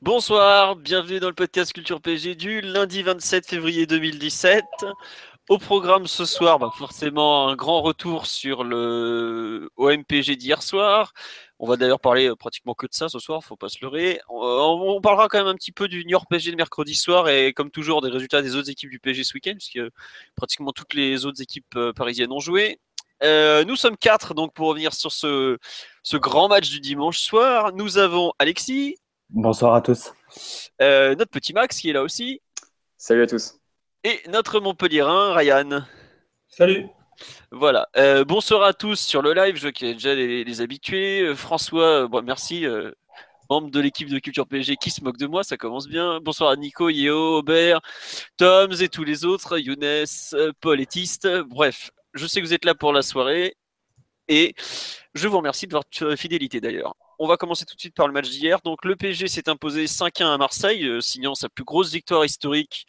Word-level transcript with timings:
Bonsoir, 0.00 0.76
bienvenue 0.76 1.18
dans 1.18 1.26
le 1.26 1.34
podcast 1.34 1.72
Culture 1.72 2.00
PG 2.00 2.36
du 2.36 2.60
lundi 2.60 3.02
27 3.02 3.48
février 3.48 3.84
2017. 3.84 4.64
Au 5.48 5.58
programme 5.58 6.06
ce 6.06 6.24
soir, 6.24 6.60
bah 6.60 6.70
forcément 6.78 7.48
un 7.48 7.56
grand 7.56 7.82
retour 7.82 8.26
sur 8.26 8.62
le 8.62 9.68
OMPG 9.76 10.36
d'hier 10.36 10.62
soir. 10.62 11.12
On 11.58 11.66
va 11.66 11.76
d'ailleurs 11.76 11.98
parler 11.98 12.30
pratiquement 12.38 12.74
que 12.74 12.86
de 12.86 12.94
ça 12.94 13.08
ce 13.08 13.18
soir, 13.18 13.42
faut 13.42 13.56
pas 13.56 13.68
se 13.68 13.78
leurrer. 13.82 14.20
On, 14.28 14.36
on 14.38 15.00
parlera 15.00 15.26
quand 15.26 15.38
même 15.38 15.48
un 15.48 15.56
petit 15.56 15.72
peu 15.72 15.88
du 15.88 16.04
New 16.04 16.10
York 16.10 16.26
PSG 16.30 16.52
de 16.52 16.56
mercredi 16.56 16.94
soir 16.94 17.28
et 17.28 17.52
comme 17.52 17.72
toujours 17.72 18.00
des 18.00 18.10
résultats 18.10 18.40
des 18.40 18.54
autres 18.54 18.70
équipes 18.70 18.90
du 18.90 19.00
PSG 19.00 19.24
ce 19.24 19.34
week-end, 19.34 19.54
puisque 19.54 19.80
pratiquement 20.36 20.70
toutes 20.70 20.94
les 20.94 21.26
autres 21.26 21.42
équipes 21.42 21.76
parisiennes 21.96 22.30
ont 22.30 22.38
joué. 22.38 22.78
Euh, 23.24 23.64
nous 23.64 23.74
sommes 23.74 23.96
quatre 23.96 24.32
donc 24.32 24.54
pour 24.54 24.68
revenir 24.68 24.94
sur 24.94 25.10
ce 25.10 25.58
grand 26.12 26.46
match 26.46 26.70
du 26.70 26.78
dimanche 26.78 27.18
soir. 27.18 27.72
Nous 27.74 27.98
avons 27.98 28.32
Alexis. 28.38 28.96
Bonsoir 29.30 29.74
à 29.74 29.82
tous. 29.82 30.12
Euh, 30.80 31.14
notre 31.14 31.30
petit 31.30 31.52
Max 31.52 31.78
qui 31.78 31.90
est 31.90 31.92
là 31.92 32.02
aussi. 32.02 32.40
Salut 32.96 33.22
à 33.22 33.26
tous. 33.26 33.58
Et 34.04 34.20
notre 34.28 34.60
Montpellierin, 34.60 35.34
Ryan. 35.34 35.82
Salut. 36.48 36.86
Voilà. 37.50 37.88
Euh, 37.96 38.24
bonsoir 38.24 38.62
à 38.62 38.72
tous 38.72 38.98
sur 38.98 39.22
le 39.22 39.34
live, 39.34 39.56
je 39.56 39.68
qui 39.68 39.84
déjà 39.92 40.14
les, 40.14 40.44
les 40.44 40.60
habitués. 40.60 41.20
Euh, 41.20 41.34
François, 41.34 42.06
bon, 42.06 42.22
merci. 42.22 42.64
Euh, 42.64 42.90
membre 43.50 43.70
de 43.70 43.80
l'équipe 43.80 44.08
de 44.08 44.18
Culture 44.18 44.46
PSG 44.46 44.76
qui 44.76 44.90
se 44.90 45.02
moque 45.02 45.16
de 45.16 45.26
moi, 45.26 45.42
ça 45.42 45.56
commence 45.56 45.88
bien. 45.88 46.20
Bonsoir 46.20 46.50
à 46.50 46.56
Nico, 46.56 46.88
Yeo, 46.88 47.38
Aubert, 47.38 47.80
Toms 48.36 48.80
et 48.80 48.88
tous 48.88 49.04
les 49.04 49.24
autres, 49.24 49.58
Younes, 49.58 50.04
Paul 50.60 50.80
et 50.80 50.86
Tiste. 50.86 51.26
Bref, 51.46 51.90
je 52.14 52.26
sais 52.26 52.40
que 52.40 52.46
vous 52.46 52.52
êtes 52.52 52.66
là 52.66 52.74
pour 52.74 52.92
la 52.92 53.00
soirée 53.02 53.56
et 54.28 54.54
je 55.14 55.28
vous 55.28 55.38
remercie 55.38 55.66
de 55.66 55.72
votre 55.72 56.14
fidélité 56.16 56.60
d'ailleurs. 56.60 56.94
On 57.18 57.26
va 57.26 57.36
commencer 57.36 57.64
tout 57.64 57.74
de 57.74 57.80
suite 57.80 57.94
par 57.94 58.06
le 58.06 58.12
match 58.12 58.28
d'hier. 58.30 58.60
Donc 58.62 58.84
le 58.84 58.94
PSG 58.96 59.28
s'est 59.28 59.48
imposé 59.48 59.86
5-1 59.86 60.34
à 60.34 60.38
Marseille, 60.38 60.86
euh, 60.86 61.00
signant 61.00 61.34
sa 61.34 61.48
plus 61.48 61.64
grosse 61.64 61.92
victoire 61.92 62.24
historique 62.24 62.86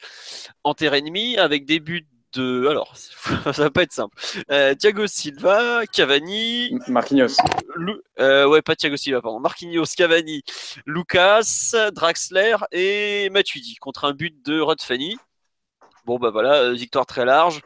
en 0.64 0.74
terre 0.74 0.94
ennemie, 0.94 1.38
avec 1.38 1.66
des 1.66 1.80
buts 1.80 2.08
de. 2.34 2.68
Alors, 2.68 2.96
ça 2.98 3.52
va 3.52 3.70
pas 3.70 3.84
être 3.84 3.92
simple. 3.92 4.16
Euh, 4.52 4.76
Thiago 4.76 5.08
Silva, 5.08 5.82
Cavani. 5.92 6.78
Marquinhos. 6.88 7.38
Lu... 7.76 7.94
Euh, 8.20 8.48
ouais, 8.48 8.62
pas 8.62 8.76
Thiago 8.76 8.98
Silva, 8.98 9.22
pardon. 9.22 9.40
Marquinhos, 9.40 9.86
Cavani, 9.96 10.44
Lucas, 10.86 11.74
Draxler 11.94 12.58
et 12.72 13.30
Matuidi 13.32 13.76
contre 13.76 14.06
un 14.06 14.14
but 14.14 14.46
de 14.46 14.60
Rod 14.60 14.82
Fanny. 14.82 15.18
Bon 16.06 16.18
bah 16.18 16.32
voilà, 16.32 16.72
victoire 16.72 17.06
très 17.06 17.26
large. 17.26 17.62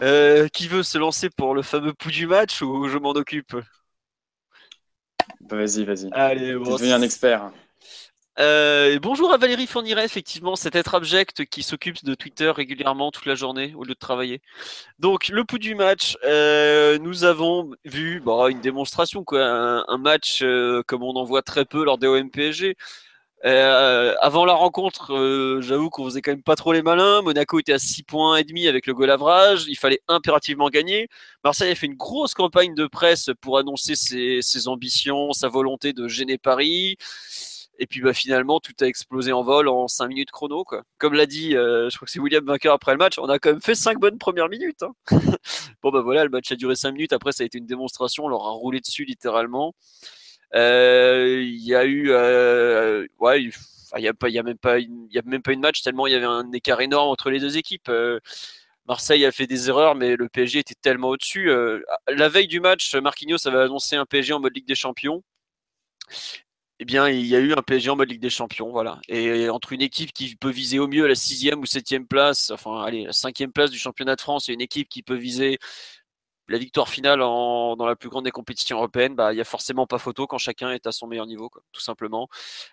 Euh, 0.00 0.48
qui 0.48 0.68
veut 0.68 0.82
se 0.82 0.96
lancer 0.96 1.28
pour 1.28 1.54
le 1.54 1.62
fameux 1.62 1.92
pouls 1.92 2.10
du 2.10 2.26
match 2.26 2.62
ou 2.62 2.88
je 2.88 2.96
m'en 2.96 3.10
occupe? 3.10 3.54
Vas-y, 5.40 5.84
vas-y. 5.84 6.08
Allez, 6.12 6.54
bon, 6.54 6.72
devenu 6.72 6.92
un 6.92 7.02
expert. 7.02 7.50
Euh, 8.38 8.98
bonjour 8.98 9.32
à 9.32 9.36
Valérie 9.36 9.66
Fourniret, 9.66 10.06
effectivement, 10.06 10.56
cet 10.56 10.74
être 10.74 10.94
abject 10.94 11.44
qui 11.44 11.62
s'occupe 11.62 12.02
de 12.02 12.14
Twitter 12.14 12.50
régulièrement 12.50 13.10
toute 13.10 13.26
la 13.26 13.34
journée 13.34 13.74
au 13.76 13.84
lieu 13.84 13.92
de 13.92 13.98
travailler. 13.98 14.40
Donc, 14.98 15.28
le 15.28 15.44
pouls 15.44 15.58
du 15.58 15.74
match, 15.74 16.16
euh, 16.24 16.98
nous 16.98 17.24
avons 17.24 17.72
vu 17.84 18.20
bon, 18.20 18.48
une 18.48 18.60
démonstration, 18.60 19.22
quoi, 19.22 19.44
un, 19.44 19.84
un 19.86 19.98
match 19.98 20.40
euh, 20.42 20.82
comme 20.86 21.02
on 21.02 21.14
en 21.14 21.24
voit 21.24 21.42
très 21.42 21.66
peu 21.66 21.84
lors 21.84 21.98
des 21.98 22.06
OMPSG. 22.06 22.74
Euh, 23.44 24.14
avant 24.20 24.44
la 24.44 24.52
rencontre, 24.52 25.12
euh, 25.14 25.60
j'avoue 25.60 25.90
qu'on 25.90 26.04
faisait 26.04 26.22
quand 26.22 26.30
même 26.30 26.42
pas 26.42 26.54
trop 26.54 26.72
les 26.72 26.82
malins. 26.82 27.22
Monaco 27.22 27.58
était 27.58 27.72
à 27.72 27.78
6 27.78 28.04
points 28.04 28.36
et 28.36 28.44
demi 28.44 28.68
avec 28.68 28.86
le 28.86 28.94
goal 28.94 29.10
average. 29.10 29.64
Il 29.66 29.76
fallait 29.76 30.00
impérativement 30.08 30.68
gagner. 30.68 31.08
Marseille 31.42 31.72
a 31.72 31.74
fait 31.74 31.86
une 31.86 31.96
grosse 31.96 32.34
campagne 32.34 32.74
de 32.74 32.86
presse 32.86 33.30
pour 33.40 33.58
annoncer 33.58 33.96
ses, 33.96 34.42
ses 34.42 34.68
ambitions, 34.68 35.32
sa 35.32 35.48
volonté 35.48 35.92
de 35.92 36.06
gêner 36.06 36.38
Paris. 36.38 36.96
Et 37.78 37.86
puis 37.86 38.00
bah, 38.00 38.12
finalement, 38.12 38.60
tout 38.60 38.72
a 38.80 38.84
explosé 38.86 39.32
en 39.32 39.42
vol 39.42 39.66
en 39.68 39.88
5 39.88 40.06
minutes 40.06 40.30
chrono. 40.30 40.62
Quoi. 40.62 40.84
Comme 40.98 41.14
l'a 41.14 41.26
dit, 41.26 41.56
euh, 41.56 41.90
je 41.90 41.96
crois 41.96 42.06
que 42.06 42.12
c'est 42.12 42.20
William 42.20 42.44
vainqueur 42.44 42.74
après 42.74 42.92
le 42.92 42.98
match, 42.98 43.18
on 43.18 43.28
a 43.28 43.40
quand 43.40 43.50
même 43.50 43.60
fait 43.62 43.74
5 43.74 43.98
bonnes 43.98 44.18
premières 44.18 44.48
minutes. 44.48 44.84
Hein. 44.84 44.94
bon 45.82 45.90
bah 45.90 46.00
voilà, 46.00 46.22
le 46.22 46.30
match 46.30 46.52
a 46.52 46.56
duré 46.56 46.76
5 46.76 46.92
minutes. 46.92 47.12
Après, 47.12 47.32
ça 47.32 47.42
a 47.42 47.46
été 47.46 47.58
une 47.58 47.66
démonstration. 47.66 48.26
On 48.26 48.28
leur 48.28 48.46
a 48.46 48.50
roulé 48.50 48.80
dessus 48.80 49.04
littéralement. 49.04 49.74
Il 50.54 50.58
euh, 50.58 51.42
y 51.44 51.74
a 51.74 51.84
eu, 51.84 52.10
euh, 52.10 53.06
ouais, 53.20 53.42
il 53.42 53.52
y 53.98 54.08
a 54.08 54.12
il 54.26 54.32
y 54.34 54.38
a 54.38 54.42
même 54.42 54.58
pas, 54.58 54.78
il 54.78 55.08
y 55.10 55.18
a 55.18 55.22
même 55.24 55.42
pas 55.42 55.52
une 55.52 55.60
match 55.60 55.82
tellement 55.82 56.06
il 56.06 56.12
y 56.12 56.16
avait 56.16 56.26
un 56.26 56.50
écart 56.52 56.80
énorme 56.82 57.08
entre 57.08 57.30
les 57.30 57.40
deux 57.40 57.56
équipes. 57.56 57.88
Euh, 57.88 58.20
Marseille 58.86 59.24
a 59.24 59.32
fait 59.32 59.46
des 59.46 59.68
erreurs, 59.68 59.94
mais 59.94 60.16
le 60.16 60.28
PSG 60.28 60.58
était 60.58 60.74
tellement 60.74 61.10
au-dessus. 61.10 61.50
la 62.08 62.28
veille 62.28 62.48
du 62.48 62.60
match, 62.60 62.94
Marquinhos 62.96 63.46
avait 63.46 63.58
annoncé 63.60 63.96
un 63.96 64.04
PSG 64.06 64.32
en 64.34 64.40
mode 64.40 64.54
Ligue 64.56 64.66
des 64.66 64.74
Champions. 64.74 65.22
Eh 66.80 66.84
bien, 66.84 67.08
il 67.08 67.24
y 67.26 67.36
a 67.36 67.38
eu 67.38 67.52
un 67.52 67.62
PSG 67.62 67.90
en 67.90 67.96
mode 67.96 68.10
Ligue 68.10 68.20
des 68.20 68.30
Champions, 68.30 68.70
voilà. 68.72 69.00
Et 69.08 69.48
entre 69.48 69.72
une 69.72 69.82
équipe 69.82 70.12
qui 70.12 70.34
peut 70.34 70.50
viser 70.50 70.80
au 70.80 70.88
mieux 70.88 71.06
la 71.06 71.14
sixième 71.14 71.60
ou 71.60 71.66
septième 71.66 72.08
place, 72.08 72.50
enfin, 72.50 72.82
allez, 72.82 73.04
la 73.04 73.12
cinquième 73.12 73.52
place 73.52 73.70
du 73.70 73.78
championnat 73.78 74.16
de 74.16 74.20
France, 74.20 74.48
et 74.48 74.52
une 74.52 74.60
équipe 74.60 74.88
qui 74.88 75.04
peut 75.04 75.14
viser 75.14 75.58
la 76.48 76.58
victoire 76.58 76.88
finale 76.88 77.20
dans 77.20 77.86
la 77.86 77.96
plus 77.96 78.08
grande 78.08 78.24
des 78.24 78.30
compétitions 78.30 78.76
européennes, 78.76 79.14
bah, 79.14 79.32
il 79.32 79.36
y 79.36 79.40
a 79.40 79.44
forcément 79.44 79.86
pas 79.86 79.98
photo 79.98 80.26
quand 80.26 80.38
chacun 80.38 80.70
est 80.72 80.86
à 80.86 80.92
son 80.92 81.06
meilleur 81.06 81.26
niveau, 81.26 81.48
quoi, 81.48 81.62
tout 81.72 81.80
simplement. 81.80 82.28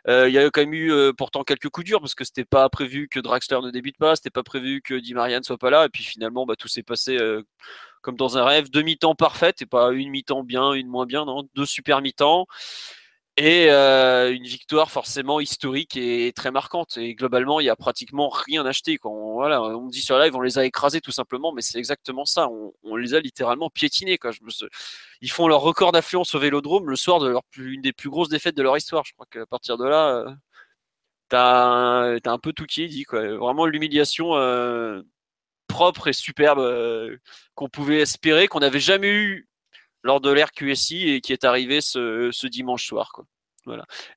Euh, 0.07 0.27
il 0.27 0.33
y 0.33 0.37
a 0.37 0.49
quand 0.49 0.61
même 0.61 0.73
eu 0.73 0.91
euh, 0.91 1.13
pourtant 1.13 1.43
quelques 1.43 1.69
coups 1.69 1.85
durs 1.85 1.99
parce 1.99 2.15
que 2.15 2.23
c'était 2.23 2.45
pas 2.45 2.67
prévu 2.69 3.07
que 3.07 3.19
Draxler 3.19 3.59
ne 3.61 3.71
débute 3.71 3.97
pas, 3.97 4.15
c'était 4.15 4.29
pas 4.29 4.43
prévu 4.43 4.81
que 4.81 4.95
Di 4.95 5.13
Maria 5.13 5.39
ne 5.39 5.43
soit 5.43 5.57
pas 5.57 5.69
là, 5.69 5.85
et 5.85 5.89
puis 5.89 6.03
finalement, 6.03 6.45
bah, 6.45 6.55
tout 6.55 6.67
s'est 6.67 6.83
passé 6.83 7.17
euh, 7.17 7.43
comme 8.01 8.15
dans 8.15 8.37
un 8.37 8.43
rêve, 8.45 8.69
deux 8.69 8.81
mi-temps 8.81 9.15
parfaites 9.15 9.61
et 9.61 9.65
pas 9.65 9.91
une 9.91 10.09
mi-temps 10.09 10.43
bien, 10.43 10.73
une 10.73 10.87
moins 10.87 11.05
bien, 11.05 11.25
non, 11.25 11.47
deux 11.55 11.65
super 11.65 12.01
mi-temps. 12.01 12.47
Et 13.41 13.71
euh, 13.71 14.33
une 14.33 14.43
victoire 14.43 14.91
forcément 14.91 15.39
historique 15.39 15.95
et 15.95 16.33
très 16.35 16.51
marquante. 16.51 16.97
Et 16.97 17.15
globalement, 17.15 17.61
il 17.61 17.63
n'y 17.63 17.69
a 17.69 17.75
pratiquement 17.77 18.27
rien 18.27 18.65
acheté. 18.65 18.97
Quand 18.97 19.11
on, 19.11 19.31
voilà, 19.35 19.61
on 19.61 19.87
dit 19.87 20.01
sur 20.01 20.19
live, 20.19 20.35
on 20.35 20.41
les 20.41 20.57
a 20.57 20.65
écrasés 20.65 20.99
tout 20.99 21.13
simplement, 21.13 21.53
mais 21.53 21.61
c'est 21.61 21.77
exactement 21.77 22.25
ça. 22.25 22.49
On, 22.49 22.73
on, 22.83 22.97
les 22.97 23.13
a 23.13 23.21
littéralement 23.21 23.69
piétinés. 23.69 24.17
Quoi. 24.17 24.31
Je 24.31 24.43
me 24.43 24.49
suis... 24.49 24.65
Ils 25.21 25.31
font 25.31 25.47
leur 25.47 25.61
record 25.61 25.93
d'affluence 25.93 26.35
au 26.35 26.39
Vélodrome 26.39 26.89
le 26.89 26.97
soir 26.97 27.19
de 27.21 27.29
leur 27.29 27.45
plus, 27.45 27.75
une 27.75 27.81
des 27.81 27.93
plus 27.93 28.09
grosses 28.09 28.27
défaites 28.27 28.57
de 28.57 28.61
leur 28.63 28.75
histoire. 28.75 29.05
Je 29.05 29.13
crois 29.13 29.25
qu'à 29.31 29.45
partir 29.45 29.77
de 29.77 29.85
là, 29.85 30.09
euh, 30.17 30.31
t'as 31.29 32.17
as 32.25 32.33
un 32.33 32.39
peu 32.39 32.51
tout 32.51 32.65
qui 32.65 32.83
est 32.83 32.89
dit. 32.89 33.05
Quoi. 33.05 33.37
Vraiment 33.37 33.65
l'humiliation 33.65 34.35
euh, 34.35 35.01
propre 35.67 36.09
et 36.09 36.13
superbe 36.13 36.59
euh, 36.59 37.17
qu'on 37.55 37.69
pouvait 37.69 37.99
espérer, 37.99 38.49
qu'on 38.49 38.59
n'avait 38.59 38.81
jamais 38.81 39.09
eu 39.09 39.48
lors 40.03 40.21
de 40.21 40.31
l'ère 40.31 40.51
QSI 40.51 41.09
et 41.09 41.21
qui 41.21 41.33
est 41.33 41.43
arrivé 41.43 41.81
ce, 41.81 42.47
dimanche 42.47 42.85
soir. 42.85 43.11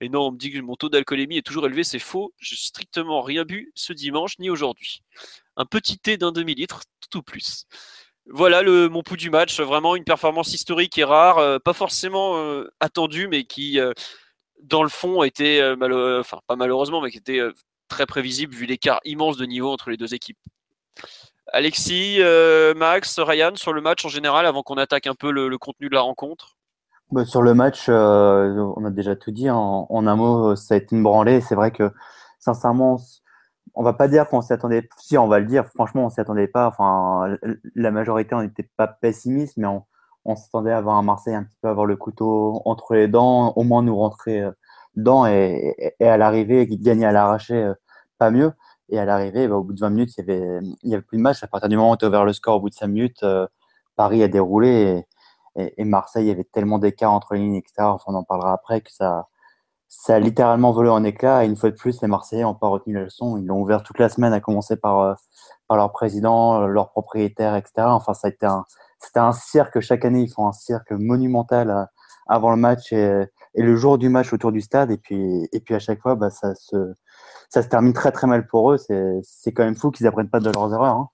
Et 0.00 0.08
non, 0.08 0.28
on 0.28 0.32
me 0.32 0.38
dit 0.38 0.50
que 0.50 0.58
mon 0.60 0.76
taux 0.76 0.88
d'alcoolémie 0.88 1.36
est 1.36 1.46
toujours 1.46 1.66
élevé, 1.66 1.84
c'est 1.84 1.98
faux. 1.98 2.32
J'ai 2.38 2.56
strictement 2.56 3.20
rien 3.22 3.44
bu 3.44 3.70
ce 3.74 3.92
dimanche 3.92 4.38
ni 4.38 4.50
aujourd'hui. 4.50 5.02
Un 5.56 5.66
petit 5.66 5.98
thé 5.98 6.16
d'un 6.16 6.32
demi-litre, 6.32 6.82
tout 7.10 7.18
ou 7.18 7.22
plus. 7.22 7.66
Voilà 8.26 8.62
mon 8.88 9.02
pouls 9.02 9.16
du 9.16 9.30
match. 9.30 9.60
Vraiment 9.60 9.96
une 9.96 10.04
performance 10.04 10.54
historique 10.54 10.96
et 10.98 11.04
rare, 11.04 11.38
euh, 11.38 11.58
pas 11.58 11.72
forcément 11.72 12.36
euh, 12.36 12.72
attendue, 12.80 13.28
mais 13.28 13.44
qui, 13.44 13.80
euh, 13.80 13.92
dans 14.62 14.82
le 14.82 14.88
fond, 14.88 15.22
était, 15.22 15.60
malheureusement, 15.76 17.00
mais 17.00 17.10
qui 17.10 17.18
était 17.18 17.40
très 17.88 18.06
prévisible 18.06 18.54
vu 18.54 18.66
l'écart 18.66 19.00
immense 19.04 19.36
de 19.36 19.44
niveau 19.44 19.70
entre 19.70 19.90
les 19.90 19.96
deux 19.96 20.14
équipes. 20.14 20.38
Alexis, 21.52 22.16
euh, 22.20 22.74
Max, 22.74 23.18
Ryan, 23.18 23.52
sur 23.54 23.72
le 23.72 23.80
match 23.80 24.04
en 24.04 24.08
général, 24.08 24.46
avant 24.46 24.62
qu'on 24.62 24.76
attaque 24.76 25.06
un 25.06 25.14
peu 25.14 25.30
le, 25.30 25.56
contenu 25.58 25.88
de 25.88 25.94
la 25.94 26.00
rencontre? 26.00 26.56
Bah, 27.10 27.24
Sur 27.24 27.42
le 27.42 27.54
match, 27.54 27.86
euh, 27.88 28.72
on 28.76 28.84
a 28.84 28.90
déjà 28.90 29.16
tout 29.16 29.32
dit. 29.32 29.50
En, 29.50 29.86
en, 29.88 30.06
un 30.06 30.16
mot, 30.16 30.56
ça 30.56 30.74
a 30.74 30.76
été 30.78 30.94
une 30.96 31.02
branlée. 31.02 31.40
C'est 31.40 31.54
vrai 31.54 31.70
que, 31.70 31.90
sincèrement, 32.38 32.98
on 33.74 33.82
va 33.82 33.92
pas 33.92 34.08
dire 34.08 34.28
qu'on 34.28 34.42
s'y 34.42 34.52
attendait. 34.52 34.88
Si, 34.98 35.16
on 35.18 35.28
va 35.28 35.40
le 35.40 35.46
dire. 35.46 35.66
Franchement, 35.74 36.06
on 36.06 36.10
s'y 36.10 36.20
attendait 36.20 36.48
pas. 36.48 36.66
Enfin, 36.68 37.36
la 37.74 37.90
majorité, 37.90 38.34
on 38.34 38.42
n'était 38.42 38.68
pas 38.76 38.86
pessimiste, 38.86 39.56
mais 39.56 39.66
on, 39.66 40.36
s'attendait 40.36 40.72
à 40.72 40.78
avoir 40.78 40.96
un 40.96 41.02
Marseille 41.02 41.34
un 41.34 41.44
petit 41.44 41.56
peu 41.60 41.68
avoir 41.68 41.86
le 41.86 41.96
couteau 41.96 42.62
entre 42.64 42.94
les 42.94 43.08
dents, 43.08 43.52
au 43.56 43.64
moins 43.64 43.82
nous 43.82 43.96
rentrer 43.96 44.42
euh, 44.42 44.52
dedans 44.96 45.26
et, 45.26 45.94
et, 45.98 46.08
à 46.08 46.16
l'arrivée, 46.16 46.66
gagner 46.66 47.06
à 47.06 47.12
l'arraché, 47.12 47.54
euh, 47.54 47.74
pas 48.18 48.30
mieux. 48.30 48.52
Et 48.92 48.98
à 48.98 49.06
l'arrivée, 49.06 49.48
bah, 49.48 49.56
au 49.56 49.64
bout 49.64 49.72
de 49.72 49.80
20 49.80 49.88
minutes, 49.90 50.14
il 50.18 50.20
y 50.20 50.30
avait, 50.30 50.60
avait 50.84 51.02
plus 51.02 51.16
de 51.16 51.22
match. 51.22 51.42
À 51.42 51.46
partir 51.46 51.70
du 51.70 51.76
moment 51.76 51.92
où 51.92 51.96
tu 51.96 52.04
as 52.04 52.08
ouvert 52.08 52.26
le 52.26 52.34
score, 52.34 52.56
au 52.56 52.60
bout 52.60 52.68
de 52.68 52.74
5 52.74 52.88
minutes, 52.88 53.22
euh, 53.22 53.46
Paris 53.96 54.22
a 54.22 54.28
déroulé 54.28 55.06
et, 55.56 55.84
Marseille, 55.84 56.26
il 56.26 56.28
y 56.28 56.30
avait 56.30 56.44
tellement 56.44 56.78
d'écart 56.78 57.12
entre 57.12 57.34
les 57.34 57.40
lignes, 57.40 57.56
etc. 57.56 57.74
Enfin, 57.80 58.04
on 58.08 58.14
en 58.14 58.22
parlera 58.22 58.52
après, 58.52 58.82
que 58.82 58.90
ça, 58.92 59.28
a 60.08 60.18
littéralement 60.18 60.72
volé 60.72 60.90
en 60.90 61.04
éclats. 61.04 61.44
Et 61.44 61.48
une 61.48 61.56
fois 61.56 61.70
de 61.70 61.76
plus, 61.76 62.02
les 62.02 62.08
Marseillais 62.08 62.42
n'ont 62.42 62.54
pas 62.54 62.68
retenu 62.68 62.92
la 62.92 63.04
leçon. 63.04 63.38
Ils 63.38 63.46
l'ont 63.46 63.62
ouvert 63.62 63.82
toute 63.82 63.98
la 63.98 64.10
semaine, 64.10 64.34
à 64.34 64.40
commencer 64.40 64.76
par, 64.76 65.00
euh, 65.00 65.14
leur 65.74 65.92
président, 65.92 66.66
leur 66.66 66.90
propriétaire, 66.90 67.56
etc. 67.56 67.72
Enfin, 67.86 68.12
ça 68.12 68.28
a 68.28 68.30
été 68.30 68.44
un, 68.44 68.66
c'était 68.98 69.20
un 69.20 69.32
cirque. 69.32 69.80
Chaque 69.80 70.04
année, 70.04 70.20
ils 70.20 70.30
font 70.30 70.46
un 70.46 70.52
cirque 70.52 70.90
monumental 70.92 71.70
euh, 71.70 71.84
avant 72.26 72.50
le 72.50 72.56
match 72.58 72.92
et, 72.92 73.24
et, 73.54 73.62
le 73.62 73.74
jour 73.76 73.96
du 73.96 74.10
match 74.10 74.34
autour 74.34 74.52
du 74.52 74.60
stade. 74.60 74.90
Et 74.90 74.98
puis, 74.98 75.48
et 75.50 75.60
puis 75.60 75.74
à 75.74 75.78
chaque 75.78 76.00
fois, 76.02 76.14
bah, 76.14 76.28
ça, 76.28 76.54
se, 76.54 76.94
ça 77.52 77.62
se 77.62 77.68
termine 77.68 77.92
très 77.92 78.12
très 78.12 78.26
mal 78.26 78.46
pour 78.46 78.72
eux. 78.72 78.78
C'est 78.78 79.52
quand 79.52 79.62
même 79.62 79.76
fou 79.76 79.90
qu'ils 79.90 80.06
apprennent 80.06 80.30
pas 80.30 80.40
de 80.40 80.50
leurs 80.50 80.72
erreurs. 80.72 80.96
Hein. 80.96 81.08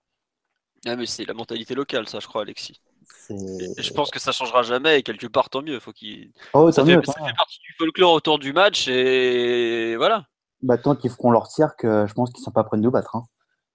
Ah, 0.86 0.94
mais 0.94 1.04
c'est 1.04 1.24
la 1.24 1.34
mentalité 1.34 1.74
locale, 1.74 2.08
ça, 2.08 2.20
je 2.20 2.28
crois, 2.28 2.42
Alexis. 2.42 2.80
je 3.28 3.92
pense 3.92 4.12
que 4.12 4.20
ça 4.20 4.30
changera 4.30 4.62
jamais 4.62 5.00
et 5.00 5.02
quelque 5.02 5.26
part 5.26 5.50
tant 5.50 5.62
mieux. 5.62 5.80
Faut 5.80 5.90
qu'il. 5.92 6.30
Oh, 6.52 6.70
ça, 6.70 6.84
fait, 6.84 6.94
partie 6.94 7.58
du 7.66 7.74
folklore 7.76 8.12
autour 8.12 8.38
du 8.38 8.52
match 8.52 8.86
et 8.86 9.96
voilà. 9.96 10.26
Bah, 10.62 10.78
tant 10.78 10.94
qu'ils 10.94 11.10
feront 11.10 11.32
leur 11.32 11.48
cirque, 11.48 11.82
je 11.82 12.12
pense 12.12 12.30
qu'ils 12.30 12.44
sont 12.44 12.52
pas 12.52 12.62
prêts 12.62 12.76
de 12.76 12.82
nous 12.82 12.92
battre. 12.92 13.16
Hein. 13.16 13.24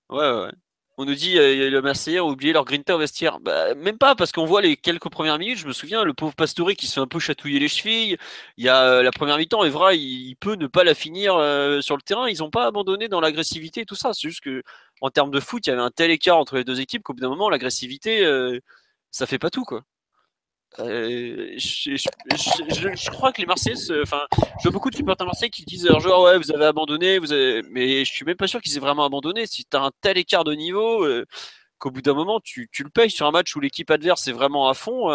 Ouais, 0.09 0.31
ouais. 0.45 0.51
On 0.97 1.05
nous 1.05 1.15
dit 1.15 1.39
euh, 1.39 1.69
le 1.71 1.81
Marseillais 1.81 2.19
ont 2.19 2.29
oublié 2.29 2.53
leur 2.53 2.65
grinta 2.65 2.95
au 2.95 2.99
vestiaire. 2.99 3.39
Bah, 3.39 3.73
même 3.75 3.97
pas, 3.97 4.15
parce 4.15 4.31
qu'on 4.31 4.45
voit 4.45 4.61
les 4.61 4.77
quelques 4.77 5.09
premières 5.09 5.39
minutes. 5.39 5.57
Je 5.57 5.67
me 5.67 5.73
souviens, 5.73 6.03
le 6.03 6.13
pauvre 6.13 6.35
Pastore 6.35 6.73
qui 6.73 6.85
se 6.85 6.93
fait 6.93 6.99
un 6.99 7.07
peu 7.07 7.19
chatouiller 7.19 7.59
les 7.59 7.67
chevilles. 7.67 8.17
Il 8.57 8.65
y 8.65 8.69
a 8.69 8.83
euh, 8.83 9.03
la 9.03 9.11
première 9.11 9.37
mi-temps, 9.37 9.63
Evra, 9.63 9.95
il, 9.95 10.35
peut 10.35 10.55
ne 10.55 10.67
pas 10.67 10.83
la 10.83 10.93
finir 10.93 11.33
sur 11.81 11.95
le 11.95 12.01
terrain. 12.03 12.29
Ils 12.29 12.39
n'ont 12.39 12.51
pas 12.51 12.65
abandonné 12.67 13.07
dans 13.07 13.21
l'agressivité 13.21 13.81
et 13.81 13.85
tout 13.85 13.95
ça. 13.95 14.13
C'est 14.13 14.27
juste 14.27 14.41
que 14.41 14.63
en 15.03 15.09
termes 15.09 15.31
de 15.31 15.39
foot, 15.41 15.67
il 15.67 15.69
y 15.69 15.73
avait 15.73 15.81
un 15.81 15.91
tel 15.91 16.11
écart 16.11 16.37
entre 16.37 16.55
les 16.55 16.63
deux 16.63 16.79
équipes 16.79 17.03
qu'au 17.03 17.13
bout 17.13 17.21
d'un 17.21 17.29
moment, 17.29 17.49
l'agressivité, 17.49 18.25
euh, 18.25 18.59
ça 19.11 19.25
fait 19.27 19.39
pas 19.39 19.49
tout, 19.49 19.65
quoi. 19.65 19.83
Euh, 20.79 21.53
je, 21.57 23.09
crois 23.11 23.31
que 23.31 23.41
les 23.41 23.47
Marseillais, 23.47 24.01
enfin, 24.01 24.21
je 24.57 24.63
vois 24.63 24.71
beaucoup 24.71 24.89
de 24.89 24.95
supporters 24.95 25.25
marseillais 25.25 25.49
qui 25.49 25.65
disent 25.65 25.87
genre 25.99 26.23
ouais, 26.23 26.37
vous 26.37 26.51
avez 26.51 26.65
abandonné, 26.65 27.19
mais 27.69 28.05
je 28.05 28.11
suis 28.11 28.25
même 28.25 28.37
pas 28.37 28.47
sûr 28.47 28.61
qu'ils 28.61 28.75
aient 28.77 28.81
vraiment 28.81 29.05
abandonné. 29.05 29.45
Si 29.45 29.65
tu 29.65 29.77
as 29.77 29.81
un 29.81 29.91
tel 30.01 30.17
écart 30.17 30.43
de 30.43 30.53
niveau, 30.53 31.05
euh, 31.05 31.25
qu'au 31.77 31.91
bout 31.91 32.01
d'un 32.01 32.13
moment, 32.13 32.39
tu, 32.43 32.69
le 32.79 32.89
payes 32.89 33.11
sur 33.11 33.27
un 33.27 33.31
match 33.31 33.55
où 33.55 33.59
l'équipe 33.59 33.91
adverse 33.91 34.27
est 34.27 34.31
vraiment 34.31 34.69
à 34.69 34.73
fond 34.73 35.09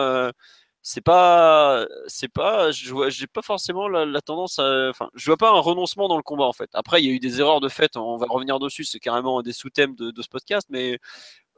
c'est 0.82 1.00
pas 1.02 1.86
c'est 2.06 2.32
pas 2.32 2.70
je 2.70 2.90
vois 2.92 3.10
j'ai 3.10 3.26
pas 3.26 3.42
forcément 3.42 3.88
la, 3.88 4.20
tendance 4.22 4.58
à 4.58 4.88
enfin 4.88 5.10
je 5.14 5.26
vois 5.26 5.36
pas 5.36 5.50
un 5.50 5.60
renoncement 5.60 6.08
dans 6.08 6.16
le 6.16 6.22
combat 6.22 6.44
en 6.44 6.52
fait 6.52 6.70
après 6.72 7.02
il 7.02 7.06
y 7.06 7.10
a 7.10 7.12
eu 7.12 7.18
des 7.18 7.40
erreurs 7.40 7.60
de 7.60 7.68
fait 7.68 7.96
on 7.96 8.16
va 8.16 8.26
revenir 8.28 8.58
dessus 8.58 8.84
c'est 8.84 9.00
carrément 9.00 9.40
un 9.40 9.42
des 9.42 9.52
sous-thèmes 9.52 9.94
de, 9.96 10.12
ce 10.22 10.28
podcast 10.28 10.66
mais 10.70 10.98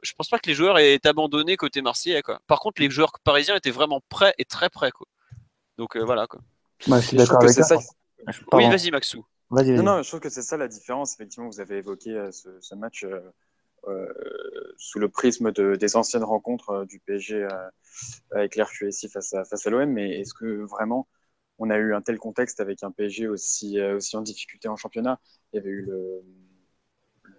je 0.01 0.13
pense 0.13 0.29
pas 0.29 0.39
que 0.39 0.49
les 0.49 0.55
joueurs 0.55 0.79
aient 0.79 1.05
abandonné 1.05 1.57
côté 1.57 1.81
marseillais 1.81 2.21
quoi. 2.21 2.39
Par 2.47 2.59
contre 2.59 2.81
les 2.81 2.89
joueurs 2.89 3.11
parisiens 3.23 3.55
étaient 3.55 3.71
vraiment 3.71 4.01
prêts 4.09 4.33
et 4.37 4.45
très 4.45 4.69
prêts 4.69 4.91
quoi. 4.91 5.07
Donc 5.77 5.95
euh, 5.95 6.03
voilà 6.03 6.27
quoi. 6.27 6.41
Je 6.79 6.99
suis 6.99 7.17
d'accord 7.17 7.41
avec 7.41 7.51
ça. 7.51 7.77
oui 8.53 8.69
vas-y 8.69 8.91
Maxou. 8.91 9.25
Non, 9.51 9.83
non, 9.83 10.01
je 10.01 10.07
trouve 10.07 10.21
que 10.21 10.29
c'est 10.29 10.43
ça 10.43 10.55
la 10.55 10.69
différence. 10.69 11.13
Effectivement, 11.15 11.49
vous 11.49 11.59
avez 11.59 11.79
évoqué 11.79 12.11
euh, 12.11 12.31
ce, 12.31 12.73
match 12.73 13.03
euh, 13.03 13.19
euh, 13.87 14.05
sous 14.77 14.99
le 14.99 15.09
prisme 15.09 15.51
de, 15.51 15.75
des 15.75 15.95
anciennes 15.95 16.23
rencontres 16.23 16.69
euh, 16.69 16.85
du 16.85 16.99
PSG 16.99 17.43
euh, 17.43 17.69
avec 18.29 18.55
l'RQSI 18.55 19.09
face 19.09 19.33
à, 19.33 19.43
face 19.43 19.65
à 19.65 19.71
l'OM, 19.71 19.89
mais 19.89 20.19
est-ce 20.19 20.35
que 20.35 20.63
vraiment 20.65 21.07
on 21.57 21.71
a 21.71 21.77
eu 21.77 21.95
un 21.95 22.01
tel 22.01 22.19
contexte 22.19 22.59
avec 22.59 22.83
un 22.83 22.91
PSG 22.91 23.27
aussi, 23.27 23.81
aussi 23.81 24.15
en 24.15 24.21
difficulté 24.21 24.67
en 24.67 24.75
championnat? 24.75 25.19
Il 25.51 25.57
y 25.57 25.59
avait 25.59 25.69
eu 25.69 25.81
le, 25.81 26.23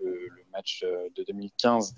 le, 0.01 0.29
match 0.53 0.85
de 0.85 1.25
2015 1.25 1.95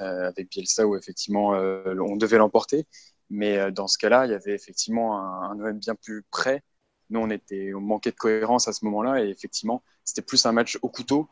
avec 0.00 0.50
Bielsa 0.50 0.86
où 0.86 0.96
effectivement 0.96 1.50
on 1.50 2.16
devait 2.16 2.38
l'emporter, 2.38 2.86
mais 3.28 3.70
dans 3.72 3.86
ce 3.86 3.98
cas-là, 3.98 4.26
il 4.26 4.32
y 4.32 4.34
avait 4.34 4.54
effectivement 4.54 5.18
un, 5.18 5.50
un 5.50 5.60
OM 5.60 5.78
bien 5.78 5.94
plus 5.94 6.24
près 6.30 6.62
nous, 7.10 7.20
on, 7.20 7.30
était, 7.30 7.74
on 7.74 7.80
manquait 7.80 8.12
de 8.12 8.16
cohérence 8.16 8.68
à 8.68 8.72
ce 8.72 8.84
moment-là 8.84 9.22
et 9.22 9.28
effectivement, 9.28 9.82
c'était 10.04 10.22
plus 10.22 10.46
un 10.46 10.52
match 10.52 10.78
au 10.82 10.88
couteau 10.88 11.28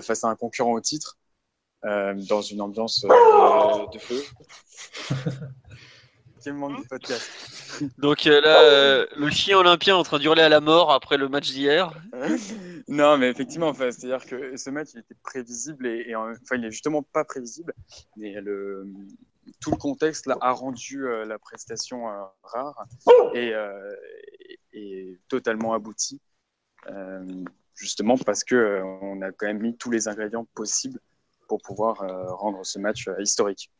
face 0.00 0.24
à 0.24 0.28
un 0.28 0.36
concurrent 0.36 0.72
au 0.72 0.80
titre 0.80 1.18
euh, 1.84 2.14
dans 2.28 2.42
une 2.42 2.60
ambiance 2.60 3.04
euh, 3.04 3.86
de 3.92 3.98
feu. 3.98 4.22
Podcast. 6.88 7.30
Donc 7.98 8.26
euh, 8.26 8.40
là, 8.40 9.06
le 9.16 9.30
chien 9.30 9.58
olympien 9.58 9.96
en 9.96 10.02
train 10.02 10.18
d'hurler 10.18 10.42
à 10.42 10.48
la 10.48 10.60
mort 10.60 10.92
après 10.92 11.16
le 11.16 11.28
match 11.28 11.50
d'hier. 11.50 11.90
non, 12.88 13.18
mais 13.18 13.30
effectivement, 13.30 13.68
enfin, 13.68 13.90
c'est-à-dire 13.90 14.26
que 14.26 14.56
ce 14.56 14.70
match 14.70 14.88
il 14.94 15.00
était 15.00 15.16
prévisible 15.22 15.86
et, 15.86 16.14
enfin, 16.14 16.56
il 16.56 16.64
est 16.64 16.70
justement 16.70 17.02
pas 17.02 17.24
prévisible, 17.24 17.74
mais 18.16 18.40
le, 18.40 18.86
tout 19.60 19.70
le 19.70 19.76
contexte 19.76 20.26
là, 20.26 20.36
a 20.40 20.52
rendu 20.52 21.04
la 21.26 21.38
prestation 21.38 22.06
rare 22.42 22.86
et, 23.34 23.52
et, 24.72 25.18
totalement 25.28 25.74
aboutie, 25.74 26.20
justement 27.74 28.16
parce 28.16 28.44
que 28.44 28.82
on 29.02 29.20
a 29.22 29.32
quand 29.32 29.46
même 29.46 29.60
mis 29.60 29.76
tous 29.76 29.90
les 29.90 30.08
ingrédients 30.08 30.46
possibles 30.54 31.00
pour 31.46 31.62
pouvoir 31.62 32.02
euh, 32.02 32.32
rendre 32.34 32.64
ce 32.64 32.78
match 32.78 33.08
euh, 33.08 33.20
historique. 33.20 33.70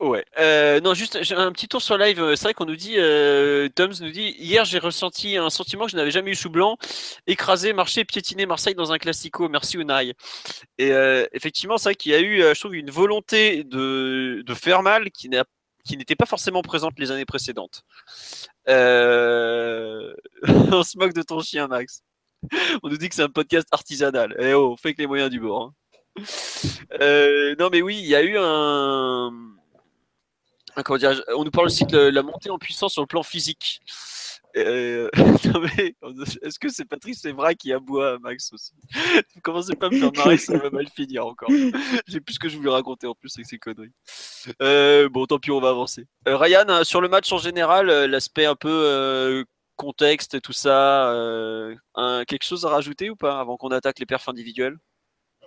Ouais. 0.00 0.24
Euh, 0.38 0.80
non, 0.80 0.92
juste 0.92 1.16
un 1.32 1.52
petit 1.52 1.68
tour 1.68 1.80
sur 1.80 1.96
live. 1.96 2.34
C'est 2.34 2.44
vrai 2.44 2.54
qu'on 2.54 2.66
nous 2.66 2.76
dit, 2.76 2.94
euh, 2.98 3.68
Toms 3.74 3.92
nous 4.00 4.10
dit, 4.10 4.34
hier 4.38 4.64
j'ai 4.64 4.78
ressenti 4.78 5.36
un 5.36 5.50
sentiment 5.50 5.84
que 5.86 5.92
je 5.92 5.96
n'avais 5.96 6.10
jamais 6.10 6.32
eu 6.32 6.34
sous 6.34 6.50
blanc, 6.50 6.76
écraser, 7.26 7.72
marcher, 7.72 8.04
piétiner 8.04 8.44
Marseille 8.46 8.74
dans 8.74 8.92
un 8.92 8.98
classico. 8.98 9.48
Merci 9.48 9.76
Unai. 9.76 10.14
Et 10.78 10.90
effectivement, 11.32 11.78
c'est 11.78 11.90
vrai 11.90 11.94
qu'il 11.94 12.12
y 12.12 12.14
a 12.14 12.20
eu, 12.20 12.40
je 12.40 12.58
trouve, 12.60 12.74
une 12.74 12.90
volonté 12.90 13.64
de, 13.64 14.42
de 14.44 14.54
faire 14.54 14.82
mal 14.82 15.10
qui 15.10 15.30
qui 15.84 15.98
n'était 15.98 16.16
pas 16.16 16.26
forcément 16.26 16.62
présente 16.62 16.98
les 16.98 17.10
années 17.10 17.26
précédentes. 17.26 17.84
On 18.66 18.72
se 20.82 20.98
moque 20.98 21.12
de 21.12 21.22
ton 21.22 21.40
chien, 21.40 21.68
Max. 21.68 22.02
On 22.82 22.88
nous 22.88 22.96
dit 22.96 23.08
que 23.08 23.14
c'est 23.14 23.22
un 23.22 23.28
podcast 23.28 23.68
artisanal. 23.72 24.34
Eh 24.38 24.54
oh, 24.54 24.76
fait 24.76 24.94
que 24.94 25.00
les 25.00 25.06
moyens 25.06 25.30
du 25.30 25.40
bord. 25.40 25.62
Hein. 25.62 25.74
Euh, 27.00 27.54
non, 27.58 27.68
mais 27.70 27.82
oui, 27.82 27.98
il 27.98 28.06
y 28.06 28.14
a 28.14 28.22
eu 28.22 28.36
un. 28.38 29.32
Comment 30.82 30.98
dire, 30.98 31.22
on 31.36 31.44
nous 31.44 31.50
parle 31.50 31.66
aussi 31.66 31.84
de 31.86 31.98
la 31.98 32.22
montée 32.22 32.50
en 32.50 32.58
puissance 32.58 32.92
sur 32.92 33.02
le 33.02 33.06
plan 33.06 33.22
physique. 33.22 33.80
Euh, 34.56 35.10
est-ce 36.42 36.58
que 36.58 36.68
c'est 36.68 36.84
Patrice 36.84 37.24
Evra 37.24 37.54
qui 37.54 37.72
aboie 37.72 38.18
Max 38.20 38.52
aussi? 38.52 38.72
Vous 39.34 39.40
commencez 39.42 39.74
pas 39.74 39.86
à 39.86 39.90
me 39.90 39.98
faire 39.98 40.12
marrer, 40.12 40.38
ça 40.38 40.56
va 40.56 40.70
mal 40.70 40.88
finir 40.88 41.26
encore. 41.26 41.48
J'ai 42.06 42.20
plus 42.20 42.34
ce 42.34 42.38
que 42.38 42.48
je 42.48 42.56
voulais 42.56 42.70
raconter 42.70 43.06
en 43.06 43.14
plus 43.14 43.32
avec 43.36 43.46
ces 43.46 43.58
conneries. 43.58 43.92
Euh, 44.62 45.08
bon, 45.08 45.26
tant 45.26 45.38
pis, 45.38 45.50
on 45.50 45.60
va 45.60 45.70
avancer. 45.70 46.06
Ryan, 46.26 46.84
sur 46.84 47.00
le 47.00 47.08
match 47.08 47.32
en 47.32 47.38
général, 47.38 47.86
l'aspect 47.86 48.46
un 48.46 48.54
peu 48.54 49.44
contexte, 49.76 50.40
tout 50.40 50.52
ça, 50.52 51.12
quelque 52.26 52.44
chose 52.44 52.64
à 52.64 52.68
rajouter 52.68 53.10
ou 53.10 53.16
pas 53.16 53.40
avant 53.40 53.56
qu'on 53.56 53.70
attaque 53.70 53.98
les 53.98 54.06
perfs 54.06 54.28
individuels? 54.28 54.76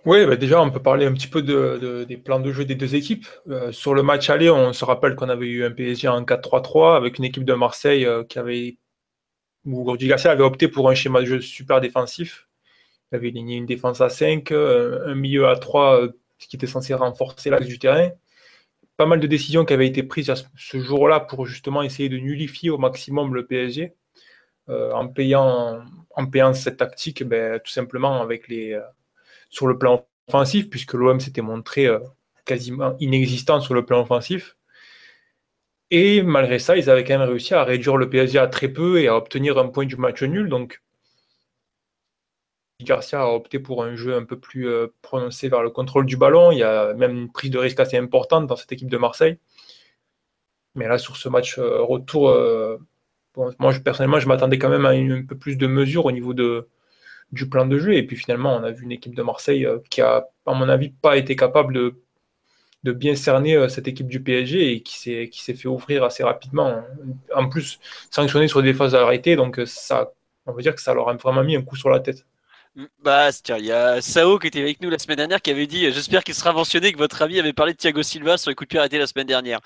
Oui, 0.07 0.25
bah, 0.25 0.37
déjà, 0.37 0.61
on 0.61 0.71
peut 0.71 0.81
parler 0.81 1.05
un 1.05 1.13
petit 1.13 1.27
peu 1.27 1.41
de, 1.41 2.05
des 2.05 2.15
plans 2.15 2.39
de 2.39 2.53
jeu 2.53 2.63
des 2.63 2.75
deux 2.75 2.95
équipes. 2.95 3.27
Euh, 3.49 3.73
sur 3.73 3.93
le 3.93 4.03
match 4.03 4.29
aller, 4.29 4.49
on 4.49 4.71
se 4.71 4.85
rappelle 4.85 5.15
qu'on 5.15 5.27
avait 5.27 5.47
eu 5.47 5.65
un 5.65 5.71
PSG 5.71 6.07
en 6.07 6.23
4-3-3 6.23 6.95
avec 6.95 7.17
une 7.17 7.25
équipe 7.25 7.43
de 7.43 7.53
Marseille 7.53 8.05
euh, 8.05 8.23
qui 8.23 8.39
avait, 8.39 8.77
où 9.65 9.83
Rudy 9.83 10.07
Garcia 10.07 10.31
avait 10.31 10.45
opté 10.45 10.69
pour 10.69 10.89
un 10.89 10.95
schéma 10.95 11.19
de 11.19 11.25
jeu 11.25 11.41
super 11.41 11.81
défensif. 11.81 12.47
Il 13.11 13.17
avait 13.17 13.27
aligné 13.27 13.57
une 13.57 13.65
défense 13.65 13.99
à 13.99 14.07
5, 14.07 14.49
euh, 14.53 15.05
un 15.07 15.15
milieu 15.15 15.49
à 15.49 15.57
3, 15.57 16.07
ce 16.37 16.47
qui 16.47 16.55
était 16.55 16.67
censé 16.67 16.93
renforcer 16.93 17.49
l'axe 17.49 17.67
du 17.67 17.77
terrain. 17.77 18.11
Pas 18.95 19.07
mal 19.07 19.19
de 19.19 19.27
décisions 19.27 19.65
qui 19.65 19.73
avaient 19.73 19.87
été 19.87 20.03
prises 20.03 20.29
à 20.29 20.35
ce 20.35 20.79
jour-là 20.79 21.19
pour 21.19 21.45
justement 21.45 21.83
essayer 21.83 22.07
de 22.07 22.17
nullifier 22.17 22.69
au 22.69 22.77
maximum 22.77 23.35
le 23.35 23.45
PSG. 23.45 23.93
en, 24.69 25.07
payant, 25.09 25.81
en 26.15 26.25
payant 26.27 26.53
cette 26.53 26.77
tactique, 26.77 27.23
ben, 27.25 27.59
tout 27.59 27.71
simplement 27.71 28.21
avec 28.21 28.47
les, 28.47 28.79
sur 29.49 29.67
le 29.67 29.77
plan 29.77 30.05
offensif, 30.27 30.69
puisque 30.69 30.93
l'OM 30.93 31.19
s'était 31.19 31.41
montré 31.41 31.85
euh, 31.85 31.99
quasiment 32.45 32.95
inexistant 32.99 33.59
sur 33.61 33.73
le 33.73 33.85
plan 33.85 34.01
offensif. 34.01 34.57
Et 35.89 36.21
malgré 36.21 36.59
ça, 36.59 36.77
ils 36.77 36.89
avaient 36.89 37.03
quand 37.03 37.17
même 37.17 37.29
réussi 37.29 37.53
à 37.53 37.63
réduire 37.63 37.97
le 37.97 38.09
PSG 38.09 38.39
à 38.39 38.47
très 38.47 38.67
peu 38.67 38.99
et 38.99 39.07
à 39.07 39.15
obtenir 39.15 39.57
un 39.57 39.69
point 39.69 39.85
du 39.85 39.95
match 39.95 40.21
nul. 40.21 40.49
Donc, 40.49 40.81
Garcia 42.81 43.21
a 43.21 43.27
opté 43.27 43.59
pour 43.59 43.83
un 43.83 43.95
jeu 43.95 44.15
un 44.15 44.23
peu 44.25 44.39
plus 44.39 44.67
euh, 44.67 44.87
prononcé 45.01 45.49
vers 45.49 45.63
le 45.63 45.69
contrôle 45.69 46.05
du 46.05 46.17
ballon. 46.17 46.51
Il 46.51 46.59
y 46.59 46.63
a 46.63 46.93
même 46.93 47.17
une 47.17 47.31
prise 47.31 47.51
de 47.51 47.57
risque 47.57 47.79
assez 47.79 47.97
importante 47.97 48.47
dans 48.47 48.55
cette 48.55 48.71
équipe 48.71 48.89
de 48.89 48.97
Marseille. 48.97 49.39
Mais 50.75 50.87
là, 50.87 50.97
sur 50.97 51.17
ce 51.17 51.29
match 51.29 51.57
euh, 51.57 51.81
retour, 51.81 52.29
moi 53.59 53.73
personnellement, 53.83 54.19
je 54.19 54.27
m'attendais 54.27 54.59
quand 54.59 54.69
même 54.69 54.85
à 54.85 54.89
un 54.89 55.23
peu 55.25 55.37
plus 55.37 55.57
de 55.57 55.67
mesure 55.67 56.05
au 56.05 56.11
niveau 56.11 56.33
de, 56.33 56.67
du 57.31 57.49
plan 57.49 57.65
de 57.65 57.77
jeu. 57.79 57.93
Et 57.93 58.03
puis 58.05 58.15
finalement, 58.15 58.55
on 58.55 58.63
a 58.63 58.71
vu 58.71 58.83
une 58.83 58.91
équipe 58.91 59.15
de 59.15 59.23
Marseille 59.23 59.65
euh, 59.65 59.79
qui 59.89 60.01
a, 60.01 60.27
à 60.45 60.53
mon 60.53 60.69
avis, 60.69 60.89
pas 60.89 61.17
été 61.17 61.35
capable 61.35 61.73
de, 61.73 61.93
bien 62.93 63.15
cerner 63.15 63.55
euh, 63.55 63.67
cette 63.67 63.87
équipe 63.89 64.07
du 64.07 64.23
PSG 64.23 64.71
et 64.71 64.81
qui 64.81 64.97
s'est, 64.97 65.53
fait 65.53 65.67
ouvrir 65.67 66.05
assez 66.05 66.23
rapidement. 66.23 66.83
En 67.35 67.49
plus, 67.49 67.79
sanctionné 68.11 68.47
sur 68.47 68.63
des 68.63 68.73
phases 68.73 68.95
arrêtées, 68.95 69.35
donc 69.35 69.59
euh, 69.59 69.65
ça, 69.65 70.13
on 70.45 70.53
veut 70.53 70.61
dire 70.61 70.73
que 70.73 70.81
ça 70.81 70.93
leur 70.93 71.09
a 71.09 71.13
vraiment 71.15 71.43
mis 71.43 71.57
un 71.57 71.61
coup 71.61 71.75
sur 71.75 71.89
la 71.89 71.99
tête. 71.99 72.25
Bah, 72.99 73.31
tiens, 73.31 73.57
il 73.57 73.65
y 73.65 73.71
a 73.71 74.01
Sao 74.01 74.37
qui 74.37 74.45
était 74.45 74.61
avec 74.61 74.81
nous 74.81 74.91
la 74.91 74.99
semaine 74.99 75.17
dernière 75.17 75.41
qui 75.41 75.49
avait 75.49 75.65
dit 75.65 75.91
J'espère 75.91 76.23
qu'il 76.23 76.35
sera 76.35 76.53
mentionné 76.53 76.91
que 76.91 76.99
votre 76.99 77.23
ami 77.23 77.39
avait 77.39 77.53
parlé 77.53 77.73
de 77.73 77.77
Thiago 77.77 78.03
Silva 78.03 78.37
sur 78.37 78.51
les 78.51 78.55
coups 78.55 78.67
de 78.67 78.69
pied 78.69 78.79
arrêtés 78.79 78.99
la 78.99 79.07
semaine 79.07 79.25
dernière. 79.25 79.59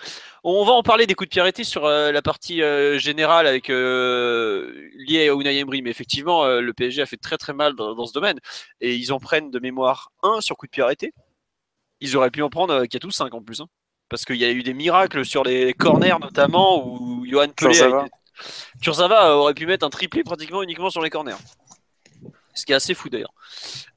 On 0.46 0.64
va 0.64 0.72
en 0.72 0.82
parler 0.82 1.08
des 1.08 1.14
coups 1.14 1.28
de 1.28 1.32
pied 1.32 1.42
arrêtés 1.42 1.66
sur 1.66 1.84
euh, 1.84 2.14
la 2.14 2.22
partie 2.22 2.62
euh, 2.62 2.98
générale 3.00 3.48
avec 3.48 3.70
euh, 3.70 4.90
liée 4.96 5.28
à 5.28 5.34
Unai 5.34 5.58
Emery. 5.58 5.82
Mais 5.82 5.90
effectivement, 5.90 6.46
le 6.48 6.74
PSG 6.74 7.02
a 7.02 7.06
fait 7.06 7.18
très 7.18 7.38
très 7.38 7.52
mal 7.52 7.76
dans, 7.76 8.06
ce 8.06 8.14
domaine. 8.14 8.40
Et 8.80 8.96
ils 8.96 9.12
en 9.12 9.20
prennent 9.20 9.52
de 9.52 9.60
mémoire 9.60 10.14
un 10.24 10.40
sur 10.40 10.56
coup 10.56 10.68
de 10.68 10.72
pied 10.72 10.82
arrêté. 10.82 11.14
Ils 12.00 12.16
auraient 12.16 12.32
pu 12.32 12.42
en 12.44 12.50
prendre 12.50 12.86
4 12.86 13.04
ou 13.04 13.12
5 13.12 13.34
en 13.34 13.42
plus. 13.42 13.60
Hein. 13.60 13.68
Parce 14.08 14.24
qu'il 14.24 14.38
y 14.38 14.46
a 14.46 14.52
eu 14.52 14.64
des 14.64 14.74
miracles 14.74 15.26
sur 15.26 15.44
les 15.44 15.74
corners 15.74 16.16
notamment 16.22 16.88
où 16.88 17.26
Johan 17.30 17.50
Pelé. 17.50 17.90
Kurzawa 18.82 19.36
aurait 19.36 19.54
pu 19.54 19.66
mettre 19.66 19.86
un 19.86 19.90
triplé 19.90 20.24
pratiquement 20.24 20.64
uniquement 20.64 20.90
sur 20.90 21.02
les 21.02 21.10
corners. 21.10 21.36
Ce 22.54 22.66
qui 22.66 22.72
est 22.72 22.76
assez 22.76 22.94
fou 22.94 23.10
d'ailleurs. 23.10 23.34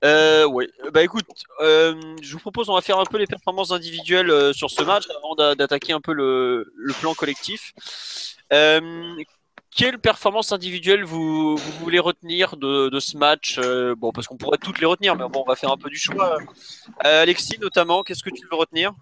Euh, 0.04 0.46
ouais. 0.46 0.68
Bah 0.92 1.02
écoute, 1.02 1.26
euh, 1.60 1.94
je 2.22 2.32
vous 2.32 2.38
propose, 2.38 2.68
on 2.68 2.74
va 2.74 2.80
faire 2.80 2.98
un 2.98 3.04
peu 3.04 3.18
les 3.18 3.26
performances 3.26 3.72
individuelles 3.72 4.30
euh, 4.30 4.52
sur 4.52 4.70
ce 4.70 4.82
match 4.82 5.04
avant 5.18 5.54
d'attaquer 5.54 5.92
un 5.92 6.00
peu 6.00 6.12
le, 6.12 6.72
plan 7.00 7.14
collectif. 7.14 7.72
quelle 8.50 9.98
performance 9.98 10.52
individuelle 10.52 11.04
vous, 11.04 11.56
voulez 11.80 11.98
retenir 11.98 12.56
de, 12.56 13.00
ce 13.00 13.16
match 13.16 13.58
Bon, 13.96 14.12
parce 14.12 14.28
qu'on 14.28 14.36
pourrait 14.36 14.58
toutes 14.58 14.78
les 14.78 14.86
retenir, 14.86 15.16
mais 15.16 15.28
bon, 15.28 15.42
on 15.44 15.48
va 15.48 15.56
faire 15.56 15.72
un 15.72 15.76
peu 15.76 15.90
du 15.90 15.98
choix. 15.98 16.38
Alexis, 17.00 17.58
notamment, 17.60 18.02
qu'est-ce 18.02 18.22
que 18.22 18.30
tu 18.30 18.46
veux 18.50 18.56
retenir? 18.56 18.92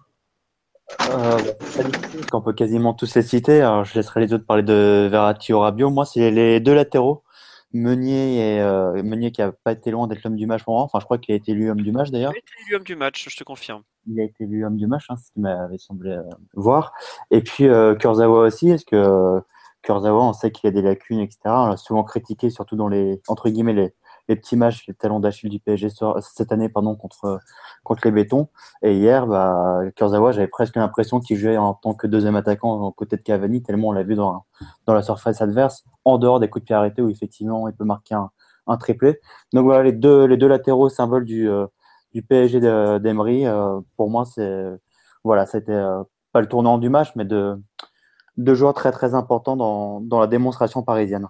On 2.33 2.41
peut 2.41 2.53
quasiment 2.53 2.93
tous 2.93 3.15
les 3.15 3.21
citer. 3.21 3.61
Alors, 3.61 3.85
je 3.85 3.93
laisserai 3.93 4.21
les 4.21 4.33
autres 4.33 4.45
parler 4.45 4.63
de 4.63 5.07
Verratti 5.09 5.53
ou 5.53 5.59
Rabiot. 5.59 5.89
Moi, 5.89 6.05
c'est 6.05 6.31
les 6.31 6.59
deux 6.59 6.73
latéraux 6.73 7.22
Meunier, 7.73 8.61
euh, 8.61 9.01
Meunier 9.03 9.31
qui 9.31 9.41
n'a 9.41 9.51
pas 9.51 9.71
été 9.71 9.91
loin 9.91 10.07
d'être 10.07 10.23
l'homme 10.23 10.35
du 10.35 10.45
match 10.45 10.63
pour 10.63 10.75
moi. 10.75 10.83
Enfin, 10.83 10.99
je 10.99 11.05
crois 11.05 11.17
qu'il 11.17 11.33
a 11.33 11.35
été 11.35 11.51
élu 11.51 11.69
homme 11.69 11.81
du 11.81 11.91
match 11.91 12.11
d'ailleurs. 12.11 12.31
Il 12.33 12.35
a 12.35 12.39
été 12.39 12.53
élu 12.67 12.75
homme 12.75 12.83
du 12.83 12.95
match, 12.95 13.27
je 13.29 13.35
te 13.35 13.43
confirme. 13.43 13.81
Il 14.07 14.19
a 14.19 14.23
été 14.23 14.43
élu 14.43 14.65
homme 14.65 14.77
du 14.77 14.85
match, 14.85 15.05
hein, 15.09 15.15
ce 15.17 15.31
qui 15.31 15.39
m'avait 15.39 15.77
semblé 15.77 16.11
euh, 16.11 16.21
voir. 16.53 16.93
Et 17.31 17.41
puis 17.41 17.67
euh, 17.67 17.95
Kurzawa 17.95 18.41
aussi, 18.41 18.69
est-ce 18.69 18.85
que 18.85 19.41
Kurzawa, 19.81 20.23
on 20.23 20.33
sait 20.33 20.51
qu'il 20.51 20.67
a 20.67 20.71
des 20.71 20.81
lacunes, 20.81 21.19
etc. 21.19 21.39
On 21.45 21.67
l'a 21.67 21.77
souvent 21.77 22.03
critiqué, 22.03 22.49
surtout 22.49 22.75
dans 22.75 22.87
les 22.87 23.21
entre 23.27 23.49
guillemets 23.49 23.73
les, 23.73 23.93
les 24.27 24.35
petits 24.35 24.55
matchs, 24.55 24.85
les 24.87 24.93
talons 24.93 25.19
d'Achille 25.19 25.49
du 25.49 25.59
PSG 25.59 25.89
cette 26.21 26.51
année 26.51 26.69
pardon, 26.69 26.95
contre, 26.95 27.39
contre 27.83 28.01
les 28.05 28.11
bétons. 28.11 28.47
Et 28.81 28.95
hier, 28.95 29.27
bah, 29.27 29.81
Kurzawa, 29.95 30.31
j'avais 30.31 30.47
presque 30.47 30.75
l'impression 30.75 31.19
qu'il 31.19 31.37
jouait 31.37 31.57
en 31.57 31.73
tant 31.73 31.93
que 31.93 32.07
deuxième 32.07 32.35
attaquant 32.35 32.81
aux 32.81 32.91
côtés 32.91 33.17
de 33.17 33.21
Cavani, 33.21 33.61
tellement 33.61 33.89
on 33.89 33.91
l'a 33.91 34.03
vu 34.03 34.15
dans, 34.15 34.45
dans 34.85 34.93
la 34.93 35.01
surface 35.01 35.41
adverse, 35.41 35.83
en 36.05 36.17
dehors 36.17 36.39
des 36.39 36.49
coups 36.49 36.63
de 36.63 36.67
pied 36.67 36.75
arrêtés 36.75 37.01
où 37.01 37.09
effectivement 37.09 37.67
il 37.67 37.75
peut 37.75 37.85
marquer 37.85 38.15
un, 38.15 38.31
un 38.67 38.77
triplé. 38.77 39.19
Donc 39.53 39.65
voilà, 39.65 39.83
les 39.83 39.91
deux, 39.91 40.25
les 40.25 40.37
deux 40.37 40.47
latéraux 40.47 40.89
symboles 40.89 41.25
du, 41.25 41.49
euh, 41.49 41.67
du 42.13 42.21
PSG 42.23 42.59
d'Emery, 42.59 43.45
euh, 43.45 43.79
pour 43.97 44.09
moi, 44.09 44.25
c'est 44.25 44.65
voilà, 45.23 45.45
c'était 45.45 45.71
euh, 45.71 46.03
pas 46.31 46.41
le 46.41 46.47
tournant 46.47 46.77
du 46.77 46.89
match, 46.89 47.11
mais 47.15 47.25
de 47.25 47.61
deux 48.37 48.55
joueurs 48.55 48.73
très 48.73 48.91
très 48.91 49.15
importants 49.15 49.55
dans, 49.55 50.01
dans 50.01 50.19
la 50.19 50.27
démonstration 50.27 50.83
parisienne. 50.83 51.27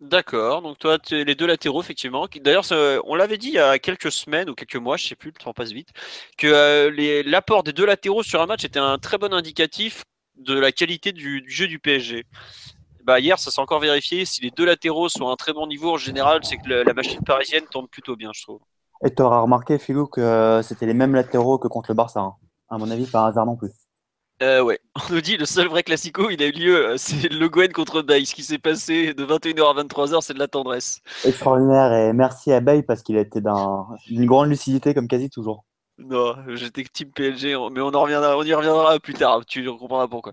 D'accord, 0.00 0.60
donc 0.60 0.78
toi, 0.78 0.98
les 1.10 1.34
deux 1.34 1.46
latéraux, 1.46 1.80
effectivement. 1.80 2.26
D'ailleurs, 2.40 2.64
on 3.04 3.14
l'avait 3.14 3.38
dit 3.38 3.48
il 3.48 3.54
y 3.54 3.58
a 3.58 3.78
quelques 3.78 4.10
semaines 4.10 4.50
ou 4.50 4.54
quelques 4.54 4.76
mois, 4.76 4.96
je 4.96 5.06
sais 5.06 5.14
plus, 5.14 5.30
le 5.30 5.42
temps 5.42 5.52
passe 5.52 5.70
vite, 5.70 5.90
que 6.36 6.46
euh, 6.46 7.22
l'apport 7.24 7.62
des 7.62 7.72
deux 7.72 7.86
latéraux 7.86 8.22
sur 8.22 8.42
un 8.42 8.46
match 8.46 8.64
était 8.64 8.80
un 8.80 8.98
très 8.98 9.18
bon 9.18 9.32
indicatif 9.32 10.04
de 10.36 10.58
la 10.58 10.72
qualité 10.72 11.12
du, 11.12 11.44
jeu 11.48 11.68
du 11.68 11.78
PSG. 11.78 12.26
Bah, 13.04 13.20
hier, 13.20 13.38
ça 13.38 13.50
s'est 13.50 13.60
encore 13.60 13.80
vérifié. 13.80 14.24
Si 14.24 14.40
les 14.40 14.50
deux 14.50 14.64
latéraux 14.64 15.08
sont 15.08 15.28
à 15.28 15.32
un 15.32 15.36
très 15.36 15.52
bon 15.52 15.66
niveau, 15.66 15.92
en 15.92 15.96
général, 15.96 16.40
c'est 16.42 16.56
que 16.56 16.68
la 16.68 16.94
machine 16.94 17.20
parisienne 17.22 17.64
tourne 17.70 17.86
plutôt 17.86 18.16
bien, 18.16 18.30
je 18.34 18.42
trouve. 18.42 18.60
Et 19.04 19.14
tu 19.14 19.22
auras 19.22 19.40
remarqué, 19.40 19.78
Philou, 19.78 20.06
que 20.06 20.20
euh, 20.20 20.62
c'était 20.62 20.86
les 20.86 20.94
mêmes 20.94 21.14
latéraux 21.14 21.58
que 21.58 21.68
contre 21.68 21.90
le 21.90 21.94
Barça. 21.94 22.20
Hein. 22.20 22.34
À 22.68 22.78
mon 22.78 22.90
avis, 22.90 23.06
par 23.06 23.26
hasard 23.26 23.46
non 23.46 23.56
plus. 23.56 23.70
Euh, 24.42 24.62
ouais, 24.62 24.80
on 25.10 25.14
nous 25.14 25.20
dit 25.20 25.36
le 25.36 25.44
seul 25.44 25.68
vrai 25.68 25.82
classico, 25.82 26.28
il 26.30 26.42
a 26.42 26.46
eu 26.46 26.52
lieu, 26.52 26.86
euh, 26.86 26.94
c'est 26.96 27.32
Le 27.32 27.48
Gwen 27.48 27.72
contre 27.72 28.02
Bay. 28.02 28.24
Ce 28.24 28.34
qui 28.34 28.42
s'est 28.42 28.58
passé 28.58 29.14
de 29.14 29.24
21h 29.24 29.78
à 29.78 29.82
23h, 29.82 30.20
c'est 30.22 30.34
de 30.34 30.38
la 30.38 30.48
tendresse. 30.48 31.00
Extraordinaire 31.24 31.92
et 31.92 32.12
merci 32.12 32.52
à 32.52 32.60
Bay 32.60 32.82
parce 32.82 33.02
qu'il 33.02 33.16
a 33.16 33.20
été 33.20 33.40
d'une 33.40 34.26
grande 34.26 34.48
lucidité 34.48 34.94
comme 34.94 35.08
quasi 35.08 35.30
toujours. 35.30 35.64
Non, 35.98 36.34
j'étais 36.48 36.82
team 36.82 37.12
PLG, 37.12 37.56
mais 37.70 37.80
on, 37.80 37.94
en 37.94 38.02
reviendra, 38.02 38.36
on 38.36 38.42
y 38.42 38.52
reviendra 38.52 38.98
plus 38.98 39.14
tard, 39.14 39.46
tu 39.46 39.64
comprendras 39.64 40.08
pourquoi. 40.08 40.32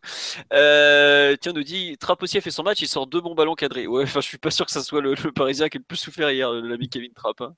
Euh, 0.53 1.35
tiens, 1.39 1.53
nous 1.53 1.63
dit, 1.63 1.97
Trapp 1.99 2.23
aussi 2.23 2.39
a 2.39 2.41
fait 2.41 2.49
son 2.49 2.63
match, 2.63 2.81
il 2.81 2.87
sort 2.87 3.05
deux 3.05 3.21
bons 3.21 3.35
ballons 3.35 3.53
cadrés. 3.53 3.85
Ouais, 3.85 4.03
enfin, 4.03 4.21
je 4.21 4.27
suis 4.27 4.39
pas 4.39 4.49
sûr 4.49 4.65
que 4.65 4.71
ça 4.71 4.81
soit 4.81 5.01
le, 5.01 5.15
Parisien 5.35 5.69
qui 5.69 5.77
ait 5.77 5.79
le 5.79 5.85
plus 5.85 5.97
souffert 5.97 6.31
hier, 6.31 6.51
l'ami 6.51 6.89
Kevin 6.89 7.13
Trapp. 7.13 7.41
Hein. 7.41 7.53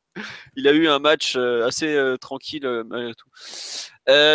Il 0.58 0.68
a 0.68 0.74
eu 0.74 0.90
un 0.90 1.00
match 1.00 1.36
euh, 1.38 1.66
assez 1.66 1.88
euh, 1.96 2.18
tranquille 2.18 2.68
malgré 2.86 3.14
tout. 3.16 3.30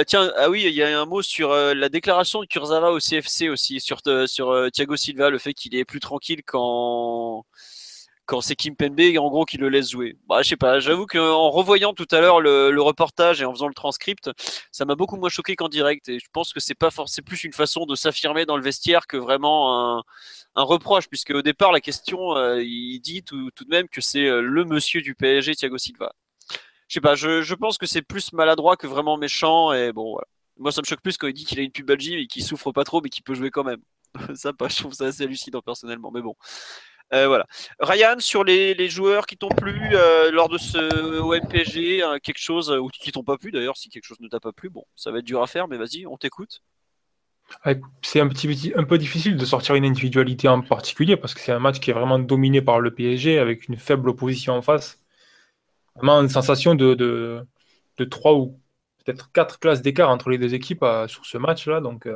tiens, 0.07 0.33
ah 0.37 0.49
oui, 0.49 0.65
il 0.67 0.75
y 0.75 0.83
a 0.83 0.99
un 0.99 1.05
mot 1.05 1.21
sur 1.21 1.53
la 1.53 1.89
déclaration 1.91 2.41
de 2.41 2.47
Kurzawa 2.47 2.91
au 2.91 3.01
CFC 3.01 3.51
aussi, 3.51 3.81
sur, 3.81 4.01
sur 4.27 4.71
Thiago 4.73 4.97
Silva, 4.97 5.29
le 5.29 5.39
fait 5.39 5.53
qu'il 5.53 5.75
est 5.77 5.85
plus 5.85 6.01
tranquille 6.01 6.43
quand 6.47 7.45
quand 8.29 8.43
c'est 8.43 8.57
Kim 8.57 8.77
Pembe 8.77 9.01
en 9.19 9.31
gros 9.31 9.47
qui 9.47 9.57
le 9.57 9.71
laisse 9.71 9.91
jouer. 9.91 10.17
Bah, 10.29 10.43
je 10.43 10.51
sais 10.51 10.57
pas, 10.57 10.81
j'avoue 10.81 11.07
qu'en 11.07 11.51
revoyant 11.51 11.95
tout 11.95 12.07
à 12.11 12.21
l'heure 12.21 12.41
le, 12.43 12.79
reportage 12.79 13.41
et 13.41 13.47
en 13.47 13.53
faisant 13.53 13.69
le 13.69 13.75
transcript, 13.75 14.31
ça 14.71 14.85
m'a 14.85 14.95
beaucoup 14.95 15.17
moins 15.17 15.31
choqué 15.31 15.57
qu'en 15.57 15.69
direct 15.69 16.09
et 16.11 16.19
je 16.19 16.27
pense 16.31 16.53
que 16.53 16.61
c'est 16.61 16.75
pas 16.75 16.91
forcément 16.91 17.25
plus 17.25 17.43
une 17.45 17.55
façon 17.55 17.87
de 17.87 17.95
s'affirmer 17.97 18.45
dans 18.45 18.57
le 18.59 18.63
vestiaire 18.63 19.07
que 19.07 19.17
vraiment 19.17 19.99
un, 19.99 20.63
reproche 20.63 21.09
puisque 21.09 21.31
au 21.31 21.41
départ 21.41 21.73
la 21.73 21.81
question 21.81 22.37
euh, 22.37 22.63
il 22.63 23.01
dit 23.01 23.23
tout, 23.23 23.51
de 23.61 23.69
même 23.69 23.89
que 23.89 24.01
c'est 24.01 24.27
euh, 24.27 24.43
le 24.43 24.65
monsieur 24.65 25.01
du 25.01 25.15
PSG 25.15 25.55
Thiago 25.55 25.79
Silva. 25.79 26.13
Je 26.89 26.95
sais 26.95 27.01
pas, 27.01 27.15
je, 27.15 27.55
pense 27.55 27.79
que 27.79 27.87
c'est 27.87 28.03
plus 28.03 28.33
maladroit 28.33 28.77
que 28.77 28.87
vraiment 28.87 29.17
méchant 29.17 29.73
et 29.73 29.93
bon. 29.93 30.19
Moi 30.59 30.71
ça 30.73 30.83
me 30.83 30.87
choque 30.87 31.01
plus 31.01 31.17
quand 31.17 31.29
il 31.29 31.33
dit 31.35 31.47
qu'il 31.47 31.59
a 31.61 31.63
une 31.63 31.73
pubalgie 31.73 32.15
et 32.15 32.27
qu'il 32.27 32.45
souffre 32.45 32.73
pas 32.73 32.85
trop 32.85 33.01
mais 33.01 33.09
qu'il 33.09 33.23
peut 33.25 33.35
jouer 33.35 33.51
quand 33.51 33.65
même. 33.65 33.81
ça, 34.35 34.53
je 34.69 34.77
trouve 34.77 34.93
ça 34.93 35.07
assez 35.07 35.23
hallucinant 35.23 35.63
personnellement, 35.63 36.11
mais 36.11 36.23
bon. 36.23 36.35
Euh, 37.15 37.27
voilà. 37.27 37.47
Ryan, 37.81 38.17
sur 38.19 38.45
les, 38.45 38.89
joueurs 38.89 39.27
qui 39.27 39.37
t'ont 39.37 39.49
plu 39.49 39.91
euh, 39.93 40.31
lors 40.31 40.49
de 40.49 40.59
ce 40.59 41.21
OMPG, 41.21 42.03
hein, 42.03 42.19
quelque 42.23 42.41
chose, 42.41 42.71
ou 42.71 42.89
qui 42.89 43.13
t'ont 43.13 43.25
pas 43.25 43.39
plu 43.39 43.51
d'ailleurs, 43.51 43.77
si 43.77 43.89
quelque 43.89 44.05
chose 44.05 44.21
ne 44.21 44.29
t'a 44.29 44.41
pas 44.41 44.53
plu, 44.53 44.69
bon, 44.69 44.85
ça 44.95 45.11
va 45.11 45.19
être 45.19 45.25
dur 45.25 45.43
à 45.43 45.47
faire, 45.47 45.69
mais 45.69 45.79
vas-y, 45.79 46.07
on 46.07 46.17
t'écoute. 46.17 46.63
C'est 48.03 48.21
un, 48.21 48.29
petit, 48.29 48.73
un 48.77 48.85
peu 48.85 48.99
difficile 48.99 49.39
de 49.39 49.45
sortir 49.47 49.75
une 49.75 49.87
individualité 49.87 50.49
en 50.49 50.61
particulier 50.61 51.17
parce 51.17 51.33
que 51.33 51.41
c'est 51.41 51.53
un 51.53 51.59
match 51.59 51.81
qui 51.81 51.91
est 51.91 51.95
vraiment 51.95 52.19
dominé 52.19 52.61
par 52.61 52.79
le 52.79 52.93
PSG 52.93 53.39
avec 53.39 53.69
une 53.69 53.77
faible 53.77 54.11
opposition 54.11 54.53
en 54.53 54.61
face. 54.61 55.03
Vraiment 55.97 56.21
une 56.21 56.29
sensation 56.29 56.75
de, 56.75 56.93
de, 56.93 57.47
de 57.97 58.05
3 58.05 58.35
ou 58.35 58.61
peut-être 59.03 59.33
4 59.33 59.61
classes 59.61 59.81
d'écart 59.81 60.11
entre 60.11 60.29
les 60.29 60.37
deux 60.37 60.55
équipes 60.55 60.83
euh, 60.83 61.09
sur 61.09 61.25
ce 61.25 61.39
match-là. 61.39 61.81
Donc, 61.81 62.07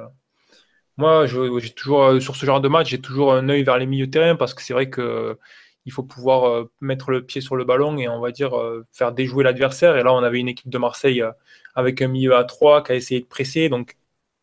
moi, 0.99 1.27
j'ai 1.27 1.71
toujours, 1.71 2.03
euh, 2.05 2.21
sur 2.21 2.37
ce 2.37 2.45
genre 2.47 2.61
de 2.61 2.69
match, 2.69 2.91
j'ai 2.91 3.01
toujours 3.01 3.33
un 3.33 3.49
œil 3.49 3.63
vers 3.63 3.79
les 3.79 3.87
milieux 3.87 4.07
de 4.07 4.11
terrain 4.11 4.37
parce 4.37 4.55
que 4.55 4.63
c'est 4.63 4.75
vrai 4.75 4.91
que 4.91 5.39
il 5.85 5.93
faut 5.93 6.03
pouvoir 6.05 6.45
euh, 6.49 6.71
mettre 6.81 7.11
le 7.11 7.25
pied 7.25 7.41
sur 7.41 7.57
le 7.57 7.65
ballon 7.65 7.99
et 7.99 8.09
on 8.09 8.21
va 8.21 8.31
dire 8.31 8.57
euh, 8.59 8.87
faire 8.93 9.13
déjouer 9.13 9.45
l'adversaire. 9.45 9.97
Et 9.97 10.03
là, 10.03 10.13
on 10.15 10.23
avait 10.23 10.39
une 10.41 10.49
équipe 10.49 10.69
de 10.71 10.79
Marseille 10.79 11.25
avec 11.75 12.03
un 12.03 12.09
milieu 12.09 12.37
à 12.37 12.45
3 12.45 12.85
qui 12.85 12.93
a 12.93 12.95
essayé 12.95 13.21
de 13.21 13.27
presser. 13.27 13.69
Donc 13.69 13.97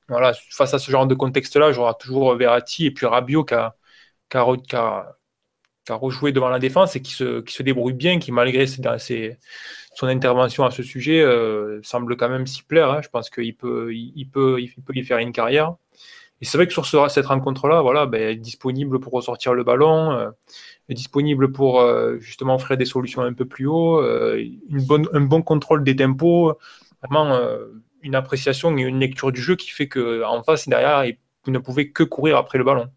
voilà, 0.10 0.34
face 0.52 0.74
à 0.74 0.80
ce 0.80 0.92
genre 0.92 1.08
de 1.08 1.16
contexte-là, 1.16 1.72
j'aurai 1.72 1.94
toujours 2.00 2.36
Verratti 2.36 2.88
et 2.88 2.92
puis 2.92 3.06
Rabiot 3.06 3.46
qui 3.46 3.56
a, 3.56 5.16
rejoué 5.90 6.32
devant 6.32 6.50
la 6.50 6.60
défense 6.60 6.96
et 6.96 7.02
qui 7.02 7.14
se, 7.14 7.64
débrouille 7.64 7.94
bien, 7.94 8.20
qui 8.20 8.32
malgré 8.32 8.68
son 8.68 10.08
intervention 10.08 10.66
à 10.66 10.72
ce 10.72 10.84
sujet 10.84 11.24
semble 11.84 12.18
quand 12.18 12.30
même 12.30 12.48
s'y 12.48 12.64
plaire. 12.64 12.92
Hein. 12.92 13.02
Je 13.02 13.10
pense 13.10 13.30
qu'il 13.30 13.56
peut, 13.56 13.94
il, 13.94 14.26
peut, 14.26 14.60
il 14.62 14.72
peut 14.84 14.96
y 14.96 15.04
faire 15.04 15.20
une 15.20 15.32
carrière. 15.32 15.76
Et 16.42 16.46
c'est 16.46 16.58
vrai 16.58 16.68
que 16.68 16.74
sur 16.74 16.86
cette 16.86 17.26
rencontre-là, 17.26 17.82
voilà, 17.82 18.06
ben, 18.06 18.40
disponible 18.40 19.00
pour 19.00 19.14
ressortir 19.14 19.54
le 19.54 19.64
ballon, 19.64 20.12
euh, 20.12 20.30
disponible 20.90 21.52
pour 21.52 21.82
euh, 21.82 22.18
justement 22.20 22.56
offrir 22.56 22.78
des 22.78 22.86
solutions 22.86 23.22
un 23.22 23.34
peu 23.34 23.46
plus 23.46 23.68
haut, 23.68 24.02
euh, 24.02 24.38
une 24.70 24.86
bonne, 24.86 25.08
un 25.14 25.22
bon 25.22 25.42
contrôle 25.42 25.84
des 25.84 25.96
tempos, 25.96 26.58
vraiment 27.04 27.40
une 28.02 28.16
appréciation 28.16 28.78
et 28.78 28.82
une 28.82 29.00
lecture 29.00 29.32
du 29.32 29.42
jeu 29.42 29.56
qui 29.56 29.70
fait 29.70 29.88
qu'en 29.88 30.44
face 30.44 30.68
et 30.68 30.70
derrière, 30.70 31.04
vous 31.46 31.52
ne 31.52 31.60
pouvez 31.60 31.92
que 31.92 32.04
courir 32.04 32.38
après 32.38 32.58
le 32.58 32.64
ballon. 32.64 32.90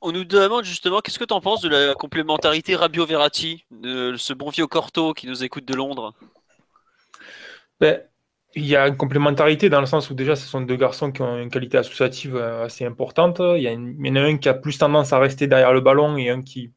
On 0.00 0.12
nous 0.12 0.24
demande 0.24 0.64
justement, 0.64 1.00
qu'est-ce 1.00 1.18
que 1.18 1.24
tu 1.24 1.34
en 1.34 1.40
penses 1.40 1.62
de 1.62 1.68
la 1.68 1.94
complémentarité 1.94 2.76
Rabio-Verratti, 2.76 3.64
de 3.70 4.16
ce 4.16 4.32
bon 4.32 4.50
vieux 4.50 4.66
Corto 4.66 5.14
qui 5.14 5.26
nous 5.26 5.42
écoute 5.42 5.64
de 5.64 5.74
Londres? 5.74 6.12
Ben, 7.80 8.02
il 8.56 8.66
y 8.66 8.76
a 8.76 8.88
une 8.88 8.96
complémentarité 8.96 9.68
dans 9.68 9.80
le 9.80 9.86
sens 9.86 10.10
où 10.10 10.14
déjà 10.14 10.36
ce 10.36 10.46
sont 10.46 10.60
deux 10.60 10.76
garçons 10.76 11.12
qui 11.12 11.22
ont 11.22 11.38
une 11.38 11.50
qualité 11.50 11.78
associative 11.78 12.36
euh, 12.36 12.64
assez 12.64 12.84
importante. 12.84 13.40
Il 13.40 13.62
y, 13.62 14.10
en 14.10 14.16
a 14.16 14.20
un 14.20 14.36
qui 14.38 14.48
a 14.48 14.54
plus 14.54 14.78
tendance 14.78 15.12
à 15.12 15.18
rester 15.18 15.46
derrière 15.46 15.72
le 15.72 15.80
ballon 15.80 16.16
et 16.16 16.30
un 16.30 16.42
qui 16.42 16.72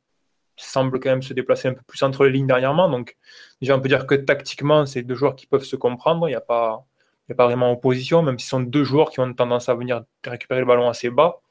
semble 0.55 1.00
quand 1.00 1.10
même 1.10 1.22
se 1.22 1.34
déplacer 1.34 1.67
un 1.67 1.74
peu 1.74 1.84
plus 1.88 2.01
entre 2.03 2.25
les 2.25 2.31
lignes 2.31 2.48
dernièrement. 2.48 2.89
Donc 2.89 3.15
déjà 3.62 3.75
on 3.75 3.81
peut 3.81 3.89
dire 3.89 4.07
que 4.07 4.15
tactiquement 4.15 4.86
c'est 4.86 5.03
deux 5.03 5.15
joueurs 5.15 5.36
qui 5.36 5.48
peuvent 5.48 5.63
se 5.63 5.75
comprendre. 5.75 6.27
Il 6.27 6.31
n'y 6.31 6.36
a 6.36 6.41
pas 6.41 6.86
a 7.29 7.36
pas 7.36 7.46
vraiment 7.46 7.72
opposition, 7.72 8.22
même 8.24 8.39
si 8.39 8.46
ce 8.46 8.51
sont 8.51 8.62
deux 8.62 8.84
joueurs 8.84 9.10
qui 9.10 9.19
ont 9.19 9.34
tendance 9.34 9.69
à 9.69 9.75
venir 9.75 10.03
récupérer 10.25 10.62
le 10.62 10.65
ballon 10.65 10.89
assez 10.89 11.10
bas. 11.10 11.41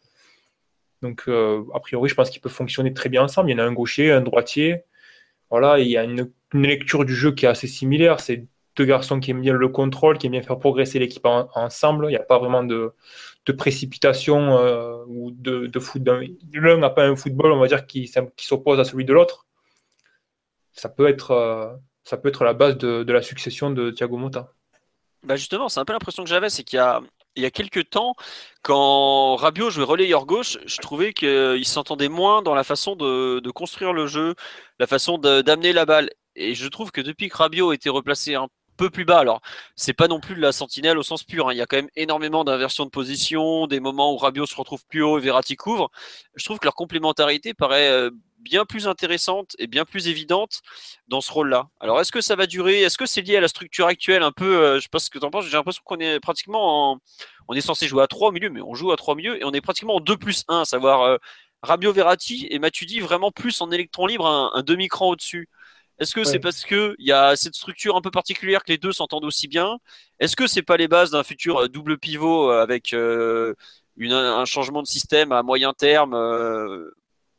Donc, 1.02 1.24
euh, 1.28 1.64
a 1.74 1.80
priori, 1.80 2.08
je 2.08 2.14
pense 2.14 2.30
qu'ils 2.30 2.40
peuvent 2.40 2.52
fonctionner 2.52 2.94
très 2.94 3.08
bien 3.08 3.22
ensemble. 3.24 3.50
Il 3.50 3.52
y 3.52 3.56
en 3.56 3.64
a 3.64 3.66
un 3.66 3.72
gaucher, 3.72 4.10
un 4.12 4.22
droitier. 4.22 4.82
voilà, 5.50 5.78
il 5.78 5.88
y 5.88 5.96
a 5.96 6.04
une, 6.04 6.32
lecture 6.54 7.04
du 7.04 7.14
jeu 7.14 7.32
qui 7.32 7.46
est 7.46 7.48
assez 7.48 7.66
similaire. 7.66 8.20
C'est 8.20 8.46
deux 8.76 8.84
garçons 8.84 9.20
qui 9.20 9.30
aiment 9.30 9.40
bien 9.40 9.54
le 9.54 9.68
contrôle, 9.68 10.18
qui 10.18 10.26
aiment 10.26 10.32
bien 10.32 10.42
faire 10.42 10.58
progresser 10.58 10.98
l'équipe 10.98 11.26
ensemble. 11.26 12.06
Il 12.06 12.10
n'y 12.10 12.16
a 12.16 12.22
pas 12.22 12.38
vraiment 12.38 12.62
de, 12.62 12.92
précipitation 13.56 14.58
euh, 14.58 15.02
ou 15.06 15.30
de, 15.30 15.66
de 15.66 15.80
foot. 15.80 16.02
L'un 16.52 16.76
n'a 16.76 16.90
pas 16.90 17.06
un 17.06 17.16
football, 17.16 17.52
on 17.52 17.58
va 17.58 17.68
dire, 17.68 17.86
qui, 17.86 18.10
s'oppose 18.36 18.78
à 18.78 18.84
celui 18.84 19.04
de 19.04 19.12
l'autre. 19.12 19.46
Ça 20.72 20.88
peut 20.88 21.08
être, 21.08 21.30
euh, 21.30 21.72
ça 22.04 22.18
peut 22.18 22.28
être 22.28 22.44
la 22.44 22.52
base 22.52 22.76
de, 22.76 23.10
la 23.10 23.22
succession 23.22 23.70
de 23.70 23.90
Thiago 23.90 24.18
Motta. 24.18 24.52
Bah 25.22 25.36
justement, 25.36 25.68
c'est 25.68 25.80
un 25.80 25.84
peu 25.84 25.92
l'impression 25.92 26.22
que 26.22 26.28
j'avais, 26.28 26.50
c'est 26.50 26.62
qu'il 26.62 26.76
y 26.76 26.80
a, 26.80 27.00
il 27.34 27.42
y 27.42 27.46
a 27.46 27.50
quelques 27.50 27.90
temps, 27.90 28.14
quand 28.62 29.36
Rabiot 29.36 29.70
jouait 29.70 29.84
relayeur 29.84 30.26
gauche, 30.26 30.58
je 30.66 30.76
trouvais 30.78 31.12
qu'il 31.12 31.64
s'entendait 31.64 32.08
moins 32.08 32.42
dans 32.42 32.54
la 32.54 32.64
façon 32.64 32.94
de, 32.94 33.40
de 33.40 33.50
construire 33.50 33.92
le 33.92 34.06
jeu, 34.06 34.34
la 34.78 34.86
façon 34.86 35.18
d'amener 35.18 35.72
la 35.72 35.84
balle. 35.84 36.10
Et 36.36 36.54
je 36.54 36.68
trouve 36.68 36.92
que 36.92 37.00
depuis 37.00 37.28
que 37.28 37.36
Rabiot 37.36 37.70
a 37.70 37.74
été 37.74 37.88
replacé 37.88 38.34
un 38.34 38.48
peu 38.76 38.90
plus 38.90 39.04
bas. 39.04 39.18
Alors, 39.18 39.40
c'est 39.74 39.92
pas 39.92 40.08
non 40.08 40.20
plus 40.20 40.34
de 40.34 40.40
la 40.40 40.52
sentinelle 40.52 40.98
au 40.98 41.02
sens 41.02 41.24
pur. 41.24 41.48
Hein. 41.48 41.52
Il 41.52 41.58
y 41.58 41.62
a 41.62 41.66
quand 41.66 41.76
même 41.76 41.90
énormément 41.96 42.44
d'inversions 42.44 42.84
de 42.84 42.90
position, 42.90 43.66
des 43.66 43.80
moments 43.80 44.12
où 44.12 44.16
Rabiot 44.16 44.46
se 44.46 44.54
retrouve 44.54 44.84
plus 44.86 45.02
haut 45.02 45.18
et 45.18 45.20
Verratti 45.20 45.56
couvre. 45.56 45.90
Je 46.34 46.44
trouve 46.44 46.58
que 46.58 46.66
leur 46.66 46.74
complémentarité 46.74 47.54
paraît 47.54 47.88
euh, 47.88 48.10
bien 48.38 48.64
plus 48.64 48.86
intéressante 48.86 49.56
et 49.58 49.66
bien 49.66 49.84
plus 49.84 50.08
évidente 50.08 50.60
dans 51.08 51.20
ce 51.20 51.32
rôle-là. 51.32 51.68
Alors, 51.80 52.00
est-ce 52.00 52.12
que 52.12 52.20
ça 52.20 52.36
va 52.36 52.46
durer? 52.46 52.82
Est-ce 52.82 52.98
que 52.98 53.06
c'est 53.06 53.22
lié 53.22 53.36
à 53.36 53.40
la 53.40 53.48
structure 53.48 53.86
actuelle 53.86 54.22
un 54.22 54.32
peu 54.32 54.62
euh, 54.62 54.76
Je 54.76 54.82
sais 54.82 54.88
pas 54.90 54.98
ce 54.98 55.10
que 55.10 55.18
tu 55.18 55.24
en 55.24 55.30
penses. 55.30 55.46
J'ai 55.46 55.56
l'impression 55.56 55.82
qu'on 55.84 55.98
est 55.98 56.20
pratiquement 56.20 56.92
en... 56.92 56.98
On 57.48 57.54
est 57.54 57.60
censé 57.60 57.86
jouer 57.86 58.02
à 58.02 58.08
3 58.08 58.28
au 58.28 58.32
milieu, 58.32 58.50
mais 58.50 58.60
on 58.60 58.74
joue 58.74 58.90
à 58.92 58.96
3 58.96 59.14
au 59.14 59.16
milieu 59.16 59.40
et 59.40 59.44
on 59.44 59.52
est 59.52 59.60
pratiquement 59.60 59.96
en 59.96 60.00
2 60.00 60.16
plus 60.16 60.44
1, 60.48 60.62
à 60.62 60.64
savoir 60.64 61.02
euh, 61.02 61.16
Rabiot 61.62 61.92
Verratti 61.92 62.48
et 62.50 62.58
Matuidi 62.58 63.00
vraiment 63.00 63.30
plus 63.30 63.60
en 63.60 63.70
électron 63.70 64.06
libre, 64.06 64.26
un 64.26 64.62
demi-cran 64.62 65.10
au-dessus. 65.10 65.48
Est-ce 65.98 66.14
que 66.14 66.24
c'est 66.24 66.38
parce 66.38 66.64
qu'il 66.64 66.94
y 66.98 67.12
a 67.12 67.36
cette 67.36 67.54
structure 67.54 67.96
un 67.96 68.02
peu 68.02 68.10
particulière 68.10 68.64
que 68.64 68.72
les 68.72 68.78
deux 68.78 68.92
s'entendent 68.92 69.24
aussi 69.24 69.48
bien? 69.48 69.78
Est-ce 70.20 70.36
que 70.36 70.46
c'est 70.46 70.62
pas 70.62 70.76
les 70.76 70.88
bases 70.88 71.10
d'un 71.10 71.22
futur 71.22 71.58
euh, 71.58 71.68
double 71.68 71.98
pivot 71.98 72.50
euh, 72.50 72.62
avec 72.62 72.92
euh, 72.92 73.54
un 74.00 74.44
changement 74.44 74.82
de 74.82 74.86
système 74.86 75.32
à 75.32 75.42
moyen 75.42 75.72
terme 75.72 76.14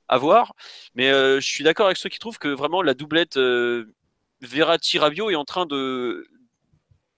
à 0.08 0.18
voir? 0.18 0.54
Mais 0.96 1.10
je 1.12 1.40
suis 1.46 1.64
d'accord 1.64 1.86
avec 1.86 1.98
ceux 1.98 2.10
qui 2.10 2.20
trouvent 2.20 2.40
que 2.40 2.48
vraiment 2.48 2.82
la 2.82 2.96
doublette 2.96 3.38
Verratti-Rabiot 4.42 5.30
est 5.30 5.36
en 5.36 5.46
train 5.46 5.68
de 5.68 6.28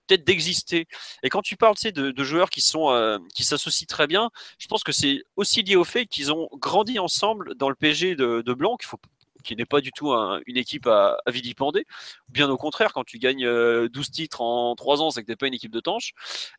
peut-être 0.08 0.26
d'exister. 0.26 0.88
Et 1.24 1.30
quand 1.30 1.42
tu 1.42 1.56
parles 1.56 1.76
de, 1.94 2.12
de 2.12 2.24
joueurs 2.24 2.50
qui 2.50 2.62
sont 2.62 3.20
qui 3.34 3.46
s'associent 3.46 3.88
très 3.88 4.08
bien, 4.08 4.30
je 4.58 4.68
pense 4.68 4.84
que 4.84 4.92
c'est 4.92 5.24
aussi 5.38 5.64
lié 5.64 5.78
au 5.78 5.86
fait 5.86 6.06
qu'ils 6.06 6.34
ont 6.34 6.50
grandi 6.54 7.00
ensemble 7.00 7.56
dans 7.56 7.70
le 7.70 7.76
PG 7.76 8.16
de, 8.16 8.42
de 8.42 8.54
Blanc. 8.54 8.76
Il 8.82 8.86
faut 8.88 9.00
qui 9.44 9.56
n'est 9.56 9.66
pas 9.66 9.82
du 9.82 9.92
tout 9.92 10.12
une 10.12 10.58
équipe 10.58 10.88
à, 10.88 11.18
vilipender. 11.28 11.86
Bien 12.30 12.50
au 12.50 12.58
contraire, 12.58 12.94
quand 12.94 13.04
tu 13.04 13.20
gagnes 13.20 13.46
12 13.46 13.48
euh, 13.48 13.88
titres 14.12 14.42
en 14.42 14.76
3 14.76 15.02
ans, 15.02 15.12
c'est 15.12 15.22
que 15.22 15.26
tu 15.26 15.32
n'es 15.32 15.36
pas 15.36 15.48
une 15.48 15.54
équipe 15.54 15.72
de 15.72 15.80
tanches. 15.80 16.14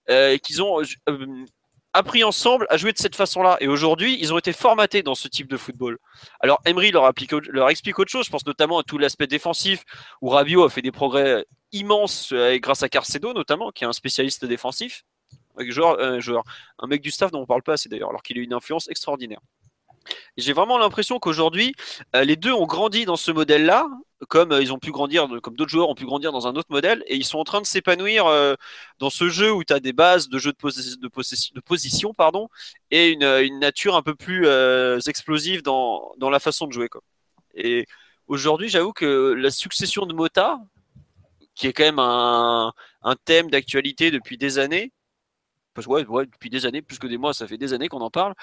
Euh, 0.08 0.36
qu'ils 0.38 0.62
ont 0.62 0.80
euh, 1.08 1.44
appris 1.92 2.24
ensemble 2.24 2.66
à 2.70 2.76
jouer 2.76 2.92
de 2.92 2.98
cette 2.98 3.16
façon-là. 3.16 3.56
Et 3.60 3.68
aujourd'hui, 3.68 4.18
ils 4.20 4.32
ont 4.32 4.38
été 4.38 4.52
formatés 4.52 5.02
dans 5.02 5.14
ce 5.14 5.28
type 5.28 5.48
de 5.48 5.56
football. 5.56 5.98
Alors, 6.40 6.60
Emery 6.64 6.90
leur, 6.90 7.08
explique 7.70 7.98
autre 7.98 8.10
chose. 8.10 8.26
Je 8.26 8.30
pense 8.30 8.46
notamment 8.46 8.78
à 8.78 8.82
tout 8.82 8.98
l'aspect 8.98 9.26
défensif, 9.26 9.84
où 10.20 10.28
Rabiot 10.28 10.64
a 10.64 10.70
fait 10.70 10.82
des 10.82 10.92
progrès 10.92 11.44
immenses 11.72 12.32
grâce 12.32 12.82
à 12.82 12.88
Carcedo, 12.88 13.32
notamment, 13.32 13.70
qui 13.70 13.84
est 13.84 13.86
un 13.86 13.92
spécialiste 13.92 14.44
défensif. 14.44 15.04
Joueur, 15.58 15.98
un 16.78 16.86
mec 16.86 17.02
du 17.02 17.10
staff 17.10 17.30
dont 17.32 17.42
on 17.42 17.46
parle 17.46 17.62
pas 17.62 17.74
assez 17.74 17.88
d'ailleurs, 17.88 18.08
alors 18.08 18.22
qu'il 18.22 18.38
a 18.38 18.40
une 18.40 18.54
influence 18.54 18.88
extraordinaire. 18.88 19.40
J'ai 20.36 20.52
vraiment 20.52 20.78
l'impression 20.78 21.18
qu'aujourd'hui, 21.18 21.74
euh, 22.16 22.24
les 22.24 22.36
deux 22.36 22.52
ont 22.52 22.66
grandi 22.66 23.04
dans 23.04 23.16
ce 23.16 23.30
modèle-là, 23.30 23.88
comme 24.28 24.52
euh, 24.52 24.62
ils 24.62 24.72
ont 24.72 24.78
pu 24.78 24.90
grandir, 24.90 25.28
comme 25.42 25.56
d'autres 25.56 25.70
joueurs 25.70 25.88
ont 25.88 25.94
pu 25.94 26.04
grandir 26.04 26.32
dans 26.32 26.46
un 26.46 26.56
autre 26.56 26.70
modèle, 26.70 27.02
et 27.06 27.16
ils 27.16 27.24
sont 27.24 27.38
en 27.38 27.44
train 27.44 27.60
de 27.60 27.66
s'épanouir 27.66 28.26
euh, 28.26 28.54
dans 28.98 29.10
ce 29.10 29.28
jeu 29.28 29.52
où 29.52 29.64
tu 29.64 29.72
as 29.72 29.80
des 29.80 29.92
bases 29.92 30.28
de 30.28 30.38
jeu 30.38 30.52
de, 30.52 31.60
position 31.60 32.14
pardon, 32.14 32.48
et 32.90 33.10
une, 33.10 33.58
nature 33.58 33.96
un 33.96 34.02
peu 34.02 34.14
plus 34.14 34.46
explosive 35.08 35.62
dans, 35.62 36.14
la 36.20 36.40
façon 36.40 36.66
de 36.66 36.72
jouer. 36.72 36.88
Et 37.54 37.86
aujourd'hui, 38.26 38.68
j'avoue 38.68 38.92
que 38.92 39.34
la 39.36 39.50
succession 39.50 40.06
de 40.06 40.14
Mota, 40.14 40.58
qui 41.54 41.66
est 41.66 41.72
quand 41.72 41.84
même 41.84 41.98
un, 41.98 42.72
thème 43.24 43.50
d'actualité 43.50 44.10
depuis 44.10 44.38
des 44.38 44.58
années, 44.58 44.92
parce 45.74 45.86
que 45.86 46.24
depuis 46.24 46.50
des 46.50 46.66
années, 46.66 46.82
plus 46.82 46.98
que 46.98 47.06
des 47.06 47.18
mois, 47.18 47.32
ça 47.32 47.46
fait 47.46 47.58
des 47.58 47.72
années 47.72 47.88
qu'on 47.88 48.00
en 48.00 48.10
parle 48.10 48.34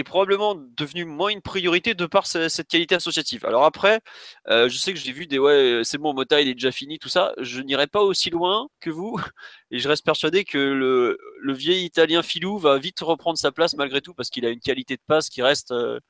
est 0.00 0.04
probablement 0.04 0.56
devenu 0.76 1.04
moins 1.04 1.28
une 1.28 1.42
priorité 1.42 1.94
de 1.94 2.06
par 2.06 2.26
cette 2.26 2.66
qualité 2.68 2.96
associative. 2.96 3.44
Alors 3.46 3.64
après, 3.64 4.00
euh, 4.48 4.68
je 4.68 4.76
sais 4.76 4.92
que 4.92 4.98
j'ai 4.98 5.12
vu 5.12 5.26
des 5.26 5.38
ouais, 5.38 5.52
euh, 5.80 5.84
c'est 5.84 5.98
bon, 5.98 6.12
Mota 6.12 6.40
il 6.40 6.48
est 6.48 6.54
déjà 6.54 6.72
fini, 6.72 6.98
tout 6.98 7.08
ça. 7.08 7.32
Je 7.38 7.60
n'irai 7.60 7.86
pas 7.86 8.00
aussi 8.00 8.30
loin 8.30 8.68
que 8.80 8.90
vous, 8.90 9.20
et 9.70 9.78
je 9.78 9.88
reste 9.88 10.04
persuadé 10.04 10.44
que 10.44 10.58
le, 10.58 11.18
le, 11.40 11.52
vieil 11.52 11.84
Italien 11.84 12.22
Filou 12.22 12.58
va 12.58 12.78
vite 12.78 13.00
reprendre 13.00 13.38
sa 13.38 13.52
place 13.52 13.74
malgré 13.74 14.00
tout 14.00 14.14
parce 14.14 14.30
qu'il 14.30 14.44
a 14.46 14.50
une 14.50 14.60
qualité 14.60 14.96
de 14.96 15.02
passe 15.06 15.28
qui 15.28 15.42
reste 15.42 15.70
euh, 15.70 16.00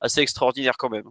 assez 0.00 0.20
extraordinaire 0.20 0.74
quand 0.78 0.90
même. 0.90 1.10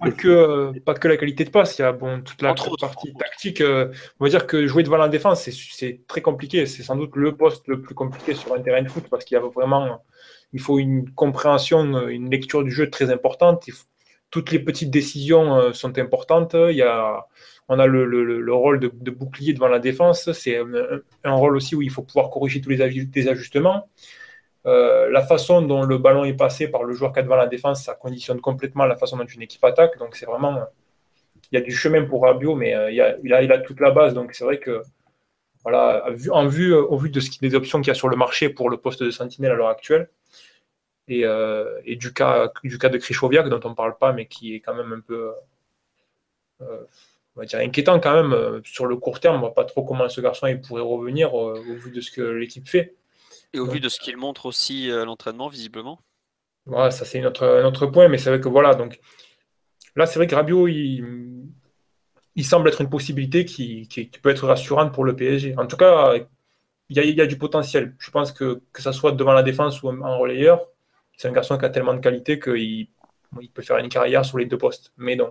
pas, 0.00 0.10
que, 0.10 0.78
pas 0.80 0.94
que 0.94 1.08
la 1.08 1.16
qualité 1.16 1.44
de 1.44 1.50
passe, 1.50 1.78
il 1.78 1.82
y 1.82 1.84
a 1.84 1.92
bon, 1.92 2.22
toute 2.22 2.42
la 2.42 2.54
partie 2.54 3.12
tactique. 3.14 3.62
on 3.62 4.24
va 4.24 4.28
dire 4.28 4.46
que 4.46 4.66
jouer 4.66 4.82
devant 4.82 4.96
la 4.96 5.08
défense, 5.08 5.48
c'est 5.50 6.00
très 6.08 6.20
compliqué. 6.20 6.66
C'est 6.66 6.82
sans 6.82 6.96
doute 6.96 7.14
le 7.14 7.36
poste 7.36 7.68
le 7.68 7.80
plus 7.80 7.94
compliqué 7.94 8.34
sur 8.34 8.54
un 8.54 8.60
terrain 8.60 8.82
de 8.82 8.88
foot 8.88 9.04
parce 9.08 9.24
qu'il 9.24 9.36
y 9.36 9.38
a 9.38 9.44
vraiment 9.44 10.02
il 10.54 10.60
faut 10.60 10.78
une 10.78 11.10
compréhension, 11.10 12.08
une 12.08 12.30
lecture 12.30 12.62
du 12.64 12.70
jeu 12.70 12.88
très 12.88 13.10
importante. 13.10 13.68
toutes 14.30 14.50
les 14.52 14.60
petites 14.60 14.90
décisions 14.90 15.56
euh, 15.56 15.72
sont 15.72 15.98
importantes. 15.98 16.54
Il 16.54 16.76
y 16.76 16.82
a, 16.82 17.26
on 17.68 17.78
a 17.78 17.86
le, 17.86 18.54
rôle 18.54 18.78
de, 18.80 19.10
bouclier 19.10 19.52
devant 19.52 19.68
la 19.68 19.80
défense. 19.80 20.32
C'est 20.32 20.56
un, 21.24 21.34
rôle 21.34 21.56
aussi 21.56 21.74
où 21.74 21.82
il 21.82 21.90
faut 21.90 22.02
pouvoir 22.02 22.30
corriger 22.30 22.60
tous 22.60 22.70
les, 22.70 23.28
ajustements. 23.28 23.88
Euh, 24.66 25.10
la 25.10 25.22
façon 25.22 25.60
dont 25.60 25.82
le 25.82 25.98
ballon 25.98 26.24
est 26.24 26.34
passé 26.34 26.68
par 26.68 26.84
le 26.84 26.94
joueur 26.94 27.12
qui 27.12 27.20
est 27.20 27.24
devant 27.24 27.36
la 27.36 27.48
défense, 27.48 27.84
ça 27.84 27.94
conditionne 27.94 28.40
complètement 28.40 28.86
la 28.86 28.96
façon 28.96 29.16
dont 29.16 29.26
une 29.26 29.42
équipe 29.42 29.64
attaque. 29.64 29.98
Donc 29.98 30.14
c'est 30.16 30.26
vraiment, 30.26 30.60
il 31.50 31.58
y 31.58 31.58
a 31.58 31.64
du 31.64 31.72
chemin 31.72 32.04
pour 32.04 32.22
Rabiot, 32.22 32.54
mais 32.54 32.74
euh, 32.74 32.90
il, 32.92 33.00
a, 33.00 33.42
il, 33.42 33.52
a, 33.52 33.58
toute 33.58 33.80
la 33.80 33.90
base. 33.90 34.14
Donc 34.14 34.34
c'est 34.34 34.44
vrai 34.44 34.58
que 34.58 34.82
voilà, 35.64 36.06
en 36.30 36.46
vue, 36.46 36.74
au 36.74 36.96
vu 36.96 37.10
de 37.10 37.20
ce, 37.20 37.38
des 37.40 37.54
options 37.54 37.80
qu'il 37.80 37.88
y 37.88 37.90
a 37.90 37.94
sur 37.94 38.08
le 38.08 38.16
marché 38.16 38.50
pour 38.50 38.70
le 38.70 38.76
poste 38.76 39.02
de 39.02 39.10
sentinelle 39.10 39.52
à 39.52 39.54
l'heure 39.54 39.68
actuelle, 39.68 40.08
euh, 41.10 41.80
et, 41.84 41.96
du, 41.96 42.12
cas, 42.12 42.50
du 42.62 42.78
cas 42.78 42.88
de 42.88 42.98
Krischowiak, 42.98 43.48
dont 43.48 43.60
on 43.64 43.70
ne 43.70 43.74
parle 43.74 43.96
pas, 43.98 44.12
mais 44.12 44.26
qui 44.26 44.54
est 44.54 44.60
quand 44.60 44.74
même 44.74 44.92
un 44.92 45.00
peu 45.00 45.32
euh, 46.62 46.84
on 47.36 47.40
va 47.40 47.46
dire 47.46 47.58
inquiétant 47.58 48.00
quand 48.00 48.14
même. 48.14 48.32
Euh, 48.32 48.60
sur 48.64 48.86
le 48.86 48.96
court 48.96 49.20
terme, 49.20 49.36
on 49.36 49.38
ne 49.38 49.44
voit 49.44 49.54
pas 49.54 49.64
trop 49.64 49.84
comment 49.84 50.08
ce 50.08 50.20
garçon 50.20 50.46
il 50.46 50.60
pourrait 50.60 50.82
revenir 50.82 51.34
au 51.34 51.54
vu 51.54 51.90
de 51.90 52.00
ce 52.00 52.10
que 52.10 52.22
l'équipe 52.22 52.68
fait. 52.68 52.94
Et 53.52 53.58
au 53.58 53.66
vu 53.66 53.80
de 53.80 53.88
ce 53.88 54.00
qu'il 54.00 54.16
montre 54.16 54.46
aussi 54.46 54.90
à 54.90 55.04
l'entraînement, 55.04 55.48
visiblement. 55.48 56.00
Voilà, 56.66 56.90
ça 56.90 57.04
c'est 57.04 57.20
notre, 57.20 57.44
un 57.44 57.64
autre 57.64 57.86
point, 57.86 58.08
mais 58.08 58.18
c'est 58.18 58.30
vrai 58.30 58.40
que 58.40 58.48
voilà, 58.48 58.74
donc 58.74 58.98
là 59.96 60.06
c'est 60.06 60.18
vrai 60.18 60.26
que 60.26 60.34
Rabiot, 60.34 60.66
il, 60.66 61.44
il 62.34 62.44
semble 62.44 62.68
être 62.68 62.80
une 62.80 62.88
possibilité 62.88 63.44
qui, 63.44 63.86
qui, 63.86 64.06
peut 64.06 64.30
être 64.30 64.46
rassurante 64.46 64.92
pour 64.92 65.04
le 65.04 65.14
PSG. 65.14 65.54
En 65.58 65.66
tout 65.66 65.76
cas, 65.76 66.14
il 66.88 66.96
y, 66.96 67.00
a, 67.00 67.04
il 67.04 67.14
y 67.14 67.20
a, 67.20 67.26
du 67.26 67.36
potentiel. 67.38 67.94
Je 67.98 68.10
pense 68.10 68.32
que 68.32 68.62
que 68.72 68.82
ça 68.82 68.92
soit 68.92 69.12
devant 69.12 69.34
la 69.34 69.42
défense 69.42 69.82
ou 69.82 69.88
en 69.88 70.18
relayeur, 70.18 70.66
c'est 71.16 71.28
un 71.28 71.32
garçon 71.32 71.58
qui 71.58 71.64
a 71.64 71.70
tellement 71.70 71.94
de 71.94 72.00
qualité 72.00 72.38
qu'il 72.38 72.88
il 73.40 73.50
peut 73.50 73.62
faire 73.62 73.78
une 73.78 73.88
carrière 73.88 74.24
sur 74.24 74.38
les 74.38 74.46
deux 74.46 74.58
postes. 74.58 74.92
Mais 74.96 75.16
non, 75.16 75.30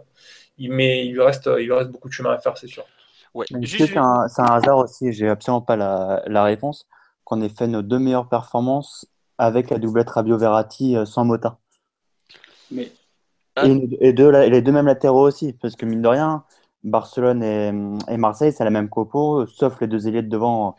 il, 0.58 0.72
mais 0.72 1.06
il, 1.06 1.14
lui 1.14 1.22
reste, 1.22 1.50
il 1.60 1.72
reste 1.72 1.90
beaucoup 1.90 2.10
de 2.10 2.14
chemin 2.14 2.32
à 2.32 2.40
faire, 2.40 2.58
c'est 2.58 2.68
sûr. 2.68 2.86
Ouais. 3.34 3.46
C'est 3.66 3.98
un, 3.98 4.28
un, 4.38 4.46
hasard 4.46 4.78
aussi, 4.78 5.12
j'ai 5.12 5.30
absolument 5.30 5.62
pas 5.62 5.76
la, 5.76 6.22
la 6.28 6.44
réponse, 6.44 6.88
qu'on 7.24 7.42
ait 7.42 7.50
fait 7.50 7.68
nos 7.68 7.82
deux 7.82 7.98
meilleures 7.98 8.30
performances 8.30 9.08
avec 9.38 9.70
la 9.70 9.80
doublette 9.80 10.10
Rabio 10.10 10.38
Verratti 10.38 10.96
euh, 10.96 11.06
sans 11.06 11.26
Mota. 11.26 11.58
Mais... 12.72 12.92
Et, 13.64 14.14
deux, 14.14 14.32
les 14.32 14.64
deux 14.64 14.72
mêmes 14.72 14.88
latéraux 14.88 15.28
aussi, 15.28 15.54
parce 15.54 15.76
que 15.76 15.86
mine 15.86 16.02
de 16.02 16.08
rien, 16.08 16.44
Barcelone 16.84 17.44
et, 17.44 18.18
Marseille, 18.18 18.52
c'est 18.52 18.64
la 18.64 18.72
même 18.72 18.90
copo, 18.90 19.46
sauf 19.46 19.80
les 19.80 19.86
deux 19.86 20.08
ailiers 20.08 20.24
de 20.24 20.28
devant, 20.28 20.76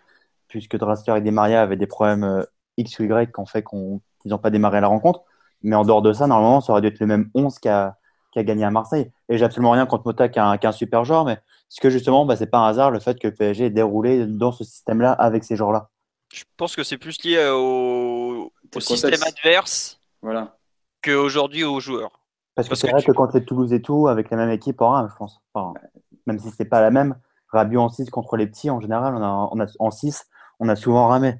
puisque 0.48 0.76
Drasker 0.76 1.16
et 1.16 1.20
Di 1.20 1.30
Maria 1.30 1.62
avaient 1.62 1.76
des 1.76 1.86
problèmes 1.86 2.24
euh, 2.24 2.42
X 2.76 2.98
ou 2.98 3.04
Y 3.04 3.32
qui 3.32 3.40
ont 3.40 3.46
fait 3.46 3.62
qu'on 3.62 4.00
ils 4.24 4.30
n'ont 4.30 4.38
pas 4.38 4.50
démarré 4.50 4.80
la 4.80 4.88
rencontre. 4.88 5.22
Mais 5.62 5.76
en 5.76 5.84
dehors 5.84 6.02
de 6.02 6.12
ça, 6.12 6.26
normalement, 6.26 6.60
ça 6.60 6.72
aurait 6.72 6.82
dû 6.82 6.88
être 6.88 7.00
le 7.00 7.06
même 7.06 7.30
11 7.34 7.58
qui 7.58 7.68
a, 7.68 7.96
gagné 8.36 8.64
à 8.64 8.70
Marseille. 8.70 9.10
Et 9.28 9.38
j'ai 9.38 9.44
absolument 9.44 9.70
rien 9.70 9.86
contre 9.86 10.06
Mota 10.06 10.28
qui 10.28 10.38
a 10.38 10.58
un, 10.60 10.72
super 10.72 11.04
joueur, 11.04 11.24
mais 11.24 11.38
ce 11.68 11.80
que 11.80 11.88
justement, 11.88 12.26
bah, 12.26 12.36
c'est 12.36 12.48
pas 12.48 12.58
un 12.58 12.66
hasard 12.66 12.90
le 12.90 12.98
fait 12.98 13.18
que 13.18 13.28
le 13.28 13.34
PSG 13.34 13.66
ait 13.66 13.70
déroulé 13.70 14.26
dans 14.26 14.50
ce 14.50 14.64
système-là 14.64 15.12
avec 15.12 15.44
ces 15.44 15.54
joueurs-là. 15.54 15.90
Je 16.32 16.42
pense 16.56 16.74
que 16.74 16.82
c'est 16.82 16.98
plus 16.98 17.22
lié 17.22 17.48
au, 17.54 18.52
système 18.80 19.22
adverse 19.22 20.00
voilà. 20.20 20.56
qu'aujourd'hui 21.00 21.62
aux 21.62 21.78
joueurs. 21.78 22.10
Parce, 22.56 22.68
que 22.68 22.74
c'est 22.74 22.90
vrai 22.90 23.02
que 23.02 23.12
quand 23.12 23.30
c'est 23.30 23.44
Toulouse 23.44 23.72
et 23.72 23.80
tout, 23.80 24.08
avec 24.08 24.30
la 24.30 24.36
même 24.36 24.50
équipe, 24.50 24.80
en 24.80 25.08
je 25.08 25.14
pense. 25.16 25.40
même 26.26 26.38
si 26.40 26.50
c'est 26.50 26.64
pas 26.64 26.80
la 26.80 26.90
même, 26.90 27.16
Rabiot 27.48 27.80
en 27.80 27.88
6 27.88 28.10
contre 28.10 28.36
les 28.36 28.46
petits, 28.46 28.70
en 28.70 28.80
général, 28.80 29.14
on 29.14 29.22
a, 29.22 29.48
on 29.52 29.60
a, 29.60 29.66
en 29.78 29.90
6, 29.90 30.26
on 30.58 30.68
a 30.68 30.76
souvent 30.76 31.06
ramé. 31.06 31.36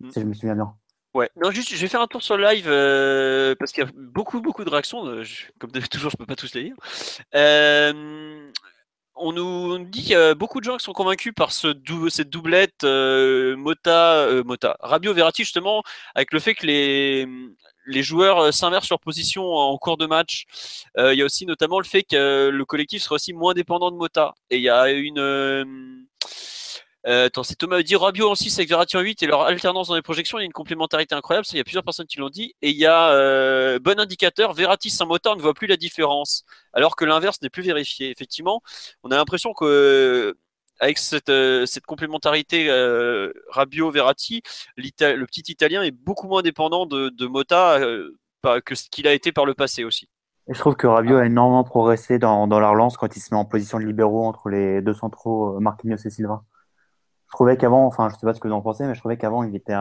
Mm. 0.00 0.10
Si 0.10 0.20
je 0.20 0.26
me 0.26 0.34
souviens 0.34 0.54
bien. 0.54 0.74
Ouais, 1.14 1.28
non, 1.36 1.50
juste, 1.50 1.74
je 1.74 1.76
vais 1.76 1.88
faire 1.88 2.00
un 2.00 2.06
tour 2.06 2.22
sur 2.22 2.38
le 2.38 2.44
live 2.44 2.66
euh, 2.68 3.54
parce 3.58 3.70
qu'il 3.72 3.84
y 3.84 3.86
a 3.86 3.90
beaucoup, 3.94 4.40
beaucoup 4.40 4.64
de 4.64 4.70
réactions. 4.70 5.06
Euh, 5.06 5.24
comme 5.58 5.70
toujours, 5.90 6.10
je 6.10 6.16
peux 6.16 6.24
pas 6.24 6.36
tous 6.36 6.54
les 6.54 6.62
lire. 6.64 6.76
Euh, 7.34 8.50
on 9.14 9.32
nous 9.32 9.78
dit 9.84 10.00
qu'il 10.02 10.12
y 10.12 10.14
a 10.14 10.34
beaucoup 10.34 10.60
de 10.60 10.64
gens 10.64 10.78
qui 10.78 10.84
sont 10.84 10.94
convaincus 10.94 11.34
par 11.36 11.52
ce 11.52 11.74
cette 12.08 12.30
doublette 12.30 12.82
Mota, 12.82 14.26
Mota, 14.44 14.76
Rabio 14.80 15.12
Verratti 15.12 15.44
justement, 15.44 15.82
avec 16.14 16.32
le 16.32 16.40
fait 16.40 16.54
que 16.54 16.66
les, 16.66 17.28
les 17.86 18.02
joueurs 18.02 18.54
s'inversent 18.54 18.88
leur 18.88 19.00
position 19.00 19.44
en 19.44 19.76
cours 19.76 19.98
de 19.98 20.06
match. 20.06 20.46
il 20.96 21.14
y 21.14 21.22
a 21.22 21.26
aussi 21.26 21.44
notamment 21.44 21.78
le 21.78 21.84
fait 21.84 22.04
que 22.04 22.48
le 22.48 22.64
collectif 22.64 23.02
sera 23.02 23.16
aussi 23.16 23.34
moins 23.34 23.52
dépendant 23.52 23.90
de 23.90 23.96
Mota. 23.96 24.34
Et 24.48 24.56
il 24.56 24.62
y 24.62 24.70
a 24.70 24.88
une 24.90 26.06
euh, 27.06 27.26
attends, 27.26 27.42
c'est 27.42 27.56
Thomas 27.56 27.82
dit 27.82 27.96
Rabio 27.96 28.30
en 28.30 28.34
6 28.34 28.58
avec 28.58 28.68
Verratti 28.68 28.96
en 28.96 29.00
8 29.00 29.22
et 29.22 29.26
leur 29.26 29.42
alternance 29.42 29.88
dans 29.88 29.96
les 29.96 30.02
projections, 30.02 30.38
il 30.38 30.42
y 30.42 30.44
a 30.44 30.46
une 30.46 30.52
complémentarité 30.52 31.14
incroyable. 31.14 31.46
Il 31.52 31.56
y 31.56 31.60
a 31.60 31.64
plusieurs 31.64 31.82
personnes 31.82 32.06
qui 32.06 32.18
l'ont 32.18 32.30
dit. 32.30 32.54
Et 32.62 32.70
il 32.70 32.76
y 32.76 32.86
a 32.86 33.10
euh, 33.10 33.78
bon 33.80 33.98
indicateur, 33.98 34.52
Verratti 34.52 34.90
sans 34.90 35.06
moteur 35.06 35.36
ne 35.36 35.42
voit 35.42 35.54
plus 35.54 35.66
la 35.66 35.76
différence, 35.76 36.44
alors 36.72 36.94
que 36.94 37.04
l'inverse 37.04 37.42
n'est 37.42 37.50
plus 37.50 37.62
vérifié. 37.62 38.10
Effectivement, 38.10 38.62
on 39.02 39.10
a 39.10 39.16
l'impression 39.16 39.52
que 39.52 40.36
avec 40.82 40.98
cette, 40.98 41.28
euh, 41.28 41.64
cette 41.64 41.86
complémentarité 41.86 42.68
euh, 42.68 43.32
Rabio-Verratti, 43.50 44.42
le 44.76 45.24
petit 45.24 45.44
Italien 45.48 45.82
est 45.82 45.92
beaucoup 45.92 46.26
moins 46.26 46.42
dépendant 46.42 46.86
de, 46.86 47.26
Mota 47.26 47.78
euh, 47.78 48.10
que 48.64 48.74
ce 48.74 48.90
qu'il 48.90 49.06
a 49.06 49.12
été 49.12 49.30
par 49.32 49.46
le 49.46 49.54
passé 49.54 49.84
aussi. 49.84 50.08
Et 50.48 50.54
je 50.54 50.58
trouve 50.58 50.74
que 50.74 50.88
Rabio 50.88 51.18
a 51.18 51.26
énormément 51.26 51.62
progressé 51.62 52.18
dans, 52.18 52.48
dans 52.48 52.58
la 52.58 52.68
relance 52.68 52.96
quand 52.96 53.14
il 53.14 53.20
se 53.20 53.32
met 53.32 53.38
en 53.38 53.44
position 53.44 53.78
de 53.78 53.84
libéraux 53.84 54.26
entre 54.26 54.48
les 54.48 54.82
deux 54.82 54.92
centraux, 54.92 55.60
Marquinhos 55.60 55.98
et 56.04 56.10
Silva 56.10 56.42
trouvais 57.32 57.56
qu'avant, 57.56 57.86
enfin, 57.86 58.08
je 58.08 58.14
sais 58.16 58.26
pas 58.26 58.34
ce 58.34 58.40
que 58.40 58.48
vous 58.48 58.54
en 58.54 58.62
pensez, 58.62 58.84
mais 58.84 58.94
je 58.94 59.00
trouvais 59.00 59.16
qu'avant, 59.16 59.42
il 59.42 59.56
était 59.56 59.74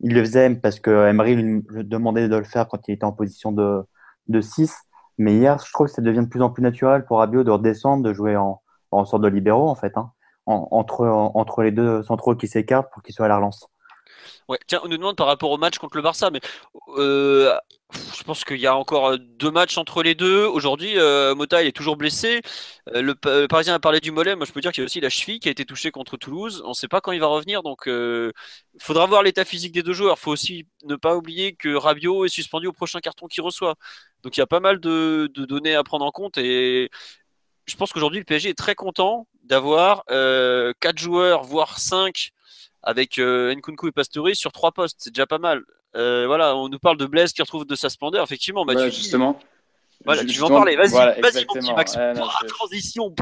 il 0.00 0.14
le 0.14 0.20
faisait 0.20 0.54
parce 0.54 0.80
que 0.80 1.08
Emery 1.08 1.36
lui 1.36 1.64
demandait 1.84 2.28
de 2.28 2.36
le 2.36 2.44
faire 2.44 2.68
quand 2.68 2.86
il 2.88 2.92
était 2.92 3.04
en 3.04 3.12
position 3.12 3.52
de, 3.52 3.82
de 4.28 4.40
6. 4.40 4.76
Mais 5.18 5.34
hier, 5.34 5.58
je 5.58 5.72
trouve 5.72 5.88
que 5.88 5.92
ça 5.92 6.02
devient 6.02 6.20
de 6.20 6.26
plus 6.26 6.42
en 6.42 6.50
plus 6.50 6.62
naturel 6.62 7.04
pour 7.04 7.18
Rabiot 7.18 7.44
de 7.44 7.50
redescendre, 7.50 8.04
de 8.04 8.12
jouer 8.12 8.36
en, 8.36 8.60
sorte 9.04 9.22
de 9.22 9.28
libéraux, 9.28 9.68
en 9.68 9.74
fait, 9.74 9.96
hein, 9.96 10.12
entre, 10.46 11.06
entre 11.06 11.62
les 11.62 11.72
deux 11.72 12.02
centraux 12.02 12.36
qui 12.36 12.46
s'écartent 12.46 12.92
pour 12.92 13.02
qu'il 13.02 13.14
soit 13.14 13.26
à 13.26 13.28
la 13.28 13.36
relance. 13.36 13.68
Ouais, 14.48 14.58
tiens, 14.66 14.80
on 14.84 14.88
nous 14.88 14.96
demande 14.96 15.16
par 15.16 15.26
rapport 15.26 15.50
au 15.50 15.58
match 15.58 15.78
contre 15.78 15.96
le 15.96 16.02
Barça, 16.02 16.30
mais 16.30 16.40
euh, 16.96 17.54
je 18.16 18.22
pense 18.22 18.44
qu'il 18.44 18.58
y 18.58 18.66
a 18.66 18.76
encore 18.76 19.12
euh, 19.12 19.16
deux 19.18 19.50
matchs 19.50 19.78
entre 19.78 20.02
les 20.02 20.14
deux. 20.14 20.44
Aujourd'hui, 20.44 20.98
euh, 20.98 21.34
Mota 21.34 21.62
est 21.64 21.72
toujours 21.72 21.96
blessé. 21.96 22.42
le, 22.86 23.14
Parisien 23.46 23.74
a 23.74 23.78
parlé 23.78 24.00
du 24.00 24.10
mollet. 24.10 24.36
Moi, 24.36 24.46
je 24.46 24.52
peux 24.52 24.60
dire 24.60 24.72
qu'il 24.72 24.82
y 24.82 24.84
a 24.84 24.86
aussi 24.86 25.00
la 25.00 25.08
cheville 25.08 25.40
qui 25.40 25.48
a 25.48 25.50
été 25.50 25.64
touchée 25.64 25.90
contre 25.90 26.16
Toulouse. 26.16 26.62
On 26.64 26.70
ne 26.70 26.74
sait 26.74 26.88
pas 26.88 27.00
quand 27.00 27.12
il 27.12 27.20
va 27.20 27.26
revenir, 27.28 27.62
donc 27.62 27.84
il 27.86 28.32
faudra 28.80 29.06
voir 29.06 29.22
l'état 29.22 29.44
physique 29.44 29.72
des 29.72 29.82
deux 29.82 29.94
joueurs. 29.94 30.16
Il 30.18 30.20
faut 30.20 30.32
aussi 30.32 30.66
ne 30.84 30.96
pas 30.96 31.16
oublier 31.16 31.54
que 31.54 31.74
Rabiot 31.74 32.24
est 32.24 32.28
suspendu 32.28 32.66
au 32.66 32.72
prochain 32.72 33.00
carton 33.00 33.26
qu'il 33.26 33.42
reçoit. 33.42 33.74
Donc 34.22 34.36
il 34.36 34.40
y 34.40 34.42
a 34.42 34.46
pas 34.46 34.60
mal 34.60 34.80
de, 34.80 35.30
données 35.34 35.74
à 35.74 35.84
prendre 35.84 36.04
en 36.04 36.10
compte 36.10 36.38
et 36.38 36.90
je 37.66 37.76
pense 37.76 37.92
qu'aujourd'hui 37.92 38.18
le 38.18 38.24
PSG 38.24 38.50
est 38.50 38.58
très 38.58 38.74
content 38.74 39.26
d'avoir 39.44 40.04
quatre 40.06 40.98
joueurs, 40.98 41.42
voire 41.44 41.78
cinq 41.78 42.32
avec 42.82 43.18
euh, 43.18 43.54
Nkunku 43.54 43.88
et 43.88 43.92
Pastore 43.92 44.28
sur 44.34 44.52
trois 44.52 44.72
postes, 44.72 44.96
c'est 45.00 45.12
déjà 45.12 45.26
pas 45.26 45.38
mal. 45.38 45.62
Euh, 45.96 46.26
voilà, 46.26 46.56
on 46.56 46.68
nous 46.68 46.78
parle 46.78 46.96
de 46.96 47.06
Blaise 47.06 47.32
qui 47.32 47.42
retrouve 47.42 47.66
de 47.66 47.74
sa 47.74 47.88
splendeur, 47.88 48.22
effectivement. 48.22 48.64
Bah, 48.64 48.88
justement. 48.88 49.38
Voilà, 50.04 50.24
tu 50.24 50.38
veux 50.38 50.44
en 50.44 50.48
parler, 50.48 50.76
vas-y, 50.76 50.92
vas-y, 51.20 51.44
mon 51.46 51.54
petit 51.54 51.74
Max. 51.74 51.98
transition, 52.46 53.12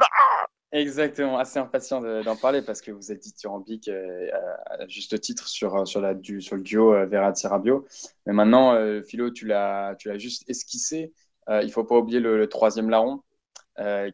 Exactement, 0.72 1.38
assez 1.38 1.58
impatient 1.58 2.02
d'en 2.22 2.36
parler 2.36 2.60
parce 2.60 2.82
que 2.82 2.90
vous 2.90 3.12
êtes 3.12 3.22
dithyrambique 3.22 3.88
euh, 3.88 4.28
à 4.66 4.86
juste 4.88 5.18
titre 5.20 5.48
sur, 5.48 5.86
sur, 5.86 6.00
la, 6.00 6.12
du, 6.12 6.42
sur 6.42 6.56
le 6.56 6.62
duo 6.62 6.92
euh, 6.92 7.06
Verratti-Rabio. 7.06 7.86
Mais 8.26 8.32
maintenant, 8.32 8.74
euh, 8.74 9.00
Philo, 9.00 9.30
tu 9.30 9.46
l'as 9.46 9.96
juste 10.16 10.44
esquissé. 10.50 11.12
il 11.48 11.66
ne 11.66 11.70
faut 11.70 11.84
pas 11.84 11.96
oublier 11.96 12.20
le, 12.20 12.48
troisième 12.48 12.90
larron 12.90 13.22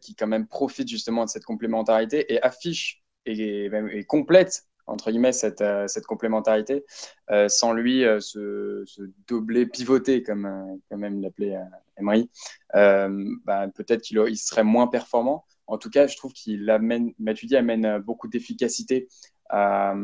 qui 0.01 0.15
quand 0.15 0.27
même 0.27 0.47
profite 0.47 0.87
justement 0.89 1.25
de 1.25 1.29
cette 1.29 1.45
complémentarité 1.45 2.33
et 2.33 2.41
affiche 2.41 3.01
et, 3.25 3.65
et 3.65 4.03
complète 4.05 4.63
entre 4.85 5.11
guillemets, 5.11 5.31
cette, 5.31 5.61
euh, 5.61 5.87
cette 5.87 6.05
complémentarité. 6.05 6.85
Euh, 7.31 7.47
sans 7.47 7.73
lui, 7.73 8.03
euh, 8.03 8.19
ce, 8.19 8.83
ce, 8.85 9.01
doublé 9.27 9.65
pivoté, 9.65 10.23
comme, 10.23 10.79
comme 10.89 10.99
même 10.99 11.21
l'appelait 11.21 11.57
Emery, 11.97 12.29
bah, 12.73 13.67
peut-être 13.75 14.01
qu'il 14.01 14.21
il 14.27 14.37
serait 14.37 14.63
moins 14.63 14.87
performant. 14.87 15.45
En 15.67 15.77
tout 15.77 15.89
cas, 15.89 16.07
je 16.07 16.17
trouve 16.17 16.33
qu'il 16.33 16.69
amène, 16.69 17.13
amène 17.53 17.99
beaucoup 17.99 18.27
d'efficacité 18.27 19.07
à, 19.49 19.95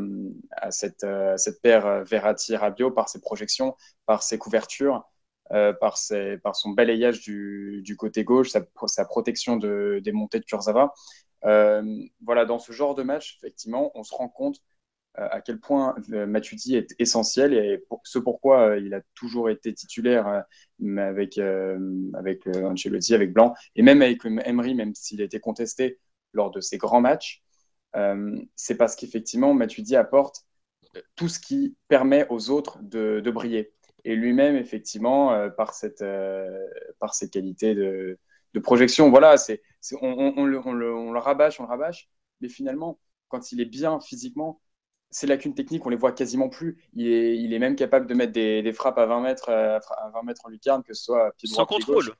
cette, 0.69 1.05
cette 1.37 1.61
paire 1.61 2.03
Verratti-Rabiot 2.05 2.91
par 2.91 3.09
ses 3.09 3.19
projections, 3.19 3.75
par 4.05 4.23
ses 4.23 4.37
couvertures. 4.37 5.03
Par, 5.81 5.97
ses, 5.97 6.37
par, 6.37 6.55
son 6.55 6.69
balayage 6.69 7.21
du, 7.21 7.81
du 7.83 7.97
côté 7.97 8.23
gauche, 8.23 8.51
sa, 8.51 8.61
sa 8.85 9.03
protection 9.03 9.57
de, 9.57 9.99
des 10.03 10.11
montées 10.11 10.39
de 10.39 10.45
Kurzawa. 10.45 10.93
Euh, 11.45 12.03
voilà, 12.21 12.45
dans 12.45 12.59
ce 12.59 12.71
genre 12.71 12.95
de 12.95 13.03
match, 13.03 13.37
effectivement, 13.37 13.91
on 13.95 14.03
se 14.03 14.13
rend 14.13 14.29
compte 14.29 14.61
euh, 15.17 15.27
à 15.31 15.41
quel 15.41 15.59
point 15.59 15.95
euh, 16.11 16.25
Matuidi 16.25 16.75
est 16.75 16.93
essentiel 16.99 17.53
et 17.53 17.83
ce 18.03 18.19
pourquoi 18.19 18.77
il 18.77 18.93
a 18.93 19.01
toujours 19.15 19.49
été 19.49 19.73
titulaire 19.73 20.43
avec, 20.97 21.39
avec 22.13 22.47
Ancelotti, 22.47 23.15
avec 23.15 23.33
Blanc 23.33 23.53
et 23.75 23.81
même 23.81 24.01
avec 24.01 24.23
Emery, 24.25 24.75
même 24.75 24.93
s'il 24.95 25.21
a 25.21 25.25
été 25.25 25.39
contesté 25.39 25.99
lors 26.33 26.51
de 26.51 26.61
ses 26.61 26.77
grands 26.77 27.01
matchs. 27.01 27.41
c'est 28.55 28.75
parce 28.75 28.95
qu'effectivement, 28.95 29.53
Matuidi 29.53 29.95
apporte 29.95 30.45
tout 31.15 31.29
ce 31.29 31.39
qui 31.39 31.75
permet 31.87 32.25
aux 32.29 32.49
autres 32.49 32.79
de, 32.81 33.19
de 33.19 33.31
briller. 33.31 33.73
Et 34.05 34.15
lui-même, 34.15 34.55
effectivement, 34.55 35.49
par, 35.57 35.73
cette, 35.73 36.03
par 36.99 37.13
ses 37.13 37.29
qualités 37.29 37.75
de, 37.75 38.17
de 38.53 38.59
projection. 38.59 39.09
Voilà, 39.09 39.37
c'est, 39.37 39.61
on, 40.01 40.33
on, 40.37 40.45
le, 40.45 40.59
on, 40.65 40.73
le, 40.73 40.93
on, 40.93 41.11
le, 41.11 41.19
rabâche, 41.19 41.59
on 41.59 41.63
le 41.63 41.69
rabâche, 41.69 42.09
mais 42.41 42.49
finalement, 42.49 42.99
quand 43.27 43.51
il 43.51 43.61
est 43.61 43.65
bien 43.65 43.99
physiquement, 43.99 44.61
ces 45.11 45.27
lacunes 45.27 45.55
techniques, 45.55 45.85
on 45.85 45.89
les 45.89 45.95
voit 45.95 46.11
quasiment 46.11 46.49
plus. 46.49 46.77
Il 46.93 47.07
est, 47.07 47.37
il 47.37 47.53
est 47.53 47.59
même 47.59 47.75
capable 47.75 48.07
de 48.07 48.13
mettre 48.13 48.31
des, 48.31 48.61
des, 48.61 48.73
frappes 48.73 48.97
à 48.97 49.05
20 49.05 49.21
mètres, 49.21 49.49
euh, 49.49 49.79
à 49.97 50.09
20 50.13 50.23
mètres 50.23 50.41
en 50.45 50.49
lucarne, 50.49 50.83
que 50.83 50.93
ce 50.93 51.03
soit 51.03 51.31
pied 51.37 51.49
droit, 51.49 51.63
sans 51.63 51.65
contrôle. 51.65 52.15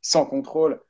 sans 0.00 0.26
contrôle, 0.26 0.80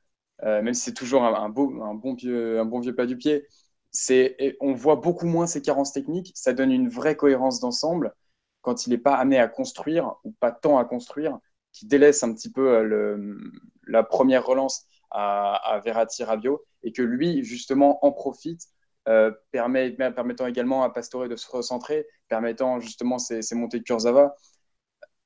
euh, 0.43 0.61
même 0.61 0.73
si 0.73 0.83
c'est 0.83 0.93
toujours 0.93 1.23
un, 1.23 1.33
un, 1.33 1.49
beau, 1.49 1.81
un, 1.81 1.95
bon 1.95 2.13
vieux, 2.13 2.59
un 2.59 2.65
bon 2.65 2.79
vieux 2.79 2.93
plat 2.93 3.05
du 3.05 3.17
pied. 3.17 3.47
C'est, 3.91 4.57
on 4.59 4.73
voit 4.73 4.97
beaucoup 4.97 5.25
moins 5.25 5.47
ces 5.47 5.63
carences 5.63 5.91
techniques. 5.91 6.31
Ça 6.35 6.53
donne 6.53 6.71
une 6.71 6.89
vraie 6.89 7.15
cohérence 7.15 7.59
d'ensemble 7.59 8.13
quand 8.61 8.85
il 8.85 8.91
n'est 8.91 8.97
pas 8.97 9.15
amené 9.15 9.39
à 9.39 9.47
construire 9.47 10.15
ou 10.23 10.31
pas 10.31 10.51
tant 10.51 10.77
à 10.77 10.85
construire, 10.85 11.39
qui 11.71 11.85
délaisse 11.87 12.23
un 12.23 12.33
petit 12.33 12.51
peu 12.51 12.69
euh, 12.69 12.83
le, 12.83 13.51
la 13.89 14.03
première 14.03 14.45
relance 14.45 14.85
à, 15.11 15.55
à 15.55 15.79
Verratti 15.79 16.23
Rabiot 16.23 16.63
et 16.83 16.91
que 16.91 17.01
lui, 17.01 17.43
justement, 17.43 18.03
en 18.05 18.11
profite, 18.11 18.67
euh, 19.07 19.31
permet, 19.51 19.91
permettant 19.91 20.45
également 20.45 20.83
à 20.83 20.89
Pastore 20.91 21.27
de 21.27 21.35
se 21.35 21.49
recentrer, 21.49 22.05
permettant 22.27 22.79
justement 22.79 23.17
ces, 23.17 23.41
montées 23.53 23.79
de 23.79 23.83
Kurzawa. 23.83 24.35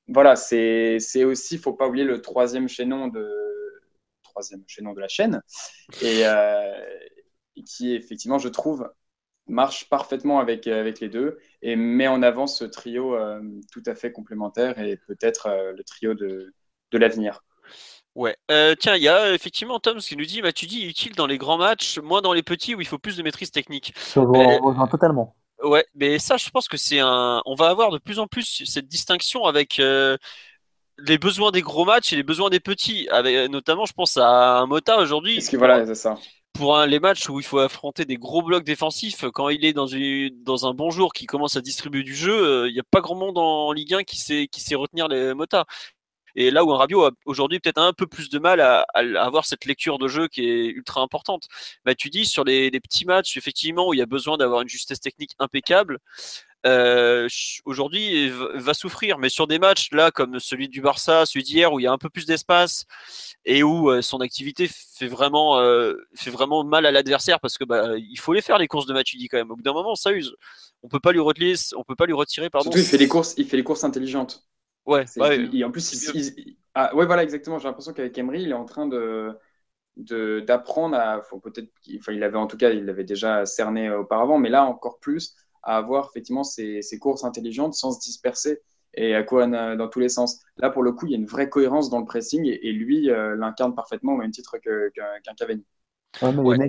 Voilà, 0.07 0.35
c'est 0.35 1.23
aussi, 1.23 1.55
il 1.55 1.59
faut 1.59 1.73
pas 1.73 1.87
oublier 1.87 2.05
le 2.05 2.21
troisième 2.21 2.69
chaînon 2.69 3.07
de, 3.07 3.29
troisième 4.23 4.63
chaînon 4.67 4.93
de 4.93 5.01
la 5.01 5.07
chaîne, 5.07 5.41
et, 6.01 6.25
euh, 6.25 6.71
qui 7.65 7.93
effectivement, 7.93 8.37
je 8.39 8.47
trouve, 8.49 8.89
marche 9.47 9.89
parfaitement 9.89 10.39
avec, 10.39 10.67
avec 10.67 10.99
les 11.01 11.09
deux 11.09 11.39
et 11.61 11.75
met 11.75 12.07
en 12.07 12.23
avant 12.23 12.47
ce 12.47 12.63
trio 12.63 13.15
euh, 13.15 13.41
tout 13.71 13.83
à 13.85 13.95
fait 13.95 14.11
complémentaire 14.13 14.79
et 14.79 14.95
peut-être 14.95 15.49
le 15.75 15.83
trio 15.83 16.13
de, 16.13 16.53
de 16.91 16.97
l'avenir. 16.97 17.43
Ouais. 18.15 18.35
Euh, 18.51 18.75
tiens, 18.79 18.95
il 18.95 19.01
y 19.01 19.07
a 19.07 19.33
effectivement 19.33 19.79
Tom 19.79 19.97
qui 19.97 20.15
nous 20.15 20.25
dit 20.25 20.41
bah, 20.41 20.51
tu 20.51 20.67
dis 20.67 20.85
utile 20.85 21.15
dans 21.15 21.25
les 21.25 21.37
grands 21.37 21.57
matchs, 21.57 21.97
moins 21.99 22.21
dans 22.21 22.33
les 22.33 22.43
petits 22.43 22.75
où 22.75 22.81
il 22.81 22.87
faut 22.87 22.99
plus 22.99 23.17
de 23.17 23.23
maîtrise 23.23 23.51
technique. 23.51 23.93
Je 24.13 24.19
rejoins 24.19 24.87
totalement. 24.87 25.35
Ouais, 25.63 25.85
mais 25.95 26.19
ça, 26.19 26.37
je 26.37 26.49
pense 26.49 26.67
que 26.67 26.77
c'est 26.77 26.99
un. 26.99 27.41
On 27.45 27.55
va 27.55 27.69
avoir 27.69 27.91
de 27.91 27.97
plus 27.97 28.19
en 28.19 28.27
plus 28.27 28.63
cette 28.65 28.87
distinction 28.87 29.45
avec 29.45 29.79
euh, 29.79 30.17
les 30.99 31.17
besoins 31.17 31.51
des 31.51 31.61
gros 31.61 31.85
matchs 31.85 32.13
et 32.13 32.15
les 32.15 32.23
besoins 32.23 32.49
des 32.49 32.59
petits. 32.59 33.07
Avec, 33.09 33.49
notamment, 33.49 33.85
je 33.85 33.93
pense 33.93 34.17
à 34.17 34.59
un 34.59 34.67
Mota 34.67 34.97
aujourd'hui. 34.99 35.35
Parce 35.35 35.49
que 35.49 35.57
voilà, 35.57 35.85
c'est 35.85 35.95
ça. 35.95 36.17
Pour 36.51 36.77
un, 36.77 36.85
les 36.85 36.99
matchs 36.99 37.29
où 37.29 37.39
il 37.39 37.45
faut 37.45 37.59
affronter 37.59 38.05
des 38.05 38.17
gros 38.17 38.43
blocs 38.43 38.63
défensifs, 38.63 39.25
quand 39.33 39.49
il 39.49 39.65
est 39.65 39.73
dans, 39.73 39.87
une, 39.87 40.43
dans 40.43 40.67
un 40.67 40.73
bon 40.73 40.91
jour 40.91 41.13
qui 41.13 41.25
commence 41.25 41.55
à 41.55 41.61
distribuer 41.61 42.03
du 42.03 42.13
jeu, 42.13 42.33
euh, 42.33 42.69
il 42.69 42.73
n'y 42.73 42.79
a 42.79 42.83
pas 42.91 43.01
grand 43.01 43.15
monde 43.15 43.39
en 43.39 43.71
Ligue 43.71 43.95
1 43.95 44.03
qui 44.03 44.17
sait, 44.17 44.47
qui 44.47 44.61
sait 44.61 44.75
retenir 44.75 45.07
les 45.07 45.33
Mota. 45.33 45.65
Et 46.35 46.51
là 46.51 46.63
où 46.63 46.73
un 46.73 46.77
Rabiot 46.77 47.05
a 47.05 47.11
aujourd'hui 47.25 47.59
peut-être 47.59 47.77
un 47.77 47.93
peu 47.93 48.07
plus 48.07 48.29
de 48.29 48.39
mal 48.39 48.59
à, 48.59 48.85
avoir 48.93 49.45
cette 49.45 49.65
lecture 49.65 49.99
de 49.99 50.07
jeu 50.07 50.27
qui 50.27 50.49
est 50.49 50.65
ultra 50.67 51.01
importante. 51.01 51.47
Bah, 51.85 51.95
tu 51.95 52.09
dis 52.09 52.25
sur 52.25 52.43
les, 52.43 52.71
petits 52.71 53.05
matchs, 53.05 53.37
effectivement, 53.37 53.87
où 53.87 53.93
il 53.93 53.97
y 53.97 54.01
a 54.01 54.05
besoin 54.05 54.37
d'avoir 54.37 54.61
une 54.61 54.67
justesse 54.67 54.99
technique 54.99 55.31
impeccable, 55.39 55.99
euh, 56.65 57.27
aujourd'hui 57.65 58.29
va 58.29 58.73
souffrir. 58.73 59.17
Mais 59.17 59.29
sur 59.29 59.47
des 59.47 59.59
matchs 59.59 59.89
là 59.91 60.11
comme 60.11 60.39
celui 60.39 60.69
du 60.69 60.81
Barça, 60.81 61.25
celui 61.25 61.43
d'hier 61.43 61.73
où 61.73 61.79
il 61.79 61.83
y 61.83 61.87
a 61.87 61.91
un 61.91 61.97
peu 61.97 62.09
plus 62.09 62.25
d'espace 62.25 62.85
et 63.45 63.63
où 63.63 63.89
euh, 63.89 64.01
son 64.01 64.21
activité 64.21 64.69
fait 64.69 65.07
vraiment 65.07 65.59
euh, 65.59 65.95
fait 66.15 66.29
vraiment 66.29 66.63
mal 66.63 66.85
à 66.85 66.91
l'adversaire 66.91 67.41
parce 67.41 67.57
que 67.57 67.65
bah, 67.65 67.97
il 67.97 68.17
faut 68.17 68.33
les 68.33 68.41
faire 68.41 68.57
les 68.57 68.67
courses 68.67 68.85
de 68.85 68.93
Matuidi 68.93 69.27
quand 69.27 69.37
même. 69.37 69.51
Au 69.51 69.57
bout 69.57 69.61
d'un 69.61 69.73
moment, 69.73 69.95
ça 69.95 70.11
use. 70.11 70.35
On 70.83 70.87
peut 70.87 71.01
pas 71.01 71.11
lui 71.11 71.19
retirer, 71.19 71.55
peut 71.85 71.95
pas 71.95 72.05
lui 72.05 72.13
retirer 72.13 72.49
pardon. 72.49 72.71
Il 72.73 72.83
fait 72.83 72.97
les 72.97 73.07
courses, 73.07 73.33
il 73.37 73.45
fait 73.45 73.57
les 73.57 73.63
courses 73.63 73.83
intelligentes. 73.83 74.45
Ouais. 74.85 75.05
en 75.63 75.71
plus, 75.71 76.09
il, 76.13 76.55
ah, 76.75 76.95
ouais 76.95 77.05
voilà 77.05 77.23
exactement. 77.23 77.59
J'ai 77.59 77.67
l'impression 77.67 77.93
qu'avec 77.93 78.17
Emery, 78.17 78.43
il 78.43 78.49
est 78.49 78.53
en 78.53 78.65
train 78.65 78.87
de 78.87 79.37
d'apprendre 79.95 80.95
à 80.95 81.21
peut-être 81.43 81.69
enfin, 81.99 82.13
il 82.13 82.23
avait 82.23 82.37
en 82.37 82.47
tout 82.47 82.57
cas 82.57 82.71
il 82.71 82.85
l'avait 82.85 83.03
déjà 83.03 83.45
cerné 83.45 83.91
auparavant 83.91 84.39
mais 84.39 84.49
là 84.49 84.63
encore 84.65 84.97
plus 84.97 85.35
à 85.61 85.77
avoir 85.77 86.09
effectivement 86.09 86.43
ces, 86.43 86.81
courses 86.99 87.23
intelligentes 87.23 87.75
sans 87.75 87.91
se 87.91 87.99
disperser 87.99 88.61
et 88.95 89.13
à 89.13 89.23
quoi 89.23 89.47
dans 89.47 89.87
tous 89.87 89.99
les 89.99 90.09
sens. 90.09 90.41
Là, 90.57 90.69
pour 90.69 90.83
le 90.83 90.91
coup, 90.91 91.05
il 91.05 91.11
y 91.11 91.15
a 91.15 91.17
une 91.17 91.25
vraie 91.25 91.49
cohérence 91.49 91.89
dans 91.89 91.99
le 91.99 92.05
pressing 92.05 92.45
et, 92.45 92.71
lui 92.71 93.09
euh, 93.09 93.35
l'incarne 93.35 93.73
parfaitement 93.73 94.13
au 94.13 94.17
même 94.17 94.31
titre 94.31 94.57
qu'un 94.57 95.33
Cavani. 95.35 95.63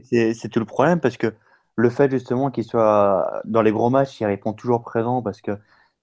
c'est 0.03 0.49
tout 0.49 0.61
le 0.61 0.65
problème 0.65 1.01
parce 1.01 1.17
que 1.17 1.33
le 1.77 1.91
fait 1.91 2.11
justement 2.11 2.51
qu'il 2.51 2.65
soit 2.65 3.43
dans 3.45 3.63
les 3.63 3.73
gros 3.73 3.91
matchs, 3.91 4.21
il 4.21 4.27
répond 4.27 4.53
toujours 4.53 4.83
présent 4.83 5.23
parce 5.23 5.41
que 5.41 5.53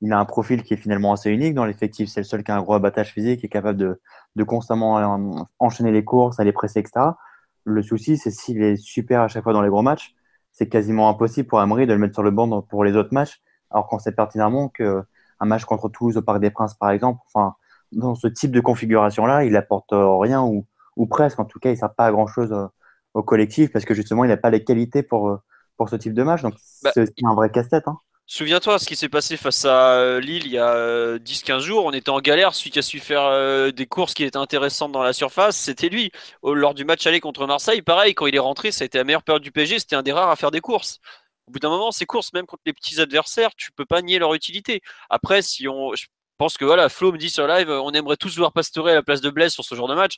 il 0.02 0.12
a 0.14 0.20
un 0.20 0.26
profil 0.26 0.64
qui 0.64 0.74
est 0.74 0.78
finalement 0.78 1.14
assez 1.14 1.30
unique 1.30 1.54
dans 1.54 1.66
l'effectif. 1.66 2.10
C'est 2.10 2.22
le 2.22 2.26
seul 2.26 2.44
qui 2.44 2.52
a 2.52 2.56
un 2.58 2.62
gros 2.62 2.74
abattage 2.74 3.14
physique 3.14 3.44
et 3.44 3.46
est 3.46 3.50
capable 3.50 3.78
de, 3.78 4.02
de 4.36 4.44
constamment 4.44 4.98
euh, 4.98 5.44
enchaîner 5.60 5.92
les 5.92 6.04
courses, 6.04 6.40
aller 6.40 6.52
presser, 6.52 6.80
etc. 6.80 7.12
Le 7.64 7.82
souci, 7.84 8.18
c'est 8.18 8.32
s'il 8.32 8.64
est 8.64 8.78
super 8.78 9.22
à 9.22 9.28
chaque 9.28 9.44
fois 9.44 9.54
dans 9.54 9.62
les 9.62 9.70
gros 9.70 9.84
matchs, 9.84 10.16
c'est 10.52 10.68
quasiment 10.68 11.10
impossible 11.10 11.48
pour 11.48 11.62
Emery 11.62 11.86
de 11.86 11.94
le 11.94 12.00
mettre 12.00 12.16
sur 12.16 12.24
le 12.24 12.32
banc 12.32 12.62
pour 12.64 12.84
les 12.84 12.96
autres 12.96 13.14
matchs, 13.14 13.42
alors 13.70 13.88
qu'on 13.88 14.00
sait 14.00 14.12
pertinemment 14.12 14.70
qu'un 14.70 15.06
match 15.42 15.66
contre 15.66 15.90
Toulouse 15.90 16.18
au 16.18 16.22
Parc 16.24 16.40
des 16.40 16.50
Princes, 16.50 16.74
par 16.74 16.90
exemple, 16.90 17.22
enfin, 17.28 17.56
dans 17.92 18.16
ce 18.16 18.28
type 18.28 18.52
de 18.52 18.60
configuration-là, 18.60 19.44
il 19.46 19.56
apporte 19.56 19.90
rien 19.92 20.42
ou, 20.42 20.66
ou, 20.96 21.06
presque. 21.06 21.40
En 21.40 21.46
tout 21.46 21.60
cas, 21.60 21.70
il 21.70 21.74
ne 21.74 21.78
sert 21.78 21.94
pas 21.94 22.08
à 22.08 22.12
grand-chose 22.12 22.52
euh, 22.52 22.68
au 23.14 23.24
collectif 23.24 23.72
parce 23.72 23.86
que 23.86 23.94
justement, 23.94 24.24
il 24.24 24.30
n'a 24.30 24.38
pas 24.38 24.50
les 24.50 24.64
qualités 24.64 25.04
pour, 25.04 25.30
euh, 25.30 25.38
pour 25.78 25.90
ce 25.90 25.96
type 25.96 26.14
de 26.14 26.24
match. 26.24 26.42
Donc, 26.42 26.56
bah, 26.84 26.92
c'est 26.94 27.14
un 27.24 27.36
vrai 27.36 27.52
casse-tête. 27.52 27.88
Hein. 27.88 27.98
Souviens-toi 28.34 28.80
ce 28.80 28.86
qui 28.86 28.96
s'est 28.96 29.10
passé 29.10 29.36
face 29.36 29.66
à 29.66 29.96
euh, 29.96 30.22
Lille 30.22 30.46
il 30.46 30.54
y 30.54 30.58
a 30.58 31.18
10-15 31.18 31.52
euh, 31.52 31.60
jours. 31.60 31.86
On 31.86 31.92
était 31.92 32.12
en 32.12 32.22
galère. 32.22 32.56
Celui 32.56 32.72
qui 32.72 32.80
a 32.80 32.82
su 32.82 33.00
faire 33.00 33.24
euh, 33.24 33.72
des 33.72 33.86
courses 33.88 34.14
qui 34.14 34.24
étaient 34.24 34.38
intéressantes 34.38 34.94
dans 34.94 35.04
la 35.04 35.12
surface, 35.12 35.58
c'était 35.58 35.90
lui. 35.90 36.14
Lors 36.42 36.74
du 36.74 36.86
match 36.86 37.06
aller 37.06 37.20
contre 37.20 37.46
Marseille, 37.46 37.82
pareil, 37.82 38.14
quand 38.14 38.28
il 38.28 38.36
est 38.36 38.40
rentré, 38.40 38.72
ça 38.72 38.84
a 38.84 38.86
été 38.86 38.98
la 38.98 39.04
meilleure 39.04 39.24
période 39.24 39.44
du 39.44 39.52
PSG. 39.52 39.80
C'était 39.80 39.98
un 39.98 40.02
des 40.02 40.14
rares 40.14 40.30
à 40.30 40.38
faire 40.38 40.50
des 40.50 40.62
courses. 40.62 41.00
Au 41.48 41.52
bout 41.52 41.60
d'un 41.60 41.68
moment, 41.68 41.92
ces 41.92 42.06
courses, 42.06 42.32
même 42.32 42.46
contre 42.46 42.64
les 42.66 42.72
petits 42.72 43.02
adversaires, 43.02 43.54
tu 43.58 43.74
peux 43.74 43.84
pas 43.86 44.02
nier 44.02 44.18
leur 44.18 44.34
utilité. 44.34 44.80
Après, 45.10 45.42
si 45.42 45.68
on. 45.68 45.94
Je 45.94 46.06
pense 46.38 46.58
que 46.58 46.64
voilà, 46.64 46.88
Flo 46.88 47.12
me 47.12 47.18
dit 47.18 47.30
sur 47.30 47.46
live, 47.48 47.70
on 47.70 47.92
aimerait 47.92 48.16
tous 48.16 48.38
voir 48.38 48.54
Pastore 48.54 48.88
à 48.88 48.94
la 48.94 49.04
place 49.04 49.20
de 49.20 49.30
Blaise 49.30 49.52
sur 49.52 49.66
ce 49.66 49.76
genre 49.76 49.90
de 49.90 49.94
match. 49.94 50.16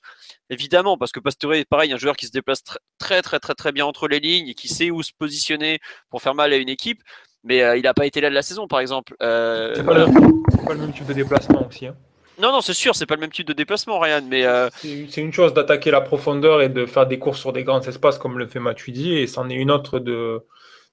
Évidemment, 0.51 0.99
parce 0.99 1.11
que 1.11 1.19
Pastore 1.19 1.55
est 1.55 1.65
pareil, 1.65 1.91
un 1.91 1.97
joueur 1.97 2.15
qui 2.15 2.27
se 2.27 2.31
déplace 2.31 2.61
très 2.99 3.23
très 3.23 3.39
très 3.39 3.55
très 3.55 3.71
bien 3.71 3.87
entre 3.87 4.07
les 4.07 4.19
lignes 4.19 4.49
et 4.49 4.53
qui 4.53 4.67
sait 4.67 4.91
où 4.91 5.01
se 5.01 5.11
positionner 5.17 5.79
pour 6.11 6.21
faire 6.21 6.35
mal 6.35 6.53
à 6.53 6.57
une 6.57 6.69
équipe 6.69 7.01
mais 7.43 7.61
euh, 7.61 7.77
il 7.77 7.83
n'a 7.83 7.93
pas 7.93 8.05
été 8.05 8.21
là 8.21 8.29
de 8.29 8.35
la 8.35 8.41
saison, 8.41 8.67
par 8.67 8.79
exemple. 8.79 9.15
Euh, 9.21 9.73
c'est 9.75 9.83
pas, 9.83 9.93
le 9.93 10.79
même 10.79 10.93
type 10.93 11.05
de 11.05 11.13
déplacement 11.13 11.67
aussi. 11.67 11.87
Hein. 11.87 11.95
Non, 12.39 12.51
non, 12.51 12.61
c'est 12.61 12.73
sûr, 12.73 12.95
c'est 12.95 13.05
pas 13.05 13.15
le 13.15 13.21
même 13.21 13.31
type 13.31 13.47
de 13.47 13.53
déplacement, 13.53 13.99
Ryan. 13.99 14.23
Mais 14.27 14.45
euh, 14.45 14.69
c'est 14.81 15.21
une 15.21 15.33
chose 15.33 15.53
d'attaquer 15.53 15.91
la 15.91 16.01
profondeur 16.01 16.61
et 16.61 16.69
de 16.69 16.85
faire 16.85 17.05
des 17.05 17.19
courses 17.19 17.39
sur 17.39 17.53
des 17.53 17.63
grands 17.63 17.81
espaces 17.81 18.17
comme 18.17 18.39
le 18.39 18.47
fait 18.47 18.59
Matuidi, 18.59 19.13
et 19.13 19.27
c'en 19.27 19.49
est 19.49 19.55
une 19.55 19.71
autre 19.71 19.99
de 19.99 20.41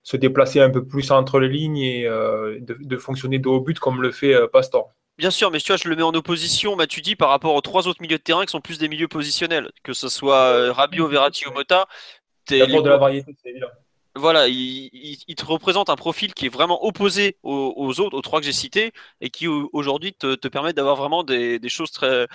se 0.02 0.16
déplacer 0.16 0.60
un 0.60 0.70
peu 0.70 0.84
plus 0.84 1.10
entre 1.10 1.38
les 1.40 1.48
lignes 1.48 1.78
et 1.78 2.04
de, 2.04 2.96
fonctionner 2.96 3.38
de 3.38 3.48
haut 3.48 3.60
but 3.60 3.78
comme 3.78 4.02
le 4.02 4.10
fait 4.10 4.34
Pastor. 4.52 4.90
Bien 5.18 5.30
sûr, 5.30 5.50
mais 5.50 5.60
tu 5.60 5.68
vois, 5.68 5.76
je 5.76 5.88
le 5.88 5.96
mets 5.96 6.02
en 6.02 6.14
opposition, 6.14 6.76
Matuidi, 6.76 7.14
par 7.16 7.28
rapport 7.28 7.54
aux 7.54 7.60
trois 7.60 7.86
autres 7.86 8.00
milieux 8.00 8.16
de 8.16 8.22
terrain 8.22 8.44
qui 8.44 8.50
sont 8.50 8.62
plus 8.62 8.78
des 8.78 8.88
milieux 8.88 9.08
positionnels, 9.08 9.70
que 9.82 9.92
ce 9.92 10.08
soit 10.08 10.72
Rabiot, 10.72 11.08
Verratti 11.08 11.46
ou 11.46 11.52
Mota. 11.52 11.86
Il 12.50 12.56
y 12.56 12.62
a 12.62 12.66
de 12.66 12.88
la 12.88 12.96
variété, 12.96 13.34
c'est 13.42 13.50
évident 13.50 13.68
voilà, 14.16 14.48
il, 14.48 15.34
te 15.36 15.44
représente 15.44 15.88
un 15.88 15.96
profil 15.96 16.34
qui 16.34 16.46
est 16.46 16.48
vraiment 16.48 16.84
opposé 16.84 17.38
aux, 17.42 18.00
autres, 18.00 18.16
aux 18.16 18.22
trois 18.22 18.40
que 18.40 18.46
j'ai 18.46 18.52
cités, 18.52 18.92
et 19.20 19.30
qui 19.30 19.46
aujourd'hui 19.46 20.14
te, 20.14 20.48
permet 20.48 20.72
d'avoir 20.72 20.96
vraiment 20.96 21.22
des, 21.22 21.60
choses 21.68 21.92
très, 21.92 22.26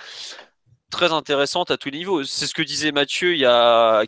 intéressantes 1.12 1.70
à 1.70 1.76
tous 1.76 1.90
les 1.90 1.98
niveaux. 1.98 2.24
C'est 2.24 2.46
ce 2.46 2.54
que 2.54 2.62
disait 2.62 2.92
Mathieu, 2.92 3.34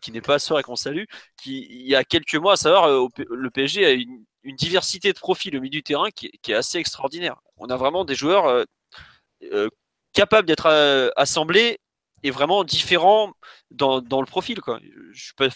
qui 0.00 0.12
n'est 0.12 0.20
pas 0.22 0.38
sœur 0.38 0.58
et 0.58 0.62
qu'on 0.62 0.76
salue, 0.76 1.04
qui 1.36 1.66
il 1.70 1.86
y 1.86 1.94
a 1.94 2.04
quelques 2.04 2.36
mois, 2.36 2.54
à 2.54 2.56
savoir 2.56 2.88
euh, 2.88 3.06
le 3.30 3.50
PSG 3.50 3.84
a 3.84 3.90
une, 3.92 4.24
diversité 4.56 5.12
de 5.12 5.18
profils 5.18 5.54
au 5.54 5.60
milieu 5.60 5.70
du 5.70 5.82
terrain 5.82 6.10
qui, 6.10 6.30
est 6.48 6.54
assez 6.54 6.78
extraordinaire. 6.78 7.36
On 7.58 7.66
a 7.66 7.76
vraiment 7.76 8.06
des 8.06 8.14
joueurs 8.14 8.46
euh, 8.46 8.64
euh, 9.52 9.68
capables 10.14 10.48
d'être 10.48 10.66
assemblés 11.16 11.78
et 12.22 12.30
vraiment 12.30 12.64
différents 12.64 13.32
dans, 13.70 14.00
dans 14.00 14.20
le 14.20 14.26
profil. 14.26 14.60
Quoi. 14.60 14.78
Je 15.12 15.32
peux, 15.36 15.48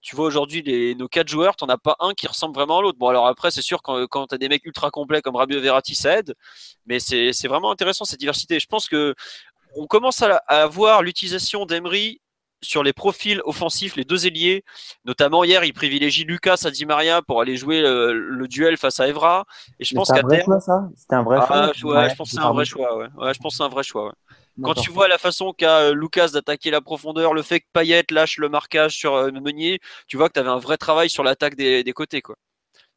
tu 0.00 0.16
vois 0.16 0.26
aujourd'hui 0.26 0.62
les, 0.62 0.94
nos 0.94 1.08
quatre 1.08 1.28
joueurs, 1.28 1.56
tu 1.56 1.64
n'en 1.64 1.72
as 1.72 1.78
pas 1.78 1.96
un 2.00 2.14
qui 2.14 2.26
ressemble 2.26 2.54
vraiment 2.54 2.78
à 2.78 2.82
l'autre. 2.82 2.98
Bon, 2.98 3.08
alors 3.08 3.26
après, 3.26 3.50
c'est 3.50 3.62
sûr 3.62 3.82
quand, 3.82 4.06
quand 4.06 4.26
tu 4.28 4.34
as 4.34 4.38
des 4.38 4.48
mecs 4.48 4.64
ultra 4.64 4.90
complets 4.90 5.22
comme 5.22 5.36
Rabiot 5.36 5.60
Verratti, 5.60 5.94
ça 5.94 6.18
aide, 6.18 6.34
mais 6.86 6.98
c'est 7.00 7.48
vraiment 7.48 7.70
intéressant 7.70 8.04
cette 8.04 8.20
diversité. 8.20 8.58
Je 8.60 8.66
pense 8.66 8.88
que 8.88 9.14
on 9.76 9.86
commence 9.86 10.22
à, 10.22 10.36
à 10.48 10.66
voir 10.66 11.02
l'utilisation 11.02 11.66
d'Emery 11.66 12.20
sur 12.60 12.82
les 12.82 12.92
profils 12.92 13.40
offensifs, 13.44 13.96
les 13.96 14.04
deux 14.04 14.26
ailiers, 14.26 14.64
notamment 15.04 15.44
hier, 15.44 15.64
il 15.64 15.72
privilégie 15.72 16.24
Lucas 16.24 16.62
à 16.64 16.70
Di 16.70 16.86
Maria 16.86 17.22
pour 17.22 17.40
aller 17.40 17.56
jouer 17.56 17.80
le, 17.82 18.48
duel 18.48 18.76
face 18.76 19.00
à 19.00 19.08
Evra. 19.08 19.44
Et 19.78 19.84
je 19.84 19.94
pense 19.94 20.10
qu'à 20.10 20.22
terme, 20.22 20.58
c'était 20.96 21.14
un 21.14 21.22
vrai 21.22 21.38
ah, 21.40 21.70
choix. 21.74 22.00
Ouais, 22.00 22.10
je 22.10 22.16
pense 22.16 22.30
que 22.30 22.36
c'est 22.36 22.42
un 22.42 22.52
vrai 22.52 22.64
choix. 22.64 22.96
Ouais 22.96 23.34
je 23.34 23.38
pense 23.38 23.56
c'est 23.56 23.62
un 23.62 23.68
vrai 23.68 23.82
choix. 23.82 24.12
Quand 24.62 24.74
tu 24.74 24.90
vois 24.90 25.08
la 25.08 25.18
façon 25.18 25.52
qu'a 25.52 25.78
euh, 25.78 25.94
Lucas 25.94 26.28
d'attaquer 26.28 26.70
la 26.70 26.80
profondeur, 26.80 27.34
le 27.34 27.42
fait 27.42 27.60
que 27.60 27.66
Payet 27.72 28.04
lâche 28.10 28.38
le 28.38 28.48
marquage 28.48 28.96
sur 28.96 29.14
euh, 29.14 29.30
Meunier, 29.30 29.80
tu 30.06 30.16
vois 30.16 30.28
que 30.28 30.34
tu 30.34 30.40
avais 30.40 30.48
un 30.48 30.58
vrai 30.58 30.76
travail 30.76 31.10
sur 31.10 31.22
l'attaque 31.22 31.54
des, 31.54 31.92
côtés. 31.94 32.22
Quoi. 32.22 32.36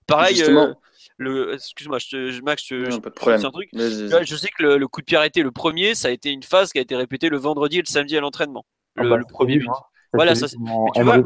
Pareil, 0.08 0.42
euh, 0.44 0.74
le, 1.18 1.54
excuse-moi, 1.54 2.00
je 2.00 2.42
Max, 2.42 2.64
je, 2.68 2.76
non, 2.76 3.00
pas 3.00 3.10
de 3.10 3.16
problème. 3.16 3.46
un 3.46 3.52
truc. 3.52 3.70
Je 3.74 4.36
sais 4.36 4.50
que 4.58 4.64
le, 4.64 4.88
coup 4.88 5.02
de 5.02 5.06
pied 5.06 5.18
arrêté, 5.18 5.44
le 5.44 5.52
premier, 5.52 5.96
ça 5.96 6.08
a 6.08 6.12
été 6.12 6.32
une 6.32 6.44
phase 6.44 6.72
qui 6.72 6.80
a 6.80 6.82
été 6.82 6.96
répétée 6.96 7.30
le 7.30 7.38
vendredi 7.38 7.78
et 7.78 7.82
le 7.82 7.88
samedi 7.88 8.18
à 8.18 8.22
l'entraînement. 8.22 8.66
Ah 8.98 9.04
le, 9.04 9.10
bah, 9.10 9.20
premier 9.30 9.58
but. 9.58 9.70
Hein. 9.70 9.74
Voilà, 10.14 10.36
ça, 10.36 10.48
tu 10.48 10.58
vois, 11.04 11.24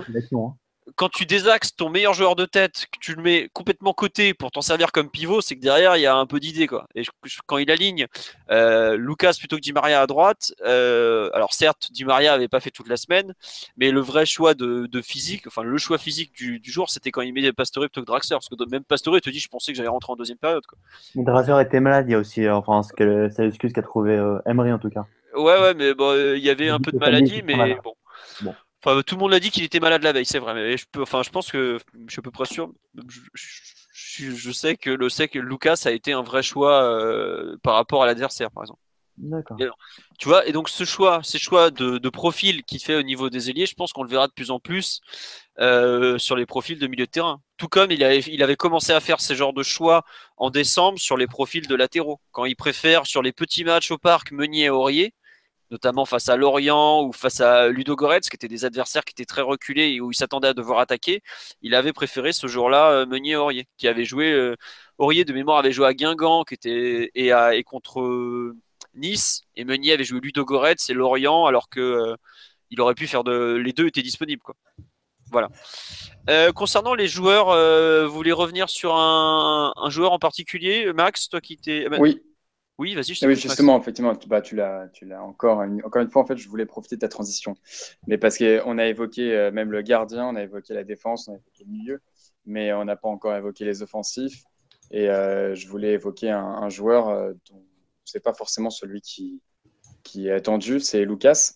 quand 0.96 1.10
tu 1.10 1.26
désaxes 1.26 1.76
ton 1.76 1.90
meilleur 1.90 2.14
joueur 2.14 2.36
de 2.36 2.46
tête, 2.46 2.86
que 2.92 3.00
tu 3.00 3.16
le 3.16 3.22
mets 3.22 3.50
complètement 3.54 3.94
côté 3.94 4.34
pour 4.34 4.52
t'en 4.52 4.62
servir 4.62 4.92
comme 4.92 5.10
pivot, 5.10 5.42
c'est 5.42 5.56
que 5.56 5.62
derrière 5.62 5.98
il 5.98 6.02
y 6.02 6.06
a 6.06 6.16
un 6.16 6.26
peu 6.26 6.40
d'idée 6.40 6.68
quoi. 6.68 6.88
Et 6.94 7.04
quand 7.48 7.58
il 7.58 7.72
aligne 7.72 8.06
euh, 8.52 8.96
Lucas 8.96 9.34
plutôt 9.40 9.56
que 9.56 9.62
Di 9.62 9.74
Maria 9.74 10.02
à 10.02 10.08
droite, 10.08 10.54
euh, 10.64 11.30
alors 11.34 11.54
certes 11.54 11.90
Di 11.92 12.06
Maria 12.06 12.34
avait 12.34 12.48
pas 12.48 12.60
fait 12.60 12.70
toute 12.70 12.88
la 12.88 12.98
semaine, 12.98 13.34
mais 13.78 13.92
le 13.92 14.00
vrai 14.00 14.26
choix 14.26 14.54
de, 14.54 14.88
physique, 15.02 15.48
enfin 15.48 15.64
le 15.64 15.78
choix 15.78 15.98
physique 15.98 16.34
du, 16.34 16.62
jour, 16.64 16.90
c'était 16.90 17.12
quand 17.12 17.22
il 17.22 17.34
met 17.34 17.52
Pastore 17.52 17.84
plutôt 17.84 18.02
que 18.02 18.06
Draxler, 18.06 18.36
parce 18.36 18.50
que 18.50 18.70
même 18.70 18.84
Pastore 18.84 19.20
te 19.22 19.30
dit 19.30 19.40
je 19.40 19.50
pensais 19.50 19.72
que 19.72 19.78
j'allais 19.78 19.90
rentrer 19.90 20.14
en 20.14 20.16
deuxième 20.16 20.38
période 20.38 20.66
quoi. 20.68 20.78
Draxler 21.16 21.62
était 21.62 21.80
malade, 21.80 22.06
il 22.08 22.12
y 22.12 22.16
a 22.16 22.20
aussi, 22.20 22.46
euh, 22.46 22.56
enfin 22.56 22.82
c'est 22.84 23.44
l'excuse 23.44 23.74
qu'a 23.74 23.82
trouvé 23.82 24.16
euh, 24.16 24.40
Emery 24.46 24.72
en 24.72 24.80
tout 24.80 24.90
cas. 24.90 25.06
Ouais 25.36 25.60
ouais, 25.60 25.74
mais 25.74 25.94
bon, 25.94 26.16
il 26.36 26.44
y 26.44 26.50
avait 26.50 26.70
un 26.70 26.80
peu 26.80 26.92
de 26.92 26.98
maladie, 26.98 27.42
mais 27.44 27.76
bon. 27.84 27.94
bon 28.42 28.56
tout 29.06 29.16
le 29.16 29.20
monde 29.20 29.32
l'a 29.32 29.40
dit 29.40 29.52
qu'il 29.52 29.64
était 29.64 29.80
malade 29.80 30.04
la 30.04 30.12
veille, 30.12 30.26
c'est 30.26 30.40
vrai. 30.40 30.54
Mais 30.54 30.78
je 30.78 30.86
peux, 30.92 31.02
enfin, 31.02 31.24
je 31.24 31.30
pense 31.30 31.52
que 31.52 31.78
je 32.08 32.12
suis 32.12 32.20
à 32.20 32.24
peu 32.24 32.32
près 32.32 32.46
sûr. 32.46 32.72
Je, 33.94 34.52
sais 34.52 34.78
que 34.78 34.90
le 34.90 35.10
sait 35.10 35.28
que 35.28 35.40
Lucas 35.40 35.82
a 35.86 35.92
été 35.92 36.14
un 36.14 36.22
vrai 36.22 36.44
choix 36.44 36.84
euh, 36.84 37.58
par 37.64 37.76
rapport 37.76 38.04
à 38.04 38.06
l'adversaire, 38.06 38.52
par 38.52 38.64
exemple. 38.64 38.80
D'accord. 39.18 39.78
Tu 40.20 40.28
vois, 40.28 40.46
et 40.46 40.52
donc 40.52 40.68
ce 40.68 40.84
choix, 40.84 41.22
ces 41.24 41.40
choix 41.40 41.72
de, 41.72 42.10
profil 42.10 42.64
qu'il 42.64 42.80
fait 42.80 42.96
au 42.96 43.02
niveau 43.02 43.30
des 43.30 43.50
ailiers, 43.50 43.66
je 43.66 43.74
pense 43.74 43.94
qu'on 43.94 44.04
le 44.04 44.10
verra 44.10 44.28
de 44.28 44.34
plus 44.34 44.52
en 44.52 44.60
plus 44.60 45.02
euh, 45.60 46.18
sur 46.18 46.36
les 46.36 46.46
profils 46.46 46.78
de 46.78 46.88
milieu 46.88 47.06
de 47.06 47.12
terrain. 47.12 47.42
Tout 47.58 47.70
comme 47.70 47.92
il 47.92 48.04
avait, 48.04 48.20
il 48.20 48.44
avait 48.44 48.58
commencé 48.58 48.92
à 48.92 49.00
faire 49.00 49.22
ces 49.22 49.36
genres 49.36 49.54
de 49.54 49.64
choix 49.64 50.04
en 50.38 50.50
décembre 50.50 51.00
sur 51.00 51.16
les 51.16 51.28
profils 51.28 51.66
de 51.66 51.76
latéraux, 51.76 52.20
quand 52.32 52.46
il 52.46 52.56
préfère 52.56 53.06
sur 53.06 53.22
les 53.22 53.32
petits 53.32 53.64
matchs 53.64 53.92
au 53.92 53.98
parc 53.98 54.32
Meunier 54.32 54.66
et 54.66 54.70
Aurier 54.70 55.14
notamment 55.76 56.06
face 56.06 56.30
à 56.30 56.38
Lorient 56.38 57.04
ou 57.04 57.12
face 57.12 57.42
à 57.42 57.68
Ludo 57.68 57.98
Goretz, 57.98 58.30
qui 58.30 58.38
étaient 58.38 58.48
des 58.48 58.64
adversaires 58.64 59.04
qui 59.04 59.12
étaient 59.12 59.26
très 59.26 59.42
reculés 59.42 59.90
et 59.90 60.00
où 60.00 60.10
il 60.10 60.16
s'attendait 60.16 60.48
à 60.48 60.54
devoir 60.54 60.80
attaquer. 60.80 61.22
Il 61.62 61.76
avait 61.76 61.92
préféré 61.92 62.32
ce 62.32 62.48
jour-là 62.48 62.92
euh, 62.92 63.06
Meunier-Aurier, 63.06 63.68
qui 63.78 63.90
avait 63.90 64.06
joué, 64.06 64.32
euh, 64.32 64.56
Aurier 64.98 65.26
de 65.26 65.34
mémoire 65.34 65.58
avait 65.58 65.74
joué 65.74 65.86
à 65.86 65.94
Guingamp 65.94 66.46
qui 66.46 66.54
était, 66.54 67.12
et, 67.14 67.64
contre 67.66 68.00
euh, 68.00 68.56
Nice, 68.94 69.42
et 69.58 69.66
Meunier 69.66 69.92
avait 69.92 70.06
joué 70.06 70.22
Ludo 70.22 70.46
Goretz 70.46 70.90
et 70.90 70.94
Lorient, 70.94 71.46
alors 71.46 71.68
que 71.68 72.16
il 72.72 72.80
aurait 72.82 72.96
pu 72.96 73.06
faire. 73.06 73.24
Les 73.24 73.74
deux 73.74 73.88
étaient 73.88 74.02
disponibles. 74.02 74.42
Voilà. 75.30 75.50
concernant 76.54 76.96
les 76.96 77.10
joueurs, 77.10 77.48
vous 78.08 78.14
voulez 78.14 78.32
revenir 78.32 78.70
sur 78.70 78.96
un, 78.96 79.74
joueur 79.90 80.14
en 80.14 80.20
particulier 80.20 80.94
Max, 80.94 81.28
toi 81.28 81.42
qui 81.42 81.58
t'es. 81.58 81.88
Oui. 82.00 82.22
Oui, 82.78 82.94
vas-y. 82.94 83.18
Ah 83.22 83.28
oui, 83.28 83.36
justement, 83.36 83.80
effectivement, 83.80 84.14
bah, 84.28 84.42
tu 84.42 84.56
l'as, 84.56 84.90
tu 84.90 85.06
l'as 85.06 85.24
encore 85.24 85.62
une, 85.62 85.84
encore 85.86 86.02
une 86.02 86.10
fois. 86.10 86.24
En 86.24 86.26
fait, 86.26 86.36
je 86.36 86.50
voulais 86.50 86.66
profiter 86.66 86.96
de 86.98 87.00
ta 87.00 87.08
transition, 87.08 87.56
mais 88.08 88.18
parce 88.18 88.38
qu'on 88.38 88.78
a 88.78 88.86
évoqué 88.88 89.34
euh, 89.34 89.52
même 89.52 89.72
le 89.72 89.82
gardien, 89.82 90.28
on 90.28 90.36
a 90.36 90.44
évoqué 90.44 90.74
la 90.74 90.84
défense, 90.84 91.30
on 91.30 91.34
a 91.34 91.36
évoqué 91.36 91.64
le 91.64 91.72
milieu, 91.72 92.02
mais 92.46 92.74
on 92.74 92.84
n'a 92.84 92.98
pas 92.98 93.08
encore 93.08 93.34
évoqué 93.36 93.64
les 93.64 93.82
offensifs. 93.82 94.44
Et 94.92 95.08
je 95.08 95.68
voulais 95.68 95.94
évoquer 95.94 96.30
un, 96.30 96.70
joueur 96.70 97.34
dont 97.50 97.66
c'est 98.06 98.20
pas 98.20 98.34
forcément 98.34 98.70
celui 98.70 99.02
qui, 99.02 99.42
qui 100.04 100.28
est 100.28 100.32
attendu, 100.32 100.80
c'est 100.80 101.04
Lucas. 101.06 101.54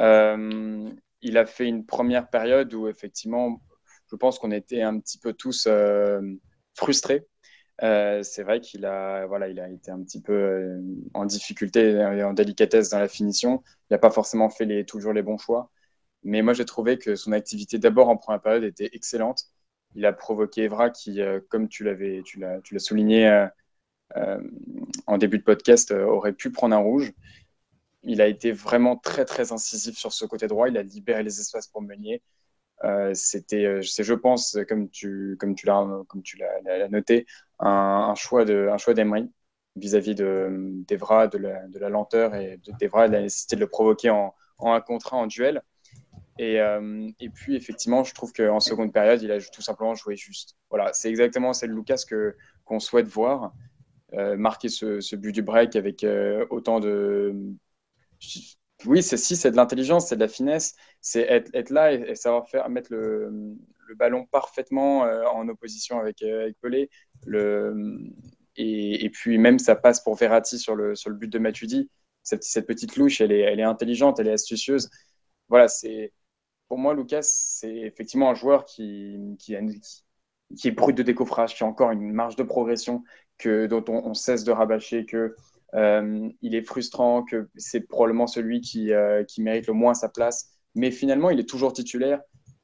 il 0.00 1.38
a 1.38 1.46
fait 1.46 1.68
une 1.68 1.86
première 1.86 2.28
période 2.28 2.74
où 2.74 2.88
effectivement, 2.88 3.62
je 4.10 4.16
pense 4.16 4.40
qu'on 4.40 4.50
était 4.50 4.82
un 4.82 4.98
petit 4.98 5.18
peu 5.18 5.32
tous 5.32 5.68
frustrés 6.74 7.24
euh, 7.82 8.22
c'est 8.22 8.42
vrai 8.42 8.60
qu'il 8.60 8.86
a, 8.86 9.26
voilà, 9.26 9.48
il 9.48 9.60
a 9.60 9.68
été 9.68 9.90
un 9.90 10.02
petit 10.02 10.20
peu 10.20 10.32
euh, 10.32 10.80
en 11.14 11.26
difficulté 11.26 11.90
et 11.90 12.22
en 12.22 12.32
délicatesse 12.32 12.90
dans 12.90 12.98
la 12.98 13.08
finition. 13.08 13.62
Il 13.90 13.94
n'a 13.94 13.98
pas 13.98 14.10
forcément 14.10 14.48
fait 14.48 14.84
toujours 14.84 15.12
les 15.12 15.22
bons 15.22 15.38
choix. 15.38 15.70
Mais 16.24 16.42
moi, 16.42 16.54
j'ai 16.54 16.64
trouvé 16.64 16.98
que 16.98 17.16
son 17.16 17.32
activité 17.32 17.78
d'abord 17.78 18.08
en 18.08 18.16
première 18.16 18.40
période 18.42 18.64
était 18.64 18.90
excellente. 18.92 19.44
Il 19.94 20.06
a 20.06 20.12
provoqué 20.12 20.64
Evra 20.64 20.90
qui, 20.90 21.20
euh, 21.20 21.40
comme 21.50 21.68
tu 21.68 21.84
l'avais, 21.84 22.22
tu 22.24 22.38
l'as, 22.40 22.60
tu 22.62 22.74
l'as 22.74 22.80
souligné 22.80 23.46
en 25.06 25.18
début 25.18 25.38
de 25.38 25.42
podcast, 25.42 25.90
aurait 25.90 26.32
pu 26.32 26.50
prendre 26.50 26.74
un 26.74 26.78
rouge. 26.78 27.12
Il 28.02 28.20
a 28.22 28.28
été 28.28 28.52
vraiment 28.52 28.96
très 28.96 29.24
très 29.24 29.52
incisif 29.52 29.98
sur 29.98 30.12
ce 30.12 30.24
côté 30.24 30.46
droit. 30.46 30.68
Il 30.68 30.78
a 30.78 30.82
libéré 30.82 31.22
les 31.22 31.40
espaces 31.40 31.66
pour 31.66 31.82
Meunier. 31.82 32.22
Euh, 32.84 33.12
c'était, 33.14 33.64
euh, 33.64 33.82
je 33.82 34.14
pense, 34.14 34.56
comme 34.68 34.88
tu, 34.90 35.36
l'as, 35.64 36.88
noté, 36.90 37.26
un, 37.58 38.14
choix 38.14 38.44
de, 38.44 38.68
choix 38.78 38.94
d'Emery 38.94 39.30
vis-à-vis 39.76 40.14
de 40.14 40.72
d'Evra, 40.86 41.26
de 41.28 41.38
la, 41.38 41.66
de 41.68 41.78
lenteur 41.78 42.34
et 42.34 42.58
d'Evra, 42.78 43.06
la 43.08 43.22
nécessité 43.22 43.56
de 43.56 43.60
le 43.60 43.66
provoquer 43.66 44.10
en, 44.10 44.34
un 44.60 44.80
contre 44.80 45.14
un 45.14 45.18
en 45.18 45.26
duel. 45.26 45.62
Et, 46.38 46.60
euh, 46.60 47.08
et, 47.18 47.30
puis, 47.30 47.56
effectivement, 47.56 48.04
je 48.04 48.14
trouve 48.14 48.32
qu'en 48.32 48.60
seconde 48.60 48.92
période, 48.92 49.22
il 49.22 49.32
a 49.32 49.40
tout 49.40 49.62
simplement 49.62 49.94
joué 49.94 50.16
juste. 50.16 50.56
Voilà, 50.68 50.92
c'est 50.92 51.08
exactement 51.08 51.54
celle 51.54 51.70
Lucas 51.70 52.02
que, 52.08 52.36
qu'on 52.64 52.80
souhaite 52.80 53.06
voir. 53.06 53.52
marquer 54.12 54.68
ce, 54.68 55.16
but 55.16 55.32
du 55.32 55.42
break 55.42 55.76
avec 55.76 56.06
autant 56.50 56.80
de 56.80 57.34
oui, 58.84 59.02
c'est 59.02 59.16
si, 59.16 59.36
c'est 59.36 59.50
de 59.50 59.56
l'intelligence, 59.56 60.08
c'est 60.08 60.16
de 60.16 60.20
la 60.20 60.28
finesse, 60.28 60.74
c'est 61.00 61.22
être, 61.22 61.70
là 61.70 61.92
et, 61.92 62.14
savoir 62.14 62.48
faire 62.48 62.68
mettre 62.68 62.92
le, 62.92 63.56
ballon 63.96 64.26
parfaitement 64.26 65.04
euh, 65.04 65.24
en 65.26 65.48
opposition 65.48 65.98
avec, 65.98 66.20
euh, 66.22 66.52
Pelé. 66.60 66.90
Et, 68.56 69.10
puis 69.10 69.38
même 69.38 69.58
ça 69.58 69.76
passe 69.76 70.02
pour 70.02 70.16
Verratti 70.16 70.58
sur 70.58 70.74
le, 70.74 70.94
but 71.12 71.28
de 71.28 71.38
Matuidi. 71.38 71.90
Cette, 72.22 72.66
petite 72.66 72.96
louche, 72.96 73.20
elle 73.20 73.32
est, 73.32 73.62
intelligente, 73.62 74.18
elle 74.20 74.28
est 74.28 74.32
astucieuse. 74.32 74.90
Voilà, 75.48 75.68
c'est 75.68 76.12
pour 76.68 76.78
moi 76.78 76.94
Lucas, 76.94 77.22
c'est 77.22 77.74
effectivement 77.76 78.30
un 78.30 78.34
joueur 78.34 78.64
qui, 78.64 79.16
est 79.48 80.70
brut 80.72 80.96
de 80.96 81.02
décoffrage, 81.02 81.54
qui 81.54 81.64
a 81.64 81.66
encore 81.66 81.92
une 81.92 82.12
marge 82.12 82.36
de 82.36 82.42
progression 82.42 83.04
que, 83.38 83.66
dont 83.66 83.84
on, 83.88 84.04
on 84.06 84.14
cesse 84.14 84.44
de 84.44 84.52
rabâcher, 84.52 85.06
que 85.06 85.34
il 85.74 86.54
est 86.54 86.62
frustrant, 86.62 87.24
que 87.24 87.48
c'est 87.56 87.80
probablement 87.80 88.26
celui 88.26 88.60
qui, 88.60 88.92
euh, 88.92 89.24
qui, 89.24 89.42
mérite 89.42 89.66
le 89.66 89.74
moins 89.74 89.94
sa 89.94 90.08
place. 90.08 90.50
Mais 90.74 90.90
finalement, 90.90 91.30
il 91.30 91.40
est 91.40 91.48
toujours 91.48 91.72
titulaire. 91.72 92.20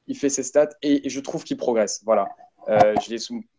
Il 0.07 0.17
fait 0.17 0.29
ses 0.29 0.43
stats 0.43 0.69
et, 0.81 1.07
je 1.09 1.19
trouve 1.19 1.43
qu'il 1.43 1.57
progresse. 1.57 2.01
Voilà. 2.05 2.29
Euh, 2.69 2.95
je, 3.01 3.17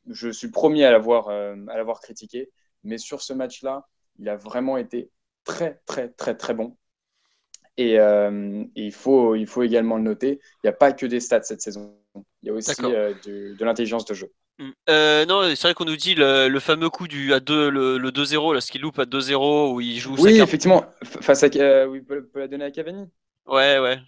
je, 0.09 0.29
suis 0.31 0.51
promis 0.51 0.85
à 0.85 0.91
l'avoir 0.91 1.29
l'avoir 1.29 2.01
critiqué. 2.01 2.51
Mais 2.85 2.99
sur 2.99 3.23
ce 3.23 3.33
match-là, 3.33 3.87
il 4.19 4.29
a 4.29 4.37
vraiment 4.37 4.77
été 4.77 5.11
très, 5.45 5.81
très, 5.87 6.09
très, 6.09 6.37
très 6.37 6.55
bon. 6.55 6.77
Et, 7.77 7.97
il, 8.77 8.93
faut, 8.93 9.35
il 9.35 9.47
faut 9.47 9.63
également 9.63 9.97
le 9.97 10.03
noter. 10.03 10.41
Il 10.63 10.67
n'y 10.67 10.71
a 10.71 10.75
pas 10.75 10.93
que 10.93 11.07
des 11.07 11.21
stats 11.21 11.43
cette 11.43 11.63
saison. 11.63 11.97
Il 12.43 12.49
y 12.49 12.51
a 12.51 12.53
aussi 12.53 12.81
de 12.81 13.65
l'intelligence 13.65 14.05
de 14.05 14.15
jeu. 14.15 14.33
Mmh. 14.59 14.71
Euh, 14.89 15.27
non, 15.27 15.43
c'est 15.57 15.63
vrai 15.63 15.75
qu'on 15.75 15.85
nous 15.85 15.97
dit 15.97 16.15
le, 16.15 16.59
fameux 16.61 16.89
coup 16.89 17.09
du 17.09 17.35
à 17.35 17.41
2 17.41 17.71
le, 17.71 18.11
2-0 18.11 18.55
là, 18.55 18.61
ce 18.61 18.71
qu'il 18.71 18.83
loupe 18.83 18.99
à 18.99 19.05
2-0 19.05 19.73
où 19.73 19.81
il 19.81 19.99
joue. 19.99 20.15
Oui, 20.19 20.41
effectivement, 20.41 20.85
face 21.03 21.43
à 21.43 21.49
euh, 21.57 21.87
oui, 21.87 22.01
peut, 22.01 22.25
peut 22.25 22.41
la 22.41 22.49
donner 22.49 22.65
à 22.65 22.71
Cavani. 22.71 23.09
Ouais, 23.47 23.79
ouais. 23.79 23.99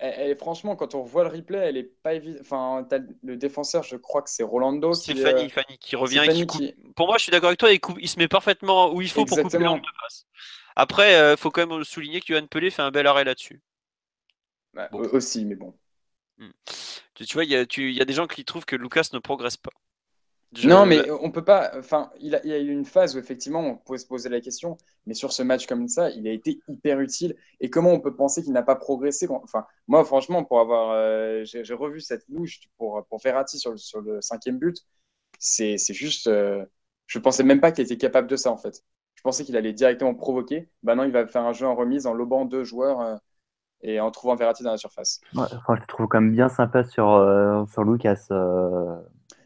Et, 0.00 0.34
franchement, 0.34 0.74
quand 0.74 0.96
on 0.96 1.02
voit 1.02 1.22
le 1.22 1.30
replay, 1.30 1.58
elle 1.58 1.76
est 1.76 1.92
pas 2.02 2.14
évidente. 2.14 2.40
Enfin, 2.40 2.84
le 3.22 3.36
défenseur, 3.36 3.84
je 3.84 3.94
crois 3.94 4.22
que 4.22 4.30
c'est 4.30 4.42
Rolando. 4.42 4.94
C'est 4.94 5.14
Fanny, 5.14 5.44
euh, 5.44 5.48
Fanny 5.48 5.78
qui 5.78 5.94
revient. 5.94 6.24
Et 6.28 6.46
qui 6.46 6.74
Pour 6.96 7.06
moi, 7.06 7.18
je 7.18 7.22
suis 7.22 7.30
d'accord 7.30 7.48
avec 7.48 7.60
toi. 7.60 7.70
Il, 7.70 7.78
il, 8.00 8.08
se 8.08 8.18
met 8.18 8.26
parfaitement 8.26 8.92
où 8.92 9.00
il 9.00 9.08
faut 9.08 9.24
pour 9.24 9.40
couper 9.40 9.58
l'angle 9.58 9.82
de 9.82 10.00
passe. 10.00 10.26
Après, 10.74 11.32
il 11.32 11.36
faut 11.36 11.52
quand 11.52 11.64
même 11.64 11.84
souligner 11.84 12.20
que 12.20 12.26
Johan 12.26 12.48
Pelé 12.48 12.70
fait 12.70 12.82
un 12.82 12.90
bel 12.90 13.06
arrêt 13.06 13.22
là-dessus. 13.22 13.62
Bah, 14.74 14.88
aussi, 15.12 15.44
mais 15.44 15.54
bon. 15.54 15.72
Mmh. 16.38 16.48
Tu, 17.14 17.26
tu 17.26 17.34
vois, 17.34 17.44
il 17.44 17.50
y, 17.50 17.92
y, 17.92 18.00
a 18.00 18.04
des 18.04 18.12
gens 18.12 18.26
qui 18.26 18.44
trouvent 18.44 18.64
que 18.64 18.74
Lucas 18.74 19.10
ne 19.12 19.20
progresse 19.20 19.56
pas. 19.56 19.70
Non, 20.64 20.84
mais 20.84 21.10
on 21.10 21.30
peut 21.30 21.44
pas. 21.44 21.72
Enfin, 21.78 22.10
il, 22.20 22.34
a, 22.34 22.40
il 22.44 22.50
y 22.50 22.52
a 22.52 22.58
eu 22.58 22.68
une 22.70 22.84
phase 22.84 23.16
où 23.16 23.18
effectivement 23.18 23.60
on 23.60 23.76
pouvait 23.76 23.98
se 23.98 24.06
poser 24.06 24.28
la 24.28 24.40
question, 24.40 24.76
mais 25.06 25.14
sur 25.14 25.32
ce 25.32 25.42
match 25.42 25.66
comme 25.66 25.88
ça, 25.88 26.10
il 26.10 26.28
a 26.28 26.30
été 26.32 26.60
hyper 26.68 27.00
utile. 27.00 27.36
Et 27.60 27.70
comment 27.70 27.90
on 27.90 28.00
peut 28.00 28.14
penser 28.14 28.42
qu'il 28.42 28.52
n'a 28.52 28.62
pas 28.62 28.76
progressé 28.76 29.26
Enfin, 29.30 29.66
moi, 29.88 30.04
franchement, 30.04 30.44
pour 30.44 30.60
avoir, 30.60 30.90
euh, 30.90 31.42
j'ai 31.44 31.74
revu 31.74 32.00
cette 32.00 32.24
louche 32.28 32.60
pour 32.76 33.04
pour 33.06 33.22
Ferrati 33.22 33.58
sur 33.58 33.70
le, 33.70 33.78
sur 33.78 34.00
le 34.02 34.20
cinquième 34.20 34.58
but, 34.58 34.76
c'est 35.38 35.78
juste. 35.90 36.26
Euh, 36.26 36.64
je 37.06 37.18
pensais 37.18 37.42
même 37.42 37.60
pas 37.60 37.72
qu'il 37.72 37.84
était 37.84 37.96
capable 37.96 38.28
de 38.28 38.36
ça 38.36 38.50
en 38.50 38.56
fait. 38.58 38.82
Je 39.14 39.22
pensais 39.22 39.44
qu'il 39.44 39.56
allait 39.56 39.72
directement 39.72 40.14
provoquer. 40.14 40.68
Bah 40.82 40.94
non, 40.94 41.04
il 41.04 41.12
va 41.12 41.26
faire 41.26 41.42
un 41.44 41.52
jeu 41.52 41.66
en 41.66 41.74
remise 41.74 42.06
en 42.06 42.14
lobant 42.14 42.44
deux 42.44 42.64
joueurs 42.64 43.00
euh, 43.00 43.16
et 43.82 44.00
en 44.00 44.10
trouvant 44.10 44.34
Verratti 44.34 44.62
dans 44.62 44.70
la 44.70 44.76
surface. 44.76 45.20
Ouais, 45.34 45.42
enfin, 45.42 45.76
je 45.76 45.80
le 45.80 45.86
trouve 45.86 46.08
quand 46.08 46.20
même 46.20 46.32
bien 46.32 46.48
sympa 46.48 46.84
sur 46.84 47.66
sur 47.70 47.84
Lucas. 47.84 48.26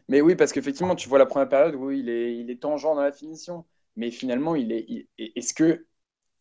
Mais 0.09 0.21
oui, 0.21 0.35
parce 0.35 0.53
qu'effectivement, 0.53 0.95
tu 0.95 1.09
vois 1.09 1.19
la 1.19 1.25
première 1.25 1.49
période 1.49 1.75
où 1.75 1.91
il 1.91 2.09
est, 2.09 2.37
il 2.37 2.49
est 2.49 2.61
tangent 2.61 2.83
dans 2.83 3.01
la 3.01 3.11
finition. 3.11 3.65
Mais 3.95 4.11
finalement, 4.11 4.55
il 4.55 4.71
est, 4.71 5.07
est-ce 5.17 5.53
que, 5.53 5.85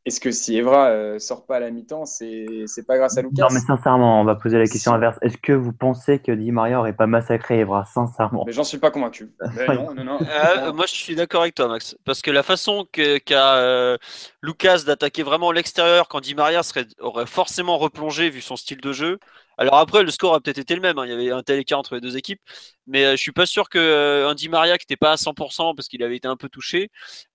est-ce 0.04 0.20
que 0.20 0.30
si 0.30 0.56
Evra 0.56 0.90
euh, 0.90 1.18
sort 1.18 1.46
pas 1.46 1.56
à 1.56 1.60
la 1.60 1.70
mi-temps, 1.72 2.04
c'est, 2.04 2.46
c'est 2.66 2.86
pas 2.86 2.96
grâce 2.96 3.18
à 3.18 3.22
Lucas? 3.22 3.42
Non, 3.42 3.48
mais 3.50 3.58
sincèrement, 3.58 4.20
on 4.20 4.24
va 4.24 4.36
poser 4.36 4.58
la 4.58 4.66
question 4.66 4.92
inverse. 4.92 5.18
Est-ce 5.22 5.38
que 5.38 5.52
vous 5.52 5.72
pensez 5.72 6.20
que 6.20 6.30
Di 6.30 6.52
Maria 6.52 6.78
aurait 6.78 6.92
pas 6.92 7.08
massacré 7.08 7.60
Evra, 7.60 7.84
sincèrement 7.86 8.44
Mais 8.46 8.52
j'en 8.52 8.62
suis 8.62 8.78
pas 8.78 8.92
convaincu. 8.92 9.32
non, 9.68 9.94
non, 9.94 10.04
non. 10.04 10.18
Euh, 10.20 10.72
moi, 10.74 10.84
je 10.86 10.94
suis 10.94 11.16
d'accord 11.16 11.42
avec 11.42 11.54
toi, 11.56 11.66
Max, 11.66 11.96
parce 12.04 12.22
que 12.22 12.30
la 12.30 12.44
façon 12.44 12.86
que, 12.92 13.18
qu'a 13.18 13.56
euh, 13.56 13.96
Lucas 14.42 14.84
d'attaquer 14.86 15.24
vraiment 15.24 15.50
l'extérieur 15.50 16.06
quand 16.06 16.20
Di 16.20 16.36
Maria 16.36 16.62
serait, 16.62 16.86
aurait 17.00 17.26
forcément 17.26 17.78
replongé 17.78 18.30
vu 18.30 18.42
son 18.42 18.54
style 18.54 18.80
de 18.80 18.92
jeu, 18.92 19.18
alors 19.58 19.76
après, 19.76 20.02
le 20.02 20.10
score 20.10 20.34
a 20.34 20.40
peut-être 20.40 20.58
été 20.58 20.74
le 20.74 20.82
même. 20.82 20.98
Hein. 20.98 21.06
Il 21.06 21.10
y 21.10 21.14
avait 21.14 21.30
un 21.30 21.42
tel 21.42 21.58
écart 21.58 21.78
entre 21.78 21.94
les 21.94 22.00
deux 22.00 22.16
équipes, 22.16 22.40
mais 22.86 23.04
euh, 23.04 23.10
je 23.12 23.16
suis 23.16 23.32
pas 23.32 23.46
sûr 23.46 23.68
que 23.68 23.78
euh, 23.78 24.34
Di 24.34 24.48
Maria, 24.48 24.76
qui 24.76 24.84
n'était 24.84 24.96
pas 24.98 25.12
à 25.12 25.16
100% 25.16 25.74
parce 25.74 25.88
qu'il 25.88 26.02
avait 26.02 26.16
été 26.16 26.28
un 26.28 26.36
peu 26.36 26.48
touché, 26.48 26.90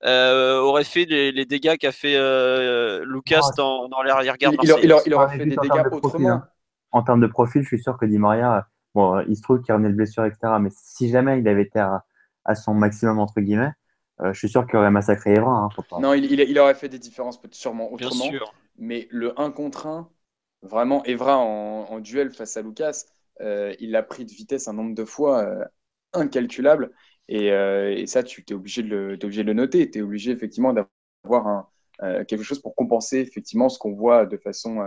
euh, 0.05 0.59
aurait 0.59 0.83
fait 0.83 1.05
les, 1.05 1.45
dégâts 1.45 1.77
qu'a 1.77 1.91
fait 1.91 2.15
Lucas 3.05 3.41
dans, 3.57 3.87
dans 3.89 4.03
l'arrière-garde. 4.03 4.55
Il, 4.61 4.69
il, 4.83 4.95
il, 5.05 5.13
aurait 5.13 5.37
fait 5.37 5.45
des 5.45 5.55
dégâts 5.55 5.83
autrement. 5.91 6.29
Hein. 6.29 6.47
En 6.91 7.03
termes 7.03 7.21
de 7.21 7.27
profil, 7.27 7.63
je 7.63 7.67
suis 7.67 7.81
sûr 7.81 7.97
que 7.97 8.05
Di 8.05 8.17
Maria, 8.17 8.67
bon, 8.93 9.21
il 9.27 9.35
se 9.35 9.41
trouve 9.41 9.61
qu'il 9.61 9.73
revenait 9.73 9.89
de 9.89 9.95
blessure, 9.95 10.25
etc. 10.25 10.53
Mais 10.59 10.69
si 10.71 11.09
jamais 11.09 11.39
il 11.39 11.47
avait 11.47 11.63
été 11.63 11.79
à, 11.79 12.55
son 12.55 12.73
maximum 12.73 13.19
entre 13.19 13.39
guillemets, 13.41 13.71
je 14.23 14.37
suis 14.37 14.49
sûr 14.49 14.67
qu'il 14.67 14.77
aurait 14.77 14.91
massacré 14.91 15.33
Evra. 15.33 15.51
Hein, 15.51 15.99
non, 15.99 16.13
il, 16.13 16.59
aurait 16.59 16.75
fait 16.75 16.89
des 16.89 16.99
différences 16.99 17.41
sûrement 17.51 17.91
autrement. 17.91 18.29
Bien 18.29 18.29
sûr. 18.29 18.53
Mais 18.77 19.07
le 19.09 19.39
1 19.39 19.51
contre 19.51 19.87
1 19.87 20.07
Vraiment, 20.63 21.03
Evra 21.05 21.37
en, 21.37 21.99
duel 21.99 22.31
face 22.31 22.55
à 22.55 22.61
Lucas, 22.61 23.05
euh, 23.41 23.73
il 23.79 23.91
l'a 23.91 24.03
pris 24.03 24.25
de 24.25 24.31
vitesse 24.31 24.67
un 24.67 24.73
nombre 24.73 24.93
de 24.93 25.05
fois 25.05 25.43
euh, 25.43 25.65
incalculable. 26.13 26.91
Euh, 27.31 27.89
et, 27.89 28.05
ça, 28.05 28.21
tu 28.21 28.43
es 28.47 28.53
obligé, 28.53 28.83
de 28.83 28.87
le, 28.87 29.13
obligé 29.23 29.41
de 29.41 29.47
le 29.47 29.53
noter. 29.53 29.89
Tu 29.89 29.99
es 29.99 30.01
obligé 30.01 30.31
effectivement 30.31 30.73
d'avoir 30.73 31.69
quelque 32.27 32.41
chose 32.41 32.59
pour 32.59 32.75
compenser 32.75 33.19
effectivement 33.19 33.69
ce 33.69 33.77
qu'on 33.77 33.93
voit 33.93 34.25
de 34.25 34.35
façon 34.35 34.79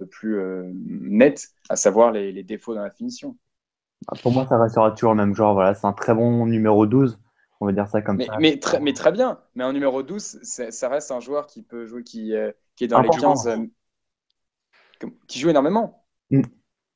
de 0.00 0.04
plus 0.04 0.40
nette, 0.74 1.48
à 1.68 1.76
savoir 1.76 2.10
les, 2.10 2.42
défauts 2.42 2.74
dans 2.74 2.82
la 2.82 2.90
finition. 2.90 3.36
Bah, 4.08 4.18
pour 4.20 4.32
moi, 4.32 4.46
ça 4.48 4.58
restera 4.58 4.90
toujours 4.90 5.14
le 5.14 5.24
même 5.24 5.36
genre. 5.36 5.54
Voilà, 5.54 5.74
c'est 5.74 5.86
un 5.86 5.92
très 5.92 6.14
bon 6.14 6.46
numéro 6.46 6.86
12. 6.86 7.18
On 7.60 7.66
va 7.66 7.72
dire 7.72 7.86
ça 7.86 8.02
comme 8.02 8.16
mais, 8.16 8.26
ça. 8.26 8.38
Mais, 8.40 8.58
très, 8.58 8.80
mais 8.80 8.92
très 8.92 9.12
bien. 9.12 9.38
Mais 9.54 9.62
en 9.62 9.72
numéro 9.72 10.02
12, 10.02 10.40
ça 10.42 10.88
reste 10.88 11.12
un 11.12 11.20
joueur 11.20 11.46
qui 11.46 11.62
peut 11.62 11.86
jouer, 11.86 12.02
qui, 12.02 12.34
qui 12.74 12.84
est 12.84 12.88
dans 12.88 13.00
les 13.00 13.08
15 13.08 13.48
qui 15.26 15.38
joue 15.38 15.50
énormément. 15.50 16.04
Mm. 16.30 16.42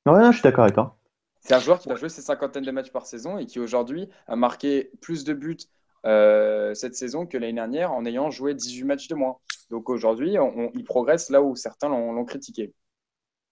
je 0.07 0.33
suis 0.33 0.43
d'accord 0.43 0.65
avec 0.65 0.75
toi. 0.75 0.99
C'est 1.41 1.55
un 1.55 1.61
joueur 1.61 1.79
qui 1.79 1.89
va 1.89 1.95
jouer 1.95 2.09
ses 2.09 2.23
cinquantaines 2.23 2.65
de 2.65 2.71
matchs 2.73 2.91
par 2.91 3.07
saison 3.07 3.39
et 3.39 3.47
qui 3.47 3.61
aujourd'hui 3.61 4.09
a 4.27 4.35
marqué 4.35 4.91
plus 5.01 5.23
de 5.25 5.33
buts 5.33 5.59
euh, 6.05 6.75
cette 6.75 6.97
saison 6.97 7.27
que 7.27 7.39
l'année 7.39 7.53
dernière 7.53 7.93
en 7.93 8.05
ayant 8.05 8.31
joué 8.31 8.55
18 8.55 8.85
matchs 8.85 9.09
de 9.09 9.15
moins. 9.15 9.39
Donc 9.71 9.89
aujourd'hui, 9.89 10.37
il 10.75 10.85
progresse 10.85 11.31
là 11.31 11.43
où 11.43 11.55
certains 11.55 11.89
l'ont 11.89 12.25
critiqué. 12.25 12.73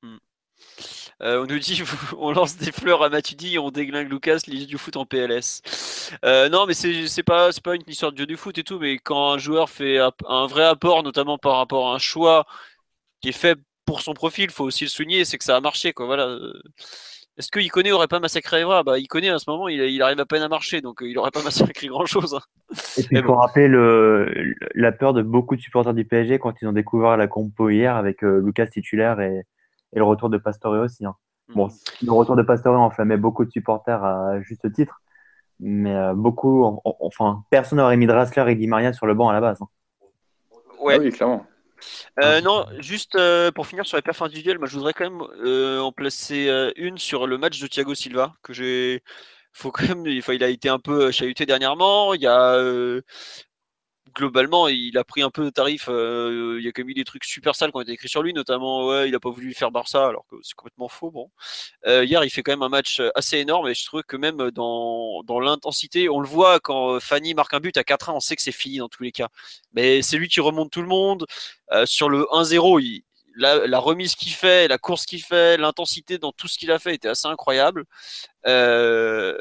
Mm. 0.03 0.17
Euh, 1.23 1.43
on 1.43 1.47
nous 1.47 1.59
dit 1.59 1.83
on 2.19 2.33
lance 2.33 2.57
des 2.57 2.73
fleurs 2.73 3.03
à 3.03 3.09
Matuidi 3.09 3.55
et 3.55 3.59
on 3.59 3.71
déglingue 3.71 4.11
Lucas, 4.11 4.40
l'idée 4.47 4.67
du 4.67 4.79
foot 4.79 4.97
en 4.97 5.07
PLS. 5.07 5.62
Euh, 6.25 6.49
non, 6.49 6.67
mais 6.67 6.75
c'est 6.75 7.23
pas, 7.23 7.51
pas 7.62 7.75
une 7.77 7.83
histoire 7.87 8.12
de 8.12 8.16
dieu 8.16 8.26
du 8.26 8.37
foot 8.37 8.59
et 8.59 8.64
tout, 8.64 8.78
mais 8.78 8.99
quand 8.99 9.33
un 9.33 9.39
joueur 9.39 9.70
fait 9.70 9.99
un 9.99 10.47
vrai 10.47 10.64
apport, 10.64 11.03
notamment 11.03 11.39
par 11.39 11.57
rapport 11.57 11.93
à 11.93 11.95
un 11.95 11.99
choix 11.99 12.45
qui 13.20 13.28
est 13.28 13.33
fait 13.33 13.59
pour 13.85 14.01
son 14.01 14.14
profil, 14.14 14.51
faut 14.51 14.64
aussi 14.64 14.85
le 14.85 14.91
souligner, 14.91 15.24
c'est 15.24 15.39
que 15.39 15.45
ça 15.45 15.57
a 15.57 15.61
marché. 15.61 15.93
Quoi. 15.93 16.07
Voilà. 16.07 16.39
Est-ce 17.37 17.51
que 17.51 17.59
Iconé 17.59 17.91
aurait 17.91 18.07
pas 18.07 18.20
massacré 18.20 18.61
Evra? 18.61 18.85
Bah 18.85 18.99
Iconé 18.99 19.28
à 19.28 19.39
ce 19.39 19.51
moment 19.51 19.66
il, 19.68 19.80
il, 19.80 20.03
arrive 20.03 20.20
à 20.20 20.24
peine 20.24 20.43
à 20.43 20.49
marcher 20.49 20.80
donc 20.80 20.99
il 21.01 21.18
aurait 21.18 21.32
pas 21.32 21.43
massacré 21.45 21.89
grand 21.89 22.07
chose. 22.07 22.35
Hein. 22.35 22.76
Et 22.97 23.03
puis 23.03 23.16
il 23.16 23.24
faut 23.24 23.35
rappeler 23.35 23.66
le, 23.66 24.55
la 24.74 24.93
peur 24.93 25.12
de 25.14 25.22
beaucoup 25.22 25.57
de 25.57 25.61
supporters 25.61 25.95
du 25.95 26.05
PSG 26.05 26.39
quand 26.39 26.62
ils 26.62 26.68
ont 26.68 26.72
découvert 26.72 27.16
la 27.16 27.26
compo 27.26 27.70
hier 27.70 27.97
avec 27.97 28.22
Lucas 28.22 28.66
titulaire 28.68 29.20
et, 29.20 29.47
et, 29.93 29.99
le 29.99 30.05
retour 30.05 30.30
de 30.30 30.39
Pastore 30.39 30.80
aussi. 30.80 31.05
Hein. 31.05 31.16
Bon, 31.55 31.66
mm. 31.66 31.70
le 32.07 32.12
retour 32.12 32.37
de 32.37 32.43
Pastore 32.43 32.78
enflammait 32.80 33.16
beaucoup 33.16 33.45
de 33.45 33.51
supporters 33.51 34.05
à 34.05 34.41
juste 34.41 34.72
titre, 34.72 35.03
mais 35.59 36.14
beaucoup, 36.14 36.80
enfin, 37.01 37.43
personne 37.51 37.78
n'aurait 37.78 37.97
mis 37.97 38.07
Drassler 38.07 38.45
et 38.53 38.55
Di 38.55 38.66
Maria 38.68 38.93
sur 38.93 39.07
le 39.07 39.14
banc 39.14 39.28
à 39.28 39.32
la 39.32 39.41
base. 39.41 39.61
Hein. 39.61 39.68
Ouais. 40.80 40.95
Ah 40.97 41.01
oui, 41.01 41.11
clairement. 41.11 41.47
Euh, 42.20 42.41
non, 42.41 42.66
juste 42.78 43.14
euh, 43.16 43.51
pour 43.51 43.66
finir 43.66 43.87
sur 43.87 43.97
les 43.97 44.03
perfs 44.03 44.22
individuels, 44.22 44.59
moi 44.59 44.68
je 44.68 44.74
voudrais 44.76 44.93
quand 44.93 45.05
même 45.11 45.22
euh, 45.45 45.80
en 45.80 45.93
placer 45.93 46.49
une 46.76 46.99
sur 46.99 47.26
le 47.26 47.39
match 47.39 47.61
de 47.61 47.66
Thiago 47.66 47.95
Silva 47.95 48.35
que 48.43 48.53
j'ai. 48.53 49.03
Faut 49.53 49.70
quand 49.70 49.89
même, 49.89 50.07
il, 50.07 50.22
il 50.28 50.45
a 50.45 50.49
été 50.49 50.68
un 50.68 50.78
peu 50.80 51.11
chahuté 51.12 51.47
dernièrement. 51.47 52.14
Il 52.14 52.20
y 52.22 52.26
a 52.26 52.57
globalement, 54.15 54.69
il 54.69 54.97
a 54.99 55.05
pris 55.05 55.23
un 55.23 55.31
peu 55.31 55.45
de 55.45 55.51
tarif. 55.51 55.87
Euh, 55.89 56.57
il 56.59 56.65
y 56.65 56.69
a 56.69 56.73
quand 56.73 56.83
même 56.83 56.91
eu 56.91 56.95
des 56.95 57.05
trucs 57.05 57.25
super 57.25 57.55
sales 57.55 57.71
qui 57.71 57.77
ont 57.77 57.81
été 57.81 57.93
écrits 57.93 58.09
sur 58.09 58.23
lui, 58.23 58.33
notamment, 58.33 58.87
ouais, 58.87 59.09
il 59.09 59.15
a 59.15 59.21
pas 59.21 59.31
voulu 59.31 59.53
faire 59.55 59.71
Barça, 59.71 60.07
alors 60.07 60.25
que 60.31 60.37
c'est 60.43 60.55
complètement 60.55 60.89
faux. 60.89 61.11
Bon, 61.11 61.31
euh, 61.87 62.05
hier, 62.05 62.25
il 62.25 62.31
fait 62.31 62.43
quand 62.43 62.53
même 62.53 62.62
un 62.62 62.69
match 62.69 63.03
assez 63.15 63.39
énorme, 63.39 63.69
et 63.69 63.75
je 63.75 63.85
trouve 63.85 64.03
que 64.03 64.17
même 64.17 64.51
dans, 64.53 65.23
l'intensité, 65.41 66.09
on 66.09 66.21
le 66.21 66.29
voit 66.29 66.61
quand 66.61 67.01
Fanny 67.01 67.35
marque 67.35 67.55
un 67.55 67.61
but 67.61 67.77
à 67.77 67.83
4-1, 67.83 68.12
on 68.15 68.21
sait 68.21 68.37
que 68.37 68.43
c'est 68.43 68.53
fini 68.53 68.79
dans 68.79 68.89
tous 68.89 69.03
les 69.03 69.12
cas. 69.12 69.29
Mais 69.73 70.03
c'est 70.03 70.17
lui 70.17 70.29
qui 70.29 70.41
remonte 70.41 70.71
tout 70.71 70.83
le 70.83 70.89
monde. 70.89 71.27
Euh, 71.73 71.87
sur 71.87 72.09
le 72.09 72.27
1-0, 72.33 73.03
la, 73.37 73.79
remise 73.79 74.15
qu'il 74.15 74.33
fait, 74.33 74.69
la 74.69 74.79
course 74.79 75.07
qu'il 75.07 75.23
fait, 75.23 75.57
l'intensité 75.57 76.19
dans 76.19 76.33
tout 76.33 76.49
ce 76.49 76.59
qu'il 76.59 76.71
a 76.71 76.79
fait 76.79 76.95
était 76.95 77.09
assez 77.09 77.27
incroyable. 77.29 77.85
Euh, 78.47 79.37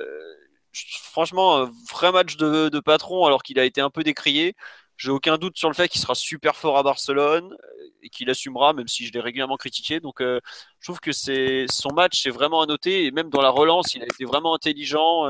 franchement, 0.73 1.57
un 1.57 1.71
vrai 1.89 2.11
match 2.11 2.37
de, 2.37 2.79
patron 2.79 3.25
alors 3.25 3.43
qu'il 3.43 3.59
a 3.59 3.65
été 3.65 3.81
un 3.81 3.89
peu 3.89 4.03
décrié. 4.03 4.55
J'ai 4.97 5.11
aucun 5.11 5.37
doute 5.37 5.57
sur 5.57 5.69
le 5.69 5.75
fait 5.75 5.87
qu'il 5.87 6.01
sera 6.01 6.15
super 6.15 6.55
fort 6.55 6.77
à 6.77 6.83
Barcelone 6.83 7.55
et 8.03 8.09
qu'il 8.09 8.29
assumera, 8.29 8.73
même 8.73 8.87
si 8.87 9.05
je 9.05 9.13
l'ai 9.13 9.19
régulièrement 9.19 9.57
critiqué. 9.57 9.99
Donc, 9.99 10.21
euh, 10.21 10.39
je 10.79 10.87
trouve 10.87 10.99
que 10.99 11.11
c'est 11.11 11.65
son 11.71 11.89
match, 11.93 12.21
c'est 12.21 12.29
vraiment 12.29 12.61
à 12.61 12.65
noter. 12.65 13.05
Et 13.05 13.11
même 13.11 13.29
dans 13.29 13.41
la 13.41 13.49
relance, 13.49 13.95
il 13.95 14.03
a 14.03 14.05
été 14.05 14.25
vraiment 14.25 14.53
intelligent. 14.55 15.25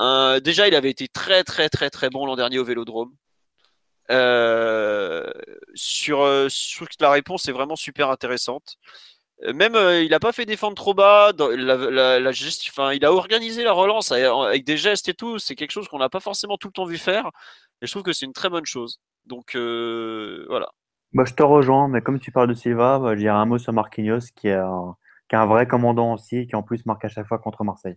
Euh, 0.00 0.40
déjà, 0.40 0.68
il 0.68 0.74
avait 0.74 0.90
été 0.90 1.08
très, 1.08 1.44
très, 1.44 1.68
très, 1.68 1.90
très 1.90 2.10
bon 2.10 2.26
l'an 2.26 2.36
dernier 2.36 2.58
au 2.58 2.64
Vélodrome. 2.64 3.12
Euh, 4.10 5.30
sur, 5.74 6.26
sur 6.48 6.86
la 7.00 7.10
réponse 7.10 7.48
est 7.48 7.52
vraiment 7.52 7.76
super 7.76 8.10
intéressante. 8.10 8.76
Euh, 9.44 9.52
même 9.54 9.74
euh, 9.74 10.02
il 10.02 10.10
n'a 10.10 10.20
pas 10.20 10.32
fait 10.32 10.44
défendre 10.44 10.74
trop 10.74 10.94
bas. 10.94 11.32
la, 11.38 12.94
il 12.94 13.04
a 13.04 13.12
organisé 13.12 13.64
la 13.64 13.72
relance 13.72 14.12
avec 14.12 14.64
des 14.64 14.76
gestes 14.76 15.08
et 15.08 15.14
tout. 15.14 15.38
C'est 15.38 15.54
quelque 15.54 15.70
chose 15.70 15.88
qu'on 15.88 15.98
n'a 15.98 16.08
pas 16.08 16.20
forcément 16.20 16.56
tout 16.56 16.68
le 16.68 16.72
temps 16.72 16.84
vu 16.84 16.98
faire. 16.98 17.30
Et 17.80 17.86
je 17.86 17.90
trouve 17.90 18.02
que 18.02 18.12
c'est 18.12 18.26
une 18.26 18.32
très 18.32 18.50
bonne 18.50 18.66
chose. 18.66 19.00
Donc 19.26 19.54
euh, 19.54 20.44
voilà. 20.48 20.68
Bah, 21.12 21.24
je 21.26 21.34
te 21.34 21.42
rejoins, 21.42 21.88
mais 21.88 22.02
comme 22.02 22.20
tu 22.20 22.30
parles 22.30 22.48
de 22.48 22.54
Silva, 22.54 22.98
bah, 22.98 23.14
je 23.14 23.20
dirais 23.20 23.36
un 23.36 23.46
mot 23.46 23.58
sur 23.58 23.72
Marquinhos 23.72 24.30
qui 24.36 24.48
est, 24.48 24.54
un, 24.54 24.94
qui 25.28 25.34
est 25.34 25.38
un 25.38 25.46
vrai 25.46 25.66
commandant 25.66 26.12
aussi, 26.12 26.46
qui 26.46 26.54
en 26.54 26.62
plus 26.62 26.86
marque 26.86 27.04
à 27.04 27.08
chaque 27.08 27.26
fois 27.26 27.38
contre 27.38 27.64
Marseille. 27.64 27.96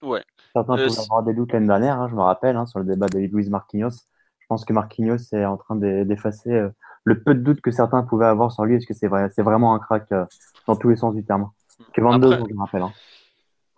Ouais. 0.00 0.24
Certains 0.54 0.76
pouvaient 0.76 1.00
avoir 1.00 1.22
des 1.22 1.34
doutes 1.34 1.52
l'année 1.52 1.66
dernière, 1.66 2.00
hein, 2.00 2.08
je 2.08 2.14
me 2.14 2.22
rappelle, 2.22 2.56
hein, 2.56 2.66
sur 2.66 2.78
le 2.78 2.86
débat 2.86 3.08
de 3.08 3.18
Luis 3.18 3.48
Marquinhos. 3.50 3.90
Je 4.38 4.46
pense 4.48 4.64
que 4.64 4.72
Marquinhos 4.72 5.32
est 5.32 5.44
en 5.44 5.56
train 5.56 5.76
d'effacer 5.76 6.68
le 7.04 7.22
peu 7.22 7.34
de 7.34 7.40
doute 7.40 7.60
que 7.60 7.70
certains 7.70 8.02
pouvaient 8.02 8.26
avoir 8.26 8.50
sur 8.50 8.64
lui, 8.64 8.76
est-ce 8.76 8.86
que 8.86 8.94
c'est 8.94 9.06
vrai, 9.06 9.28
c'est 9.34 9.42
vraiment 9.42 9.74
un 9.74 9.78
crack 9.78 10.10
euh, 10.12 10.24
dans 10.66 10.74
tous 10.74 10.88
les 10.88 10.96
sens 10.96 11.14
du 11.14 11.24
terme. 11.24 11.50
Que 11.92 12.00
22 12.00 12.32
ans, 12.32 12.46
je 12.48 12.54
me 12.54 12.60
rappelle. 12.60 12.82
Hein. 12.82 12.92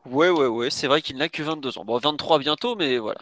Ouais, 0.07 0.31
ouais, 0.31 0.47
ouais, 0.47 0.71
c'est 0.71 0.87
vrai 0.87 1.03
qu'il 1.03 1.17
n'a 1.17 1.29
que 1.29 1.43
22 1.43 1.79
ans. 1.79 1.85
Bon, 1.85 1.99
23 1.99 2.39
bientôt, 2.39 2.77
mais 2.77 2.99
voilà. 2.99 3.19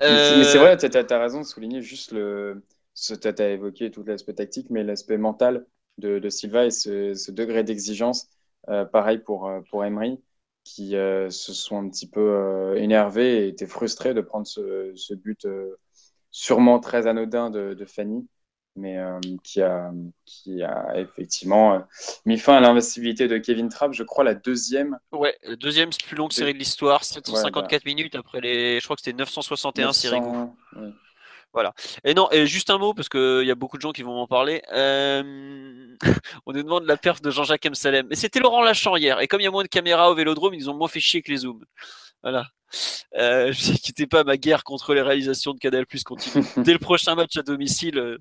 Mais 0.00 0.44
c'est 0.44 0.56
euh, 0.56 0.60
vrai, 0.60 0.76
tu 0.76 0.86
as, 0.86 1.18
raison 1.18 1.40
de 1.40 1.46
souligner 1.46 1.82
juste 1.82 2.12
le. 2.12 2.64
Tu 2.94 3.14
as 3.14 3.48
évoqué 3.48 3.90
tout 3.90 4.04
l'aspect 4.04 4.34
tactique, 4.34 4.68
mais 4.70 4.84
l'aspect 4.84 5.18
mental 5.18 5.66
de, 5.98 6.28
Silva 6.28 6.66
et 6.66 6.70
ce, 6.70 7.30
degré 7.30 7.64
d'exigence. 7.64 8.28
Euh, 8.68 8.84
pareil 8.84 9.18
pour, 9.18 9.50
pour 9.70 9.84
Emery, 9.84 10.20
qui 10.64 10.90
se 10.90 11.28
sont 11.52 11.78
un 11.78 11.88
petit 11.88 12.08
peu 12.08 12.74
énervés 12.76 13.44
et 13.44 13.48
étaient 13.48 13.66
frustrés 13.66 14.14
de 14.14 14.20
prendre 14.20 14.46
ce, 14.46 15.14
but 15.14 15.46
sûrement 16.30 16.78
très 16.78 17.06
anodin 17.06 17.50
de, 17.50 17.74
de 17.74 17.84
Fanny 17.84 18.28
mais 18.76 18.98
euh, 18.98 19.18
qui, 19.42 19.60
a, 19.62 19.90
qui 20.24 20.62
a 20.62 20.92
effectivement 20.96 21.74
euh, 21.74 21.78
mis 22.24 22.38
fin 22.38 22.56
à 22.56 22.60
l'investibilité 22.60 23.28
de 23.28 23.38
Kevin 23.38 23.68
Trapp, 23.68 23.92
je 23.92 24.02
crois 24.02 24.24
la 24.24 24.34
deuxième. 24.34 24.98
Ouais, 25.12 25.36
la 25.42 25.56
deuxième 25.56 25.90
plus 25.90 26.16
longue 26.16 26.32
série 26.32 26.52
de 26.52 26.58
l'histoire, 26.58 27.04
754 27.04 27.84
minutes 27.84 28.14
après 28.14 28.40
les. 28.40 28.80
Je 28.80 28.84
crois 28.84 28.96
que 28.96 29.02
c'était 29.02 29.16
961 29.16 29.92
séries. 29.92 30.20
Voilà. 31.52 31.74
Et 32.04 32.14
non, 32.14 32.28
et 32.30 32.46
juste 32.46 32.70
un 32.70 32.78
mot, 32.78 32.94
parce 32.94 33.08
qu'il 33.08 33.42
y 33.44 33.50
a 33.50 33.54
beaucoup 33.56 33.76
de 33.76 33.82
gens 33.82 33.90
qui 33.90 34.02
vont 34.02 34.14
m'en 34.14 34.28
parler. 34.28 34.62
Euh, 34.72 35.96
on 36.46 36.52
nous 36.52 36.62
demande 36.62 36.84
la 36.84 36.96
perf 36.96 37.20
de 37.20 37.30
Jean-Jacques 37.30 37.66
M. 37.66 37.74
Salem. 37.74 38.06
Mais 38.08 38.16
c'était 38.16 38.38
Laurent 38.38 38.62
Lachant 38.62 38.96
hier. 38.96 39.20
Et 39.20 39.26
comme 39.26 39.40
il 39.40 39.44
y 39.44 39.48
a 39.48 39.50
moins 39.50 39.64
de 39.64 39.68
caméras 39.68 40.10
au 40.10 40.14
vélodrome, 40.14 40.54
ils 40.54 40.70
ont 40.70 40.74
moins 40.74 40.88
fait 40.88 41.00
chier 41.00 41.22
que 41.22 41.30
les 41.30 41.38
zooms. 41.38 41.64
Voilà. 42.22 42.46
Euh, 43.16 43.52
je 43.52 43.72
n'inquiétez 43.72 44.06
pas, 44.06 44.22
ma 44.22 44.36
guerre 44.36 44.62
contre 44.62 44.94
les 44.94 45.02
réalisations 45.02 45.52
de 45.52 45.58
Canal 45.58 45.86
Plus 45.86 46.04
continue. 46.04 46.44
Dès 46.56 46.72
le 46.72 46.78
prochain 46.78 47.16
match 47.16 47.36
à 47.36 47.42
domicile, 47.42 48.18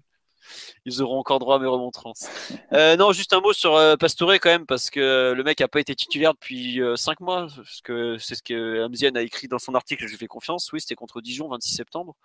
ils 0.86 1.02
auront 1.02 1.20
encore 1.20 1.40
droit 1.40 1.56
à 1.56 1.60
mes 1.60 1.68
remontrances. 1.68 2.28
Euh, 2.74 2.96
non, 2.96 3.12
juste 3.12 3.34
un 3.34 3.42
mot 3.42 3.54
sur 3.54 3.76
euh, 3.76 3.96
Pastore 3.96 4.34
quand 4.34 4.50
même, 4.50 4.66
parce 4.66 4.90
que 4.90 5.34
le 5.36 5.44
mec 5.44 5.60
n'a 5.60 5.68
pas 5.68 5.80
été 5.80 5.96
titulaire 5.96 6.34
depuis 6.34 6.82
5 6.96 7.12
euh, 7.22 7.24
mois, 7.24 7.48
parce 7.56 7.82
que 7.82 8.18
c'est 8.18 8.36
ce 8.36 8.44
que 8.44 8.84
Amzian 8.84 9.16
a 9.16 9.22
écrit 9.22 9.48
dans 9.48 9.60
son 9.60 9.76
article, 9.76 10.06
je 10.06 10.12
lui 10.12 10.18
fais 10.18 10.28
confiance. 10.28 10.72
Oui, 10.74 10.82
c'était 10.82 10.96
contre 10.96 11.22
Dijon, 11.22 11.50
26 11.50 11.76
septembre. 11.76 12.16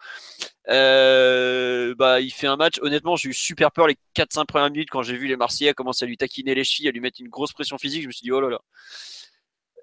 bah, 0.67 2.21
il 2.21 2.31
fait 2.31 2.47
un 2.47 2.57
match, 2.57 2.79
honnêtement, 2.83 3.17
j'ai 3.17 3.31
eu 3.31 3.35
super 3.35 3.71
peur 3.73 3.87
les 3.87 3.97
4-5 4.17 4.47
premières 4.47 4.71
minutes 4.71 4.91
quand 4.91 5.03
j'ai 5.03 5.17
vu 5.17 5.27
les 5.27 5.37
Marseillais 5.37 5.75
commencer 5.75 6.05
à 6.05 6.09
lui 6.09 6.17
taquiner 6.17 6.55
les 6.55 6.65
chevilles, 6.65 6.89
à 6.89 6.93
lui 6.93 7.01
mettre 7.01 7.21
une 7.21 7.29
grosse 7.29 7.53
pression 7.53 7.79
physique. 7.79 8.03
Je 8.03 8.07
me 8.07 8.13
suis 8.13 8.23
dit, 8.23 8.33
oh 8.33 8.41
là 8.41 8.49
là 8.49 8.61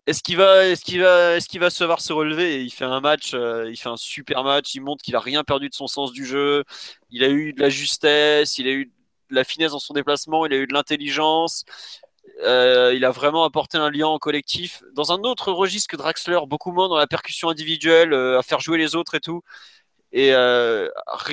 est-ce 0.07 0.23
qu'il 0.23 0.37
va, 0.37 0.65
est-ce 0.65 0.83
qu'il 0.83 1.01
va, 1.01 1.35
est-ce 1.35 1.47
qu'il 1.47 1.59
va 1.59 1.69
savoir 1.69 2.01
se 2.01 2.11
relever 2.11 2.63
Il 2.63 2.71
fait 2.71 2.85
un 2.85 3.01
match, 3.01 3.33
euh, 3.33 3.69
il 3.69 3.77
fait 3.77 3.89
un 3.89 3.97
super 3.97 4.43
match. 4.43 4.73
Il 4.75 4.81
montre 4.81 5.03
qu'il 5.03 5.15
a 5.15 5.19
rien 5.19 5.43
perdu 5.43 5.69
de 5.69 5.75
son 5.75 5.87
sens 5.87 6.11
du 6.11 6.25
jeu. 6.25 6.63
Il 7.11 7.23
a 7.23 7.29
eu 7.29 7.53
de 7.53 7.61
la 7.61 7.69
justesse, 7.69 8.57
il 8.57 8.67
a 8.67 8.71
eu 8.71 8.85
de 8.85 9.35
la 9.35 9.43
finesse 9.43 9.71
dans 9.71 9.79
son 9.79 9.93
déplacement, 9.93 10.45
il 10.45 10.53
a 10.53 10.57
eu 10.57 10.67
de 10.67 10.73
l'intelligence. 10.73 11.63
Euh, 12.43 12.93
il 12.95 13.05
a 13.05 13.11
vraiment 13.11 13.43
apporté 13.43 13.77
un 13.77 13.91
lien 13.91 14.07
en 14.07 14.17
collectif. 14.19 14.83
Dans 14.93 15.11
un 15.11 15.19
autre 15.19 15.51
registre 15.51 15.89
que 15.89 15.97
Draxler, 15.97 16.39
beaucoup 16.47 16.71
moins 16.71 16.89
dans 16.89 16.97
la 16.97 17.07
percussion 17.07 17.49
individuelle, 17.49 18.13
euh, 18.13 18.39
à 18.39 18.43
faire 18.43 18.59
jouer 18.59 18.77
les 18.77 18.95
autres 18.95 19.15
et 19.15 19.19
tout. 19.19 19.43
Et 20.13 20.31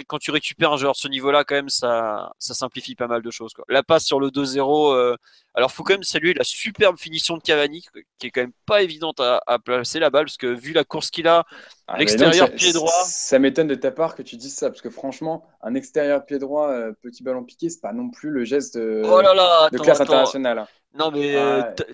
quand 0.07 0.19
tu 0.19 0.31
récupères 0.31 0.73
un 0.73 0.77
joueur 0.77 0.93
de 0.93 0.99
ce 0.99 1.09
niveau-là, 1.09 1.45
quand 1.45 1.57
même, 1.57 1.69
ça, 1.69 2.33
simplifie 2.39 2.95
pas 2.95 3.09
mal 3.09 3.23
de 3.23 3.31
choses. 3.31 3.53
La 3.69 3.83
passe 3.83 4.05
sur 4.05 4.21
le 4.21 4.31
2-0, 4.31 4.93
euh, 4.95 5.17
alors 5.59 5.73
faut 5.73 5.83
quand 5.83 5.95
même 5.95 6.05
saluer 6.05 6.35
la 6.35 6.45
superbe 6.45 6.97
finition 6.97 7.37
de 7.37 7.43
Cavani, 7.43 7.85
qui 8.21 8.29
est 8.29 8.31
quand 8.31 8.43
même 8.43 8.53
pas 8.65 8.83
évidente 8.83 9.19
à, 9.19 9.59
placer 9.59 9.99
la 9.99 10.09
balle, 10.09 10.27
parce 10.27 10.37
que 10.37 10.47
vu 10.47 10.73
la 10.73 10.85
course 10.85 11.11
qu'il 11.11 11.27
a, 11.27 11.45
ah, 11.89 11.99
l'extérieur 11.99 12.53
pied 12.53 12.73
droit. 12.73 12.93
Ça 13.05 13.41
m'étonne 13.41 13.67
de 13.67 13.75
ta 13.75 13.91
part 13.91 14.15
que 14.15 14.23
tu 14.23 14.37
dises 14.37 14.55
ça, 14.55 14.71
parce 14.71 14.81
que 14.81 14.89
franchement, 14.89 15.45
un 15.61 15.75
extérieur 15.75 16.25
pied 16.25 16.39
droit, 16.39 16.71
euh, 16.71 16.93
petit 17.03 17.25
ballon 17.25 17.43
piqué, 17.43 17.71
c'est 17.71 17.81
pas 17.81 17.93
non 17.93 18.09
plus 18.09 18.31
le 18.31 18.45
geste 18.45 18.79
de, 18.79 19.03
oh 19.05 19.21
là 19.21 19.35
là, 19.35 19.69
de 19.73 19.79
classe 19.79 20.01
internationale. 20.01 20.61
Hein. 20.61 20.69
Non 20.97 21.11
mais 21.11 21.35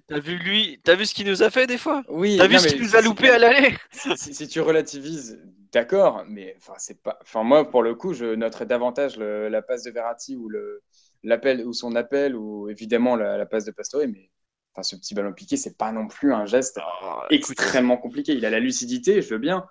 t'as 0.06 0.18
vu 0.18 0.36
lui, 0.36 0.78
t'as 0.84 0.94
vu 0.94 1.06
ce 1.06 1.14
qu'il 1.14 1.26
nous 1.26 1.42
a 1.42 1.48
fait 1.48 1.66
des 1.66 1.78
fois? 1.78 2.02
Oui. 2.08 2.36
T'as 2.38 2.46
vu 2.46 2.58
ce 2.58 2.68
qu'il 2.68 2.82
nous 2.82 2.96
a 2.96 3.00
loupé 3.00 3.30
à 3.30 3.38
l'aller? 3.38 3.74
si, 4.16 4.46
tu 4.46 4.60
relativises, 4.60 5.40
d'accord, 5.72 6.22
mais 6.28 6.54
enfin 6.58 6.74
c'est 6.76 7.02
pas, 7.02 7.18
enfin 7.22 7.42
moi 7.44 7.70
pour 7.70 7.82
le 7.82 7.94
coup 7.94 8.12
je 8.12 8.34
noterais 8.34 8.66
davantage 8.66 9.16
la 9.18 9.62
passe 9.62 9.84
de 9.84 9.90
Verratti 9.90 10.36
ou 10.36 10.50
le 10.50 10.82
l'appel 11.25 11.66
ou 11.66 11.72
son 11.72 11.97
appel 11.97 12.37
ou 12.37 12.68
évidemment 12.68 13.16
la, 13.16 13.45
passe 13.47 13.64
de 13.64 13.72
Pastore, 13.72 14.03
mais 14.09 14.31
enfin 14.72 14.83
ce 14.83 14.97
petit 14.97 15.14
ballon 15.14 15.33
piqué 15.33 15.57
c'est 15.57 15.77
pas 15.77 15.91
non 15.91 16.07
plus 16.07 16.33
un 16.33 16.47
geste 16.47 16.79
ah, 16.81 17.27
extrêmement 17.31 17.97
compliqué. 17.97 18.35
Il 18.35 18.47
a 18.47 18.51
la 18.51 18.61
lucidité, 18.61 19.22
je 19.22 19.31
veux 19.31 19.39
bien, 19.39 19.66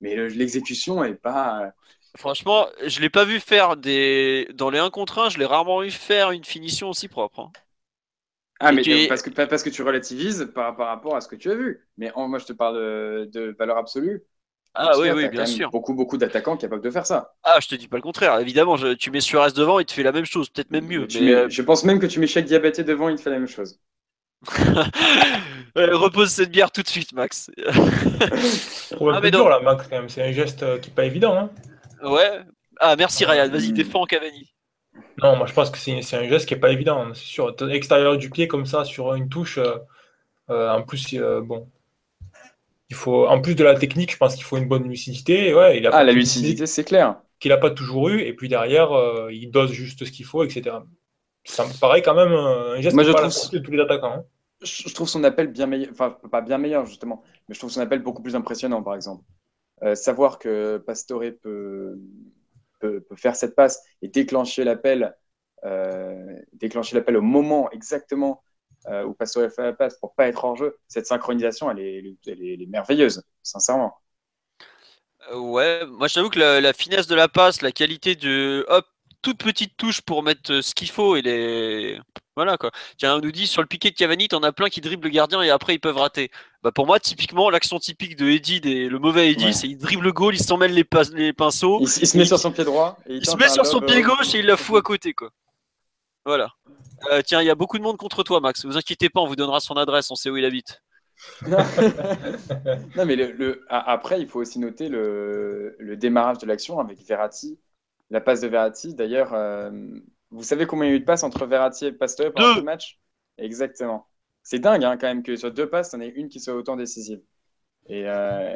mais 0.00 0.16
l'exécution 0.28 1.04
est 1.04 1.14
pas. 1.14 1.72
Franchement, 2.16 2.66
je 2.84 3.00
l'ai 3.00 3.10
pas 3.10 3.24
vu 3.24 3.40
faire 3.40 3.76
des 3.76 4.48
dans 4.54 4.70
les 4.70 4.78
1 4.78 4.90
contre 4.90 5.20
1, 5.20 5.28
je 5.30 5.38
l'ai 5.38 5.46
rarement 5.46 5.80
vu 5.80 5.90
faire 5.90 6.30
une 6.30 6.44
finition 6.44 6.88
aussi 6.88 7.08
propre. 7.08 7.40
Hein. 7.40 7.52
Ah, 8.60 8.72
mais 8.72 9.08
parce, 9.08 9.22
que, 9.22 9.30
parce 9.30 9.62
que 9.62 9.70
tu 9.70 9.82
relativises 9.82 10.50
par, 10.54 10.76
par, 10.76 10.86
rapport 10.86 11.16
à 11.16 11.20
ce 11.20 11.28
que 11.28 11.36
tu 11.36 11.50
as 11.50 11.54
vu. 11.54 11.86
Mais 11.98 12.12
moi, 12.16 12.38
je 12.38 12.46
te 12.46 12.52
parle 12.52 12.76
de, 13.28 13.54
valeur 13.58 13.76
absolue. 13.76 14.22
Ah 14.76 14.98
oui, 14.98 15.10
oui, 15.12 15.28
bien 15.28 15.46
sûr. 15.46 15.70
Beaucoup, 15.70 15.94
beaucoup 15.94 16.16
d'attaquants 16.16 16.56
capables 16.56 16.82
de 16.82 16.90
faire 16.90 17.06
ça. 17.06 17.34
Ah, 17.44 17.58
je 17.62 17.68
te 17.68 17.76
dis 17.76 17.86
pas 17.86 17.96
le 17.96 18.02
contraire. 18.02 18.38
Évidemment, 18.40 18.76
tu 18.98 19.10
mets 19.12 19.20
Suarez 19.20 19.52
devant, 19.52 19.78
il 19.78 19.86
te 19.86 19.92
fait 19.92 20.02
la 20.02 20.10
même 20.10 20.24
chose, 20.24 20.48
peut-être 20.48 20.72
même 20.72 20.86
mieux. 20.86 21.06
Euh, 21.14 21.48
je 21.48 21.62
pense 21.62 21.84
même 21.84 22.00
que 22.00 22.06
tu 22.06 22.18
mets 22.18 22.26
chaque 22.26 22.44
diabété 22.44 22.82
devant, 22.82 23.08
il 23.08 23.16
te 23.16 23.22
fait 23.22 23.30
la 23.30 23.38
même 23.38 23.48
chose. 23.48 23.78
repose 25.76 26.30
cette 26.30 26.50
bière 26.50 26.72
tout 26.72 26.82
de 26.82 26.88
suite, 26.88 27.12
Max. 27.12 27.50
ah, 27.66 29.20
mais 29.22 29.30
dur, 29.30 29.48
là, 29.48 29.60
Max, 29.60 29.86
quand 29.88 29.96
même. 29.96 30.08
C'est 30.08 30.24
un 30.24 30.32
geste 30.32 30.64
euh, 30.64 30.78
qui 30.78 30.90
n'est 30.90 30.94
pas 30.94 31.04
évident. 31.04 31.36
Hein. 31.38 31.50
Ouais. 32.02 32.40
Ah, 32.80 32.96
merci, 32.96 33.24
Ryan. 33.24 33.48
Vas-y, 33.48 33.72
défends 33.72 34.04
Cavani. 34.06 34.52
Non, 35.22 35.36
moi 35.36 35.46
je 35.46 35.52
pense 35.52 35.70
que 35.70 35.78
c'est 35.78 36.16
un 36.16 36.28
geste 36.28 36.46
qui 36.46 36.54
n'est 36.54 36.60
pas 36.60 36.70
évident, 36.70 37.06
c'est 37.14 37.24
sûr. 37.24 37.54
Extérieur 37.70 38.18
du 38.18 38.30
pied 38.30 38.48
comme 38.48 38.66
ça 38.66 38.84
sur 38.84 39.14
une 39.14 39.28
touche, 39.28 39.58
euh, 40.50 40.70
en 40.70 40.82
plus, 40.82 41.16
bon, 41.42 41.68
il 42.90 42.96
faut, 42.96 43.26
en 43.26 43.40
plus 43.40 43.54
de 43.54 43.64
la 43.64 43.74
technique, 43.74 44.12
je 44.12 44.16
pense 44.16 44.34
qu'il 44.34 44.44
faut 44.44 44.56
une 44.56 44.68
bonne 44.68 44.88
lucidité. 44.88 45.54
Ouais, 45.54 45.78
il 45.78 45.86
a 45.86 45.90
ah, 45.92 46.04
la 46.04 46.12
lucidité, 46.12 46.66
c'est 46.66 46.84
clair. 46.84 47.20
Qu'il 47.40 47.50
n'a 47.50 47.56
pas 47.56 47.70
toujours 47.70 48.08
eu, 48.08 48.20
et 48.20 48.32
puis 48.34 48.48
derrière, 48.48 48.90
il 49.30 49.50
dose 49.50 49.72
juste 49.72 50.04
ce 50.04 50.10
qu'il 50.10 50.24
faut, 50.24 50.44
etc. 50.44 50.76
Ça 51.44 51.66
me 51.66 51.80
paraît 51.80 52.02
quand 52.02 52.14
même 52.14 52.32
un 52.32 52.80
geste 52.80 52.94
Moi, 52.94 53.04
je 53.04 53.12
trouve... 53.12 53.50
de 53.52 53.58
tous 53.58 53.70
les 53.70 53.80
attaquants. 53.80 54.12
Hein. 54.12 54.24
Je 54.62 54.94
trouve 54.94 55.08
son 55.08 55.24
appel 55.24 55.48
bien 55.48 55.66
meilleur, 55.66 55.90
enfin, 55.92 56.16
pas 56.30 56.40
bien 56.40 56.58
meilleur, 56.58 56.86
justement, 56.86 57.22
mais 57.48 57.54
je 57.54 57.60
trouve 57.60 57.70
son 57.70 57.80
appel 57.80 58.00
beaucoup 58.00 58.22
plus 58.22 58.36
impressionnant, 58.36 58.82
par 58.82 58.94
exemple. 58.94 59.24
savoir 59.94 60.38
que 60.38 60.78
Pastore 60.78 61.22
peut, 61.42 61.98
peut, 62.80 63.04
faire 63.16 63.36
cette 63.36 63.54
passe 63.54 63.82
et 64.02 64.08
déclencher 64.08 64.64
l'appel 64.64 65.14
euh, 65.64 66.36
déclencher 66.52 66.94
l'appel 66.94 67.16
au 67.16 67.22
moment 67.22 67.70
exactement 67.70 68.42
euh, 68.86 69.04
où 69.04 69.14
Pastore 69.14 69.50
fait 69.50 69.62
la 69.62 69.72
passe 69.72 69.96
pour 69.98 70.14
pas 70.14 70.26
être 70.28 70.44
hors 70.44 70.56
jeu, 70.56 70.76
cette 70.88 71.06
synchronisation, 71.06 71.70
elle 71.70 71.80
est, 71.80 72.16
elle 72.26 72.42
est, 72.42 72.66
merveilleuse, 72.66 73.22
sincèrement. 73.42 73.96
Euh, 75.30 75.38
ouais, 75.38 75.86
moi 75.86 76.08
j'avoue 76.08 76.28
que 76.28 76.38
la, 76.38 76.72
finesse 76.72 77.06
de 77.06 77.14
la 77.14 77.28
passe, 77.28 77.62
la 77.62 77.72
qualité 77.72 78.14
de 78.14 78.66
hop, 78.68 78.84
toute 79.22 79.38
petite 79.38 79.76
touche 79.78 80.02
pour 80.02 80.22
mettre 80.22 80.60
ce 80.60 80.74
qu'il 80.74 80.90
faut, 80.90 81.16
il 81.16 81.26
est 81.26 81.98
voilà 82.36 82.58
quoi. 82.58 82.72
Tiens, 82.98 83.16
on 83.16 83.20
nous 83.20 83.32
dit 83.32 83.46
sur 83.46 83.62
le 83.62 83.68
piqué 83.68 83.90
de 83.90 83.94
Cavani, 83.94 84.28
t'en 84.28 84.42
as 84.42 84.52
plein 84.52 84.68
qui 84.68 84.80
dribblent 84.80 85.06
le 85.06 85.10
gardien 85.10 85.40
et 85.40 85.50
après 85.50 85.74
ils 85.74 85.78
peuvent 85.78 85.96
rater. 85.96 86.30
Bah 86.62 86.72
pour 86.72 86.84
moi, 86.86 86.98
typiquement, 86.98 87.48
l'action 87.48 87.78
typique 87.78 88.16
de 88.16 88.28
Eddie, 88.28 88.60
le 88.60 88.98
mauvais 88.98 89.30
Eddie, 89.30 89.54
c'est 89.54 89.68
il 89.68 89.78
dribble 89.78 90.04
le 90.04 90.12
goal, 90.12 90.34
il 90.34 90.42
s'en 90.42 90.56
mêle 90.58 90.74
les, 90.74 90.84
les 91.12 91.32
pinceaux. 91.32 91.78
Il, 91.80 91.88
se 91.88 92.18
met 92.18 92.24
sur 92.24 92.38
son 92.38 92.50
pied 92.50 92.64
droit. 92.64 92.98
il, 93.08 93.24
se 93.24 93.36
met 93.36 93.48
sur 93.48 93.64
son 93.64 93.80
pied 93.80 94.02
gauche 94.02 94.34
et 94.34 94.40
il 94.40 94.46
la 94.46 94.56
fout 94.56 94.76
à 94.76 94.82
côté 94.82 95.14
quoi. 95.14 95.30
Voilà. 96.24 96.52
Euh, 97.12 97.22
tiens, 97.22 97.42
il 97.42 97.46
y 97.46 97.50
a 97.50 97.54
beaucoup 97.54 97.78
de 97.78 97.82
monde 97.82 97.96
contre 97.96 98.22
toi, 98.22 98.40
Max. 98.40 98.64
Vous 98.64 98.76
inquiétez 98.76 99.10
pas, 99.10 99.20
on 99.20 99.26
vous 99.26 99.36
donnera 99.36 99.60
son 99.60 99.74
adresse, 99.74 100.10
on 100.10 100.14
sait 100.14 100.30
où 100.30 100.36
il 100.36 100.44
habite. 100.44 100.82
non, 101.46 101.58
mais 103.06 103.16
le, 103.16 103.64
après, 103.68 104.20
il 104.20 104.28
faut 104.28 104.40
aussi 104.40 104.58
noter 104.58 104.88
le, 104.88 105.96
démarrage 105.96 106.38
de 106.38 106.46
l'action 106.46 106.80
avec 106.80 106.98
Verratti, 107.06 107.58
la 108.10 108.20
passe 108.20 108.40
de 108.40 108.48
Verratti. 108.48 108.94
D'ailleurs, 108.94 109.32
euh, 109.34 109.70
vous 110.30 110.42
savez 110.42 110.66
combien 110.66 110.86
il 110.86 110.90
y 110.90 110.92
a 110.92 110.96
eu 110.96 111.00
de 111.00 111.04
passes 111.04 111.22
entre 111.22 111.46
Verratti 111.46 111.86
et 111.86 111.92
Pastore 111.92 112.32
pendant 112.32 112.56
le 112.56 112.62
match? 112.62 112.98
Exactement. 113.38 114.08
C'est 114.42 114.58
dingue 114.58 114.84
hein, 114.84 114.96
quand 114.96 115.06
même 115.06 115.22
que 115.22 115.36
sur 115.36 115.52
deux 115.52 115.68
passes, 115.68 115.92
il 115.92 115.96
y 115.96 115.98
en 115.98 116.00
ait 116.02 116.08
une 116.08 116.28
qui 116.28 116.40
soit 116.40 116.54
autant 116.54 116.76
décisive. 116.76 117.22
Et, 117.88 118.04
euh, 118.06 118.54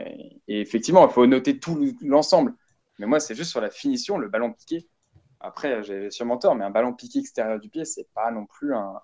et 0.48 0.60
effectivement, 0.60 1.06
il 1.06 1.12
faut 1.12 1.26
noter 1.26 1.58
tout 1.58 1.94
l'ensemble. 2.02 2.54
Mais 2.98 3.06
moi, 3.06 3.20
c'est 3.20 3.34
juste 3.34 3.50
sur 3.50 3.60
la 3.60 3.70
finition, 3.70 4.18
le 4.18 4.28
ballon 4.28 4.52
piqué. 4.52 4.88
Après, 5.40 5.82
j'ai 5.84 6.10
sûrement 6.10 6.38
tort, 6.38 6.54
mais 6.54 6.64
un 6.64 6.70
ballon 6.70 6.92
piqué 6.92 7.20
extérieur 7.20 7.60
du 7.60 7.68
pied, 7.68 7.84
c'est 7.84 8.08
pas 8.14 8.30
non 8.30 8.46
plus 8.46 8.74
un, 8.74 9.00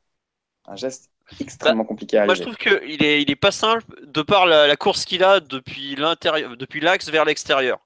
geste 0.75 1.11
extrêmement 1.41 1.85
bah, 1.85 1.89
compliqué 1.89 2.17
à 2.17 2.23
arriver. 2.23 2.29
Moi, 2.29 2.35
je 2.35 2.43
trouve 2.43 2.57
qu'il 2.57 3.03
est, 3.05 3.23
il 3.23 3.31
est 3.31 3.37
pas 3.37 3.53
simple 3.53 3.85
de 4.03 4.23
par 4.23 4.47
la, 4.47 4.77
course 4.77 5.05
qu'il 5.05 5.23
a 5.23 5.41
depuis 5.41 5.95
l'intérieur, 5.97 6.57
depuis 6.57 6.81
l'axe 6.81 7.09
vers 7.09 7.25
l'extérieur. 7.25 7.79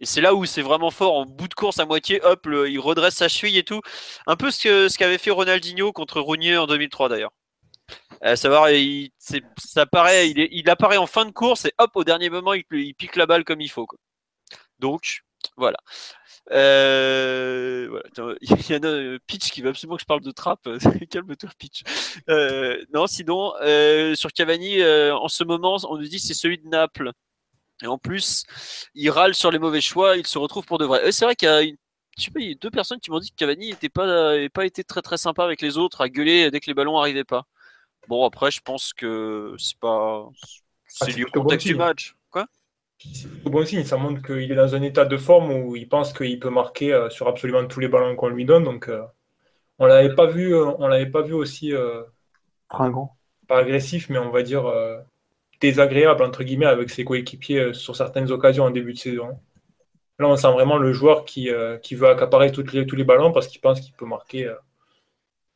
Et 0.00 0.06
c'est 0.06 0.22
là 0.22 0.34
où 0.34 0.46
c'est 0.46 0.62
vraiment 0.62 0.90
fort, 0.90 1.14
en 1.14 1.26
bout 1.26 1.48
de 1.48 1.54
course 1.54 1.78
à 1.78 1.84
moitié, 1.84 2.22
hop, 2.24 2.46
il 2.46 2.80
redresse 2.80 3.16
sa 3.16 3.28
cheville 3.28 3.58
et 3.58 3.64
tout. 3.64 3.82
Un 4.26 4.36
peu 4.36 4.50
ce 4.50 4.62
que 4.62 4.88
ce 4.88 4.96
qu'avait 4.96 5.18
fait 5.18 5.30
Ronaldinho 5.30 5.92
contre 5.92 6.20
Rounier 6.20 6.56
en 6.56 6.66
2003 6.66 7.10
d'ailleurs. 7.10 7.32
À 8.22 8.36
savoir, 8.36 8.70
il, 8.70 9.10
ça 9.18 9.86
paraît, 9.86 10.30
il, 10.30 10.48
il, 10.52 10.70
apparaît 10.70 10.96
en 10.96 11.06
fin 11.06 11.26
de 11.26 11.32
course 11.32 11.66
et 11.66 11.72
hop, 11.78 11.90
au 11.94 12.04
dernier 12.04 12.30
moment, 12.30 12.54
il, 12.54 12.64
il 12.72 12.94
pique 12.94 13.16
la 13.16 13.26
balle 13.26 13.44
comme 13.44 13.60
il 13.60 13.70
faut. 13.70 13.86
Quoi. 13.86 13.98
Donc, 14.78 15.22
voilà. 15.56 15.78
Euh, 16.52 17.88
voilà. 17.88 18.34
Il 18.40 18.70
y 18.70 18.76
en 18.76 18.82
a 18.82 18.86
euh, 18.86 19.18
Pitch 19.26 19.50
qui 19.50 19.62
veut 19.62 19.70
absolument 19.70 19.96
que 19.96 20.02
je 20.02 20.06
parle 20.06 20.22
de 20.22 20.30
trap. 20.30 20.60
Calme-toi, 21.10 21.50
Pitch. 21.58 21.82
Euh, 22.28 22.82
non, 22.92 23.06
sinon, 23.06 23.52
euh, 23.62 24.14
sur 24.14 24.32
Cavani, 24.32 24.80
euh, 24.80 25.14
en 25.14 25.28
ce 25.28 25.44
moment, 25.44 25.76
on 25.88 25.96
nous 25.96 26.08
dit 26.08 26.18
c'est 26.18 26.34
celui 26.34 26.58
de 26.58 26.68
Naples. 26.68 27.12
Et 27.82 27.86
en 27.86 27.98
plus, 27.98 28.44
il 28.94 29.10
râle 29.10 29.34
sur 29.34 29.50
les 29.50 29.58
mauvais 29.58 29.80
choix, 29.80 30.16
il 30.16 30.26
se 30.26 30.38
retrouve 30.38 30.66
pour 30.66 30.78
de 30.78 30.84
vrai. 30.84 31.10
c'est 31.12 31.24
vrai 31.24 31.34
qu'il 31.34 31.48
y 31.48 31.50
a 31.50 31.62
une 31.62 31.76
je 32.18 32.24
sais 32.24 32.30
il 32.36 32.48
y 32.48 32.52
a 32.52 32.54
deux 32.54 32.70
personnes 32.70 33.00
qui 33.00 33.10
m'ont 33.10 33.20
dit 33.20 33.30
que 33.30 33.36
Cavani 33.36 33.68
n'était 33.70 33.88
pas, 33.88 34.34
pas 34.52 34.66
été 34.66 34.84
très 34.84 35.00
très 35.00 35.16
sympa 35.16 35.42
avec 35.42 35.62
les 35.62 35.78
autres, 35.78 36.02
à 36.02 36.10
gueuler 36.10 36.50
dès 36.50 36.60
que 36.60 36.66
les 36.66 36.74
ballons 36.74 36.96
n'arrivaient 36.96 37.24
pas. 37.24 37.46
Bon, 38.08 38.26
après, 38.26 38.50
je 38.50 38.60
pense 38.60 38.92
que 38.92 39.54
c'est 39.58 39.78
pas. 39.78 40.26
Ah, 40.28 41.04
c'est 41.06 41.16
lié 41.16 41.24
au 41.24 41.30
contexte 41.30 41.66
du 41.66 41.76
match. 41.76 42.14
C'est 43.02 43.48
bon 43.48 43.64
signe, 43.64 43.84
ça 43.84 43.96
montre 43.96 44.20
qu'il 44.22 44.52
est 44.52 44.54
dans 44.54 44.74
un 44.74 44.82
état 44.82 45.06
de 45.06 45.16
forme 45.16 45.52
où 45.52 45.74
il 45.74 45.88
pense 45.88 46.12
qu'il 46.12 46.38
peut 46.38 46.50
marquer 46.50 46.92
euh, 46.92 47.08
sur 47.08 47.28
absolument 47.28 47.66
tous 47.66 47.80
les 47.80 47.88
ballons 47.88 48.14
qu'on 48.14 48.28
lui 48.28 48.44
donne. 48.44 48.64
Donc, 48.64 48.88
euh, 48.88 49.02
on 49.78 49.86
l'avait 49.86 50.14
pas 50.14 50.26
vu, 50.26 50.54
euh, 50.54 50.72
on 50.78 50.86
l'avait 50.86 51.10
pas 51.10 51.22
vu 51.22 51.32
aussi 51.32 51.72
Fringant. 52.68 53.16
pas 53.48 53.58
agressif, 53.58 54.10
mais 54.10 54.18
on 54.18 54.30
va 54.30 54.42
dire 54.42 54.70
désagréable 55.60 56.22
entre 56.22 56.42
guillemets 56.42 56.66
avec 56.66 56.90
ses 56.90 57.04
coéquipiers 57.04 57.72
sur 57.74 57.96
certaines 57.96 58.30
occasions 58.30 58.64
en 58.64 58.70
début 58.70 58.92
de 58.92 58.98
saison. 58.98 59.38
Là, 60.18 60.28
on 60.28 60.36
sent 60.36 60.52
vraiment 60.52 60.76
le 60.76 60.92
joueur 60.92 61.24
qui, 61.24 61.48
qui 61.82 61.94
veut 61.94 62.08
accaparer 62.08 62.52
toutes 62.52 62.74
les, 62.74 62.86
tous 62.86 62.96
les 62.96 63.04
ballons 63.04 63.32
parce 63.32 63.46
qu'il 63.46 63.60
pense 63.62 63.80
qu'il 63.80 63.94
peut 63.94 64.06
marquer 64.06 64.54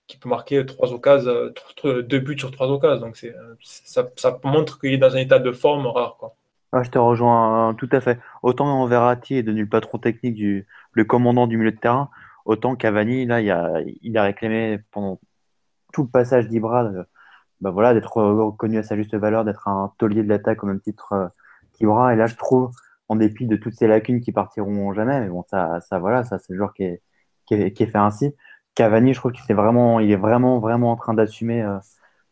qui 0.06 0.16
peut 0.18 0.28
marquer 0.28 0.64
trois 0.66 0.92
occasions, 0.92 1.52
deux 1.84 2.18
buts 2.20 2.38
sur 2.38 2.50
trois 2.50 2.68
occasions. 2.68 3.06
Donc 3.06 3.16
c'est, 3.16 3.34
ça, 3.60 4.10
ça 4.16 4.40
montre 4.44 4.78
qu'il 4.80 4.92
est 4.92 4.98
dans 4.98 5.14
un 5.14 5.18
état 5.18 5.38
de 5.38 5.52
forme 5.52 5.86
rare. 5.86 6.16
Quoi 6.18 6.34
je 6.82 6.90
te 6.90 6.98
rejoins 6.98 7.74
tout 7.74 7.88
à 7.92 8.00
fait. 8.00 8.18
Autant 8.42 8.86
Verratti 8.86 9.36
est 9.36 9.42
devenu 9.42 9.62
le 9.62 9.68
patron 9.68 9.98
technique 9.98 10.34
du 10.34 10.66
le 10.92 11.04
commandant 11.04 11.46
du 11.46 11.56
milieu 11.56 11.72
de 11.72 11.78
terrain, 11.78 12.10
autant 12.44 12.76
Cavani, 12.76 13.26
là, 13.26 13.40
il 13.40 14.18
a, 14.18 14.22
réclamé 14.22 14.78
pendant 14.90 15.20
tout 15.92 16.02
le 16.02 16.08
passage 16.08 16.48
d'Ibra 16.48 16.90
bah 17.60 17.70
voilà, 17.70 17.94
d'être 17.94 18.16
reconnu 18.16 18.78
à 18.78 18.82
sa 18.82 18.96
juste 18.96 19.14
valeur, 19.14 19.44
d'être 19.44 19.68
un 19.68 19.92
taulier 19.98 20.22
de 20.22 20.28
l'attaque 20.28 20.62
au 20.64 20.66
même 20.66 20.80
titre 20.80 21.12
euh, 21.12 21.28
qu'Ibra. 21.72 22.12
Et 22.12 22.16
là, 22.16 22.26
je 22.26 22.36
trouve, 22.36 22.70
en 23.08 23.16
dépit 23.16 23.46
de 23.46 23.56
toutes 23.56 23.74
ces 23.74 23.86
lacunes 23.86 24.20
qui 24.20 24.32
partiront 24.32 24.92
jamais, 24.92 25.20
mais 25.20 25.28
bon, 25.28 25.44
ça, 25.48 25.80
voilà, 25.98 26.24
ça 26.24 26.38
c'est 26.38 26.52
le 26.52 26.58
joueur 26.58 26.74
qui 26.74 26.84
est, 26.84 27.00
fait 27.48 27.96
ainsi. 27.96 28.34
Cavani, 28.74 29.14
je 29.14 29.20
trouve 29.20 29.32
qu'il 29.32 29.50
est 29.50 29.54
vraiment, 29.54 30.00
il 30.00 30.10
est 30.10 30.16
vraiment, 30.16 30.58
vraiment 30.58 30.92
en 30.92 30.96
train 30.96 31.14
d'assumer 31.14 31.62
euh, 31.62 31.78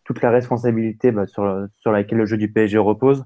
toute 0.05 0.20
la 0.22 0.30
responsabilité 0.30 1.12
bah, 1.12 1.26
sur 1.26 1.47
laquelle 1.86 2.18
le 2.18 2.26
jeu 2.26 2.36
du 2.36 2.53
PSG 2.53 2.78
repose 2.78 3.24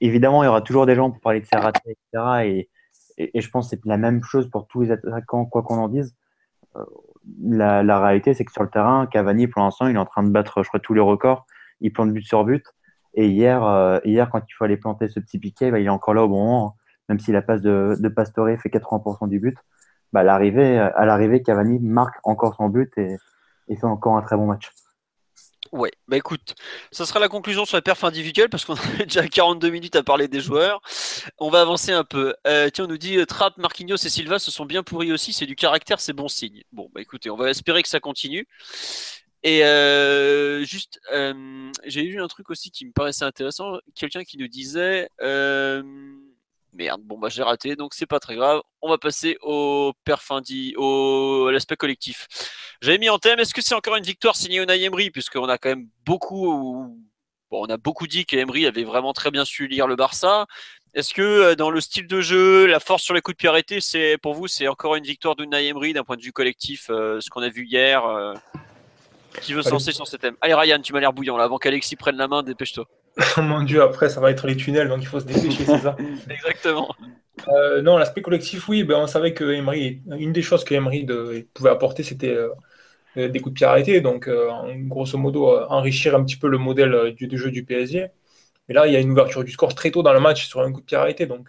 évidemment, 0.00 0.42
il 0.42 0.46
y 0.46 0.48
aura 0.48 0.62
toujours 0.62 0.86
des 0.86 0.94
gens 0.94 1.10
pour 1.10 1.20
parler 1.20 1.40
de 1.40 1.46
ses 1.46 1.56
etc. 1.56 2.68
Et, 3.18 3.40
je 3.40 3.48
pense 3.50 3.66
que 3.66 3.76
c'est 3.76 3.84
la 3.84 3.96
même 3.96 4.22
chose 4.22 4.48
pour 4.48 4.66
tous 4.68 4.82
les 4.82 4.90
attaquants, 4.92 5.44
quoi 5.44 5.62
qu'on 5.62 5.78
en 5.78 5.88
dise. 5.88 6.14
Euh, 6.76 6.84
la, 7.42 8.00
réalité, 8.00 8.34
c'est 8.34 8.44
que 8.44 8.52
sur 8.52 8.62
le 8.62 8.70
terrain, 8.70 9.06
Cavani, 9.06 9.48
pour 9.48 9.62
l'instant, 9.62 9.88
il 9.88 9.96
est 9.96 9.98
en 9.98 10.04
train 10.04 10.22
de 10.22 10.30
battre, 10.30 10.62
je 10.62 10.68
crois, 10.68 10.80
tous 10.80 10.94
les 10.94 11.00
records. 11.00 11.46
Il 11.80 11.92
plante 11.92 12.12
but 12.12 12.22
sur 12.22 12.44
but. 12.44 12.64
Et 13.14 13.28
hier, 13.28 13.64
euh, 13.64 13.98
quand 14.04 14.42
il 14.48 14.52
faut 14.56 14.64
aller 14.64 14.76
planter 14.76 15.08
ce 15.08 15.18
petit 15.20 15.38
piquet, 15.38 15.70
bah, 15.70 15.80
il 15.80 15.86
est 15.86 15.90
encore 15.90 16.14
là 16.14 16.24
au 16.24 16.28
bon 16.28 16.44
moment. 16.44 16.76
Même 17.08 17.18
si 17.18 17.32
la 17.32 17.42
passe 17.42 17.62
de, 17.62 17.96
de 17.98 18.08
Pastore 18.08 18.48
fait 18.58 18.68
80% 18.68 19.28
du 19.28 19.40
but, 19.40 19.56
bah, 20.12 20.20
à 20.20 20.24
l'arrivée, 20.24 21.42
Cavani 21.42 21.78
marque 21.80 22.16
encore 22.22 22.54
son 22.54 22.68
but 22.68 22.96
et, 22.98 23.16
et 23.68 23.76
fait 23.76 23.84
encore 23.84 24.16
un 24.16 24.22
très 24.22 24.36
bon 24.36 24.46
match. 24.46 24.70
Ouais, 25.72 25.90
bah 26.06 26.16
écoute, 26.16 26.54
ça 26.92 27.04
sera 27.04 27.20
la 27.20 27.28
conclusion 27.28 27.64
sur 27.64 27.76
la 27.76 27.82
perf 27.82 28.02
individuelle 28.04 28.48
parce 28.48 28.64
qu'on 28.64 28.74
a 29.00 29.04
déjà 29.04 29.26
42 29.26 29.70
minutes 29.70 29.96
à 29.96 30.02
parler 30.02 30.28
des 30.28 30.40
joueurs. 30.40 30.80
On 31.38 31.50
va 31.50 31.60
avancer 31.60 31.92
un 31.92 32.04
peu. 32.04 32.34
Euh, 32.46 32.70
tiens, 32.70 32.84
on 32.84 32.88
nous 32.88 32.98
dit 32.98 33.18
euh, 33.18 33.26
Trapp, 33.26 33.58
Marquinhos 33.58 33.96
et 33.96 34.08
Silva 34.08 34.38
se 34.38 34.50
sont 34.50 34.66
bien 34.66 34.82
pourris 34.82 35.12
aussi, 35.12 35.32
c'est 35.32 35.46
du 35.46 35.56
caractère, 35.56 36.00
c'est 36.00 36.12
bon 36.12 36.28
signe. 36.28 36.62
Bon, 36.72 36.88
bah 36.94 37.00
écoutez, 37.00 37.30
on 37.30 37.36
va 37.36 37.50
espérer 37.50 37.82
que 37.82 37.88
ça 37.88 38.00
continue. 38.00 38.46
Et 39.44 39.64
euh, 39.64 40.64
juste, 40.64 41.00
j'ai 41.84 42.06
vu 42.06 42.20
un 42.20 42.28
truc 42.28 42.50
aussi 42.50 42.70
qui 42.70 42.86
me 42.86 42.92
paraissait 42.92 43.24
intéressant. 43.24 43.78
Quelqu'un 43.94 44.24
qui 44.24 44.38
nous 44.38 44.48
disait 44.48 45.08
Merde, 46.74 47.00
bon 47.02 47.18
bah 47.18 47.28
j'ai 47.28 47.42
raté, 47.42 47.76
donc 47.76 47.94
c'est 47.94 48.06
pas 48.06 48.20
très 48.20 48.36
grave. 48.36 48.60
On 48.82 48.88
va 48.88 48.98
passer 48.98 49.38
au 49.42 49.92
perfindi, 50.04 50.74
au 50.76 51.46
à 51.48 51.52
l'aspect 51.52 51.76
collectif. 51.76 52.26
J'avais 52.80 52.98
mis 52.98 53.08
en 53.08 53.18
thème, 53.18 53.40
est-ce 53.40 53.54
que 53.54 53.62
c'est 53.62 53.74
encore 53.74 53.96
une 53.96 54.04
victoire 54.04 54.36
signée 54.36 54.58
Unai 54.58 54.82
Emery, 54.82 55.10
puisqu'on 55.10 55.48
a 55.48 55.58
quand 55.58 55.70
même 55.70 55.88
beaucoup, 56.04 56.96
bon, 57.50 57.66
on 57.66 57.70
a 57.70 57.76
beaucoup 57.78 58.06
dit 58.06 58.26
qu'Emery 58.26 58.66
avait 58.66 58.84
vraiment 58.84 59.12
très 59.12 59.30
bien 59.30 59.44
su 59.44 59.66
lire 59.66 59.86
le 59.86 59.96
Barça. 59.96 60.46
Est-ce 60.94 61.14
que 61.14 61.22
euh, 61.22 61.54
dans 61.54 61.70
le 61.70 61.80
style 61.80 62.06
de 62.06 62.20
jeu, 62.20 62.66
la 62.66 62.80
force 62.80 63.02
sur 63.02 63.14
les 63.14 63.20
coups 63.20 63.36
de 63.36 63.38
pied 63.38 63.48
arrêtés, 63.48 63.80
c'est 63.80 64.18
pour 64.18 64.34
vous 64.34 64.46
c'est 64.46 64.68
encore 64.68 64.94
une 64.94 65.04
victoire 65.04 65.36
d'Unai 65.36 65.66
Emery 65.66 65.92
d'un 65.92 66.04
point 66.04 66.16
de 66.16 66.22
vue 66.22 66.32
collectif, 66.32 66.88
euh, 66.90 67.20
ce 67.20 67.30
qu'on 67.30 67.42
a 67.42 67.48
vu 67.48 67.66
hier 67.66 68.04
euh, 68.04 68.34
Qui 69.42 69.52
veut 69.52 69.62
se 69.62 69.70
lancer 69.70 69.92
sur 69.92 70.06
ce 70.06 70.16
thème? 70.16 70.36
Allez 70.40 70.54
Ryan, 70.54 70.80
tu 70.80 70.92
m'as 70.92 71.00
l'air 71.00 71.12
bouillant 71.12 71.36
là, 71.36 71.44
avant 71.44 71.58
qu'Alexis 71.58 71.96
prenne 71.96 72.16
la 72.16 72.28
main, 72.28 72.42
dépêche-toi. 72.42 72.86
Oh 73.36 73.42
mon 73.42 73.62
dieu, 73.62 73.82
après 73.82 74.08
ça 74.08 74.20
va 74.20 74.30
être 74.30 74.46
les 74.46 74.56
tunnels, 74.56 74.88
donc 74.88 75.02
il 75.02 75.06
faut 75.06 75.20
se 75.20 75.24
dépêcher, 75.24 75.64
c'est 75.64 75.78
ça 75.78 75.96
Exactement. 76.30 76.94
Euh, 77.48 77.82
non, 77.82 77.96
l'aspect 77.98 78.22
collectif, 78.22 78.68
oui, 78.68 78.84
ben, 78.84 78.96
on 78.96 79.06
savait 79.06 79.34
que 79.34 79.44
Emery, 79.44 80.02
une 80.18 80.32
des 80.32 80.42
choses 80.42 80.64
que 80.64 80.74
Emery 80.74 81.06
pouvait 81.54 81.70
apporter, 81.70 82.02
c'était 82.02 82.34
euh, 82.34 82.50
euh, 83.16 83.28
des 83.28 83.40
coups 83.40 83.54
de 83.54 83.58
pied 83.58 83.66
arrêtés, 83.66 84.00
donc 84.00 84.28
grosso 84.86 85.18
modo 85.18 85.58
enrichir 85.68 86.14
un 86.14 86.24
petit 86.24 86.36
peu 86.36 86.48
le 86.48 86.58
modèle 86.58 87.14
du, 87.14 87.38
jeu 87.38 87.50
du 87.50 87.64
PSG. 87.64 88.08
Mais 88.68 88.74
là, 88.74 88.86
il 88.86 88.92
y 88.92 88.96
a 88.96 89.00
une 89.00 89.10
ouverture 89.10 89.44
du 89.44 89.52
score 89.52 89.74
très 89.74 89.90
tôt 89.90 90.02
dans 90.02 90.12
le 90.12 90.20
match 90.20 90.46
sur 90.46 90.60
un 90.60 90.72
coup 90.72 90.80
de 90.80 90.86
pied 90.86 90.96
arrêté, 90.96 91.26
donc 91.26 91.48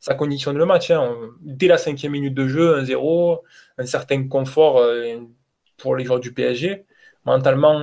ça 0.00 0.14
conditionne 0.14 0.58
le 0.58 0.66
match. 0.66 0.90
Hein. 0.90 1.14
Dès 1.40 1.68
la 1.68 1.78
cinquième 1.78 2.12
minute 2.12 2.34
de 2.34 2.48
jeu, 2.48 2.82
1-0, 2.82 3.40
un 3.78 3.86
certain 3.86 4.26
confort 4.26 4.84
pour 5.76 5.96
les 5.96 6.04
joueurs 6.04 6.20
du 6.20 6.32
PSG. 6.32 6.84
Mentalement, 7.24 7.80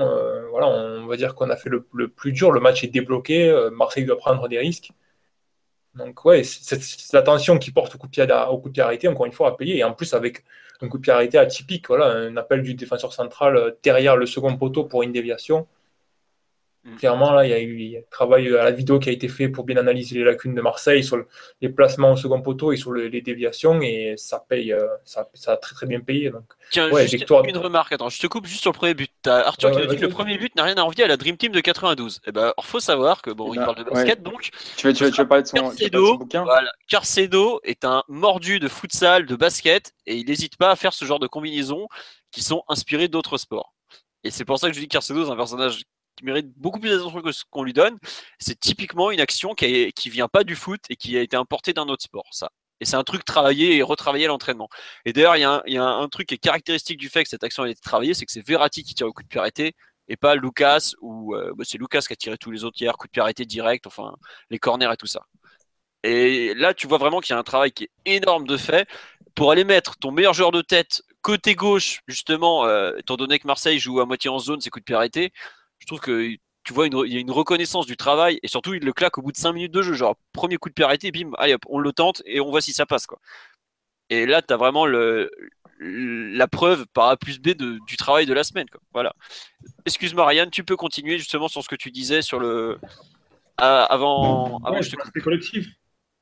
voilà, 0.51 0.67
on 0.67 1.07
va 1.07 1.17
dire 1.17 1.35
qu'on 1.35 1.49
a 1.49 1.55
fait 1.55 1.69
le, 1.69 2.07
plus 2.07 2.31
dur. 2.31 2.51
Le 2.51 2.59
match 2.59 2.83
est 2.83 2.87
débloqué. 2.87 3.69
Marseille 3.71 4.05
doit 4.05 4.17
prendre 4.17 4.47
des 4.47 4.59
risques. 4.59 4.91
Donc, 5.95 6.23
ouais, 6.25 6.43
c'est 6.43 7.13
la 7.13 7.21
qui 7.59 7.71
porte 7.71 7.95
au 7.95 7.97
coup, 7.97 8.07
de 8.07 8.11
pied, 8.11 8.27
au 8.49 8.57
coup 8.59 8.69
de 8.69 8.73
pied 8.73 8.83
arrêté, 8.83 9.07
encore 9.07 9.25
une 9.25 9.31
fois, 9.31 9.49
à 9.49 9.51
payer. 9.53 9.77
Et 9.77 9.83
en 9.83 9.93
plus, 9.93 10.13
avec 10.13 10.43
un 10.81 10.87
coup 10.87 10.97
de 10.97 11.03
pied 11.03 11.11
arrêté 11.11 11.37
atypique, 11.37 11.87
voilà, 11.87 12.07
un 12.07 12.37
appel 12.37 12.61
du 12.61 12.73
défenseur 12.75 13.13
central 13.13 13.75
derrière 13.83 14.15
le 14.15 14.25
second 14.25 14.55
poteau 14.55 14.85
pour 14.85 15.03
une 15.03 15.11
déviation. 15.11 15.67
Mm. 16.85 16.95
Clairement, 16.95 17.33
là, 17.33 17.45
il 17.45 17.49
y 17.49 17.53
a 17.53 17.59
eu 17.59 17.97
un 17.97 18.01
travail 18.09 18.47
à 18.55 18.63
la 18.63 18.71
vidéo 18.71 18.99
qui 18.99 19.09
a 19.09 19.11
été 19.11 19.27
fait 19.27 19.49
pour 19.49 19.65
bien 19.65 19.75
analyser 19.75 20.17
les 20.17 20.23
lacunes 20.23 20.55
de 20.55 20.61
Marseille 20.61 21.03
sur 21.03 21.17
les 21.61 21.69
placements 21.69 22.13
au 22.13 22.15
second 22.15 22.41
poteau 22.41 22.71
et 22.71 22.77
sur 22.77 22.93
les 22.93 23.21
déviations, 23.21 23.81
et 23.81 24.13
ça 24.15 24.43
paye, 24.47 24.71
euh, 24.71 24.87
ça, 25.03 25.27
a 25.47 25.57
très 25.57 25.75
très 25.75 25.85
bien 25.85 25.99
payé. 25.99 26.29
Donc, 26.29 26.43
Tiens, 26.71 26.89
juste 27.05 27.29
une 27.47 27.57
remarque, 27.57 27.91
attends, 27.91 28.09
je 28.09 28.19
te 28.19 28.27
coupe 28.27 28.45
juste 28.45 28.61
sur 28.61 28.71
le 28.71 28.77
premier 28.77 28.93
but. 28.93 29.11
As 29.27 29.47
Arthur 29.47 29.71
qui 29.71 29.79
nous 29.79 29.87
dit 29.87 29.97
que 29.97 30.01
le 30.01 30.09
premier 30.09 30.37
but 30.37 30.55
n'a 30.55 30.63
rien 30.63 30.75
à 30.75 30.81
envier 30.81 31.03
à 31.03 31.07
la 31.07 31.17
Dream 31.17 31.35
Team 31.35 31.51
de 31.51 31.59
92. 31.59 32.21
Eh 32.25 32.31
ben, 32.31 32.53
il 32.57 32.63
faut 32.63 32.79
savoir 32.79 33.21
que 33.21 33.31
bon, 33.31 33.53
il 33.53 33.59
parle 33.59 33.75
de 33.75 33.83
basket, 33.83 34.23
donc. 34.23 34.49
Tu 34.77 34.87
veux, 34.87 34.93
tu, 34.93 35.03
veux, 35.03 35.11
tu 35.11 35.21
veux, 35.21 35.27
parler 35.27 35.43
de 35.43 35.47
son, 35.49 35.57
Carcedo, 35.57 36.17
bouquin? 36.17 36.43
voilà, 36.43 36.71
Carcedo 36.87 37.59
est 37.63 37.83
un 37.83 38.03
mordu 38.07 38.59
de 38.59 38.69
futsal, 38.69 39.25
de 39.25 39.35
basket, 39.35 39.93
et 40.05 40.15
il 40.15 40.27
n'hésite 40.27 40.55
pas 40.55 40.71
à 40.71 40.75
faire 40.77 40.93
ce 40.93 41.03
genre 41.03 41.19
de 41.19 41.27
combinaisons 41.27 41.87
qui 42.31 42.41
sont 42.41 42.63
inspirées 42.69 43.09
d'autres 43.09 43.37
sports. 43.37 43.73
Et 44.23 44.31
c'est 44.31 44.45
pour 44.45 44.59
ça 44.59 44.67
que 44.67 44.73
je 44.73 44.79
dis 44.79 44.87
que 44.87 44.93
Carcedo 44.93 45.25
est 45.25 45.29
un 45.29 45.35
personnage 45.35 45.83
qui 46.19 46.25
mérite 46.25 46.47
beaucoup 46.57 46.79
plus 46.79 46.89
d'attention 46.89 47.21
que 47.21 47.31
ce 47.31 47.43
qu'on 47.49 47.63
lui 47.63 47.73
donne. 47.73 47.97
C'est 48.39 48.59
typiquement 48.59 49.11
une 49.11 49.19
action 49.19 49.53
qui, 49.55 49.87
ne 49.87 49.89
qui 49.91 50.09
vient 50.09 50.27
pas 50.27 50.43
du 50.43 50.55
foot 50.55 50.81
et 50.89 50.95
qui 50.95 51.17
a 51.17 51.21
été 51.21 51.35
importée 51.35 51.73
d'un 51.73 51.87
autre 51.87 52.03
sport, 52.03 52.27
ça. 52.31 52.49
Et 52.81 52.85
c'est 52.85 52.95
un 52.95 53.03
truc 53.03 53.25
travaillé 53.25 53.75
et 53.75 53.81
retravaillé 53.83 54.25
à 54.25 54.27
l'entraînement. 54.29 54.69
Et 55.05 55.13
d'ailleurs, 55.13 55.35
il 55.35 55.73
y, 55.73 55.77
a 55.77 55.85
un 55.85 56.07
truc 56.07 56.27
qui 56.29 56.35
est 56.35 56.37
caractéristique 56.37 56.97
du 56.97 57.09
fait 57.09 57.23
que 57.23 57.29
cette 57.29 57.43
action 57.43 57.63
a 57.63 57.69
été 57.69 57.81
travaillée, 57.81 58.13
c'est 58.13 58.25
que 58.25 58.31
c'est 58.31 58.45
Verratti 58.45 58.83
qui 58.83 58.93
tire 58.95 59.07
au 59.07 59.13
coup 59.13 59.23
de 59.23 59.27
pied 59.27 59.39
arrêté 59.39 59.73
et 60.07 60.17
pas 60.17 60.35
Lucas 60.35 60.91
ou 61.01 61.35
euh, 61.35 61.53
bah, 61.55 61.63
c'est 61.67 61.77
Lucas 61.77 62.01
qui 62.01 62.13
a 62.13 62.15
tiré 62.15 62.37
tous 62.37 62.51
les 62.51 62.63
autres 62.63 62.81
hier, 62.81 62.97
coup 62.97 63.07
de 63.07 63.11
pied 63.11 63.21
arrêté 63.21 63.45
direct, 63.45 63.85
enfin 63.85 64.15
les 64.49 64.59
corners 64.59 64.91
et 64.93 64.97
tout 64.97 65.07
ça. 65.07 65.21
Et 66.03 66.53
là, 66.55 66.73
tu 66.73 66.87
vois 66.87 66.97
vraiment 66.97 67.19
qu'il 67.19 67.33
y 67.33 67.35
a 67.35 67.39
un 67.39 67.43
travail 67.43 67.71
qui 67.71 67.85
est 67.85 67.91
énorme 68.05 68.47
de 68.47 68.55
fait 68.57 68.87
pour 69.35 69.51
aller 69.51 69.65
mettre 69.65 69.97
ton 69.97 70.11
meilleur 70.11 70.33
joueur 70.33 70.51
de 70.51 70.61
tête 70.61 71.01
côté 71.21 71.55
gauche, 71.55 72.01
justement, 72.07 72.65
euh, 72.65 72.95
étant 72.97 73.17
donné 73.17 73.39
que 73.39 73.47
Marseille 73.47 73.79
joue 73.79 73.99
à 73.99 74.05
moitié 74.05 74.29
en 74.29 74.39
zone, 74.39 74.61
c'est 74.61 74.69
coup 74.69 74.79
de 74.79 74.85
pied 74.85 74.95
arrêté 74.95 75.33
trouve 75.89 75.99
que 75.99 76.35
tu 76.63 76.73
vois, 76.73 76.87
il 76.87 77.13
y 77.13 77.17
a 77.17 77.19
une 77.19 77.31
reconnaissance 77.31 77.85
du 77.85 77.97
travail 77.97 78.39
et 78.43 78.47
surtout 78.47 78.73
il 78.73 78.83
le 78.83 78.93
claque 78.93 79.17
au 79.17 79.21
bout 79.21 79.31
de 79.31 79.37
5 79.37 79.53
minutes 79.53 79.71
de 79.71 79.81
jeu. 79.81 79.93
Genre, 79.93 80.15
premier 80.33 80.57
coup 80.57 80.69
de 80.69 80.73
pied 80.73 80.85
arrêté, 80.85 81.11
bim, 81.11 81.31
allez 81.37 81.55
on 81.67 81.79
le 81.79 81.91
tente 81.93 82.21
et 82.25 82.39
on 82.39 82.49
voit 82.49 82.61
si 82.61 82.73
ça 82.73 82.85
passe. 82.85 83.07
Quoi. 83.07 83.19
Et 84.09 84.25
là, 84.25 84.41
tu 84.41 84.53
as 84.53 84.57
vraiment 84.57 84.85
le, 84.85 85.31
la 85.79 86.47
preuve 86.47 86.85
par 86.93 87.09
A 87.09 87.17
plus 87.17 87.39
B 87.39 87.49
du 87.49 87.97
travail 87.97 88.25
de 88.25 88.33
la 88.33 88.43
semaine. 88.43 88.67
Quoi. 88.69 88.81
Voilà. 88.93 89.13
Excuse-moi, 89.85 90.27
Ryan, 90.27 90.47
tu 90.51 90.63
peux 90.63 90.75
continuer 90.75 91.17
justement 91.17 91.47
sur 91.47 91.63
ce 91.63 91.69
que 91.69 91.75
tu 91.75 91.91
disais 91.91 92.21
sur 92.21 92.39
le. 92.39 92.79
avant. 93.57 94.59
avant 94.63 94.81
je 94.81 94.91
te... 94.91 95.19
collectif. 95.19 95.67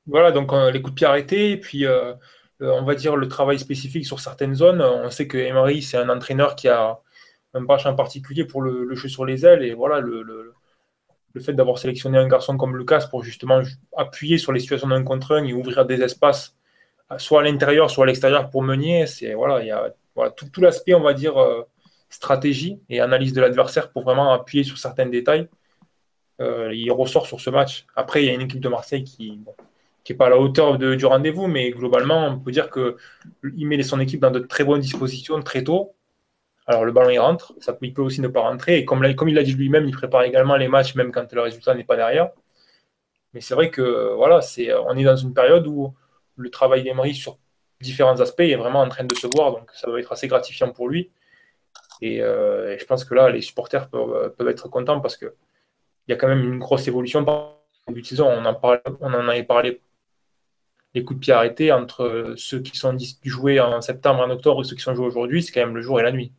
Voilà, 0.06 0.32
donc 0.32 0.54
euh, 0.54 0.72
les 0.72 0.82
coups 0.82 0.94
de 0.94 0.96
pied 0.96 1.08
arrêtés, 1.08 1.52
et 1.52 1.58
puis 1.58 1.86
euh, 1.86 2.14
euh, 2.62 2.72
on 2.72 2.84
va 2.84 2.96
dire 2.96 3.18
le 3.18 3.28
travail 3.28 3.60
spécifique 3.60 4.06
sur 4.06 4.20
certaines 4.20 4.56
zones. 4.56 4.82
On 4.82 5.10
sait 5.10 5.28
que 5.28 5.38
Emery, 5.38 5.82
c'est 5.82 5.98
un 5.98 6.10
entraîneur 6.10 6.56
qui 6.56 6.70
a 6.70 7.00
un 7.54 7.60
match 7.62 7.86
en 7.86 7.96
particulier 7.96 8.46
pour 8.46 8.62
le, 8.62 8.94
jeu 8.96 9.10
sur 9.10 9.26
les 9.26 9.46
ailes. 9.46 9.64
Et 9.64 9.74
voilà, 9.74 10.00
le, 10.00 10.22
le, 10.22 10.54
fait 11.40 11.54
d'avoir 11.54 11.78
sélectionné 11.78 12.18
un 12.18 12.28
garçon 12.28 12.58
comme 12.58 12.76
Lucas 12.76 13.08
pour 13.12 13.24
justement 13.24 13.62
appuyer 13.96 14.40
sur 14.40 14.52
les 14.52 14.60
situations 14.60 14.88
d'un 14.88 15.04
contre 15.04 15.36
un 15.36 15.44
et 15.44 15.54
ouvrir 15.54 15.86
des 15.86 16.02
espaces, 16.02 16.56
soit 17.18 17.42
à 17.42 17.44
l'intérieur, 17.44 17.92
soit 17.92 18.06
à 18.06 18.08
l'extérieur 18.08 18.50
pour 18.50 18.64
Meunier, 18.64 19.06
c'est 19.06 19.36
voilà, 19.36 19.62
il 19.62 19.68
y 19.68 19.72
a 19.72 19.94
voilà, 20.16 20.32
tout, 20.32 20.50
tout 20.50 20.62
l'aspect, 20.62 20.96
on 20.96 21.02
va 21.02 21.14
dire, 21.14 21.38
euh, 21.38 21.62
stratégie 22.10 22.80
et 22.90 23.00
analyse 23.00 23.34
de 23.34 23.42
l'adversaire 23.42 23.92
pour 23.92 24.04
vraiment 24.04 24.34
appuyer 24.34 24.64
sur 24.64 24.78
certains 24.80 25.06
détails. 25.06 25.48
Euh, 26.42 26.74
il 26.74 26.92
ressort 26.92 27.28
sur 27.28 27.40
ce 27.40 27.50
match. 27.50 27.86
Après, 27.96 28.24
il 28.24 28.28
y 28.28 28.30
a 28.30 28.34
une 28.34 28.42
équipe 28.42 28.60
de 28.60 28.70
Marseille 28.70 29.04
qui 29.04 29.40
n'est 30.10 30.16
pas 30.16 30.28
à 30.28 30.30
la 30.30 30.40
hauteur 30.40 30.78
de, 30.80 30.96
du 30.96 31.06
rendez-vous, 31.06 31.48
mais 31.48 31.70
globalement, 31.70 32.28
on 32.28 32.40
peut 32.40 32.52
dire 32.52 32.70
qu'il 32.72 33.68
met 33.68 33.82
son 33.84 34.00
équipe 34.00 34.22
dans 34.22 34.32
de 34.32 34.40
très 34.40 34.64
bonnes 34.64 34.82
dispositions 34.82 35.40
très 35.42 35.64
tôt. 35.64 35.96
Alors 36.68 36.84
le 36.84 36.92
ballon 36.92 37.10
il 37.10 37.20
rentre, 37.20 37.54
ça, 37.60 37.78
il 37.82 37.94
peut 37.94 38.02
aussi 38.02 38.22
ne 38.22 38.28
pas 38.28 38.42
rentrer. 38.42 38.78
Et 38.80 38.86
comme, 38.86 39.16
comme 39.16 39.30
il 39.30 39.36
l'a 39.36 39.44
dit 39.44 39.54
lui-même, 39.54 39.86
il 39.86 39.94
prépare 39.94 40.24
également 40.24 40.58
les 40.58 40.68
matchs 40.68 40.96
même 40.96 41.12
quand 41.12 41.32
le 41.32 41.42
résultat 41.42 41.74
n'est 41.76 41.86
pas 41.86 41.96
derrière. 41.96 42.32
Mais 43.34 43.42
c'est 43.42 43.54
vrai 43.56 43.70
que 43.70 44.14
voilà, 44.16 44.42
c'est, 44.42 44.74
on 44.74 44.96
est 44.98 45.04
dans 45.04 45.16
une 45.16 45.34
période 45.34 45.66
où 45.68 45.94
le 46.36 46.50
travail 46.50 46.84
d'Emery 46.84 47.16
sur 47.16 47.38
différents 47.82 48.20
aspects 48.20 48.42
est 48.42 48.56
vraiment 48.56 48.82
en 48.82 48.90
train 48.90 49.04
de 49.04 49.16
se 49.16 49.28
voir, 49.28 49.52
donc 49.52 49.72
ça 49.74 49.90
va 49.90 50.00
être 50.00 50.12
assez 50.12 50.28
gratifiant 50.28 50.72
pour 50.72 50.90
lui. 50.90 51.12
Et, 52.02 52.22
euh, 52.22 52.78
je 52.78 52.86
pense 52.86 53.06
que 53.06 53.14
là, 53.14 53.30
les 53.30 53.42
supporters 53.42 53.90
peuvent, 53.90 54.48
être 54.48 54.70
contents 54.70 55.00
parce 55.00 55.18
qu'il 55.18 55.32
y 56.08 56.14
a 56.14 56.16
quand 56.16 56.28
même 56.28 56.44
une 56.44 56.60
grosse 56.60 56.88
évolution 56.88 57.24
par 57.26 57.58
début 57.88 58.02
de 58.02 58.08
saison. 58.08 58.28
On 58.28 58.46
en, 58.46 58.60
on 59.02 59.14
en 59.14 59.28
avait 59.28 59.44
parlé 59.44 59.82
les 60.94 61.04
coups 61.04 61.20
de 61.20 61.26
pied 61.26 61.34
arrêtés 61.34 61.72
entre 61.72 62.34
ceux 62.38 62.60
qui 62.60 62.78
sont 62.78 62.96
joués 63.24 63.60
en 63.60 63.82
septembre, 63.82 64.22
en 64.22 64.30
octobre 64.30 64.62
et 64.62 64.64
ceux 64.64 64.76
qui 64.76 64.82
sont 64.82 64.96
joués 64.96 65.06
aujourd'hui, 65.06 65.44
c'est 65.44 65.52
quand 65.52 65.66
même 65.66 65.76
le 65.76 65.82
jour 65.82 66.00
et 66.00 66.04
la 66.04 66.12
nuit. 66.12 66.32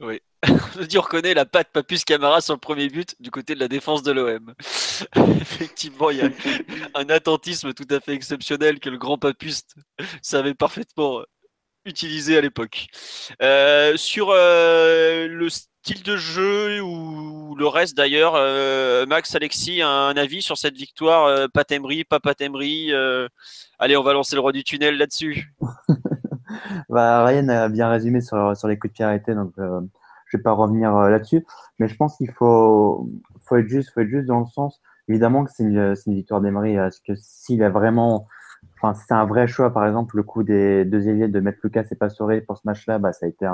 Oui. 0.00 0.20
on 0.46 1.00
reconnaît 1.00 1.34
la 1.34 1.44
patte 1.44 1.68
Papus 1.72 2.04
Camara 2.04 2.40
sur 2.40 2.54
le 2.54 2.60
premier 2.60 2.88
but 2.88 3.14
du 3.20 3.30
côté 3.30 3.54
de 3.54 3.60
la 3.60 3.68
défense 3.68 4.02
de 4.02 4.12
l'OM. 4.12 4.54
Effectivement, 5.40 6.10
il 6.10 6.18
y 6.18 6.22
a 6.22 6.30
un 6.94 7.08
attentisme 7.10 7.72
tout 7.72 7.86
à 7.90 8.00
fait 8.00 8.12
exceptionnel 8.12 8.80
que 8.80 8.90
le 8.90 8.98
grand 8.98 9.18
Papus 9.18 9.62
savait 10.22 10.54
parfaitement 10.54 11.22
utiliser 11.86 12.36
à 12.36 12.40
l'époque. 12.40 12.88
Euh, 13.42 13.96
sur 13.96 14.30
euh, 14.30 15.28
le 15.28 15.48
style 15.48 16.02
de 16.02 16.16
jeu 16.16 16.80
ou 16.80 17.54
le 17.54 17.66
reste 17.66 17.96
d'ailleurs, 17.96 18.34
euh, 18.34 19.06
Max, 19.06 19.34
Alexis, 19.34 19.82
un 19.82 20.16
avis 20.16 20.42
sur 20.42 20.58
cette 20.58 20.76
victoire 20.76 21.48
Patemry, 21.50 22.04
pas 22.04 22.20
Patemry 22.20 22.92
Allez, 23.78 23.96
on 23.96 24.02
va 24.02 24.12
lancer 24.12 24.34
le 24.34 24.40
roi 24.40 24.52
du 24.52 24.64
tunnel 24.64 24.98
là-dessus. 24.98 25.54
bah, 26.88 27.24
Ryan 27.24 27.48
a 27.48 27.68
bien 27.68 27.88
résumé 27.88 28.20
sur, 28.20 28.54
les 28.68 28.78
coups 28.78 28.92
de 28.92 28.94
pied 28.94 29.04
arrêtés, 29.04 29.34
donc 29.34 29.52
euh, 29.58 29.80
je 30.26 30.36
vais 30.36 30.42
pas 30.42 30.52
revenir 30.52 30.96
euh, 30.96 31.10
là-dessus. 31.10 31.44
Mais 31.78 31.88
je 31.88 31.96
pense 31.96 32.16
qu'il 32.16 32.30
faut, 32.30 33.08
être 33.52 33.68
juste, 33.68 33.96
être 33.96 34.08
juste 34.08 34.26
dans 34.26 34.40
le 34.40 34.46
sens, 34.46 34.80
évidemment 35.08 35.44
que 35.44 35.50
c'est 35.52 35.64
une, 35.64 35.94
victoire 36.06 36.40
d'Emery, 36.40 36.76
parce 36.76 37.00
que 37.00 37.14
s'il 37.14 37.62
a 37.62 37.70
vraiment, 37.70 38.26
enfin, 38.76 38.94
c'est 38.94 39.14
un 39.14 39.26
vrai 39.26 39.46
choix, 39.46 39.72
par 39.72 39.86
exemple, 39.86 40.16
le 40.16 40.22
coup 40.22 40.42
des 40.42 40.84
deux 40.84 41.08
ailiers 41.08 41.28
de 41.28 41.40
mettre 41.40 41.58
Lucas 41.62 41.84
et 41.90 41.94
Pastore 41.94 42.32
pour 42.46 42.58
ce 42.58 42.62
match-là, 42.64 42.98
bah, 42.98 43.12
ça 43.12 43.26
a 43.26 43.28
été 43.28 43.46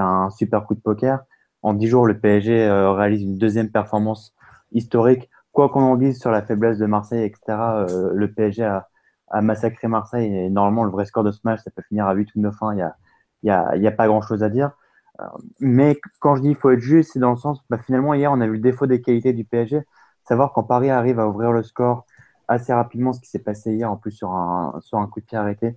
un, 0.00 0.30
super 0.30 0.64
coup 0.66 0.74
de 0.74 0.80
poker. 0.80 1.24
En 1.62 1.74
dix 1.74 1.88
jours, 1.88 2.06
le 2.06 2.18
PSG 2.18 2.64
euh, 2.64 2.92
réalise 2.92 3.22
une 3.22 3.38
deuxième 3.38 3.70
performance 3.70 4.34
historique. 4.72 5.30
Quoi 5.52 5.68
qu'on 5.68 5.82
en 5.82 5.96
dise 5.96 6.20
sur 6.20 6.30
la 6.30 6.42
faiblesse 6.42 6.78
de 6.78 6.86
Marseille, 6.86 7.24
etc., 7.24 7.40
euh, 7.48 8.10
le 8.12 8.32
PSG 8.32 8.64
a, 8.64 8.88
à 9.28 9.42
massacrer 9.42 9.88
Marseille. 9.88 10.34
Et 10.34 10.50
normalement, 10.50 10.84
le 10.84 10.90
vrai 10.90 11.04
score 11.06 11.24
de 11.24 11.32
ce 11.32 11.40
match, 11.44 11.60
ça 11.62 11.70
peut 11.70 11.82
finir 11.82 12.06
à 12.06 12.14
8 12.14 12.34
ou 12.36 12.40
9 12.40 12.54
1 12.62 12.72
Il 12.74 12.76
n'y 13.44 13.50
a, 13.50 13.62
a, 13.62 13.88
a 13.88 13.90
pas 13.92 14.06
grand-chose 14.06 14.42
à 14.42 14.48
dire. 14.50 14.72
Euh, 15.20 15.24
mais 15.60 16.00
quand 16.20 16.36
je 16.36 16.42
dis 16.42 16.48
il 16.50 16.56
faut 16.56 16.70
être 16.70 16.80
juste, 16.80 17.12
c'est 17.12 17.18
dans 17.20 17.30
le 17.30 17.36
sens, 17.36 17.60
bah, 17.70 17.78
finalement, 17.78 18.14
hier, 18.14 18.32
on 18.32 18.40
a 18.40 18.46
vu 18.46 18.54
le 18.54 18.58
défaut 18.58 18.86
des 18.86 19.00
qualités 19.00 19.32
du 19.32 19.44
PSG. 19.44 19.82
Savoir 20.24 20.52
quand 20.52 20.64
Paris 20.64 20.90
arrive 20.90 21.20
à 21.20 21.28
ouvrir 21.28 21.52
le 21.52 21.62
score 21.62 22.06
assez 22.48 22.72
rapidement, 22.72 23.12
ce 23.12 23.20
qui 23.20 23.28
s'est 23.28 23.38
passé 23.38 23.72
hier, 23.74 23.90
en 23.90 23.96
plus 23.96 24.12
sur 24.12 24.32
un, 24.32 24.78
sur 24.82 24.98
un 24.98 25.06
coup 25.06 25.20
de 25.20 25.26
pied 25.26 25.38
arrêté. 25.38 25.76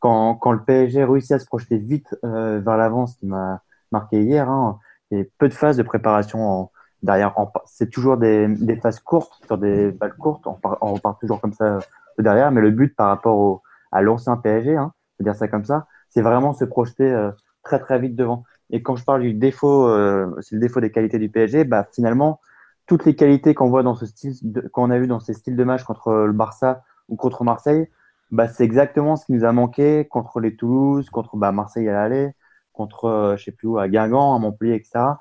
Quand, 0.00 0.34
quand 0.36 0.52
le 0.52 0.62
PSG 0.64 1.04
réussit 1.04 1.32
à 1.32 1.38
se 1.38 1.46
projeter 1.46 1.78
vite 1.78 2.16
euh, 2.24 2.60
vers 2.60 2.76
l'avant, 2.76 3.06
ce 3.06 3.16
qui 3.18 3.26
m'a 3.26 3.62
marqué 3.92 4.22
hier, 4.22 4.48
hein, 4.48 4.78
a 5.12 5.16
peu 5.38 5.48
de 5.48 5.54
phases 5.54 5.76
de 5.76 5.82
préparation 5.82 6.70
derrière. 7.02 7.34
C'est 7.66 7.90
toujours 7.90 8.16
des, 8.16 8.48
des, 8.48 8.76
phases 8.76 9.00
courtes, 9.00 9.40
sur 9.46 9.58
des 9.58 9.90
balles 9.92 10.16
courtes. 10.16 10.46
On, 10.46 10.58
on 10.80 10.94
repart 10.94 11.20
toujours 11.20 11.40
comme 11.40 11.52
ça 11.52 11.80
derrière, 12.22 12.50
mais 12.52 12.60
le 12.60 12.70
but 12.70 12.94
par 12.94 13.08
rapport 13.08 13.62
à 13.92 14.02
l'ancien 14.02 14.36
PSG, 14.36 14.76
hein, 14.76 14.92
dire 15.20 15.34
ça 15.34 15.48
comme 15.48 15.64
ça, 15.64 15.86
c'est 16.08 16.22
vraiment 16.22 16.52
se 16.52 16.64
projeter 16.64 17.10
euh, 17.10 17.30
très 17.62 17.78
très 17.78 17.98
vite 17.98 18.16
devant. 18.16 18.44
Et 18.70 18.82
quand 18.82 18.96
je 18.96 19.04
parle 19.04 19.22
du 19.22 19.34
défaut, 19.34 19.86
euh, 19.86 20.34
c'est 20.40 20.54
le 20.54 20.60
défaut 20.60 20.80
des 20.80 20.90
qualités 20.90 21.18
du 21.18 21.28
PSG, 21.28 21.64
bah 21.64 21.86
finalement 21.92 22.40
toutes 22.86 23.04
les 23.04 23.14
qualités 23.14 23.54
qu'on 23.54 23.68
voit 23.68 23.82
dans 23.84 23.94
ce 23.94 24.06
style, 24.06 24.34
qu'on 24.72 24.90
a 24.90 24.98
vu 24.98 25.06
dans 25.06 25.20
ces 25.20 25.34
styles 25.34 25.56
de 25.56 25.64
match 25.64 25.84
contre 25.84 26.12
le 26.12 26.32
Barça 26.32 26.82
ou 27.08 27.16
contre 27.16 27.44
Marseille, 27.44 27.88
bah 28.30 28.48
c'est 28.48 28.64
exactement 28.64 29.16
ce 29.16 29.26
qui 29.26 29.32
nous 29.32 29.44
a 29.44 29.52
manqué 29.52 30.06
contre 30.08 30.40
les 30.40 30.56
Toulouse, 30.56 31.08
contre 31.10 31.36
bah, 31.36 31.52
Marseille 31.52 31.88
à 31.88 31.92
l'aller, 31.92 32.32
contre 32.72 33.04
euh, 33.04 33.36
je 33.36 33.44
sais 33.44 33.52
plus 33.52 33.68
où 33.68 33.78
à 33.78 33.88
Guingamp, 33.88 34.34
à 34.34 34.38
Montpellier, 34.38 34.74
etc. 34.74 35.14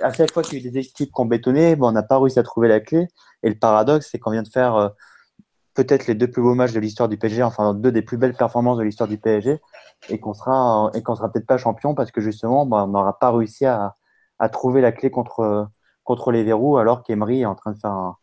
À 0.00 0.12
chaque 0.12 0.32
fois 0.32 0.44
qu'il 0.44 0.60
y 0.60 0.64
a 0.64 0.68
eu 0.68 0.70
des 0.70 0.78
équipes 0.78 1.10
qui 1.12 1.20
ont 1.20 1.26
bétonné, 1.26 1.74
bah, 1.74 1.86
on 1.86 1.92
n'a 1.92 2.04
pas 2.04 2.18
réussi 2.18 2.38
à 2.38 2.44
trouver 2.44 2.68
la 2.68 2.80
clé. 2.80 3.08
Et 3.42 3.48
le 3.48 3.56
paradoxe, 3.56 4.08
c'est 4.10 4.18
qu'on 4.18 4.30
vient 4.30 4.44
de 4.44 4.48
faire 4.48 4.92
peut-être 5.74 6.06
les 6.06 6.14
deux 6.14 6.30
plus 6.30 6.42
beaux 6.42 6.54
matchs 6.54 6.72
de 6.72 6.80
l'histoire 6.80 7.08
du 7.08 7.16
PSG, 7.18 7.42
enfin 7.42 7.74
deux 7.74 7.92
des 7.92 8.02
plus 8.02 8.16
belles 8.16 8.34
performances 8.34 8.78
de 8.78 8.82
l'histoire 8.84 9.08
du 9.08 9.18
PSG, 9.18 9.60
et 10.08 10.20
qu'on 10.20 10.34
sera 10.34 10.90
et 10.94 11.02
qu'on 11.02 11.14
sera 11.14 11.30
peut-être 11.32 11.46
pas 11.46 11.58
champion 11.58 11.94
parce 11.94 12.10
que 12.10 12.20
justement, 12.20 12.66
bah, 12.66 12.84
on 12.84 12.88
n'aura 12.88 13.18
pas 13.18 13.30
réussi 13.32 13.66
à, 13.66 13.96
trouver 14.52 14.80
la 14.80 14.92
clé 14.92 15.10
contre 15.10 15.68
contre 16.04 16.32
les 16.32 16.44
verrous, 16.44 16.78
alors 16.78 17.02
qu'Emery 17.02 17.42
est 17.42 17.46
en 17.46 17.54
train 17.54 17.72
de 17.72 17.78
faire 17.78 17.90
un, 17.90 18.16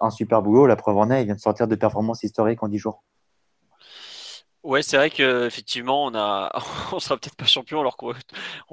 un, 0.00 0.10
super 0.10 0.42
boulot. 0.42 0.66
La 0.66 0.76
preuve 0.76 0.96
en 0.96 1.10
est, 1.10 1.22
il 1.22 1.26
vient 1.26 1.34
de 1.34 1.40
sortir 1.40 1.68
de 1.68 1.74
performances 1.74 2.22
historiques 2.22 2.62
en 2.62 2.68
10 2.68 2.78
jours. 2.78 3.02
Ouais, 4.62 4.82
c'est 4.82 4.98
vrai 4.98 5.08
qu'effectivement, 5.08 6.04
on 6.04 6.14
a, 6.14 6.52
on 6.92 7.00
sera 7.00 7.16
peut-être 7.16 7.36
pas 7.36 7.46
champion 7.46 7.80
alors 7.80 7.96
qu'on 7.96 8.12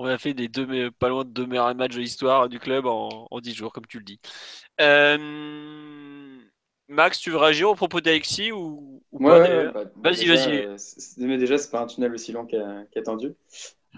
a 0.06 0.18
fait 0.18 0.34
des 0.34 0.50
deux, 0.50 0.92
pas 0.92 1.08
loin 1.08 1.24
de 1.24 1.30
deux 1.30 1.46
meilleurs 1.46 1.74
matchs 1.76 1.94
de 1.96 2.00
l'histoire 2.00 2.50
du 2.50 2.60
club 2.60 2.86
en, 2.86 3.28
en 3.32 3.40
10 3.40 3.54
jours, 3.54 3.72
comme 3.72 3.86
tu 3.88 4.00
le 4.00 4.04
dis. 4.04 4.20
Euh, 4.82 6.38
Max, 6.90 7.20
tu 7.20 7.32
veux 7.32 7.38
réagir 7.38 7.70
au 7.70 7.76
propos 7.76 8.00
d'Alexis 8.02 8.52
ou, 8.52 9.04
ou 9.12 9.20
Ouais, 9.20 9.70
bah, 9.74 9.86
Vas-y, 10.04 10.28
vas-y. 10.28 10.68
mais 11.18 11.38
déjà, 11.38 11.58
c'est 11.58 11.72
pas 11.72 11.82
un 11.82 11.88
tunnel 11.88 12.14
aussi 12.14 12.32
long 12.32 12.46
qu'a- 12.46 12.86
qu'attendu. 12.92 13.34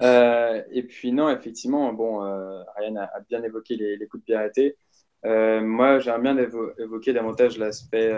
Euh, 0.01 0.63
et 0.71 0.83
puis, 0.83 1.11
non, 1.11 1.29
effectivement, 1.29 1.93
bon, 1.93 2.23
euh, 2.23 2.63
Ryan 2.77 2.97
a, 2.97 3.03
a 3.05 3.19
bien 3.29 3.43
évoqué 3.43 3.75
les, 3.75 3.97
les 3.97 4.07
coups 4.07 4.21
de 4.23 4.25
pied 4.25 4.35
arrêtés. 4.35 4.77
Euh, 5.25 5.61
moi, 5.61 5.99
j'aimerais 5.99 6.21
bien 6.21 6.37
évo- 6.37 6.73
évoquer 6.79 7.13
davantage 7.13 7.57
l'aspect 7.57 8.11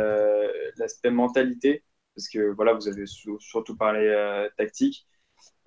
l'aspect 0.78 1.12
mentalité, 1.12 1.84
parce 2.16 2.30
que 2.30 2.52
voilà, 2.52 2.74
vous 2.74 2.88
avez 2.88 3.06
surtout 3.40 3.76
parlé 3.78 4.48
tactique. 4.58 5.08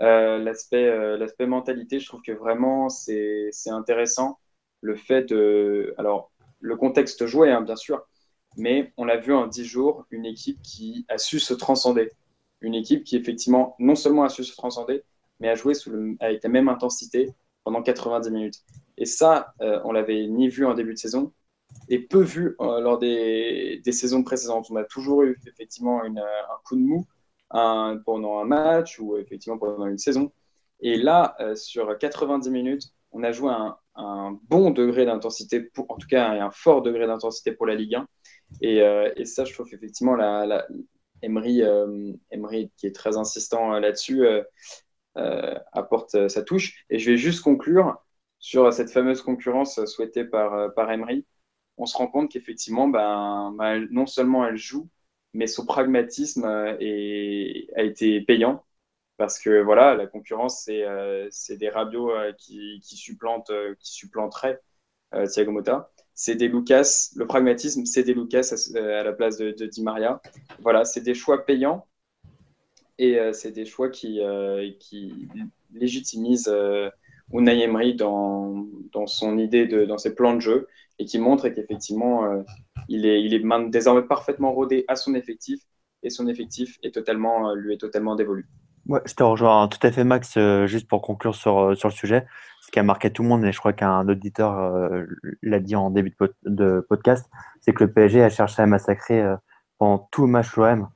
L'aspect 0.00 1.16
l'aspect 1.18 1.46
mentalité, 1.46 2.00
je 2.00 2.06
trouve 2.08 2.22
que 2.22 2.32
vraiment 2.32 2.88
c'est 2.88 3.48
c'est 3.52 3.70
intéressant. 3.70 4.38
Le 4.80 4.96
fait 4.96 5.22
de, 5.24 5.94
alors 5.98 6.32
le 6.60 6.76
contexte 6.76 7.26
joué, 7.26 7.50
hein, 7.50 7.62
bien 7.62 7.76
sûr, 7.76 8.06
mais 8.56 8.92
on 8.96 9.04
l'a 9.04 9.16
vu 9.16 9.32
en 9.32 9.46
10 9.46 9.64
jours, 9.64 10.06
une 10.10 10.26
équipe 10.26 10.60
qui 10.62 11.04
a 11.08 11.18
su 11.18 11.40
se 11.40 11.54
transcender, 11.54 12.10
une 12.60 12.74
équipe 12.74 13.04
qui 13.04 13.16
effectivement 13.16 13.76
non 13.78 13.94
seulement 13.94 14.24
a 14.24 14.28
su 14.28 14.44
se 14.44 14.56
transcender, 14.56 15.02
mais 15.40 15.48
a 15.48 15.54
joué 15.54 15.74
avec 16.20 16.42
la 16.42 16.48
même 16.48 16.68
intensité 16.68 17.30
pendant 17.64 17.82
90 17.82 18.30
minutes. 18.30 18.62
Et 18.96 19.06
ça, 19.06 19.54
euh, 19.60 19.80
on 19.84 19.92
l'avait 19.92 20.26
ni 20.26 20.48
vu 20.48 20.64
en 20.64 20.74
début 20.74 20.94
de 20.94 20.98
saison 20.98 21.32
et 21.88 21.98
peu 21.98 22.22
vu 22.22 22.56
euh, 22.60 22.80
lors 22.80 22.98
des, 22.98 23.80
saisons 23.90 24.22
précédentes. 24.22 24.66
On 24.70 24.76
a 24.76 24.84
toujours 24.84 25.22
eu 25.22 25.38
effectivement 25.46 26.02
euh, 26.04 26.08
un 26.08 26.58
coup 26.64 26.76
de 26.76 26.82
mou 26.82 27.06
pendant 27.50 28.40
un 28.40 28.44
match 28.44 28.98
ou 28.98 29.16
effectivement 29.16 29.58
pendant 29.58 29.86
une 29.86 29.98
saison. 29.98 30.32
Et 30.80 30.96
là, 30.96 31.36
euh, 31.40 31.54
sur 31.54 31.96
90 31.96 32.50
minutes, 32.50 32.82
on 33.12 33.22
a 33.22 33.32
joué 33.32 33.50
un, 33.50 33.76
un 33.94 34.38
bon 34.48 34.70
degré 34.70 35.06
d'intensité, 35.06 35.70
en 35.88 35.96
tout 35.96 36.08
cas 36.08 36.28
un, 36.28 36.46
un 36.46 36.50
fort 36.50 36.82
degré 36.82 37.06
d'intensité 37.06 37.52
pour 37.52 37.66
la 37.66 37.74
Ligue 37.74 37.94
1. 37.94 38.06
Et, 38.60 38.82
euh, 38.82 39.12
et 39.16 39.24
ça, 39.24 39.44
je 39.44 39.52
trouve 39.52 39.68
effectivement 39.72 40.14
la, 40.16 40.66
Emery, 41.22 41.62
euh, 41.62 42.12
Emery, 42.30 42.70
qui 42.76 42.86
est 42.86 42.94
très 42.94 43.16
insistant 43.16 43.74
euh, 43.74 43.80
là-dessus, 43.80 44.26
apporte 45.72 46.28
sa 46.28 46.42
touche. 46.42 46.84
Et 46.90 46.98
je 46.98 47.10
vais 47.10 47.16
juste 47.16 47.42
conclure 47.42 47.96
sur 48.38 48.72
cette 48.72 48.90
fameuse 48.90 49.22
concurrence 49.22 49.82
souhaitée 49.86 50.24
par, 50.24 50.74
par 50.74 50.90
Emery. 50.90 51.26
On 51.76 51.86
se 51.86 51.96
rend 51.96 52.08
compte 52.08 52.30
qu'effectivement, 52.30 52.88
ben, 52.88 53.54
ben, 53.58 53.86
non 53.90 54.06
seulement 54.06 54.46
elle 54.46 54.56
joue, 54.56 54.88
mais 55.32 55.46
son 55.46 55.66
pragmatisme 55.66 56.44
a 56.44 56.76
été 56.80 58.20
payant. 58.22 58.64
Parce 59.16 59.38
que 59.38 59.62
voilà, 59.62 59.94
la 59.94 60.06
concurrence, 60.06 60.68
c'est 61.30 61.56
des 61.56 61.68
Rabiot 61.68 62.10
euh, 62.10 62.32
qui, 62.32 62.80
qui, 62.82 62.96
qui 62.96 63.92
supplanteraient 63.92 64.60
Thiago 65.32 65.52
Motta. 65.52 65.92
C'est 66.14 66.36
des 66.36 66.48
Lucas, 66.48 67.10
le 67.16 67.26
pragmatisme, 67.26 67.84
c'est 67.86 68.04
des 68.04 68.14
Lucas 68.14 68.54
à, 68.76 69.02
la 69.02 69.12
place 69.12 69.36
de, 69.36 69.50
de 69.50 69.66
Di 69.66 69.82
Maria. 69.82 70.20
Voilà, 70.60 70.84
c'est 70.84 71.00
des 71.00 71.14
choix 71.14 71.44
payants 71.44 71.86
et 72.98 73.18
euh, 73.18 73.32
c'est 73.32 73.50
des 73.50 73.66
choix 73.66 73.88
qui, 73.88 74.20
euh, 74.20 74.68
légitimisent 75.72 76.48
euh, 76.48 76.88
Unai 77.32 77.94
dans, 77.94 78.66
son 79.06 79.38
idée, 79.38 79.66
de, 79.66 79.84
dans 79.84 79.98
ses 79.98 80.14
plans 80.14 80.34
de 80.34 80.40
jeu 80.40 80.68
et 80.98 81.04
qui 81.04 81.18
montrent 81.18 81.48
qu'effectivement, 81.48 82.24
euh, 82.26 82.42
il 82.88 83.06
est, 83.06 83.22
il 83.22 83.34
est 83.34 83.70
désormais 83.70 84.02
parfaitement 84.02 84.52
rodé 84.52 84.84
à 84.88 84.96
son 84.96 85.14
effectif 85.14 85.60
et 86.02 86.10
son 86.10 86.28
effectif 86.28 86.78
lui 86.82 86.88
est 86.88 87.78
totalement 87.80 88.14
dévolu. 88.14 88.46
Ouais, 88.86 89.00
je 89.06 89.14
te 89.14 89.22
rejoins 89.22 89.66
tout 89.68 89.84
à 89.86 89.90
fait, 89.90 90.04
Max, 90.04 90.36
euh, 90.36 90.66
juste 90.66 90.88
pour 90.88 91.00
conclure 91.00 91.34
sur, 91.34 91.58
euh, 91.58 91.74
sur 91.74 91.88
le 91.88 91.94
sujet. 91.94 92.26
Ce 92.60 92.70
qui 92.70 92.78
a 92.78 92.82
marqué 92.82 93.10
tout 93.10 93.22
le 93.22 93.28
monde, 93.28 93.44
et 93.44 93.52
je 93.52 93.58
crois 93.58 93.72
qu'un 93.72 94.06
auditeur 94.08 94.58
euh, 94.58 95.04
l'a 95.42 95.58
dit 95.60 95.74
en 95.76 95.90
début 95.90 96.10
de, 96.10 96.16
pod- 96.16 96.34
de 96.44 96.84
podcast, 96.88 97.30
c'est 97.60 97.72
que 97.72 97.84
le 97.84 97.92
PSG 97.92 98.22
a 98.22 98.28
cherché 98.28 98.60
à 98.62 98.66
massacrer 98.66 99.22
euh, 99.22 99.36
pendant 99.78 100.08
tout 100.10 100.22
le 100.26 100.32
match 100.32 100.54
l'OM. 100.56 100.88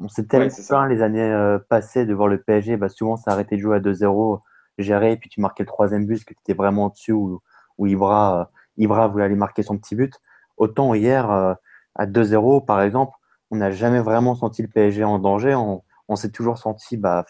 On 0.00 0.08
s'est 0.08 0.26
tellement 0.26 0.46
Ouais, 0.46 0.88
les 0.88 1.02
années 1.02 1.22
euh, 1.22 1.58
passées 1.68 2.06
de 2.06 2.14
voir 2.14 2.28
le 2.28 2.40
PSG, 2.40 2.76
bah, 2.76 2.88
souvent 2.88 3.16
ça 3.16 3.32
arrêtait 3.32 3.56
de 3.56 3.60
jouer 3.60 3.76
à 3.76 3.80
2-0, 3.80 4.42
gérer, 4.78 5.12
et 5.12 5.16
puis 5.16 5.28
tu 5.28 5.40
marquais 5.40 5.62
le 5.62 5.68
troisième 5.68 6.06
but, 6.06 6.14
parce 6.14 6.24
que 6.24 6.34
tu 6.34 6.40
étais 6.40 6.54
vraiment 6.54 6.86
au-dessus, 6.86 7.12
où, 7.12 7.40
où 7.78 7.86
Ibra, 7.86 8.40
euh, 8.40 8.44
Ibra 8.78 9.06
voulait 9.08 9.24
aller 9.24 9.34
marquer 9.36 9.62
son 9.62 9.78
petit 9.78 9.94
but. 9.94 10.14
Autant 10.56 10.94
hier, 10.94 11.30
euh, 11.30 11.54
à 11.94 12.06
2-0, 12.06 12.60
par 12.64 12.80
exemple, 12.82 13.12
on 13.50 13.56
n'a 13.56 13.70
jamais 13.70 14.00
vraiment 14.00 14.34
senti 14.34 14.62
le 14.62 14.68
PSG 14.68 15.04
en 15.04 15.18
danger. 15.18 15.54
On, 15.54 15.82
on 16.08 16.16
s'est 16.16 16.30
toujours 16.30 16.58
senti, 16.58 16.96
bah, 16.96 17.24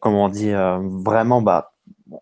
comme 0.00 0.14
on 0.14 0.28
dit, 0.28 0.52
euh, 0.52 0.78
vraiment, 0.82 1.42
bah, 1.42 1.72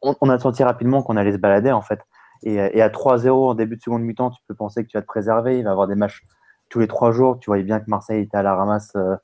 on, 0.03 0.31
a 0.31 0.39
senti 0.39 0.63
rapidement 0.63 1.03
qu'on 1.03 1.17
allait 1.17 1.33
se 1.33 1.39
balader 1.39 1.73
en 1.73 1.83
fait. 1.83 2.01
Et, 2.43 2.61
à 2.61 2.89
3-0 2.89 3.51
en 3.51 3.55
début 3.55 3.77
de 3.77 3.81
seconde 3.81 4.03
mi-temps, 4.03 4.31
tu 4.31 4.43
peux 4.47 4.55
penser 4.55 4.85
que 4.85 4.89
tu 4.89 4.97
vas 4.97 5.03
te 5.03 5.07
préserver. 5.07 5.59
Il 5.59 5.65
va 5.65 5.71
y 5.71 5.73
avoir 5.73 5.89
des 5.89 5.95
matchs 5.95 6.25
tous 6.69 6.79
les 6.79 6.87
trois 6.87 7.13
jours. 7.13 7.39
Tu 7.39 7.47
voyais 7.47 7.65
bien 7.65 7.81
que 7.81 7.89
Marseille 7.89 8.23
était 8.23 8.37
à 8.37 8.43
la 8.43 8.55
ramasse 8.55 8.93
euh, 8.97 9.17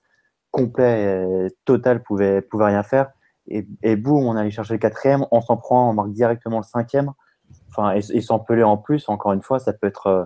complet, 0.51 1.47
et 1.47 1.49
total, 1.65 2.03
pouvait, 2.03 2.43
pouvait 2.43 2.67
rien 2.67 2.83
faire. 2.83 3.11
Et, 3.49 3.97
boum, 3.97 4.25
on 4.25 4.37
allait 4.37 4.51
chercher 4.51 4.75
le 4.75 4.79
quatrième, 4.79 5.27
on 5.31 5.41
s'en 5.41 5.57
prend, 5.57 5.91
on 5.91 5.95
marque 5.95 6.13
directement 6.13 6.59
le 6.59 6.65
cinquième. 6.65 7.13
Enfin, 7.69 7.93
et, 7.95 8.01
et 8.13 8.21
sans 8.21 8.39
peler 8.39 8.63
en 8.63 8.77
plus, 8.77 9.09
encore 9.09 9.33
une 9.33 9.43
fois, 9.43 9.59
ça 9.59 9.73
peut 9.73 9.87
être, 9.87 10.07
euh, 10.07 10.25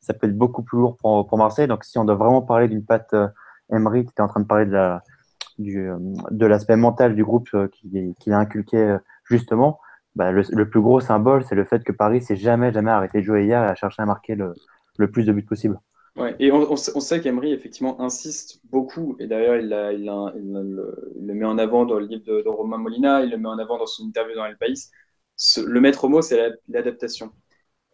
ça 0.00 0.14
peut 0.14 0.26
être 0.26 0.36
beaucoup 0.36 0.62
plus 0.62 0.78
lourd 0.78 0.96
pour, 0.96 1.38
Marseille. 1.38 1.68
Donc, 1.68 1.84
si 1.84 1.98
on 1.98 2.04
doit 2.04 2.16
vraiment 2.16 2.42
parler 2.42 2.68
d'une 2.68 2.84
patte 2.84 3.14
euh, 3.14 3.28
Emery, 3.70 4.04
qui 4.04 4.10
était 4.10 4.22
en 4.22 4.28
train 4.28 4.40
de 4.40 4.46
parler 4.46 4.66
de 4.66 4.72
la, 4.72 5.02
du, 5.58 5.88
euh, 5.88 5.98
de 6.30 6.46
l'aspect 6.46 6.76
mental 6.76 7.14
du 7.14 7.24
groupe 7.24 7.48
euh, 7.54 7.68
qu'il 7.68 8.32
a 8.32 8.38
inculqué 8.38 8.76
euh, 8.76 8.98
justement, 9.24 9.80
bah, 10.14 10.32
le, 10.32 10.68
plus 10.68 10.80
gros 10.80 11.00
symbole, 11.00 11.44
c'est 11.44 11.54
le 11.54 11.64
fait 11.64 11.84
que 11.84 11.92
Paris 11.92 12.22
s'est 12.22 12.36
jamais, 12.36 12.72
jamais 12.72 12.90
arrêté 12.90 13.20
de 13.20 13.24
jouer 13.24 13.44
hier 13.44 13.62
et 13.62 13.66
a 13.66 13.74
cherché 13.74 14.02
à 14.02 14.06
marquer 14.06 14.34
le, 14.34 14.54
le 14.98 15.10
plus 15.10 15.24
de 15.24 15.32
buts 15.32 15.42
possible. 15.42 15.78
Ouais, 16.16 16.34
et 16.38 16.50
on, 16.50 16.76
sait 16.76 17.20
qu'Emery, 17.20 17.52
effectivement, 17.52 18.00
insiste 18.00 18.60
beaucoup, 18.70 19.16
et 19.18 19.26
d'ailleurs, 19.26 19.56
il, 19.56 19.66
il, 19.98 20.52
le, 20.52 21.34
met 21.34 21.44
en 21.44 21.58
avant 21.58 21.84
dans 21.84 21.98
le 21.98 22.06
livre 22.06 22.24
de, 22.24 22.48
Romain 22.48 22.78
Molina, 22.78 23.22
il 23.22 23.30
le 23.30 23.36
met 23.36 23.48
en 23.48 23.58
avant 23.58 23.76
dans 23.76 23.86
son 23.86 24.04
interview 24.04 24.34
dans 24.34 24.46
El 24.46 24.56
País. 24.56 24.90
Le 25.58 25.80
maître 25.80 26.08
mot, 26.08 26.22
c'est 26.22 26.38
la- 26.38 26.56
l'adaptation. 26.68 27.32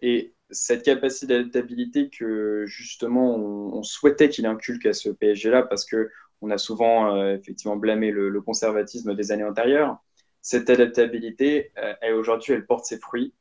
Et 0.03 0.35
cette 0.51 0.85
capacité 0.85 1.27
d'adaptabilité 1.27 2.11
que, 2.11 2.65
justement, 2.67 3.35
on 3.35 3.83
souhaitait 3.83 4.29
qu'il 4.29 4.47
inculque 4.47 4.87
à 4.87 4.93
ce 4.93 5.09
PSG-là, 5.09 5.65
parce 5.65 5.85
que 5.85 6.09
on 6.43 6.51
a 6.51 6.59
souvent, 6.59 7.16
euh, 7.16 7.36
effectivement, 7.36 7.76
blâmé 7.76 8.11
le, 8.11 8.40
conservatisme 8.43 9.14
des 9.14 9.32
années 9.32 9.45
antérieures. 9.45 9.99
Cette 10.43 10.68
adaptabilité, 10.70 11.72
euh, 11.78 12.18
aujourd'hui, 12.18 12.53
elle 12.53 12.66
porte 12.66 12.84
ses 12.84 12.99
fruits, 12.99 13.32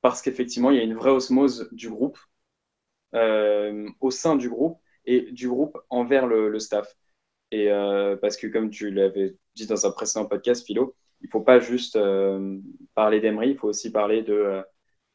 parce 0.00 0.22
qu'effectivement, 0.22 0.70
il 0.70 0.78
y 0.78 0.80
a 0.80 0.84
une 0.84 0.94
vraie 0.94 1.10
osmose 1.10 1.68
du 1.72 1.90
groupe 1.90 2.18
euh, 3.14 3.88
au 4.00 4.10
sein 4.10 4.36
du 4.36 4.48
groupe 4.48 4.78
et 5.04 5.32
du 5.32 5.48
groupe 5.48 5.78
envers 5.90 6.26
le, 6.26 6.58
staff. 6.60 6.94
Et 7.52 7.68
parce 8.20 8.36
que, 8.36 8.46
comme 8.48 8.70
tu 8.70 8.90
l'avais 8.90 9.36
dit 9.54 9.66
dans 9.66 9.86
un 9.86 9.90
précédent 9.92 10.26
podcast, 10.26 10.66
Philo, 10.66 10.94
il 11.20 11.26
ne 11.26 11.30
faut 11.30 11.40
pas 11.40 11.60
juste 11.60 11.98
parler 12.94 13.20
d'Emery, 13.20 13.50
il 13.50 13.58
faut 13.58 13.68
aussi 13.68 13.90
parler 13.92 14.22
de, 14.22 14.64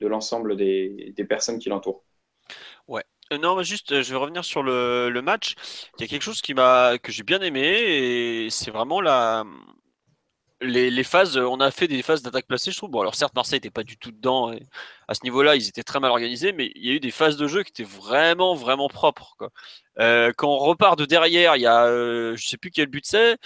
l'ensemble 0.02 0.56
des 0.56 1.26
personnes 1.28 1.60
qui 1.60 1.70
l'entourent. 1.70 2.04
Euh, 3.32 3.38
non, 3.38 3.62
juste, 3.64 3.92
euh, 3.94 4.04
je 4.04 4.12
vais 4.12 4.18
revenir 4.18 4.44
sur 4.44 4.64
le, 4.64 5.22
match. 5.24 5.56
Il 5.98 6.02
y 6.02 6.06
a 6.06 6.08
quelque 6.08 6.22
chose 6.24 6.42
qui 6.42 6.54
m'a 6.54 6.98
que 6.98 7.12
j'ai 7.12 7.24
bien 7.24 7.40
aimé 7.42 7.62
et 7.62 8.50
c'est 8.50 8.72
vraiment 8.72 9.02
la 9.02 9.44
les, 10.62 11.04
phases. 11.04 11.38
On 11.38 11.60
a 11.60 11.72
fait 11.72 11.88
des 11.88 12.02
phases 12.04 12.22
d'attaque 12.22 12.48
placée, 12.48 12.72
je 12.72 12.78
trouve. 12.78 12.92
Bon, 12.92 13.02
alors 13.02 13.16
certes, 13.16 13.34
Marseille 13.36 13.58
n'était 13.58 13.72
pas 13.72 13.84
du 13.84 13.98
tout 13.98 14.12
dedans. 14.12 14.52
à 15.08 15.14
ce 15.14 15.22
niveau-là, 15.24 15.56
ils 15.56 15.68
étaient 15.68 15.84
très 15.84 16.00
mal 16.00 16.12
organisés, 16.12 16.54
mais 16.54 16.72
il 16.76 16.86
y 16.86 16.92
a 16.92 16.94
eu 16.94 17.00
des 17.00 17.12
phases 17.12 17.38
de 17.38 17.48
jeu 17.48 17.64
qui 17.64 17.70
étaient 17.70 17.84
vraiment, 17.84 18.54
vraiment 18.56 18.88
propres. 18.90 19.36
Euh, 20.00 20.32
quand 20.38 20.50
on 20.50 20.58
repart 20.58 20.98
de 21.00 21.06
derrière, 21.06 21.56
il 21.56 21.62
y 21.62 21.66
a, 21.66 21.86
euh, 21.86 22.36
je 22.36 22.48
sais 22.48 22.58
plus 22.58 22.72
quel 22.72 22.88
but 22.88 23.06
c'est, 23.06 23.38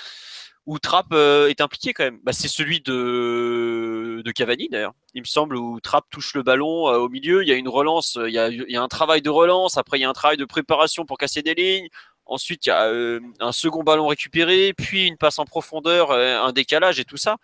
où 0.66 0.80
Trapp 0.80 1.14
est 1.14 1.62
impliqué 1.62 1.94
quand 1.94 2.04
même. 2.04 2.20
Bah, 2.24 2.34
c'est 2.34 2.48
celui 2.48 2.82
de, 2.82 3.95
de 4.22 4.32
Cavani 4.32 4.68
d'ailleurs. 4.70 4.94
Il 5.14 5.22
me 5.22 5.26
semble 5.28 5.56
où 5.58 5.80
Trapp 5.80 6.06
touche 6.10 6.34
le 6.34 6.44
ballon 6.44 6.90
euh, 6.90 6.98
au 6.98 7.10
milieu. 7.10 7.42
Il 7.44 7.48
y 7.48 7.52
a 7.52 7.56
une 7.56 7.68
relance, 7.70 8.18
euh, 8.18 8.30
il 8.30 8.34
y 8.34 8.40
a, 8.40 8.50
il 8.50 8.66
y 8.70 8.76
a 8.78 8.82
un 8.82 8.88
travail 8.88 9.22
de 9.22 9.30
relance. 9.30 9.78
Après, 9.78 9.98
il 9.98 10.02
y 10.02 10.06
a 10.06 10.10
un 10.10 10.14
travail 10.14 10.38
de 10.38 10.46
préparation 10.46 11.06
pour 11.06 11.18
casser 11.18 11.42
des 11.42 11.54
lignes. 11.54 11.88
Ensuite, 12.26 12.66
il 12.66 12.70
y 12.70 12.72
a 12.72 12.86
euh, 12.88 13.20
un 13.40 13.52
second 13.52 13.84
ballon 13.84 14.08
récupéré, 14.08 14.74
puis 14.74 15.06
une 15.08 15.18
passe 15.18 15.38
en 15.40 15.46
profondeur, 15.46 16.12
un 16.12 16.52
décalage 16.54 17.00
et 17.00 17.06
tout 17.06 17.18
ça. 17.18 17.38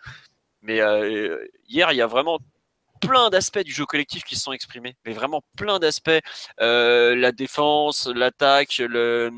Mais 0.60 0.80
hier, 1.68 1.92
il 1.92 1.96
y 1.96 2.02
a 2.02 2.06
vraiment 2.06 2.38
plein 3.00 3.30
d'aspects 3.30 3.60
du 3.60 3.72
jeu 3.72 3.84
collectif 3.86 4.22
qui 4.24 4.36
se 4.36 4.42
sont 4.42 4.52
exprimés. 4.52 4.96
Mais 5.06 5.12
vraiment 5.12 5.42
plein 5.56 5.78
d'aspects. 5.78 6.10
La 6.58 7.32
défense, 7.32 8.08
l'attaque, 8.12 8.78
le, 8.78 9.30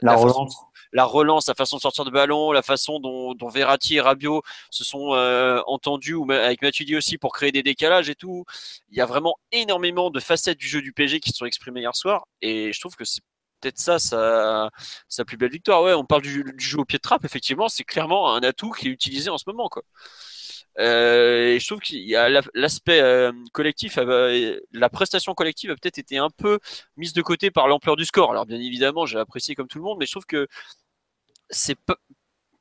La, 0.00 0.12
la 0.12 0.18
façon- 0.18 0.28
relance. 0.28 0.56
La 0.92 1.04
relance, 1.04 1.48
la 1.48 1.54
façon 1.54 1.76
de 1.76 1.82
sortir 1.82 2.04
de 2.04 2.10
ballon, 2.10 2.52
la 2.52 2.62
façon 2.62 3.00
dont, 3.00 3.48
Verratti 3.48 3.96
et 3.96 4.00
Rabiot 4.00 4.42
se 4.70 4.84
sont 4.84 5.14
euh, 5.14 5.60
entendus, 5.66 6.14
ou 6.14 6.30
avec 6.30 6.62
Matuidi 6.62 6.96
aussi, 6.96 7.18
pour 7.18 7.32
créer 7.32 7.52
des 7.52 7.62
décalages 7.62 8.08
et 8.10 8.14
tout. 8.14 8.44
Il 8.90 8.98
y 8.98 9.00
a 9.00 9.06
vraiment 9.06 9.36
énormément 9.52 10.10
de 10.10 10.20
facettes 10.20 10.58
du 10.58 10.68
jeu 10.68 10.82
du 10.82 10.92
PSG 10.92 11.20
qui 11.20 11.30
se 11.30 11.36
sont 11.36 11.46
exprimées 11.46 11.80
hier 11.80 11.96
soir, 11.96 12.26
et 12.42 12.72
je 12.72 12.80
trouve 12.80 12.96
que 12.96 13.04
c'est 13.04 13.22
peut-être 13.60 13.78
ça, 13.78 13.98
sa, 13.98 14.70
sa 15.08 15.24
plus 15.24 15.36
belle 15.36 15.50
victoire. 15.50 15.82
Ouais, 15.82 15.94
on 15.94 16.04
parle 16.04 16.22
du, 16.22 16.44
jeu 16.58 16.78
au 16.78 16.84
pied 16.84 16.98
de 16.98 17.02
trappe, 17.02 17.24
effectivement, 17.24 17.68
c'est 17.68 17.84
clairement 17.84 18.34
un 18.34 18.40
atout 18.42 18.70
qui 18.70 18.88
est 18.88 18.90
utilisé 18.90 19.30
en 19.30 19.38
ce 19.38 19.44
moment. 19.46 19.68
Quoi. 19.68 19.82
Euh, 20.78 21.54
et 21.54 21.60
je 21.60 21.66
trouve 21.66 21.80
qu'il 21.80 22.08
y 22.08 22.14
a 22.14 22.28
l'aspect 22.54 23.00
euh, 23.00 23.32
collectif, 23.52 23.96
la 23.96 24.88
prestation 24.88 25.34
collective 25.34 25.70
a 25.70 25.74
peut-être 25.74 25.98
été 25.98 26.18
un 26.18 26.30
peu 26.30 26.60
mise 26.96 27.12
de 27.12 27.22
côté 27.22 27.50
par 27.50 27.68
l'ampleur 27.68 27.96
du 27.96 28.04
score. 28.04 28.30
Alors 28.30 28.46
bien 28.46 28.60
évidemment, 28.60 29.06
j'ai 29.06 29.18
apprécié 29.18 29.54
comme 29.54 29.68
tout 29.68 29.78
le 29.78 29.84
monde, 29.84 29.98
mais 29.98 30.06
je 30.06 30.12
trouve 30.12 30.26
que 30.26 30.46
c'est 31.50 31.76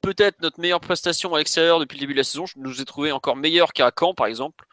peut-être 0.01 0.41
notre 0.41 0.59
meilleure 0.59 0.79
prestation 0.79 1.33
à 1.35 1.37
l'extérieur 1.37 1.79
depuis 1.79 1.97
le 1.97 2.01
début 2.01 2.13
de 2.13 2.19
la 2.19 2.23
saison. 2.23 2.45
Je 2.45 2.53
nous 2.57 2.81
ai 2.81 2.85
trouvé 2.85 3.11
encore 3.11 3.35
meilleur 3.35 3.73
qu'à 3.73 3.91
Caen, 3.97 4.13
par 4.13 4.27
exemple, 4.27 4.65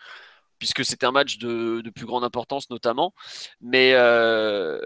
puisque 0.59 0.85
c'était 0.85 1.07
un 1.07 1.13
match 1.13 1.39
de, 1.39 1.83
plus 1.95 2.07
grande 2.07 2.25
importance 2.25 2.71
notamment. 2.71 3.13
Mais 3.61 3.93
euh, 3.95 4.79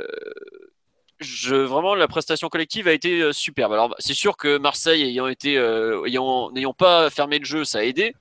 vraiment, 1.20 1.94
la 1.94 2.08
prestation 2.08 2.48
collective 2.48 2.88
a 2.88 2.92
été 2.92 3.32
superbe. 3.32 3.72
Alors 3.72 3.94
c'est 4.00 4.14
sûr 4.14 4.36
que 4.36 4.58
Marseille 4.58 5.02
ayant 5.02 6.50
n'ayant 6.50 6.74
pas 6.74 7.10
fermé 7.10 7.38
le 7.38 7.44
jeu, 7.44 7.64
ça 7.64 7.78
a 7.78 7.82
aidé. 7.82 8.14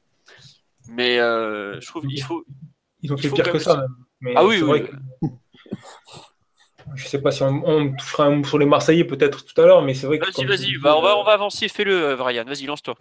Mais 0.89 1.19
euh, 1.19 1.79
je 1.79 1.87
trouve 1.87 2.07
qu'il 2.07 2.21
faut. 2.21 2.45
Ils 3.01 3.13
ont 3.13 3.17
fait 3.17 3.29
pire 3.29 3.51
que 3.51 3.59
ça. 3.59 3.85
ah 4.35 4.45
oui, 4.45 4.61
oui. 4.61 4.83
Je 6.95 7.05
sais 7.05 7.21
pas 7.21 7.31
si 7.31 7.43
on, 7.43 7.93
touchera 7.95 8.27
un 8.27 8.37
mot 8.37 8.43
sur 8.45 8.57
les 8.57 8.65
Marseillais 8.65 9.03
peut-être 9.03 9.43
tout 9.43 9.59
à 9.61 9.65
l'heure, 9.65 9.81
mais 9.81 9.93
c'est 9.93 10.07
vrai 10.07 10.19
que. 10.19 10.25
Vas-y, 10.25 10.45
vas-y, 10.45 10.77
bah, 10.77 10.95
on, 10.97 11.01
va, 11.01 11.17
on 11.17 11.23
va 11.23 11.33
avancer, 11.33 11.67
fais-le, 11.67 12.15
Brian. 12.15 12.45
Vas-y, 12.45 12.65
lance-toi. 12.65 12.95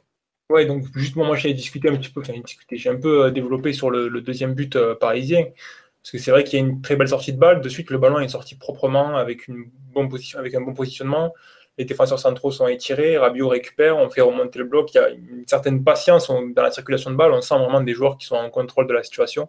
Ouais, 0.50 0.64
donc 0.64 0.84
justement, 0.94 1.24
moi 1.24 1.36
j'ai 1.36 1.52
discuté 1.54 1.88
un 1.88 1.96
petit 1.96 2.10
peu, 2.10 2.20
enfin 2.20 2.32
discuté, 2.38 2.76
j'ai 2.76 2.88
un 2.88 2.96
peu 2.96 3.24
euh, 3.24 3.30
développé 3.30 3.72
sur 3.72 3.90
le, 3.90 4.08
deuxième 4.20 4.54
but 4.54 4.76
euh, 4.76 4.94
parisien, 4.94 5.44
parce 5.44 6.12
que 6.12 6.18
c'est 6.18 6.30
vrai 6.30 6.44
qu'il 6.44 6.60
y 6.60 6.62
a 6.62 6.64
une 6.64 6.82
très 6.82 6.94
belle 6.94 7.08
sortie 7.08 7.32
de 7.32 7.38
balle. 7.38 7.60
De 7.60 7.68
suite, 7.68 7.90
le 7.90 7.98
ballon 7.98 8.20
est 8.20 8.28
sorti 8.28 8.54
proprement 8.54 9.16
avec 9.16 9.48
une 9.48 9.70
bonne 9.92 10.08
position, 10.08 10.38
avec 10.38 10.54
un 10.54 10.60
bon 10.60 10.72
positionnement 10.72 11.32
les 11.78 11.84
défenseurs 11.84 12.18
centraux 12.18 12.50
sont 12.50 12.68
étirés, 12.68 13.18
Rabiot 13.18 13.48
récupère, 13.48 13.98
on 13.98 14.08
fait 14.08 14.22
remonter 14.22 14.58
le 14.58 14.64
bloc, 14.64 14.94
il 14.94 14.96
y 14.96 15.00
a 15.00 15.10
une 15.10 15.46
certaine 15.46 15.84
patience 15.84 16.28
dans 16.28 16.62
la 16.62 16.70
circulation 16.70 17.10
de 17.10 17.16
balle, 17.16 17.32
on 17.32 17.42
sent 17.42 17.56
vraiment 17.58 17.82
des 17.82 17.92
joueurs 17.92 18.16
qui 18.16 18.26
sont 18.26 18.36
en 18.36 18.48
contrôle 18.50 18.86
de 18.86 18.94
la 18.94 19.02
situation. 19.02 19.48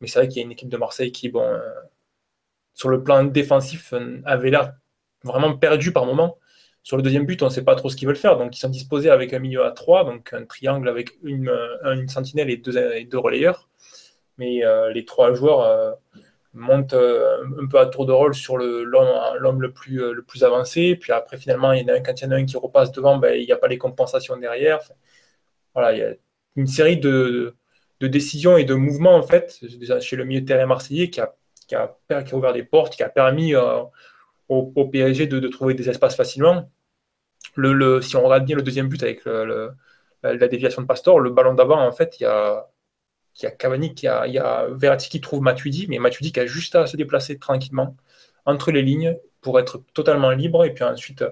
Mais 0.00 0.08
c'est 0.08 0.18
vrai 0.18 0.28
qu'il 0.28 0.38
y 0.38 0.40
a 0.40 0.44
une 0.44 0.52
équipe 0.52 0.68
de 0.68 0.76
Marseille 0.76 1.12
qui, 1.12 1.28
bon, 1.28 1.42
euh, 1.42 1.60
sur 2.74 2.88
le 2.88 3.02
plan 3.02 3.24
défensif, 3.24 3.92
euh, 3.92 4.20
avait 4.24 4.50
l'air 4.50 4.74
vraiment 5.22 5.56
perdu 5.56 5.92
par 5.92 6.04
moment. 6.04 6.38
Sur 6.82 6.96
le 6.96 7.02
deuxième 7.02 7.26
but, 7.26 7.42
on 7.42 7.46
ne 7.46 7.50
sait 7.50 7.64
pas 7.64 7.74
trop 7.76 7.88
ce 7.90 7.96
qu'ils 7.96 8.08
veulent 8.08 8.16
faire, 8.16 8.36
donc 8.36 8.56
ils 8.56 8.60
sont 8.60 8.68
disposés 8.68 9.10
avec 9.10 9.32
un 9.32 9.38
milieu 9.38 9.64
à 9.64 9.70
3, 9.70 10.04
donc 10.04 10.32
un 10.32 10.44
triangle 10.44 10.88
avec 10.88 11.10
une, 11.22 11.50
une 11.84 12.08
sentinelle 12.08 12.50
et 12.50 12.56
deux, 12.56 13.18
relayeurs. 13.18 13.68
Mais 14.38 14.64
euh, 14.64 14.92
les 14.92 15.04
trois 15.04 15.32
joueurs 15.32 15.96
monte 16.56 16.94
euh, 16.94 17.44
un 17.60 17.66
peu 17.66 17.78
à 17.78 17.86
tour 17.86 18.06
de 18.06 18.12
rôle 18.12 18.34
sur 18.34 18.56
l'homme 18.58 19.62
le 19.62 19.72
plus, 19.72 20.02
euh, 20.02 20.12
le 20.12 20.22
plus 20.22 20.42
avancé. 20.42 20.96
Puis 20.96 21.12
après, 21.12 21.36
finalement, 21.36 21.72
il 21.72 21.82
y 21.82 21.84
en 21.84 21.94
a 21.94 21.96
un, 21.98 22.00
quand 22.00 22.20
il 22.20 22.24
y 22.24 22.26
en 22.26 22.30
a 22.32 22.36
un 22.36 22.44
qui 22.44 22.56
repasse 22.56 22.92
devant, 22.92 23.18
ben, 23.18 23.38
il 23.38 23.46
n'y 23.46 23.52
a 23.52 23.56
pas 23.56 23.68
les 23.68 23.78
compensations 23.78 24.36
derrière. 24.36 24.80
voilà, 25.74 25.92
il 25.92 25.98
y 25.98 26.02
a 26.02 26.14
une 26.56 26.66
série 26.66 26.98
de, 26.98 27.56
décisions 28.00 28.56
et 28.56 28.64
de 28.64 28.74
mouvements, 28.74 29.16
en 29.16 29.22
fait, 29.22 29.60
chez 30.00 30.16
le 30.16 30.24
milieu 30.24 30.40
de 30.40 30.46
terrain 30.46 30.66
marseillais 30.66 31.10
qui 31.10 31.20
a, 31.20 31.34
qui 31.68 31.74
a, 31.74 31.96
ouvert 32.32 32.52
des 32.52 32.64
portes, 32.64 32.96
qui 32.96 33.02
a 33.02 33.08
permis 33.08 33.54
euh, 33.54 33.82
au, 34.48 34.88
PSG 34.88 35.26
de, 35.26 35.48
trouver 35.48 35.74
des 35.74 35.88
espaces 35.90 36.16
facilement. 36.16 36.70
Le, 37.54 38.00
si 38.02 38.16
on 38.16 38.24
regarde 38.24 38.44
bien 38.44 38.56
le 38.56 38.62
deuxième 38.62 38.88
but 38.88 39.02
avec 39.02 39.24
la 40.22 40.48
déviation 40.48 40.82
de 40.82 40.86
Pastor, 40.86 41.20
le 41.20 41.30
ballon 41.30 41.54
d'avant, 41.54 41.80
en 41.80 41.92
fait, 41.92 42.16
il 42.20 42.24
y 42.24 42.26
a 42.26 42.66
y 43.44 43.46
a 43.46 43.50
Cavani, 43.50 43.94
a, 44.06 44.26
il 44.26 44.34
y 44.34 44.38
a 44.38 44.66
Verratti 44.70 45.08
qui 45.08 45.20
trouve 45.20 45.42
Matuidi, 45.42 45.86
mais 45.88 45.98
Matuidi 45.98 46.32
qui 46.32 46.40
a 46.40 46.46
juste 46.46 46.74
à 46.74 46.86
se 46.86 46.96
déplacer 46.96 47.38
tranquillement 47.38 47.96
entre 48.44 48.70
les 48.70 48.82
lignes 48.82 49.16
pour 49.40 49.58
être 49.60 49.82
totalement 49.94 50.30
libre. 50.30 50.64
Et 50.64 50.72
puis 50.72 50.84
ensuite, 50.84 51.24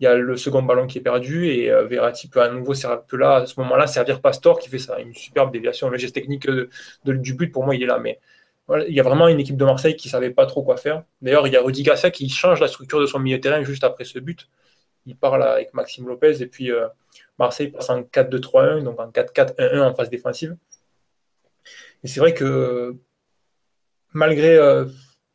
il 0.00 0.04
y 0.04 0.06
a 0.06 0.14
le 0.14 0.36
second 0.36 0.62
ballon 0.62 0.86
qui 0.86 0.98
est 0.98 1.02
perdu 1.02 1.48
et 1.48 1.70
euh, 1.70 1.84
Verratti 1.86 2.28
peut 2.28 2.42
à 2.42 2.48
nouveau 2.48 2.72
peut 3.06 3.16
là, 3.16 3.36
à 3.36 3.46
ce 3.46 3.58
moment-là 3.60 3.86
servir 3.86 4.20
Pastor 4.20 4.58
qui 4.58 4.68
fait 4.68 4.78
ça, 4.78 4.98
une 4.98 5.14
superbe 5.14 5.52
déviation. 5.52 5.88
Le 5.90 5.98
geste 5.98 6.14
technique 6.14 6.48
du 7.04 7.34
but, 7.34 7.52
pour 7.52 7.64
moi, 7.64 7.74
il 7.74 7.82
est 7.82 7.86
là. 7.86 7.98
Mais 7.98 8.18
il 8.88 8.94
y 8.94 9.00
a 9.00 9.02
vraiment 9.02 9.28
une 9.28 9.40
équipe 9.40 9.56
de 9.56 9.64
Marseille 9.64 9.96
qui 9.96 10.08
ne 10.08 10.12
savait 10.12 10.30
pas 10.30 10.46
trop 10.46 10.62
quoi 10.62 10.76
faire. 10.76 11.04
D'ailleurs, 11.20 11.46
il 11.46 11.52
y 11.52 11.56
a 11.56 11.62
Rudy 11.62 11.82
Gassia 11.82 12.10
qui 12.10 12.28
change 12.28 12.60
la 12.60 12.68
structure 12.68 13.00
de 13.00 13.06
son 13.06 13.18
milieu 13.18 13.36
de 13.36 13.42
terrain 13.42 13.62
juste 13.62 13.84
après 13.84 14.04
ce 14.04 14.18
but. 14.18 14.48
Il 15.06 15.16
parle 15.16 15.42
avec 15.42 15.74
Maxime 15.74 16.06
Lopez 16.08 16.42
et 16.42 16.46
puis 16.46 16.70
euh, 16.70 16.86
Marseille 17.38 17.68
passe 17.68 17.90
en 17.90 18.02
4-2-3-1, 18.02 18.84
donc 18.84 19.00
en 19.00 19.10
4-4-1-1 19.10 19.80
en 19.80 19.94
phase 19.94 20.10
défensive. 20.10 20.56
Et 22.04 22.08
c'est 22.08 22.20
vrai 22.20 22.34
que 22.34 22.96
malgré, 24.12 24.56
euh, 24.56 24.86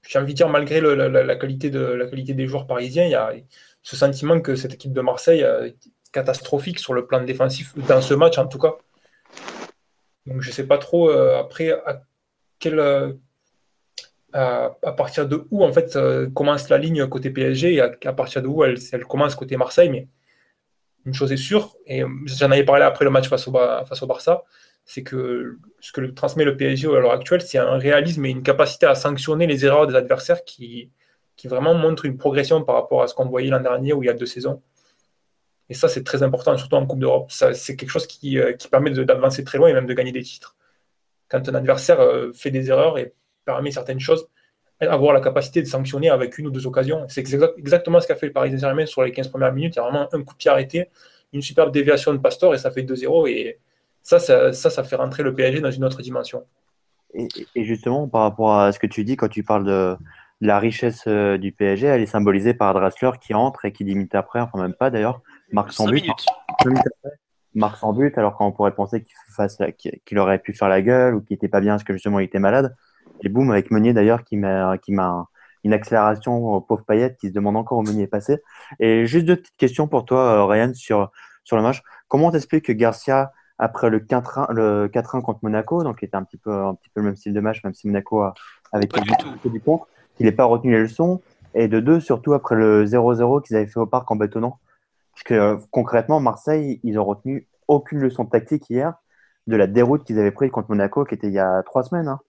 j'ai 0.08 0.20
envie 0.20 0.34
de 0.34 0.38
dire, 0.38 0.50
malgré 0.50 0.82
la, 0.82 1.36
qualité 1.36 1.70
de, 1.70 1.80
la 1.80 2.08
qualité 2.08 2.34
des 2.34 2.48
joueurs 2.48 2.68
parisiens, 2.68 3.06
il 3.06 3.12
y 3.12 3.16
a 3.16 3.34
ce 3.82 3.96
sentiment 3.96 4.40
que 4.42 4.56
cette 4.56 4.74
équipe 4.74 4.94
de 4.94 5.02
Marseille 5.02 5.42
est 5.42 5.78
catastrophique 6.12 6.80
sur 6.80 6.94
le 6.94 7.06
plan 7.06 7.24
défensif, 7.24 7.74
dans 7.88 8.02
ce 8.02 8.14
match 8.14 8.38
en 8.38 8.48
tout 8.48 8.60
cas. 8.60 8.76
Donc 10.26 10.42
je 10.42 10.50
ne 10.50 10.54
sais 10.54 10.68
pas 10.68 10.78
trop 10.78 11.10
euh, 11.10 11.40
après 11.40 11.72
à, 11.72 12.02
quel, 12.60 12.80
euh, 12.80 13.14
partir 14.98 15.28
de 15.28 15.48
où 15.52 15.64
en 15.64 15.72
fait 15.72 15.98
commence 16.34 16.70
la 16.70 16.78
ligne 16.78 17.08
côté 17.08 17.30
PSG 17.30 17.76
et 17.76 17.82
à, 17.82 18.14
partir 18.14 18.42
de 18.42 18.48
où 18.48 18.64
elle, 18.64 18.78
commence 19.08 19.36
côté 19.36 19.56
Marseille. 19.58 19.90
Mais 19.90 20.08
une 21.06 21.14
chose 21.14 21.32
est 21.32 21.38
sûre, 21.38 21.78
et 21.86 22.04
j'en 22.26 22.52
avais 22.52 22.66
parlé 22.66 22.84
après 22.84 23.06
le 23.06 23.12
match 23.12 23.30
face 23.30 23.48
au 23.48 23.52
Barça, 24.08 24.44
c'est 24.88 25.04
que 25.04 25.60
ce 25.82 25.92
que 25.92 26.02
transmet 26.08 26.46
le 26.46 26.56
PSG 26.56 26.88
à 26.88 27.00
l'heure 27.00 27.12
actuelle, 27.12 27.42
c'est 27.42 27.58
un 27.58 27.78
réalisme 27.78 28.26
et 28.26 28.30
une 28.30 28.42
capacité 28.42 28.86
à 28.86 28.96
sanctionner 28.96 29.46
les 29.46 29.66
erreurs 29.66 29.86
des 29.86 29.96
adversaires 29.96 30.46
qui, 30.46 30.92
qui 31.36 31.50
vraiment 31.50 31.76
montrent 31.76 32.06
une 32.06 32.18
progression 32.18 32.64
par 32.64 32.76
rapport 32.76 33.04
à 33.04 33.08
ce 33.08 33.14
qu'on 33.14 33.26
voyait 33.26 33.50
l'an 33.50 33.60
dernier 33.60 33.92
ou 33.92 34.02
il 34.02 34.08
y 34.08 34.10
a 34.10 34.14
deux 34.14 34.26
saisons. 34.26 34.64
Et 35.70 35.74
ça, 35.74 35.90
c'est 35.90 36.06
très 36.06 36.24
important, 36.24 36.58
surtout 36.58 36.78
en 36.78 36.86
Coupe 36.86 37.00
d'Europe. 37.00 37.30
C'est 37.30 37.76
quelque 37.76 37.90
chose 37.90 38.08
qui, 38.08 38.40
euh, 38.40 38.54
qui 38.54 38.70
permet 38.70 38.92
d'avancer 38.92 39.44
très 39.44 39.58
loin 39.58 39.68
et 39.68 39.74
même 39.74 39.88
de 39.88 39.94
gagner 39.94 40.14
des 40.14 40.24
titres. 40.24 40.56
Quand 41.28 41.48
un 41.50 41.56
adversaire 41.56 42.00
euh, 42.00 42.32
fait 42.34 42.52
des 42.52 42.70
erreurs 42.70 42.98
et 42.98 43.14
permet 43.44 43.72
certaines 43.72 44.00
choses, 44.00 44.30
avoir 44.80 45.12
la 45.14 45.20
capacité 45.20 45.62
de 45.62 45.68
sanctionner 45.68 46.10
avec 46.10 46.38
une 46.38 46.48
ou 46.48 46.52
deux 46.52 46.66
occasions. 46.66 47.06
C'est 47.10 47.22
exactement 47.58 48.00
ce 48.00 48.08
qu'a 48.08 48.16
fait 48.16 48.28
le 48.28 48.34
Paris 48.34 48.52
Saint-Germain 48.52 48.86
sur 48.86 49.04
les 49.04 49.12
15 49.12 49.28
premières 49.28 49.52
minutes. 49.52 49.76
Il 49.76 49.80
y 49.80 49.82
a 49.82 49.84
vraiment 49.84 50.08
un 50.14 50.24
coup 50.24 50.34
de 50.34 50.38
pied 50.38 50.50
arrêté, 50.50 50.90
une 51.34 51.42
superbe 51.42 51.72
déviation 51.72 52.14
de 52.14 52.20
Pastor 52.20 52.54
et 52.54 52.58
ça 52.58 52.72
fait 52.72 52.84
2-0. 52.84 53.28
Et 53.28 53.60
ça, 54.08 54.54
ça, 54.54 54.70
ça, 54.70 54.84
fait 54.84 54.96
rentrer 54.96 55.22
le 55.22 55.36
PSG 55.36 55.60
dans 55.60 55.72
une 55.72 55.84
autre 55.84 56.02
dimension. 56.02 56.46
Et, 57.14 57.28
justement, 57.64 58.08
par 58.08 58.22
rapport 58.22 58.58
à 58.58 58.72
ce 58.72 58.80
que 58.80 58.88
tu 58.88 59.04
dis, 59.04 59.18
quand 59.18 59.28
tu 59.28 59.44
parles 59.44 59.66
de, 59.66 59.98
la 60.40 60.60
richesse 60.60 61.04
euh, 61.08 61.38
du 61.38 61.52
PSG, 61.52 61.88
elle 61.88 62.02
est 62.02 62.06
symbolisée 62.06 62.54
par 62.54 62.74
Dressler 62.74 63.12
qui 63.20 63.34
entre 63.34 63.66
et 63.66 63.74
qui, 63.74 63.84
dix 63.84 63.96
minutes 63.96 64.16
après, 64.16 64.40
enfin 64.40 64.62
même 64.62 64.74
pas 64.74 64.92
d'ailleurs, 64.92 65.22
marque 65.52 65.74
son 65.74 65.88
but. 65.88 66.06
marque 67.56 67.78
son 67.78 67.92
but, 67.92 68.18
alors 68.18 68.38
qu'on 68.38 68.52
pourrait 68.52 68.76
penser 68.76 69.04
qu'il 70.06 70.20
aurait 70.20 70.40
pu 70.40 70.54
faire 70.54 70.70
la 70.70 70.82
gueule 70.82 71.16
ou 71.16 71.22
qu'il 71.22 71.34
n'était 71.34 71.48
pas 71.48 71.60
bien 71.60 71.74
parce 71.74 71.84
que 71.84 71.94
justement 71.94 72.20
il 72.20 72.26
était 72.26 72.40
malade. 72.40 72.76
Et 73.24 73.30
boum, 73.30 73.50
avec 73.52 73.72
Meunier 73.72 73.94
d'ailleurs 73.94 74.24
qui 74.24 74.38
met, 74.38 74.62
qui 74.84 74.94
une 75.64 75.74
accélération 75.74 76.38
au 76.38 76.62
pauvre 76.62 76.86
Payet 76.86 77.18
qui 77.20 77.30
se 77.30 77.34
demande 77.34 77.58
encore 77.58 77.80
où 77.80 77.82
Meunier 77.82 78.04
est 78.04 78.08
passé. 78.08 78.38
Et 78.80 79.06
juste 79.06 79.26
deux 79.26 79.38
petites 79.38 79.58
questions 79.58 79.88
pour 79.88 80.06
toi, 80.06 80.20
euh, 80.20 80.46
Ryan, 80.46 80.74
sur, 80.74 81.12
sur 81.44 81.58
le 81.58 81.64
match. 81.64 81.82
Comment 82.08 82.32
t'expliques 82.32 82.66
que 82.66 82.74
Garcia 82.74 83.32
après 83.60 83.90
le 83.90 84.00
4-1 84.00 84.54
le 84.54 84.88
4 84.88 85.22
contre 85.22 85.40
Monaco, 85.42 85.84
donc 85.84 86.00
qui 86.00 86.06
était 86.06 86.16
un 86.16 86.24
petit 86.24 86.38
peu 86.38 86.52
un 86.52 86.76
petit 86.76 86.90
peu 86.90 87.02
le 87.02 87.08
même 87.08 87.16
style 87.16 87.34
de 87.34 87.40
match, 87.40 87.64
même 87.64 87.74
si 87.74 87.88
Monaco 87.88 88.22
a, 88.22 88.34
avec 88.72 88.94
du, 88.94 89.50
du 89.50 89.60
contre, 89.62 89.88
qu'il 90.16 90.26
n'ait 90.26 90.32
pas 90.32 90.46
retenu 90.46 90.72
les 90.72 90.82
leçons, 90.82 91.22
et 91.54 91.68
de 91.68 91.80
deux 91.80 92.00
surtout 92.00 92.34
après 92.34 92.56
le 92.56 92.86
0-0 92.86 93.46
qu'ils 93.46 93.56
avaient 93.56 93.68
fait 93.68 93.80
au 93.80 93.86
parc 93.86 94.10
en 94.12 94.16
bétonnant, 94.16 94.60
parce 95.14 95.24
que 95.24 95.34
euh, 95.34 95.58
concrètement 95.72 96.20
Marseille 96.20 96.80
ils 96.84 97.00
ont 97.00 97.06
retenu 97.06 97.48
aucune 97.68 98.00
leçon 98.00 98.26
tactique 98.26 98.70
hier 98.70 98.94
de 99.48 99.56
la 99.56 99.68
déroute 99.68 100.04
qu'ils 100.04 100.20
avaient 100.20 100.32
prise 100.32 100.52
contre 100.52 100.70
Monaco, 100.70 101.06
qui 101.06 101.16
était 101.16 101.28
il 101.28 101.34
y 101.34 101.40
a 101.40 101.64
trois 101.64 101.84
semaines. 101.84 102.08
Hein. 102.08 102.20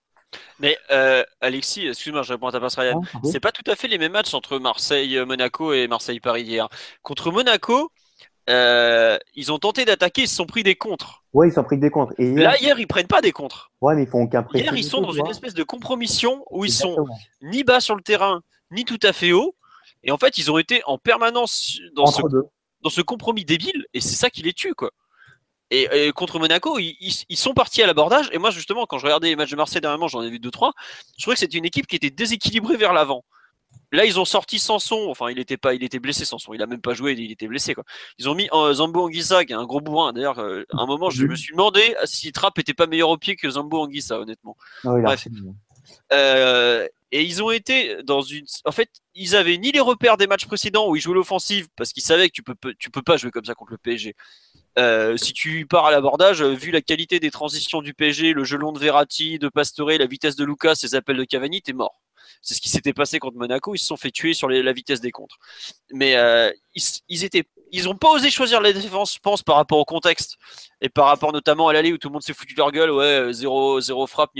Mais 0.60 0.76
euh, 0.90 1.24
Alexis, 1.40 1.86
excuse-moi, 1.86 2.22
je 2.22 2.32
réponds 2.32 2.48
à 2.48 2.52
ta 2.52 2.60
passe 2.60 2.76
Ryan. 2.76 3.00
c'est 3.24 3.40
pas 3.40 3.52
tout 3.52 3.68
à 3.70 3.74
fait 3.76 3.88
les 3.88 3.98
mêmes 3.98 4.12
matchs 4.12 4.34
entre 4.34 4.58
Marseille-Monaco 4.58 5.72
et 5.72 5.88
Marseille-Paris 5.88 6.42
hier. 6.42 6.68
Contre 7.02 7.30
Monaco, 7.30 7.90
euh, 8.48 9.18
ils 9.34 9.52
ont 9.52 9.58
tenté 9.58 9.84
d'attaquer, 9.84 10.22
ils 10.22 10.28
se 10.28 10.36
sont 10.36 10.46
pris 10.46 10.62
des 10.62 10.74
contres. 10.74 11.24
Ouais, 11.32 11.48
ils 11.48 11.50
se 11.50 11.56
sont 11.56 11.64
pris 11.64 11.78
des 11.78 11.90
contres. 11.90 12.14
Et 12.18 12.32
Là, 12.32 12.56
hier, 12.58 12.78
ils 12.78 12.86
prennent 12.86 13.06
pas 13.06 13.20
des 13.20 13.32
contres. 13.32 13.70
Ouais, 13.80 13.94
mais 13.94 14.04
ils 14.04 14.08
font 14.08 14.22
aucun 14.22 14.46
Hier, 14.54 14.74
ils 14.74 14.84
sont 14.84 15.00
dans 15.00 15.12
une 15.12 15.26
espèce 15.26 15.54
de 15.54 15.62
compromission 15.62 16.44
où 16.50 16.64
ils 16.64 16.72
sont 16.72 17.06
ni 17.42 17.64
bas 17.64 17.80
sur 17.80 17.94
le 17.94 18.02
terrain, 18.02 18.42
ni 18.70 18.84
tout 18.84 19.00
à 19.02 19.12
fait 19.12 19.32
haut. 19.32 19.54
Et 20.02 20.10
en 20.10 20.18
fait, 20.18 20.38
ils 20.38 20.50
ont 20.50 20.58
été 20.58 20.82
en 20.86 20.96
permanence 20.96 21.78
dans, 21.94 22.06
ce, 22.06 22.22
dans 22.82 22.90
ce 22.90 23.00
compromis 23.02 23.44
débile, 23.44 23.86
et 23.92 24.00
c'est 24.00 24.16
ça 24.16 24.30
qui 24.30 24.42
les 24.42 24.52
tue, 24.52 24.74
quoi. 24.74 24.90
Et, 25.70 26.12
contre 26.14 26.38
Monaco, 26.38 26.78
ils, 26.78 26.96
ils, 27.28 27.36
sont 27.36 27.52
partis 27.52 27.82
à 27.82 27.86
l'abordage. 27.86 28.30
Et 28.32 28.38
moi, 28.38 28.50
justement, 28.50 28.86
quand 28.86 28.96
je 28.98 29.04
regardais 29.04 29.28
les 29.28 29.36
matchs 29.36 29.50
de 29.50 29.56
Marseille 29.56 29.82
dernièrement, 29.82 30.08
j'en 30.08 30.22
ai 30.22 30.30
vu 30.30 30.38
2-3, 30.38 30.72
je 31.18 31.22
trouvais 31.22 31.34
que 31.34 31.40
c'était 31.40 31.58
une 31.58 31.66
équipe 31.66 31.86
qui 31.86 31.96
était 31.96 32.08
déséquilibrée 32.08 32.78
vers 32.78 32.94
l'avant. 32.94 33.22
Là, 33.92 34.04
ils 34.04 34.20
ont 34.20 34.24
sorti 34.24 34.58
Sanson. 34.58 35.06
Enfin, 35.08 35.30
il 35.30 35.38
était 35.38 35.56
pas, 35.56 35.74
il 35.74 35.82
était 35.82 35.98
blessé 35.98 36.24
Sanson. 36.24 36.52
Il 36.52 36.62
a 36.62 36.66
même 36.66 36.80
pas 36.80 36.94
joué, 36.94 37.12
il 37.12 37.30
était 37.30 37.48
blessé 37.48 37.74
quoi. 37.74 37.84
Ils 38.18 38.28
ont 38.28 38.34
mis 38.34 38.48
euh, 38.52 38.74
Zambo 38.74 39.06
Anguissa, 39.06 39.44
qui 39.44 39.52
est 39.52 39.56
un 39.56 39.64
gros 39.64 39.80
bourrin. 39.80 40.12
D'ailleurs, 40.12 40.38
euh, 40.38 40.64
à 40.72 40.82
un 40.82 40.86
moment, 40.86 41.10
je 41.10 41.24
me 41.24 41.34
suis 41.34 41.52
demandé 41.52 41.94
si 42.04 42.32
Trapp 42.32 42.58
était 42.58 42.74
pas 42.74 42.86
meilleur 42.86 43.08
au 43.08 43.16
pied 43.16 43.36
que 43.36 43.48
Zambo 43.48 43.80
Anguissa, 43.80 44.20
honnêtement. 44.20 44.56
Ah 44.84 44.92
et 47.10 47.22
ils 47.22 47.42
ont 47.42 47.50
été 47.50 48.02
dans 48.02 48.20
une. 48.20 48.44
En 48.66 48.72
fait, 48.72 48.90
ils 49.14 49.34
avaient 49.34 49.56
ni 49.56 49.72
les 49.72 49.80
repères 49.80 50.18
des 50.18 50.26
matchs 50.26 50.44
précédents 50.44 50.90
où 50.90 50.96
ils 50.96 51.00
jouaient 51.00 51.14
l'offensive 51.14 51.66
parce 51.74 51.94
qu'ils 51.94 52.02
savaient 52.02 52.28
que 52.28 52.34
tu 52.34 52.42
peux, 52.42 52.54
tu 52.78 52.90
peux 52.90 53.00
pas 53.00 53.16
jouer 53.16 53.30
comme 53.30 53.46
ça 53.46 53.54
contre 53.54 53.72
le 53.72 53.78
PSG. 53.78 54.14
si 55.16 55.32
tu 55.32 55.64
pars 55.64 55.86
à 55.86 55.90
l'abordage, 55.90 56.42
vu 56.42 56.70
la 56.70 56.82
qualité 56.82 57.18
des 57.18 57.30
transitions 57.30 57.80
du 57.80 57.94
PSG, 57.94 58.34
le 58.34 58.44
jeu 58.44 58.58
long 58.58 58.72
de 58.72 58.78
Verratti, 58.78 59.38
de 59.38 59.48
Pastore, 59.48 59.92
la 59.92 60.04
vitesse 60.04 60.36
de 60.36 60.44
Lucas, 60.44 60.74
ses 60.74 60.94
appels 60.94 61.16
de 61.16 61.24
Cavani, 61.24 61.62
t'es 61.62 61.72
mort. 61.72 61.98
C'est 62.42 62.54
ce 62.54 62.60
qui 62.60 62.68
s'était 62.68 62.92
passé 62.92 63.18
contre 63.18 63.36
Monaco. 63.36 63.74
Ils 63.74 63.78
se 63.78 63.86
sont 63.86 63.96
fait 63.96 64.10
tuer 64.10 64.34
sur 64.34 64.48
la 64.48 64.72
vitesse 64.72 65.00
des 65.00 65.10
contres. 65.10 65.38
Mais 65.92 66.16
euh, 66.16 66.50
ils, 66.74 66.82
ils 67.72 67.84
n'ont 67.84 67.96
pas 67.96 68.10
osé 68.10 68.30
choisir 68.30 68.60
la 68.60 68.72
défense, 68.72 69.14
je 69.14 69.18
pense, 69.20 69.42
par 69.42 69.56
rapport 69.56 69.78
au 69.78 69.84
contexte 69.84 70.36
et 70.80 70.88
par 70.88 71.06
rapport 71.06 71.32
notamment 71.32 71.68
à 71.68 71.72
l'allée 71.72 71.92
où 71.92 71.98
tout 71.98 72.08
le 72.08 72.12
monde 72.12 72.22
s'est 72.22 72.34
foutu 72.34 72.54
leur 72.54 72.72
gueule. 72.72 72.90
Ouais, 72.90 73.32
zéro, 73.32 73.80
zéro 73.80 74.06
frappe, 74.06 74.30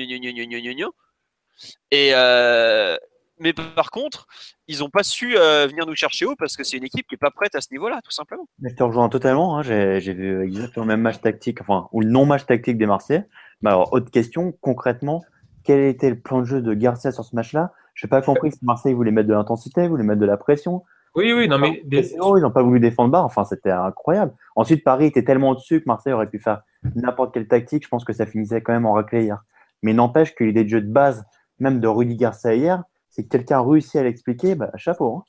Et 1.90 2.10
euh, 2.14 2.96
mais 3.40 3.52
par 3.52 3.90
contre, 3.90 4.26
ils 4.66 4.80
n'ont 4.80 4.90
pas 4.90 5.02
su 5.02 5.36
euh, 5.36 5.66
venir 5.66 5.86
nous 5.86 5.94
chercher 5.94 6.26
haut 6.26 6.34
parce 6.36 6.56
que 6.56 6.64
c'est 6.64 6.76
une 6.76 6.84
équipe 6.84 7.06
qui 7.06 7.14
n'est 7.14 7.18
pas 7.18 7.30
prête 7.30 7.54
à 7.54 7.60
ce 7.60 7.68
niveau-là, 7.70 8.00
tout 8.02 8.10
simplement. 8.10 8.46
Je 8.62 8.74
te 8.74 8.82
rejoins 8.82 9.08
totalement. 9.08 9.58
Hein. 9.58 9.62
J'ai 9.62 10.12
vu 10.12 10.44
exactement 10.44 10.84
le 10.84 10.88
même 10.88 11.02
match 11.02 11.20
tactique, 11.20 11.60
enfin, 11.60 11.88
ou 11.92 12.00
le 12.00 12.08
non-match 12.08 12.46
tactique 12.46 12.78
des 12.78 12.86
Marseillais. 12.86 13.26
Alors, 13.64 13.92
autre 13.92 14.10
question, 14.10 14.52
concrètement, 14.60 15.24
quel 15.68 15.80
était 15.80 16.08
le 16.08 16.18
plan 16.18 16.38
de 16.38 16.46
jeu 16.46 16.62
de 16.62 16.72
Garcia 16.72 17.12
sur 17.12 17.26
ce 17.26 17.36
match-là 17.36 17.74
Je 17.92 18.06
n'ai 18.06 18.08
pas 18.08 18.22
compris 18.22 18.50
si 18.50 18.58
Marseille 18.62 18.94
voulait 18.94 19.10
mettre 19.10 19.28
de 19.28 19.34
l'intensité, 19.34 19.86
voulait 19.86 20.02
mettre 20.02 20.18
de 20.18 20.24
la 20.24 20.38
pression. 20.38 20.82
Oui, 21.14 21.34
oui, 21.34 21.46
non, 21.46 21.58
mais. 21.58 21.82
Ils 21.92 22.16
n'ont 22.18 22.50
pas 22.50 22.62
voulu 22.62 22.80
défendre 22.80 23.10
bas. 23.10 23.22
Enfin, 23.22 23.44
c'était 23.44 23.70
incroyable. 23.70 24.32
Ensuite, 24.56 24.82
Paris 24.82 25.04
était 25.04 25.24
tellement 25.24 25.50
au-dessus 25.50 25.80
que 25.80 25.84
Marseille 25.86 26.14
aurait 26.14 26.30
pu 26.30 26.38
faire 26.38 26.62
n'importe 26.94 27.34
quelle 27.34 27.46
tactique. 27.46 27.84
Je 27.84 27.88
pense 27.90 28.02
que 28.02 28.14
ça 28.14 28.24
finissait 28.24 28.62
quand 28.62 28.72
même 28.72 28.86
en 28.86 28.94
raclée 28.94 29.24
hier. 29.24 29.42
Mais 29.82 29.92
n'empêche 29.92 30.34
que 30.34 30.42
l'idée 30.42 30.64
de 30.64 30.70
jeu 30.70 30.80
de 30.80 30.90
base, 30.90 31.26
même 31.58 31.80
de 31.80 31.86
Rudy 31.86 32.16
Garcia 32.16 32.54
hier, 32.54 32.82
c'est 33.10 33.24
que 33.24 33.28
quelqu'un 33.28 33.60
réussit 33.60 33.96
à 33.96 34.04
l'expliquer, 34.04 34.54
bah, 34.54 34.70
chapeau. 34.76 35.16
Hein. 35.16 35.24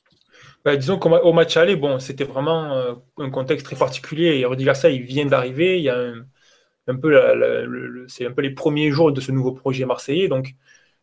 Bah, 0.64 0.74
disons 0.74 0.98
qu'au 0.98 1.32
match 1.34 1.58
aller, 1.58 1.76
bon, 1.76 1.98
c'était 1.98 2.24
vraiment 2.24 2.72
euh, 2.72 2.94
un 3.18 3.28
contexte 3.28 3.66
très 3.66 3.76
particulier. 3.76 4.38
Et 4.38 4.46
Rudy 4.46 4.64
Garcia, 4.64 4.88
il 4.88 5.02
vient 5.02 5.26
d'arriver. 5.26 5.76
Il 5.76 5.84
y 5.84 5.90
a 5.90 5.98
un 5.98 6.24
c'est 8.08 8.26
un 8.26 8.32
peu 8.32 8.42
les 8.42 8.50
premiers 8.50 8.90
jours 8.90 9.12
de 9.12 9.20
ce 9.20 9.32
nouveau 9.32 9.52
projet 9.52 9.84
marseillais. 9.84 10.28
Donc, 10.28 10.54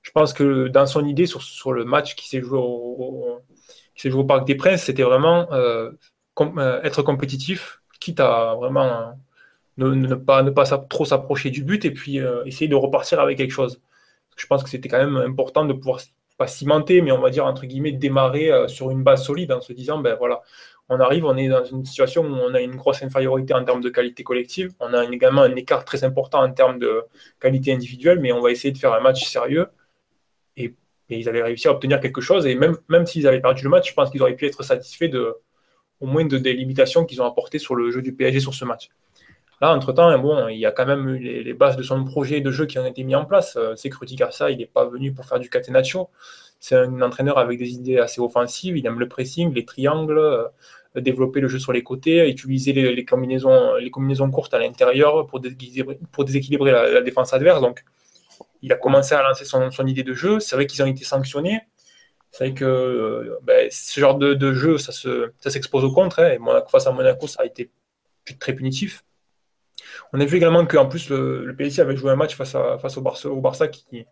je 0.07 0.11
pense 0.11 0.33
que 0.33 0.67
dans 0.69 0.85
son 0.85 1.05
idée 1.05 1.25
sur, 1.25 1.73
le 1.73 1.83
match 1.83 2.15
qui 2.15 2.29
s'est 2.29 2.41
joué 2.41 2.57
au, 2.57 4.23
Parc 4.25 4.47
des 4.47 4.55
Princes, 4.55 4.83
c'était 4.83 5.03
vraiment 5.03 5.51
euh, 5.51 5.91
euh, 6.39 6.81
être 6.81 7.01
compétitif, 7.01 7.81
quitte 7.99 8.19
à 8.19 8.55
vraiment 8.55 9.19
ne, 9.77 10.15
pas, 10.15 10.43
ne 10.43 10.49
pas 10.49 10.65
trop 10.77 11.03
s'approcher 11.03 11.49
du 11.49 11.63
but 11.63 11.83
et 11.83 11.91
puis 11.91 12.19
euh, 12.19 12.43
essayer 12.45 12.69
de 12.69 12.75
repartir 12.75 13.19
avec 13.19 13.37
quelque 13.37 13.51
chose. 13.51 13.81
Je 14.37 14.47
pense 14.47 14.63
que 14.63 14.69
c'était 14.69 14.87
quand 14.87 14.99
même 14.99 15.17
important 15.17 15.65
de 15.65 15.73
pouvoir 15.73 15.99
pas 16.37 16.47
cimenter, 16.47 17.01
mais 17.01 17.11
on 17.11 17.19
va 17.19 17.31
dire 17.31 17.45
entre 17.45 17.65
guillemets 17.65 17.91
démarrer 17.91 18.51
sur 18.67 18.91
une 18.91 19.03
base 19.03 19.25
solide 19.25 19.51
en 19.51 19.59
se 19.59 19.73
disant 19.73 19.99
ben 19.99 20.15
voilà, 20.15 20.41
on 20.89 20.99
arrive, 20.99 21.25
on 21.25 21.35
est 21.35 21.49
dans 21.49 21.65
une 21.65 21.83
situation 21.85 22.23
où 22.23 22.33
on 22.33 22.53
a 22.53 22.61
une 22.61 22.75
grosse 22.75 23.03
infériorité 23.03 23.53
en 23.53 23.63
termes 23.63 23.81
de 23.81 23.89
qualité 23.89 24.23
collective, 24.23 24.73
on 24.79 24.93
a 24.93 25.03
également 25.05 25.41
un 25.41 25.55
écart 25.55 25.83
très 25.83 26.03
important 26.03 26.41
en 26.41 26.51
termes 26.51 26.79
de 26.79 27.03
qualité 27.39 27.73
individuelle, 27.73 28.19
mais 28.19 28.31
on 28.31 28.41
va 28.41 28.51
essayer 28.51 28.71
de 28.71 28.77
faire 28.77 28.93
un 28.93 29.01
match 29.01 29.25
sérieux. 29.25 29.67
Et, 30.55 30.73
ils 31.09 31.29
avaient 31.29 31.43
réussi 31.43 31.67
à 31.69 31.71
obtenir 31.71 32.01
quelque 32.01 32.21
chose, 32.21 32.45
et 32.45 32.55
même, 32.55 33.05
s'ils 33.05 33.27
avaient 33.27 33.39
perdu 33.39 33.63
le 33.63 33.69
match, 33.69 33.89
je 33.89 33.93
pense 33.93 34.09
qu'ils 34.09 34.21
auraient 34.21 34.35
pu 34.35 34.45
être 34.45 34.63
satisfaits 34.63 35.07
de, 35.07 35.35
au 36.01 36.05
moins 36.05 36.25
de, 36.25 36.37
des 36.37 36.53
limitations 36.53 37.05
qu'ils 37.05 37.21
ont 37.21 37.25
apportées 37.25 37.59
sur 37.59 37.75
le 37.75 37.91
jeu 37.91 38.01
du 38.01 38.13
PSG 38.13 38.41
sur 38.41 38.53
ce 38.53 38.65
match. 38.65 38.89
Là, 39.61 39.73
entre-temps, 39.73 40.17
bon, 40.19 40.47
il 40.49 40.59
y 40.59 40.65
a 40.65 40.71
quand 40.71 40.85
même 40.85 41.15
les, 41.15 41.53
bases 41.53 41.77
de 41.77 41.83
son 41.83 42.03
projet 42.03 42.41
de 42.41 42.51
jeu 42.51 42.65
qui 42.67 42.77
ont 42.77 42.85
été 42.85 43.03
mis 43.03 43.15
en 43.15 43.25
place. 43.25 43.57
C'est 43.75 43.89
que 43.89 43.97
Rudy 43.97 44.15
Garcia, 44.15 44.51
il 44.51 44.59
n'est 44.59 44.67
pas 44.67 44.85
venu 44.85 45.13
pour 45.13 45.25
faire 45.25 45.39
du 45.39 45.49
catenaccio. 45.49 46.09
C'est 46.59 46.75
un 46.75 47.01
entraîneur 47.01 47.37
avec 47.37 47.57
des 47.57 47.71
idées 47.71 47.97
assez 47.97 48.21
offensives. 48.21 48.77
Il 48.77 48.85
aime 48.85 48.99
le 48.99 49.07
pressing, 49.07 49.53
les 49.53 49.65
triangles, 49.65 50.49
développer 51.01 51.39
le 51.39 51.47
jeu 51.47 51.59
sur 51.59 51.73
les 51.73 51.83
côtés, 51.83 52.27
utiliser 52.29 52.73
les, 52.73 53.05
combinaisons, 53.05 54.31
courtes 54.31 54.53
à 54.53 54.59
l'intérieur 54.59 55.27
pour 55.27 55.39
déséquilibrer, 55.39 56.71
la, 56.71 57.01
défense 57.01 57.33
adverse. 57.33 57.61
Donc, 57.61 57.83
il 58.61 58.71
a 58.73 58.75
commencé 58.75 59.15
à 59.15 59.21
lancer 59.21 59.45
son, 59.45 59.69
idée 59.85 60.03
de 60.03 60.13
jeu. 60.13 60.39
C'est 60.39 60.55
vrai 60.55 60.67
qu'ils 60.67 60.81
ont 60.83 60.87
été 60.87 61.03
sanctionnés. 61.03 61.61
C'est 62.31 62.45
vrai 62.45 62.53
que 62.53 62.65
euh, 62.65 63.39
ben, 63.43 63.67
ce 63.71 63.99
genre 63.99 64.15
de, 64.15 64.53
jeu, 64.53 64.77
ça, 64.77 64.91
se, 64.91 65.31
ça 65.39 65.49
s'expose 65.49 65.83
au 65.83 65.91
contre. 65.91 66.19
Hein. 66.19 66.31
et 66.31 66.39
face 66.69 66.87
à 66.87 66.91
Monaco, 66.91 67.27
ça 67.27 67.43
a 67.43 67.45
été 67.45 67.71
très 68.39 68.53
punitif. 68.53 69.03
On 70.13 70.21
a 70.21 70.25
vu 70.25 70.37
également 70.37 70.65
qu'en 70.65 70.87
plus, 70.87 71.09
le, 71.09 71.45
le, 71.45 71.55
PSG 71.55 71.81
avait 71.81 71.95
joué 71.95 72.11
un 72.11 72.15
match 72.15 72.35
face, 72.35 72.55
au, 72.55 73.41
Barça, 73.41 73.67
qui, 73.67 74.05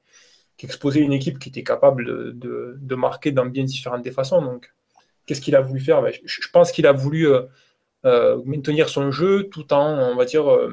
exposait 0.61 1.01
une 1.01 1.13
équipe 1.13 1.39
qui 1.39 1.49
était 1.49 1.63
capable 1.63 2.05
de, 2.05 2.31
de, 2.31 2.75
de 2.79 2.95
marquer 2.95 3.31
dans 3.31 3.45
bien 3.45 3.63
différentes 3.63 4.03
des 4.03 4.11
façons. 4.11 4.41
Donc, 4.41 4.73
Qu'est-ce 5.25 5.41
qu'il 5.41 5.55
a 5.55 5.61
voulu 5.61 5.79
faire? 5.79 6.01
Ben, 6.01 6.13
je, 6.23 6.49
pense 6.51 6.71
qu'il 6.71 6.85
a 6.85 6.91
voulu 6.91 7.27
euh, 7.27 7.41
euh, 8.05 8.41
maintenir 8.45 8.89
son 8.89 9.11
jeu 9.11 9.49
tout 9.49 9.73
en, 9.73 10.11
on 10.11 10.15
va 10.15 10.25
dire, 10.25 10.49
euh, 10.49 10.69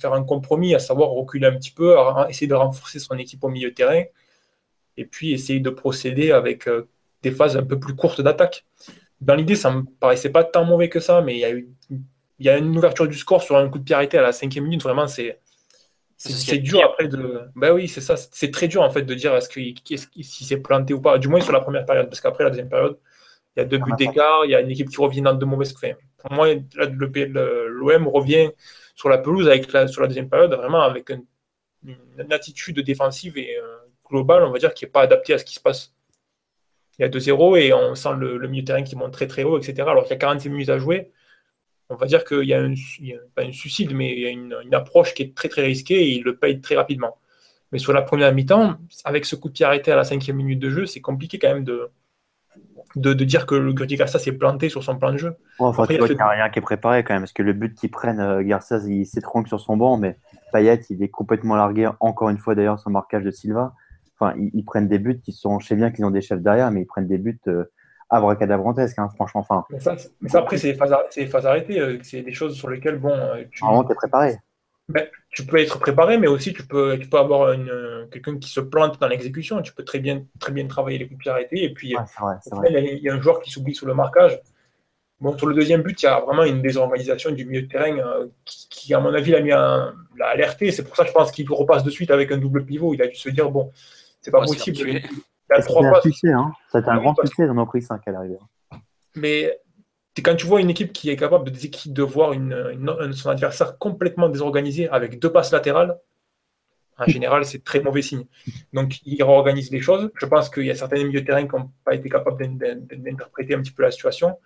faire 0.00 0.14
un 0.14 0.24
compromis, 0.24 0.74
à 0.74 0.78
savoir 0.78 1.10
reculer 1.10 1.46
un 1.46 1.56
petit 1.56 1.70
peu, 1.70 1.96
essayer 2.28 2.46
de 2.46 2.54
renforcer 2.54 2.98
son 2.98 3.18
équipe 3.18 3.44
au 3.44 3.48
milieu 3.48 3.70
de 3.70 3.74
terrain, 3.74 4.02
et 4.96 5.04
puis 5.04 5.32
essayer 5.32 5.60
de 5.60 5.70
procéder 5.70 6.32
avec 6.32 6.68
des 7.22 7.30
phases 7.30 7.56
un 7.56 7.62
peu 7.64 7.78
plus 7.78 7.94
courtes 7.94 8.20
d'attaque. 8.20 8.64
Dans 9.20 9.34
l'idée, 9.34 9.54
ça 9.54 9.70
ne 9.70 9.78
me 9.78 9.84
paraissait 10.00 10.30
pas 10.30 10.44
tant 10.44 10.64
mauvais 10.64 10.88
que 10.88 11.00
ça, 11.00 11.20
mais 11.20 11.34
il 11.34 11.40
y 11.40 11.44
a 11.44 11.52
eu 11.52 11.68
il 12.38 12.46
y 12.46 12.48
a 12.48 12.58
une 12.58 12.76
ouverture 12.76 13.06
du 13.06 13.16
score 13.16 13.42
sur 13.42 13.56
un 13.56 13.68
coup 13.68 13.78
de 13.78 13.84
pied 13.84 13.94
arrêté 13.94 14.18
à 14.18 14.22
la 14.22 14.32
cinquième 14.32 14.64
minute. 14.64 14.82
Vraiment, 14.82 15.06
c'est 15.06 15.40
c'est 16.16 16.58
dur 16.58 16.82
après 16.84 17.08
de. 17.08 17.40
Ben 17.54 17.72
oui, 17.72 17.88
c'est 17.88 18.00
ça. 18.00 18.16
C'est 18.16 18.50
très 18.50 18.68
dur 18.68 18.82
en 18.82 18.90
fait 18.90 19.02
de 19.02 19.14
dire 19.14 19.34
est-ce 19.34 19.48
qu'il 19.48 19.74
si 20.24 20.44
c'est 20.44 20.58
planté 20.58 20.94
ou 20.94 21.00
pas. 21.00 21.18
Du 21.18 21.28
moins 21.28 21.40
sur 21.40 21.52
la 21.52 21.60
première 21.60 21.84
période, 21.84 22.08
parce 22.08 22.20
qu'après 22.20 22.44
la 22.44 22.50
deuxième 22.50 22.68
période, 22.68 22.98
il 23.56 23.60
y 23.60 23.62
a 23.62 23.66
deux 23.66 23.78
buts 23.78 23.92
d'écart, 23.98 24.44
il 24.44 24.50
y 24.50 24.54
a 24.54 24.60
une 24.60 24.70
équipe 24.70 24.88
qui 24.88 24.96
revient 24.96 25.22
dans 25.22 25.34
de 25.34 25.44
mauvaises. 25.44 25.74
Enfin, 25.76 25.94
pour 26.18 26.32
moi, 26.32 26.48
l'OM 26.76 28.08
revient 28.08 28.50
sur 28.94 29.08
la 29.08 29.18
pelouse 29.18 29.48
avec 29.48 29.64
sur 29.88 30.02
la 30.02 30.08
deuxième 30.08 30.28
période, 30.28 30.52
vraiment 30.54 30.82
avec 30.82 31.10
une, 31.10 31.24
attitude 32.30 32.80
défensive 32.80 33.36
et 33.36 33.58
euh, 33.58 33.76
globale, 34.08 34.44
on 34.44 34.50
va 34.50 34.58
dire, 34.58 34.72
qui 34.72 34.84
n'est 34.84 34.90
pas 34.90 35.02
adaptée 35.02 35.34
à 35.34 35.38
ce 35.38 35.44
qui 35.44 35.54
se 35.54 35.60
passe. 35.60 35.92
Il 36.98 37.02
y 37.02 37.04
a 37.04 37.08
2-0 37.08 37.58
et 37.58 37.72
on 37.74 37.94
sent 37.94 38.10
le, 38.16 38.38
milieu 38.48 38.62
de 38.62 38.66
terrain 38.66 38.82
qui 38.82 38.96
monte 38.96 39.12
très 39.12 39.26
très 39.26 39.42
haut, 39.42 39.58
etc. 39.58 39.82
Alors 39.82 40.04
qu'il 40.04 40.12
y 40.12 40.14
a 40.14 40.18
46 40.18 40.48
minutes 40.48 40.68
à 40.70 40.78
jouer, 40.78 41.12
on 41.90 41.96
va 41.96 42.06
dire 42.06 42.24
qu'il 42.24 42.44
y 42.44 42.54
a, 42.54 42.62
un, 42.62 42.74
pas 43.34 43.42
un 43.42 43.52
suicide, 43.52 43.92
mais 43.94 44.12
il 44.12 44.20
y 44.20 44.26
a 44.26 44.30
une, 44.30 44.56
une, 44.64 44.74
approche 44.74 45.14
qui 45.14 45.22
est 45.22 45.34
très 45.34 45.48
très 45.48 45.62
risquée 45.62 46.02
et 46.02 46.08
il 46.16 46.22
le 46.22 46.36
paye 46.36 46.60
très 46.60 46.76
rapidement. 46.76 47.18
Mais 47.72 47.78
sur 47.78 47.92
la 47.92 48.02
première 48.02 48.32
mi-temps, 48.32 48.76
avec 49.04 49.24
ce 49.24 49.36
coup 49.36 49.48
de 49.48 49.54
pied 49.54 49.66
arrêté 49.66 49.92
à 49.92 49.96
la 49.96 50.04
cinquième 50.04 50.36
minute 50.36 50.60
de 50.60 50.70
jeu, 50.70 50.86
c'est 50.86 51.00
compliqué 51.00 51.38
quand 51.38 51.52
même 51.52 51.64
de, 51.64 51.90
de, 52.96 53.12
dire 53.24 53.46
que 53.46 53.54
le 53.54 53.72
Garcia 53.72 54.18
s'est 54.18 54.32
planté 54.32 54.68
sur 54.68 54.84
son 54.84 54.96
plan 54.96 55.12
de 55.12 55.18
jeu. 55.18 55.36
enfin, 55.58 55.86
tu 55.86 55.96
vois 55.98 56.06
qu'il 56.06 56.16
n'y 56.16 56.22
a 56.22 56.28
rien 56.28 56.48
qui 56.50 56.58
est 56.58 56.62
préparé 56.62 57.02
quand 57.02 57.14
même, 57.14 57.22
parce 57.22 57.32
que 57.32 57.42
le 57.42 57.52
but 57.52 57.74
qu'ils 57.74 57.90
prennent, 57.90 58.20
euh, 58.20 58.42
Garcia, 58.42 58.78
il 58.86 59.06
s'étrangle 59.06 59.48
sur 59.48 59.60
son 59.60 59.76
banc, 59.76 59.96
mais 59.96 60.16
Payet, 60.52 60.80
il 60.90 61.02
est 61.02 61.08
complètement 61.08 61.56
largué, 61.56 61.88
encore 62.00 62.28
une 62.28 62.38
fois 62.38 62.54
d'ailleurs, 62.54 62.78
son 62.78 62.90
marquage 62.90 63.24
de 63.24 63.30
Silva. 63.30 63.74
Enfin, 64.18 64.36
ils, 64.38 64.64
prennent 64.64 64.86
des 64.86 65.00
buts 65.00 65.20
qui 65.20 65.32
sont, 65.32 65.58
je 65.58 65.66
sais 65.66 65.74
bien 65.74 65.90
qu'ils 65.90 66.04
ont 66.04 66.12
des 66.12 66.20
chefs 66.20 66.40
derrière, 66.40 66.70
mais 66.70 66.82
ils 66.82 66.86
prennent 66.86 67.08
des 67.08 67.18
buts 67.18 67.40
euh, 67.48 67.64
abracadabrantesques, 68.10 68.98
hein, 68.98 69.08
franchement. 69.14 69.40
Enfin, 69.40 69.64
mais 69.70 69.80
ça, 69.80 70.38
après, 70.38 70.58
c'est 70.58 70.72
des 70.72 71.26
phases, 71.26 71.46
arrêtées, 71.46 71.80
euh, 71.80 71.98
c'est 72.02 72.22
des 72.22 72.32
choses 72.32 72.56
sur 72.56 72.68
lesquelles, 72.68 72.98
bon. 72.98 73.16
Tu 73.50 73.64
es 73.64 73.94
préparé. 73.94 74.36
Ben, 74.88 75.06
tu 75.30 75.46
peux 75.46 75.56
être 75.58 75.78
préparé, 75.78 76.18
mais 76.18 76.26
aussi 76.26 76.52
tu 76.52 76.62
peux, 76.66 76.98
tu 76.98 77.08
peux 77.08 77.16
avoir 77.16 77.56
quelqu'un 78.10 78.38
qui 78.38 78.50
se 78.50 78.60
plante 78.60 79.00
dans 79.00 79.08
l'exécution. 79.08 79.62
Tu 79.62 79.72
peux 79.72 79.84
très 79.84 79.98
bien, 79.98 80.24
très 80.38 80.52
bien 80.52 80.66
travailler 80.66 80.98
les 80.98 81.08
coups 81.08 81.26
arrêtés. 81.26 81.64
Et 81.64 81.72
puis, 81.72 81.88
il, 81.88 81.92
y 81.92 83.08
a, 83.08 83.14
un 83.14 83.20
joueur 83.20 83.40
qui 83.40 83.50
s'oublie 83.50 83.74
sur 83.74 83.86
le 83.86 83.94
marquage. 83.94 84.38
Bon, 85.20 85.36
sur 85.38 85.46
le 85.46 85.54
deuxième 85.54 85.80
but, 85.80 86.02
il 86.02 86.04
y 86.04 86.08
a 86.08 86.20
vraiment 86.20 86.44
une 86.44 86.60
désorganisation 86.60 87.30
du 87.30 87.46
milieu 87.46 87.62
de 87.62 87.68
terrain 87.68 87.96
euh, 87.96 88.26
qui, 88.44 88.92
à 88.92 89.00
mon 89.00 89.14
avis, 89.14 89.30
l'a 89.30 89.40
mis 89.40 89.52
à, 89.52 89.92
l'a 90.18 90.26
alerté. 90.26 90.70
C'est 90.70 90.82
pour 90.82 90.96
ça, 90.96 91.04
je 91.06 91.12
pense 91.12 91.32
qu'il 91.32 91.50
repasse 91.50 91.82
de 91.82 91.90
suite 91.90 92.10
avec 92.10 92.30
un 92.30 92.36
double 92.36 92.66
pivot. 92.66 92.92
Il 92.92 93.00
a 93.00 93.06
dû 93.06 93.14
se 93.14 93.30
dire 93.30 93.50
bon, 93.50 93.72
c'est 94.20 94.30
pas 94.30 94.40
possible. 94.40 95.00
Hein. 96.32 96.52
C'était 96.70 96.88
un 96.88 96.98
grand 96.98 97.14
succès 97.14 97.46
dans 97.46 97.54
nos 97.54 97.66
prix 97.66 97.82
5 97.82 98.00
à 98.06 98.10
l'arrivée. 98.10 98.38
Mais 99.14 99.58
quand 100.22 100.36
tu 100.36 100.46
vois 100.46 100.60
une 100.60 100.70
équipe 100.70 100.92
qui 100.92 101.10
est 101.10 101.16
capable 101.16 101.50
de, 101.50 101.58
de 101.86 102.02
voir 102.02 102.32
une, 102.32 103.12
son 103.12 103.30
adversaire 103.30 103.78
complètement 103.78 104.28
désorganisé 104.28 104.88
avec 104.88 105.18
deux 105.18 105.32
passes 105.32 105.52
latérales, 105.52 105.98
en 106.96 107.06
général, 107.06 107.44
c'est 107.44 107.64
très 107.64 107.80
mauvais 107.80 108.02
signe. 108.02 108.24
Donc, 108.72 109.00
il 109.04 109.20
réorganise 109.22 109.72
les 109.72 109.80
choses. 109.80 110.10
Je 110.14 110.26
pense 110.26 110.48
qu'il 110.48 110.64
y 110.64 110.70
a 110.70 110.76
certains 110.76 111.02
milieux 111.02 111.22
de 111.22 111.26
terrain 111.26 111.44
qui 111.46 111.56
n'ont 111.56 111.70
pas 111.84 111.94
été 111.94 112.08
capables 112.08 112.38
d'interpréter 112.56 113.54
un 113.54 113.62
petit 113.62 113.72
peu 113.72 113.82
la 113.82 113.90
situation. 113.90 114.38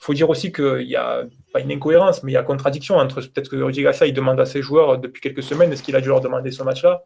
Il 0.00 0.04
faut 0.04 0.14
dire 0.14 0.30
aussi 0.30 0.52
qu'il 0.52 0.86
y 0.86 0.94
a 0.94 1.24
pas 1.52 1.58
une 1.60 1.72
incohérence, 1.72 2.22
mais 2.22 2.30
il 2.30 2.34
y 2.36 2.38
a 2.38 2.44
contradiction 2.44 2.96
entre 2.96 3.20
peut-être 3.20 3.50
que 3.50 3.56
Rudy 3.56 3.82
Gassa 3.82 4.06
il 4.06 4.14
demande 4.14 4.38
à 4.38 4.46
ses 4.46 4.62
joueurs 4.62 4.98
depuis 4.98 5.20
quelques 5.20 5.42
semaines 5.42 5.72
est-ce 5.72 5.82
qu'il 5.82 5.96
a 5.96 6.00
dû 6.00 6.08
leur 6.08 6.20
demander 6.20 6.52
ce 6.52 6.62
match-là? 6.62 7.02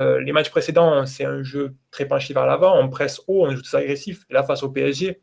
Euh, 0.00 0.20
les 0.20 0.32
matchs 0.32 0.50
précédents, 0.50 1.06
c'est 1.06 1.24
un 1.24 1.42
jeu 1.42 1.74
très 1.90 2.06
penché 2.06 2.34
vers 2.34 2.46
l'avant, 2.46 2.78
on 2.78 2.88
presse 2.88 3.20
haut, 3.26 3.46
on 3.46 3.50
joue 3.50 3.62
très 3.62 3.78
agressif. 3.78 4.24
Là, 4.30 4.42
face 4.42 4.62
au 4.62 4.70
PSG, 4.70 5.20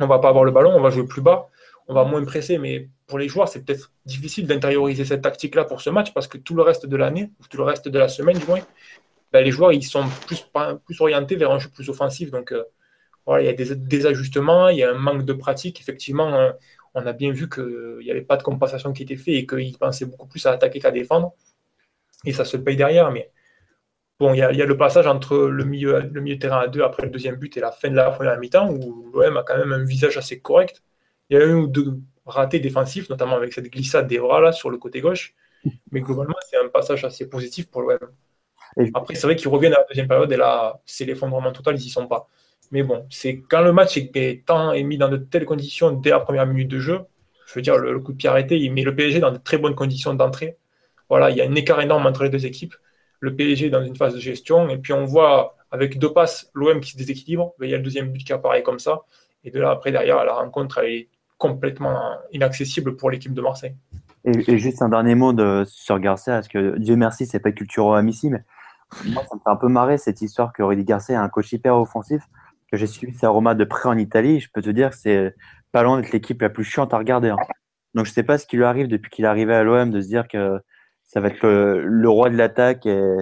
on 0.00 0.06
va 0.06 0.18
pas 0.18 0.28
avoir 0.28 0.44
le 0.44 0.52
ballon, 0.52 0.70
on 0.74 0.80
va 0.80 0.90
jouer 0.90 1.06
plus 1.06 1.20
bas, 1.22 1.48
on 1.88 1.94
va 1.94 2.04
moins 2.04 2.24
presser, 2.24 2.58
mais 2.58 2.88
pour 3.06 3.18
les 3.18 3.28
joueurs, 3.28 3.48
c'est 3.48 3.64
peut-être 3.64 3.92
difficile 4.06 4.46
d'intérioriser 4.46 5.04
cette 5.04 5.22
tactique-là 5.22 5.64
pour 5.64 5.80
ce 5.80 5.90
match 5.90 6.12
parce 6.14 6.28
que 6.28 6.38
tout 6.38 6.54
le 6.54 6.62
reste 6.62 6.86
de 6.86 6.96
l'année, 6.96 7.30
tout 7.50 7.58
le 7.58 7.64
reste 7.64 7.88
de 7.88 7.98
la 7.98 8.08
semaine 8.08 8.38
du 8.38 8.46
moins, 8.46 8.60
ben, 9.32 9.44
les 9.44 9.50
joueurs 9.50 9.72
ils 9.72 9.82
sont 9.82 10.04
plus, 10.26 11.00
orientés 11.00 11.36
vers 11.36 11.50
un 11.50 11.58
jeu 11.58 11.68
plus 11.68 11.88
offensif. 11.90 12.30
Donc 12.30 12.54
voilà, 13.26 13.42
il 13.42 13.46
y 13.46 13.48
a 13.48 13.52
des, 13.52 13.76
des, 13.76 14.06
ajustements, 14.06 14.68
il 14.68 14.78
y 14.78 14.82
a 14.82 14.90
un 14.90 14.98
manque 14.98 15.24
de 15.24 15.32
pratique. 15.34 15.80
Effectivement, 15.80 16.52
on 16.94 17.06
a 17.06 17.12
bien 17.12 17.30
vu 17.30 17.48
qu'il 17.48 17.98
n'y 18.00 18.10
avait 18.10 18.22
pas 18.22 18.38
de 18.38 18.42
compensation 18.42 18.92
qui 18.92 19.02
était 19.02 19.16
fait 19.16 19.34
et 19.34 19.46
qu'ils 19.46 19.76
pensaient 19.76 20.06
beaucoup 20.06 20.26
plus 20.26 20.46
à 20.46 20.52
attaquer 20.52 20.80
qu'à 20.80 20.90
défendre. 20.90 21.34
Et 22.24 22.32
ça 22.32 22.46
se 22.46 22.56
paye 22.56 22.76
derrière. 22.76 23.10
Mais 23.10 23.30
bon, 24.18 24.34
il 24.34 24.38
y, 24.38 24.42
a, 24.42 24.50
le 24.50 24.76
passage 24.76 25.06
entre 25.06 25.36
le 25.36 25.64
milieu, 25.64 26.00
le 26.00 26.20
milieu 26.20 26.38
terrain 26.38 26.60
à 26.60 26.68
deux 26.68 26.82
après 26.82 27.04
le 27.04 27.10
deuxième 27.10 27.36
but 27.36 27.56
et 27.56 27.60
la 27.60 27.72
fin 27.72 27.90
de 27.90 27.96
la 27.96 28.10
première 28.10 28.38
mi-temps 28.38 28.70
où 28.70 29.10
l'OM 29.12 29.36
a 29.36 29.42
quand 29.42 29.56
même 29.56 29.72
un 29.72 29.84
visage 29.84 30.16
assez 30.16 30.40
correct. 30.40 30.82
Il 31.30 31.38
y 31.38 31.40
a 31.40 31.44
eu 31.44 31.52
ou 31.54 31.66
deux 31.66 31.98
ratés 32.24 32.60
défensifs, 32.60 33.08
notamment 33.08 33.36
avec 33.36 33.52
cette 33.52 33.70
glissade 33.70 34.06
des 34.06 34.18
bras 34.18 34.40
là 34.40 34.52
sur 34.52 34.70
le 34.70 34.78
côté 34.78 35.00
gauche. 35.00 35.34
Mais 35.90 36.00
globalement, 36.00 36.36
c'est 36.48 36.56
un 36.56 36.68
passage 36.68 37.04
assez 37.04 37.28
positif 37.28 37.70
pour 37.70 37.82
l'OM. 37.82 37.98
Après, 38.94 39.14
c'est 39.14 39.26
vrai 39.26 39.36
qu'ils 39.36 39.48
reviennent 39.48 39.72
à 39.72 39.78
la 39.78 39.86
deuxième 39.88 40.08
période 40.08 40.30
et 40.30 40.36
là, 40.36 40.80
c'est 40.84 41.04
l'effondrement 41.04 41.52
total, 41.52 41.76
ils 41.76 41.84
n'y 41.84 41.88
sont 41.88 42.06
pas. 42.06 42.28
Mais 42.70 42.82
bon, 42.82 43.06
c'est 43.10 43.42
quand 43.48 43.62
le 43.62 43.72
match 43.72 43.96
est, 43.96 44.44
tant, 44.44 44.72
est 44.72 44.82
mis 44.82 44.98
dans 44.98 45.08
de 45.08 45.16
telles 45.16 45.44
conditions 45.44 45.92
dès 45.92 46.10
la 46.10 46.20
première 46.20 46.46
minute 46.46 46.68
de 46.68 46.78
jeu, 46.78 47.00
je 47.46 47.54
veux 47.54 47.62
dire, 47.62 47.78
le, 47.78 47.98
coup 48.00 48.12
de 48.12 48.18
pied 48.18 48.28
arrêté, 48.28 48.58
il 48.58 48.72
met 48.72 48.82
le 48.82 48.94
PSG 48.94 49.20
dans 49.20 49.30
de 49.30 49.38
très 49.38 49.58
bonnes 49.58 49.74
conditions 49.74 50.14
d'entrée. 50.14 50.58
Voilà, 51.08 51.30
il 51.30 51.36
y 51.36 51.40
a 51.40 51.44
un 51.44 51.54
écart 51.54 51.80
énorme 51.80 52.06
entre 52.06 52.24
les 52.24 52.30
deux 52.30 52.44
équipes. 52.44 52.74
Le 53.20 53.34
PSG 53.34 53.70
dans 53.70 53.82
une 53.82 53.96
phase 53.96 54.14
de 54.14 54.20
gestion, 54.20 54.68
et 54.68 54.78
puis 54.78 54.92
on 54.92 55.04
voit 55.04 55.56
avec 55.70 55.98
deux 55.98 56.12
passes 56.12 56.50
l'OM 56.54 56.80
qui 56.80 56.92
se 56.92 56.96
déséquilibre. 56.96 57.54
Il 57.60 57.70
y 57.70 57.74
a 57.74 57.78
le 57.78 57.82
deuxième 57.82 58.10
but 58.10 58.24
qui 58.24 58.32
apparaît 58.32 58.62
comme 58.62 58.78
ça. 58.78 59.02
Et 59.44 59.50
de 59.50 59.60
là, 59.60 59.70
après, 59.70 59.92
derrière, 59.92 60.24
la 60.24 60.34
rencontre 60.34 60.78
elle 60.78 60.92
est 60.92 61.08
complètement 61.38 62.16
inaccessible 62.32 62.96
pour 62.96 63.10
l'équipe 63.10 63.34
de 63.34 63.40
Marseille. 63.40 63.74
Et, 64.24 64.58
juste 64.58 64.82
un 64.82 64.88
dernier 64.88 65.14
mot 65.14 65.32
de, 65.32 65.64
sur 65.66 66.00
Garcia, 66.00 66.34
parce 66.34 66.48
que 66.48 66.78
Dieu 66.78 66.96
merci, 66.96 67.26
c'est 67.26 67.38
pas 67.38 67.52
culturel 67.52 67.98
amici, 67.98 68.28
mais 68.30 68.42
moi, 69.06 69.22
ça 69.28 69.36
me 69.36 69.40
fait 69.40 69.50
un 69.50 69.56
peu 69.56 69.68
marrer 69.68 69.98
cette 69.98 70.20
histoire 70.20 70.52
que 70.52 70.62
Rudy 70.62 70.84
Garcia 70.84 71.14
est 71.14 71.18
un 71.18 71.28
coach 71.28 71.52
hyper 71.52 71.76
offensif 71.76 72.22
que 72.70 72.76
j'ai 72.76 72.86
suivi 72.86 73.16
sa 73.16 73.28
Roma 73.28 73.54
de 73.54 73.64
près 73.64 73.88
en 73.88 73.96
Italie, 73.96 74.40
je 74.40 74.50
peux 74.52 74.62
te 74.62 74.70
dire 74.70 74.90
que 74.90 74.96
c'est 74.96 75.34
pas 75.72 75.82
loin 75.82 76.00
d'être 76.00 76.12
l'équipe 76.12 76.40
la 76.42 76.50
plus 76.50 76.64
chiante 76.64 76.92
à 76.94 76.98
regarder. 76.98 77.28
Hein. 77.28 77.36
Donc 77.94 78.06
je 78.06 78.12
sais 78.12 78.22
pas 78.22 78.38
ce 78.38 78.46
qui 78.46 78.56
lui 78.56 78.64
arrive 78.64 78.88
depuis 78.88 79.10
qu'il 79.10 79.24
est 79.24 79.28
arrivé 79.28 79.54
à 79.54 79.62
l'OM 79.62 79.90
de 79.90 80.00
se 80.00 80.08
dire 80.08 80.26
que 80.28 80.60
ça 81.06 81.20
va 81.20 81.28
être 81.28 81.46
le, 81.46 82.08
roi 82.08 82.30
de 82.30 82.36
l'attaque 82.36 82.86
et, 82.86 83.16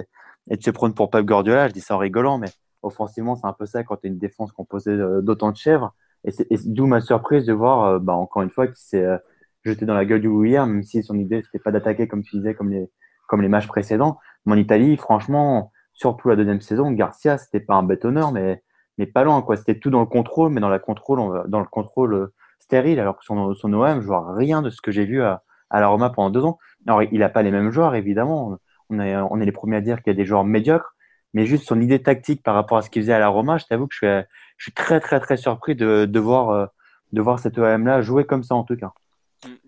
de 0.47 0.61
se 0.61 0.71
prendre 0.71 0.95
pour 0.95 1.09
Pep 1.09 1.25
Guardiola. 1.25 1.67
Je 1.69 1.73
dis 1.73 1.81
ça 1.81 1.95
en 1.95 1.99
rigolant, 1.99 2.37
mais 2.37 2.49
offensivement 2.81 3.35
c'est 3.35 3.47
un 3.47 3.53
peu 3.53 3.65
ça 3.65 3.83
quand 3.83 3.97
tu 3.97 4.07
as 4.07 4.09
une 4.09 4.17
défense 4.17 4.51
composée 4.51 4.97
d'autant 5.21 5.51
de 5.51 5.57
chèvres. 5.57 5.93
Et 6.25 6.57
d'où 6.65 6.87
ma 6.87 7.01
surprise 7.01 7.45
de 7.45 7.53
voir, 7.53 7.83
euh, 7.85 7.99
bah, 7.99 8.13
encore 8.13 8.41
une 8.41 8.49
fois, 8.49 8.67
qu'il 8.67 8.77
s'est 8.77 9.03
euh, 9.03 9.17
jeté 9.63 9.85
dans 9.85 9.93
la 9.93 10.05
gueule 10.05 10.21
du 10.21 10.29
hier, 10.47 10.65
même 10.65 10.83
si 10.83 11.03
son 11.03 11.17
idée 11.19 11.41
c'était 11.43 11.59
pas 11.59 11.71
d'attaquer 11.71 12.07
comme 12.07 12.23
tu 12.23 12.37
disais, 12.37 12.55
comme 12.55 12.71
les, 12.71 12.89
comme 13.27 13.41
les 13.41 13.47
matchs 13.47 13.67
précédents. 13.67 14.17
Mais 14.45 14.53
en 14.53 14.57
Italie, 14.57 14.97
franchement, 14.97 15.71
surtout 15.93 16.29
la 16.29 16.35
deuxième 16.35 16.61
saison, 16.61 16.91
Garcia, 16.91 17.37
c'était 17.37 17.59
pas 17.59 17.75
un 17.75 17.83
bétonneur, 17.83 18.31
mais 18.31 18.63
mais 18.97 19.05
pas 19.07 19.23
loin, 19.25 19.41
quoi. 19.41 19.57
C'était 19.57 19.77
tout 19.77 19.89
dans 19.89 19.99
le 19.99 20.05
contrôle, 20.05 20.51
mais 20.51 20.61
dans, 20.61 20.69
la 20.69 20.79
contrôle, 20.79 21.43
dans 21.49 21.59
le 21.59 21.65
contrôle 21.65 22.13
euh, 22.13 22.33
stérile, 22.59 22.99
alors 22.99 23.17
que 23.17 23.25
son, 23.25 23.53
son 23.53 23.73
OM, 23.73 24.01
je 24.01 24.07
vois 24.07 24.33
rien 24.33 24.61
de 24.61 24.69
ce 24.69 24.81
que 24.81 24.91
j'ai 24.91 25.05
vu 25.05 25.21
à, 25.21 25.43
à 25.69 25.79
la 25.79 25.87
Roma 25.87 26.09
pendant 26.09 26.29
deux 26.29 26.43
ans. 26.43 26.59
Alors, 26.87 27.03
il 27.03 27.19
n'a 27.19 27.29
pas 27.29 27.41
les 27.41 27.51
mêmes 27.51 27.71
joueurs, 27.71 27.95
évidemment. 27.95 28.57
On 28.89 28.99
est, 28.99 29.15
on 29.15 29.39
est 29.39 29.45
les 29.45 29.51
premiers 29.51 29.77
à 29.77 29.81
dire 29.81 30.01
qu'il 30.01 30.11
y 30.11 30.15
a 30.15 30.17
des 30.17 30.25
joueurs 30.25 30.43
médiocres, 30.43 30.95
mais 31.33 31.45
juste 31.45 31.67
son 31.67 31.81
idée 31.81 32.01
tactique 32.01 32.43
par 32.43 32.55
rapport 32.55 32.77
à 32.77 32.81
ce 32.81 32.89
qu'il 32.89 33.01
faisait 33.01 33.13
à 33.13 33.19
la 33.19 33.27
Roma, 33.27 33.57
je 33.57 33.65
t'avoue 33.65 33.87
que 33.87 33.93
je 33.93 33.97
suis, 33.97 34.25
je 34.57 34.63
suis 34.63 34.73
très, 34.73 34.99
très, 34.99 35.19
très 35.19 35.37
surpris 35.37 35.75
de, 35.75 36.05
de 36.05 36.19
voir, 36.19 36.49
euh, 36.49 36.65
de 37.13 37.21
voir 37.21 37.39
cet 37.39 37.57
OM-là 37.57 38.01
jouer 38.01 38.25
comme 38.25 38.43
ça, 38.43 38.55
en 38.55 38.63
tout 38.63 38.77
cas. 38.77 38.93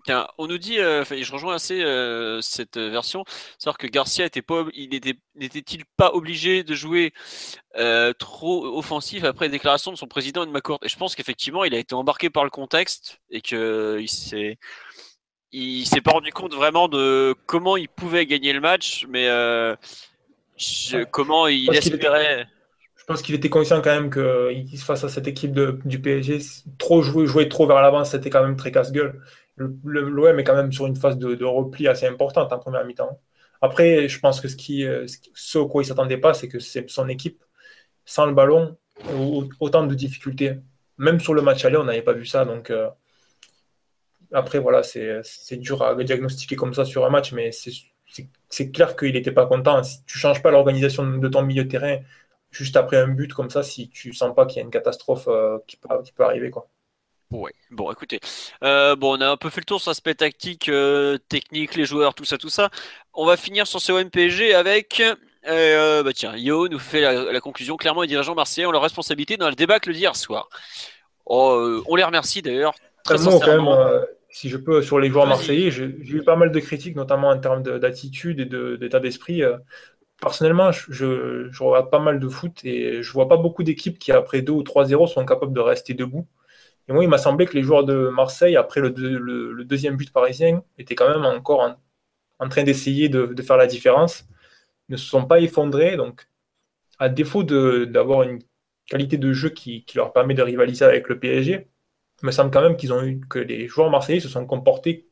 Tiens, 0.04 0.26
on 0.38 0.46
nous 0.46 0.58
dit, 0.58 0.78
euh, 0.78 1.04
je 1.04 1.32
rejoins 1.32 1.54
assez 1.54 1.82
euh, 1.82 2.40
cette 2.40 2.78
version, 2.78 3.24
c'est-à-dire 3.58 3.78
que 3.78 3.86
Garcia 3.86 4.24
était 4.24 4.42
pas, 4.42 4.64
il 4.74 4.88
n'était-il 5.34 5.84
pas 5.96 6.10
obligé 6.14 6.64
de 6.64 6.74
jouer 6.74 7.12
euh, 7.76 8.12
trop 8.12 8.64
offensif 8.76 9.24
après 9.24 9.46
la 9.46 9.52
déclaration 9.52 9.92
de 9.92 9.96
son 9.96 10.06
président 10.06 10.46
de 10.46 10.58
Et 10.82 10.88
je 10.88 10.96
pense 10.96 11.14
qu'effectivement, 11.14 11.64
il 11.64 11.74
a 11.74 11.78
été 11.78 11.94
embarqué 11.94 12.30
par 12.30 12.44
le 12.44 12.50
contexte 12.50 13.20
et 13.30 13.40
que 13.40 13.98
il 14.00 14.08
s'est, 14.08 14.58
il 15.52 15.84
s'est 15.86 16.00
pas 16.00 16.12
rendu 16.12 16.32
compte 16.32 16.54
vraiment 16.54 16.88
de 16.88 17.34
comment 17.46 17.76
il 17.76 17.88
pouvait 17.88 18.26
gagner 18.26 18.52
le 18.52 18.60
match, 18.60 19.06
mais 19.08 19.28
comment 21.10 21.46
il 21.46 21.74
espérait. 21.74 22.46
Je 22.96 23.04
pense 23.04 23.22
qu'il 23.22 23.34
était 23.34 23.48
conscient 23.48 23.80
quand 23.80 23.94
même 23.94 24.10
qu'il 24.10 24.78
face 24.78 25.02
à 25.02 25.08
cette 25.08 25.26
équipe 25.26 25.52
de, 25.52 25.78
du 25.86 25.98
PSG, 25.98 26.40
trop 26.76 27.00
jouer, 27.00 27.26
jouer 27.26 27.48
trop 27.48 27.66
vers 27.66 27.80
l'avant, 27.80 28.04
c'était 28.04 28.28
quand 28.28 28.42
même 28.42 28.56
très 28.56 28.70
casse-gueule 28.70 29.18
l'OM 29.84 30.38
est 30.38 30.44
quand 30.44 30.56
même 30.56 30.72
sur 30.72 30.86
une 30.86 30.96
phase 30.96 31.18
de, 31.18 31.44
repli 31.44 31.88
assez 31.88 32.06
importante 32.06 32.52
en 32.52 32.58
première 32.58 32.84
mi-temps. 32.84 33.20
Après, 33.60 34.08
je 34.08 34.20
pense 34.20 34.40
que 34.40 34.48
ce, 34.48 34.56
qui, 34.56 34.84
euh, 34.84 35.06
ce 35.34 35.58
au 35.58 35.66
quoi 35.66 35.82
il 35.82 35.86
ne 35.86 35.88
s'attendait 35.88 36.18
pas, 36.18 36.34
c'est 36.34 36.48
que 36.48 36.60
c'est 36.60 36.88
son 36.88 37.08
équipe, 37.08 37.42
sans 38.04 38.26
le 38.26 38.34
ballon, 38.34 38.76
autant 39.60 39.84
de 39.84 39.94
difficultés. 39.94 40.58
Même 40.96 41.20
sur 41.20 41.34
le 41.34 41.42
match 41.42 41.64
aller, 41.64 41.76
on 41.76 41.84
n'avait 41.84 42.02
pas 42.02 42.12
vu 42.12 42.26
ça. 42.26 42.44
Donc, 42.44 42.70
euh, 42.70 42.88
après, 44.32 44.58
voilà, 44.58 44.82
c'est 44.82 45.56
dur 45.56 45.82
à 45.82 45.94
diagnostiquer 45.94 46.56
comme 46.56 46.74
ça 46.74 46.84
sur 46.84 47.04
un 47.06 47.10
match, 47.10 47.32
mais 47.32 47.50
c'est 48.48 48.70
clair 48.70 48.96
qu'il 48.96 49.12
n'était 49.12 49.32
pas 49.32 49.46
content. 49.46 49.82
Si 49.82 50.04
tu 50.04 50.18
ne 50.18 50.20
changes 50.20 50.42
pas 50.42 50.50
l'organisation 50.50 51.06
de 51.06 51.28
ton 51.28 51.42
milieu 51.42 51.64
de 51.64 51.70
terrain 51.70 51.98
juste 52.50 52.76
après 52.76 52.96
un 52.96 53.08
but 53.08 53.32
comme 53.34 53.50
ça, 53.50 53.62
si 53.62 53.90
tu 53.90 54.12
sens 54.12 54.34
pas 54.34 54.46
qu'il 54.46 54.56
y 54.56 54.60
a 54.60 54.64
une 54.64 54.70
catastrophe 54.70 55.28
euh, 55.28 55.58
qui, 55.66 55.76
peut, 55.76 55.88
qui 56.02 56.12
peut 56.12 56.24
arriver. 56.24 56.50
Quoi. 56.50 56.68
Ouais. 57.30 57.52
Bon, 57.70 57.92
écoutez, 57.92 58.20
euh, 58.62 58.96
bon, 58.96 59.18
on 59.18 59.20
a 59.20 59.28
un 59.28 59.36
peu 59.36 59.50
fait 59.50 59.60
le 59.60 59.66
tour 59.66 59.80
sur 59.80 59.90
l'aspect 59.90 60.14
tactique, 60.14 60.70
euh, 60.70 61.18
technique, 61.28 61.74
les 61.74 61.84
joueurs, 61.84 62.14
tout 62.14 62.24
ça, 62.24 62.38
tout 62.38 62.48
ça. 62.48 62.70
On 63.12 63.26
va 63.26 63.36
finir 63.36 63.66
sur 63.66 63.80
ce 63.80 63.92
OMPG 63.92 64.54
avec, 64.54 65.02
euh, 65.46 66.02
bah 66.02 66.12
tiens, 66.14 66.34
Yo 66.36 66.68
nous 66.68 66.78
fait 66.78 67.02
la, 67.02 67.40
conclusion. 67.40 67.76
Clairement, 67.76 68.00
les 68.00 68.08
dirigeants 68.08 68.34
marseillais 68.34 68.66
ont 68.66 68.72
leur 68.72 68.82
responsabilité 68.82 69.36
dans 69.36 69.50
le 69.50 69.54
débâcle 69.54 69.92
d'hier 69.92 70.16
soir. 70.16 70.48
Oh, 71.26 71.82
on 71.86 71.96
les 71.96 72.04
remercie 72.04 72.40
d'ailleurs. 72.40 72.74
Très 73.04 73.18
sincèrement. 73.18 73.76
Si 74.38 74.48
je 74.48 74.56
peux, 74.56 74.82
sur 74.82 75.00
les 75.00 75.10
joueurs 75.10 75.26
marseillais, 75.26 75.72
j'ai 75.72 75.96
eu 76.00 76.22
pas 76.22 76.36
mal 76.36 76.52
de 76.52 76.60
critiques, 76.60 76.94
notamment 76.94 77.30
en 77.30 77.38
termes 77.40 77.60
d'attitude 77.64 78.38
et 78.38 78.76
d'état 78.78 79.00
d'esprit. 79.00 79.42
Personnellement, 80.20 80.70
je, 80.70 81.48
je, 81.50 81.62
regarde 81.64 81.90
pas 81.90 81.98
mal 81.98 82.20
de 82.20 82.28
foot 82.28 82.64
et 82.64 83.02
je 83.02 83.12
vois 83.12 83.28
pas 83.28 83.36
beaucoup 83.36 83.64
d'équipes 83.64 83.98
qui, 83.98 84.12
après 84.12 84.42
2 84.42 84.52
ou 84.52 84.62
3-0, 84.62 85.08
sont 85.08 85.26
capables 85.26 85.52
de 85.52 85.58
rester 85.58 85.92
debout. 85.92 86.28
Et 86.86 86.92
moi, 86.92 87.02
il 87.02 87.10
m'a 87.10 87.18
semblé 87.18 87.46
que 87.46 87.54
les 87.54 87.64
joueurs 87.64 87.82
de 87.84 88.10
Marseille, 88.10 88.54
après 88.56 88.80
le, 88.80 89.64
deuxième 89.64 89.96
but 89.96 90.12
parisien, 90.12 90.62
étaient 90.78 90.94
quand 90.94 91.08
même 91.08 91.24
encore 91.24 91.76
en, 92.38 92.48
train 92.48 92.62
d'essayer 92.62 93.08
de, 93.08 93.42
faire 93.42 93.56
la 93.56 93.66
différence. 93.66 94.24
Ils 94.88 94.92
ne 94.92 94.96
se 94.98 95.06
sont 95.06 95.24
pas 95.24 95.40
effondrés. 95.40 95.96
Donc, 95.96 96.28
à 97.00 97.08
défaut 97.08 97.42
d'avoir 97.42 98.22
une 98.22 98.38
qualité 98.86 99.18
de 99.18 99.32
jeu 99.32 99.48
qui, 99.50 99.84
leur 99.96 100.12
permet 100.12 100.34
de 100.34 100.42
rivaliser 100.42 100.84
avec 100.84 101.08
le 101.08 101.18
PSG, 101.18 101.68
il 102.22 102.26
me 102.26 102.32
semble 102.32 102.50
quand 102.50 102.62
même 102.62 102.76
qu'ils 102.76 102.92
ont 102.92 103.02
eu 103.02 103.20
que 103.28 103.38
les 103.38 103.68
joueurs 103.68 103.90
marseillais 103.90 104.20
se 104.20 104.28
sont 104.28 104.44
comportés 104.46 105.08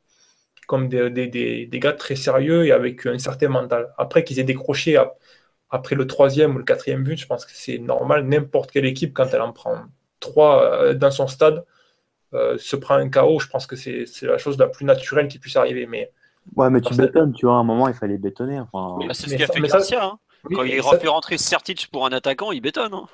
comme 0.67 0.89
des, 0.89 1.69
gars 1.75 1.93
très 1.93 2.17
sérieux 2.17 2.67
et 2.67 2.73
avec 2.73 3.07
un 3.07 3.19
certain 3.19 3.49
mental. 3.49 3.93
Après 3.99 4.25
qu'ils 4.25 4.41
aient 4.41 4.45
décroché 4.45 5.01
après 5.71 5.95
le 5.95 6.07
troisième 6.07 6.55
ou 6.55 6.59
le 6.59 6.65
quatrième 6.65 7.05
but, 7.05 7.19
je 7.19 7.27
pense 7.27 7.45
que 7.45 7.53
c'est 7.55 7.79
normal. 7.79 8.27
N'importe 8.27 8.71
quelle 8.71 8.87
équipe, 8.87 9.15
quand 9.15 9.29
elle 9.33 9.43
en 9.43 9.53
prend 9.53 9.85
3 10.21 10.63
euh, 10.63 10.95
dans 10.95 11.11
son 11.11 11.29
stade 11.29 11.65
euh, 12.35 12.59
se 12.59 12.77
prend 12.77 12.95
un 12.95 13.09
chaos, 13.09 13.39
je 13.39 13.49
pense 13.49 13.67
que 13.67 13.77
c'est 13.77 14.07
la 14.23 14.39
chose 14.39 14.59
la 14.59 14.67
plus 14.67 14.85
naturelle 14.85 15.29
qui 15.29 15.39
puisse 15.39 15.57
arriver. 15.57 15.87
Mais, 15.87 16.11
ouais, 16.57 16.71
mais 16.71 16.81
tu 16.81 16.95
bétonnes, 16.95 17.33
tu 17.33 17.47
vois, 17.47 17.57
à 17.57 17.59
un 17.59 17.65
moment, 17.65 17.89
il 17.89 17.95
fallait 17.95 18.19
bétonner. 18.19 18.61
Enfin... 18.61 18.99
Bah, 19.07 19.15
c'est 19.15 19.31
ce 19.31 19.37
qu'a 19.37 19.47
fait 19.47 19.61
Garcia. 19.61 20.05
Hein. 20.05 20.19
Quand 20.53 20.63
il 20.63 20.79
a 20.79 20.99
fait 20.99 21.09
rentrer 21.09 21.39
Sertic 21.39 21.89
pour 21.91 22.07
un 22.07 22.11
attaquant, 22.11 22.53
il 22.53 22.61
bétonne. 22.61 22.95
Hein. 22.95 23.07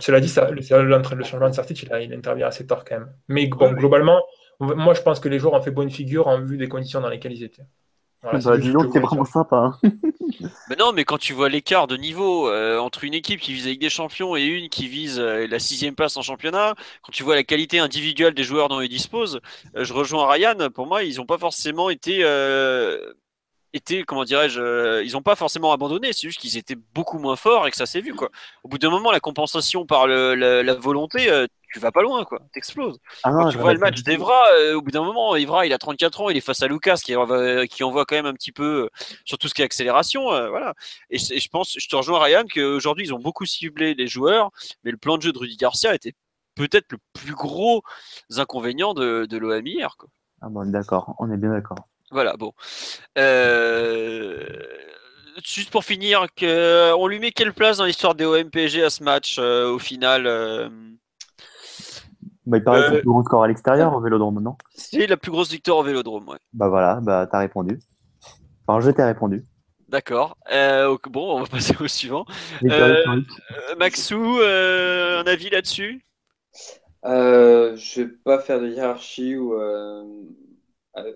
Cela 0.00 0.20
dit, 0.20 0.28
ça, 0.28 0.50
le, 0.50 0.60
le, 0.60 1.24
changement 1.24 1.48
de 1.48 1.54
Sertic, 1.54 1.82
il, 1.82 1.90
il, 2.02 2.14
intervient 2.14 2.46
assez 2.46 2.66
tard 2.66 2.84
quand 2.84 2.98
même. 2.98 3.12
Mais 3.28 3.46
bon, 3.46 3.72
globalement, 3.72 4.22
moi, 4.60 4.94
je 4.94 5.02
pense 5.02 5.20
que 5.20 5.28
les 5.28 5.38
joueurs 5.38 5.54
ont 5.54 5.62
fait 5.62 5.70
bonne 5.70 5.90
figure 5.90 6.28
en 6.28 6.40
vue 6.40 6.56
des 6.56 6.68
conditions 6.68 7.00
dans 7.00 7.08
lesquelles 7.08 7.32
ils 7.32 7.44
étaient. 7.44 7.66
Voilà, 8.22 8.38
bah, 8.38 8.56
c'est 8.92 9.00
vraiment 9.00 9.24
sympa. 9.24 9.56
Hein. 9.56 9.78
mais 10.70 10.76
non, 10.76 10.92
mais 10.92 11.04
quand 11.04 11.18
tu 11.18 11.32
vois 11.32 11.48
l'écart 11.48 11.88
de 11.88 11.96
niveau 11.96 12.48
euh, 12.48 12.78
entre 12.78 13.02
une 13.02 13.14
équipe 13.14 13.40
qui 13.40 13.52
vise 13.52 13.66
avec 13.66 13.80
des 13.80 13.90
champions 13.90 14.36
et 14.36 14.44
une 14.44 14.68
qui 14.68 14.86
vise 14.86 15.18
euh, 15.18 15.48
la 15.48 15.58
sixième 15.58 15.96
place 15.96 16.16
en 16.16 16.22
championnat, 16.22 16.76
quand 17.02 17.10
tu 17.10 17.24
vois 17.24 17.34
la 17.34 17.42
qualité 17.42 17.80
individuelle 17.80 18.32
des 18.32 18.44
joueurs 18.44 18.68
dont 18.68 18.80
ils 18.80 18.88
disposent, 18.88 19.40
euh, 19.76 19.82
je 19.82 19.92
rejoins 19.92 20.30
Ryan. 20.30 20.70
Pour 20.72 20.86
moi, 20.86 21.02
ils 21.02 21.16
n'ont 21.16 21.26
pas 21.26 21.38
forcément 21.38 21.90
été 21.90 22.22
été, 23.72 24.04
comment 24.04 24.24
dirais-je, 24.24 25.02
ils 25.04 25.12
n'ont 25.12 25.22
pas 25.22 25.36
forcément 25.36 25.72
abandonné, 25.72 26.12
c'est 26.12 26.26
juste 26.26 26.40
qu'ils 26.40 26.56
étaient 26.56 26.78
beaucoup 26.94 27.18
moins 27.18 27.36
forts 27.36 27.66
et 27.66 27.70
que 27.70 27.76
ça 27.76 27.86
s'est 27.86 28.00
vu, 28.00 28.14
quoi. 28.14 28.30
Au 28.64 28.68
bout 28.68 28.78
d'un 28.78 28.90
moment, 28.90 29.10
la 29.10 29.20
compensation 29.20 29.86
par 29.86 30.06
le, 30.06 30.34
la, 30.34 30.74
volonté, 30.74 31.46
tu 31.72 31.80
vas 31.80 31.90
pas 31.90 32.02
loin, 32.02 32.24
quoi. 32.24 32.40
T'exploses. 32.52 32.98
Ah 33.24 33.30
Quand 33.32 33.48
tu 33.48 33.58
vois 33.58 33.72
le 33.72 33.80
match 33.80 34.02
d'Evra, 34.02 34.38
euh, 34.58 34.74
au 34.74 34.82
bout 34.82 34.90
d'un 34.90 35.02
moment, 35.02 35.34
Evra, 35.34 35.66
il 35.66 35.72
a 35.72 35.78
34 35.78 36.20
ans, 36.20 36.28
il 36.28 36.36
est 36.36 36.42
face 36.42 36.62
à 36.62 36.68
Lucas 36.68 37.00
qui, 37.02 37.14
qui 37.70 37.84
envoie 37.84 38.04
quand 38.04 38.14
même 38.14 38.26
un 38.26 38.34
petit 38.34 38.52
peu 38.52 38.84
euh, 38.84 38.90
sur 39.24 39.38
tout 39.38 39.48
ce 39.48 39.54
qui 39.54 39.62
est 39.62 39.64
accélération, 39.64 40.32
euh, 40.32 40.48
voilà. 40.50 40.74
Et, 41.10 41.18
je 41.18 41.48
pense, 41.48 41.76
je 41.78 41.88
te 41.88 41.96
rejoins 41.96 42.22
Ryan, 42.22 42.44
qu'aujourd'hui 42.52 43.06
ils 43.06 43.14
ont 43.14 43.18
beaucoup 43.18 43.46
ciblé 43.46 43.94
les 43.94 44.06
joueurs, 44.06 44.50
mais 44.84 44.90
le 44.90 44.98
plan 44.98 45.16
de 45.16 45.22
jeu 45.22 45.32
de 45.32 45.38
Rudy 45.38 45.56
Garcia 45.56 45.94
était 45.94 46.12
peut-être 46.54 46.92
le 46.92 46.98
plus 47.14 47.34
gros 47.34 47.82
inconvénient 48.36 48.92
de, 48.92 49.26
de 49.28 49.36
l'OM 49.38 49.66
hier, 49.66 49.96
quoi. 49.98 50.08
Ah 50.42 50.48
bon, 50.50 50.68
d'accord, 50.70 51.14
on 51.18 51.30
est 51.30 51.36
bien 51.36 51.50
d'accord. 51.50 51.78
Voilà, 52.12 52.36
bon 52.36 52.52
juste 55.46 55.70
pour 55.70 55.82
finir, 55.82 56.26
que, 56.36 56.92
on 56.92 57.06
lui 57.06 57.18
met 57.18 57.32
quelle 57.32 57.54
place 57.54 57.78
dans 57.78 57.86
l'histoire 57.86 58.14
des 58.14 58.26
OMPG 58.26 58.84
à 58.84 58.90
ce 58.90 59.02
match 59.02 59.38
au 59.38 59.78
final 59.78 60.70
bah, 62.44 62.58
il 62.58 62.64
paraît 62.64 62.80
que 62.80 62.86
c'est 62.86 62.94
le 62.94 63.00
plus 63.00 63.08
gros 63.08 63.22
score 63.22 63.44
à 63.44 63.48
l'extérieur 63.48 63.94
au 63.94 64.00
Vélodrome, 64.00 64.40
non? 64.40 64.56
C'est 64.74 65.06
la 65.06 65.16
plus 65.16 65.30
grosse 65.30 65.50
victoire 65.50 65.78
au 65.78 65.82
Vélodrome, 65.82 66.28
ouais. 66.28 66.38
Bah 66.52 66.68
voilà, 66.68 66.98
bah 67.00 67.28
t'as 67.30 67.38
répondu. 67.38 67.78
Enfin, 68.66 68.80
je 68.80 68.90
t'ai 68.90 69.04
répondu. 69.04 69.46
D'accord. 69.88 70.36
Euh, 70.50 70.96
bon, 71.10 71.36
on 71.36 71.40
va 71.42 71.46
passer 71.46 71.74
au 71.80 71.86
suivant. 71.86 72.24
Euh, 72.64 73.04
euh, 73.06 73.76
Maxou, 73.78 74.40
un 74.42 75.24
avis 75.26 75.50
là-dessus? 75.50 76.04
Je 77.04 78.00
vais 78.00 78.08
pas 78.24 78.40
faire 78.40 78.60
de 78.60 78.68
hiérarchie 78.68 79.36
ou 79.36 79.54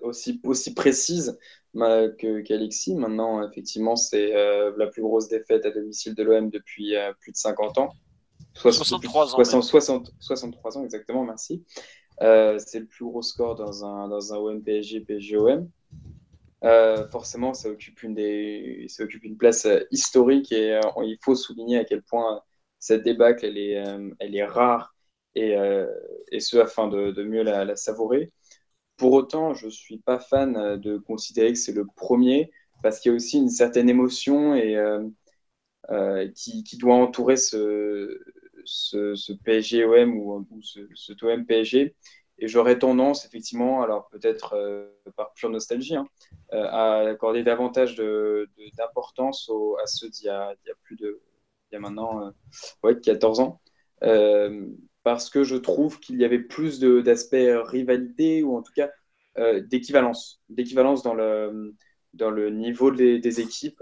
aussi, 0.01 0.39
aussi 0.43 0.73
précise 0.73 1.37
qu'Alexis. 1.73 2.95
Maintenant, 2.95 3.47
effectivement, 3.47 3.95
c'est 3.95 4.31
la 4.31 4.87
plus 4.87 5.01
grosse 5.01 5.27
défaite 5.27 5.65
à 5.65 5.71
domicile 5.71 6.15
de 6.15 6.23
l'OM 6.23 6.49
depuis 6.49 6.95
plus 7.19 7.31
de 7.31 7.37
50 7.37 7.77
ans. 7.77 7.89
63 8.55 9.35
ans. 9.35 9.61
60, 9.61 10.11
63 10.19 10.77
ans, 10.77 10.83
exactement, 10.83 11.23
merci. 11.23 11.63
c'est 12.19 12.79
le 12.79 12.87
plus 12.87 13.05
gros 13.05 13.21
score 13.21 13.55
dans 13.55 13.85
un, 13.85 14.07
dans 14.07 14.33
un 14.33 14.37
OM 14.37 14.63
PSG, 14.63 15.01
PSG 15.01 15.37
OM. 15.37 15.69
Euh, 16.63 17.07
forcément, 17.09 17.53
ça 17.53 17.69
occupe 17.69 18.01
une, 18.03 18.15
des, 18.15 18.85
ça 18.89 19.03
occupe 19.03 19.23
une 19.23 19.37
place 19.37 19.65
euh, 19.65 19.81
historique 19.91 20.51
et 20.51 20.73
euh, 20.75 20.81
il 21.03 21.17
faut 21.21 21.35
souligner 21.35 21.77
à 21.77 21.85
quel 21.85 22.01
point 22.01 22.41
cette 22.79 23.03
débâcle 23.03 23.45
elle 23.45 23.57
est, 23.57 23.83
elle 24.19 24.35
est 24.35 24.45
rare 24.45 24.95
et, 25.35 25.55
et 26.31 26.39
ce 26.39 26.57
afin 26.57 26.87
de, 26.87 27.11
de 27.11 27.23
mieux 27.23 27.41
la, 27.41 27.75
savourer. 27.75 28.31
Pour 28.97 29.13
autant, 29.13 29.53
je 29.53 29.67
ne 29.67 29.71
suis 29.71 29.99
pas 29.99 30.19
fan 30.19 30.77
de 30.79 30.97
considérer 30.97 31.53
que 31.53 31.59
c'est 31.59 31.71
le 31.73 31.85
premier 31.85 32.51
parce 32.83 32.99
qu'il 32.99 33.11
y 33.11 33.13
a 33.13 33.15
aussi 33.15 33.37
une 33.37 33.49
certaine 33.49 33.89
émotion 33.89 34.55
et, 34.55 34.75
qui, 36.35 36.63
qui, 36.63 36.77
doit 36.77 36.95
entourer 36.95 37.37
ce, 37.37 38.19
PSG-OM 39.43 40.17
ou, 40.17 40.45
ou, 40.49 40.61
ce, 40.61 40.87
ce 40.93 41.13
OM-PSG 41.21 41.95
et 42.39 42.47
j'aurais 42.47 42.77
tendance, 42.77 43.25
effectivement, 43.25 43.81
alors 43.81 44.07
peut-être 44.09 44.53
euh, 44.53 44.89
par 45.15 45.33
pure 45.33 45.49
nostalgie, 45.49 45.95
hein, 45.95 46.07
euh, 46.53 46.67
à 46.69 46.99
accorder 47.09 47.43
davantage 47.43 47.95
d'importance 47.95 49.49
à 49.81 49.87
ceux 49.87 50.09
d'il 50.09 50.25
y, 50.25 50.29
a 50.29 50.55
plus 50.83 50.95
de. 50.95 51.19
Il 51.71 51.75
y 51.75 51.77
a 51.77 51.79
maintenant 51.79 52.27
euh, 52.27 52.31
ouais, 52.83 52.99
14 52.99 53.39
ans. 53.39 53.59
Parce 55.07 55.29
que 55.29 55.45
je 55.45 55.55
trouve 55.55 56.01
qu'il 56.01 56.17
y 56.19 56.25
avait 56.25 56.39
plus 56.39 56.81
d'aspect 56.81 57.55
rivalité 57.55 58.43
ou 58.43 58.57
en 58.57 58.61
tout 58.61 58.73
cas 58.75 58.91
d'équivalence. 59.61 60.41
D'équivalence 60.49 61.01
dans 61.01 61.13
le, 61.13 61.73
dans 62.13 62.29
le 62.29 62.49
niveau 62.49 62.91
des, 62.91 63.39
équipes 63.39 63.81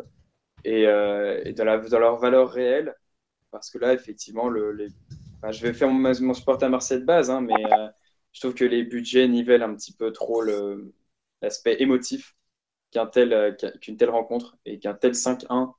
et, 0.64 0.84
et 0.84 1.54
dans, 1.54 1.66
leur 1.66 2.18
valeur 2.18 2.52
réelle. 2.52 2.94
Parce 3.50 3.72
que 3.72 3.80
là, 3.80 3.94
effectivement, 3.94 4.54
je 4.54 5.62
vais 5.62 5.74
faire 5.74 5.90
mon, 5.90 6.14
mon 6.22 6.34
supporter 6.36 6.68
à 6.68 6.70
Marseille 6.70 7.00
de 7.00 7.06
base, 7.06 7.32
hein, 7.32 7.42
mais 7.42 7.64
je 8.32 8.40
trouve 8.40 8.54
que 8.54 8.66
les 8.66 8.84
budgets 8.84 9.28
nivellent 9.28 9.64
un 9.64 9.74
petit 9.74 9.94
peu 9.94 10.12
trop 10.12 10.44
l'aspect 11.42 11.82
émotif 11.82 12.36
qu'un 12.92 13.08
tel, 13.08 13.34
euh, 13.34 13.52
qu'une 13.82 13.98
telle 13.98 14.10
rencontre 14.12 14.58
et 14.66 14.78
qu'un 14.78 14.94
tel 14.94 15.16
5-1 15.16 15.74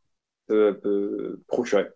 peut, 0.48 1.38
procurer. 1.46 1.86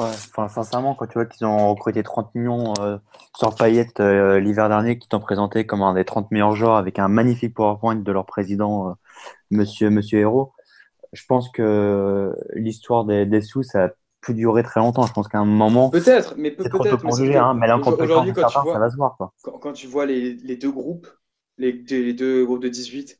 Ouais, 0.00 0.06
enfin, 0.08 0.48
sincèrement, 0.48 0.94
quand 0.94 1.06
tu 1.06 1.14
vois 1.14 1.26
qu'ils 1.26 1.46
ont 1.46 1.74
recruté 1.74 2.02
30 2.02 2.34
millions 2.34 2.72
euh, 2.80 2.98
sur 3.36 3.54
Payet 3.54 3.86
euh, 4.00 4.40
l'hiver 4.40 4.68
dernier, 4.68 4.98
qui 4.98 5.08
t'ont 5.08 5.20
présenté 5.20 5.66
comme 5.66 5.82
un 5.82 5.94
des 5.94 6.04
30 6.04 6.30
meilleurs 6.30 6.56
joueurs 6.56 6.76
avec 6.76 6.98
un 6.98 7.08
magnifique 7.08 7.54
PowerPoint 7.54 7.96
de 7.96 8.12
leur 8.12 8.26
président, 8.26 8.96
monsieur, 9.50 9.90
monsieur 9.90 10.20
Hérault, 10.20 10.52
je 11.12 11.24
pense 11.26 11.50
que 11.50 12.34
l'histoire 12.54 13.04
des, 13.04 13.26
des 13.26 13.42
sous, 13.42 13.62
ça 13.62 13.90
plus 14.20 14.34
durer 14.34 14.62
très 14.62 14.80
longtemps. 14.80 15.06
Je 15.06 15.12
pense 15.12 15.28
qu'à 15.28 15.38
un 15.38 15.44
moment. 15.44 15.90
Peut-être, 15.90 16.34
mais 16.36 16.50
peut-être. 16.50 17.04
Mais, 17.04 17.36
hein, 17.36 17.54
mais 17.54 17.72
aujourd'hui, 17.72 18.32
quand, 18.32 18.46
tu 18.46 18.58
vois, 18.60 18.72
ça 18.72 18.78
va 18.78 18.90
se 18.90 18.96
voir. 18.96 19.16
Quoi. 19.16 19.32
Quand, 19.42 19.72
tu 19.72 19.86
vois 19.86 20.06
les, 20.06 20.34
les 20.34 20.56
deux 20.56 20.70
groupes, 20.70 21.08
les, 21.58 21.72
les, 21.72 22.12
deux 22.12 22.44
groupes 22.44 22.62
de 22.62 22.68
18, 22.68 23.18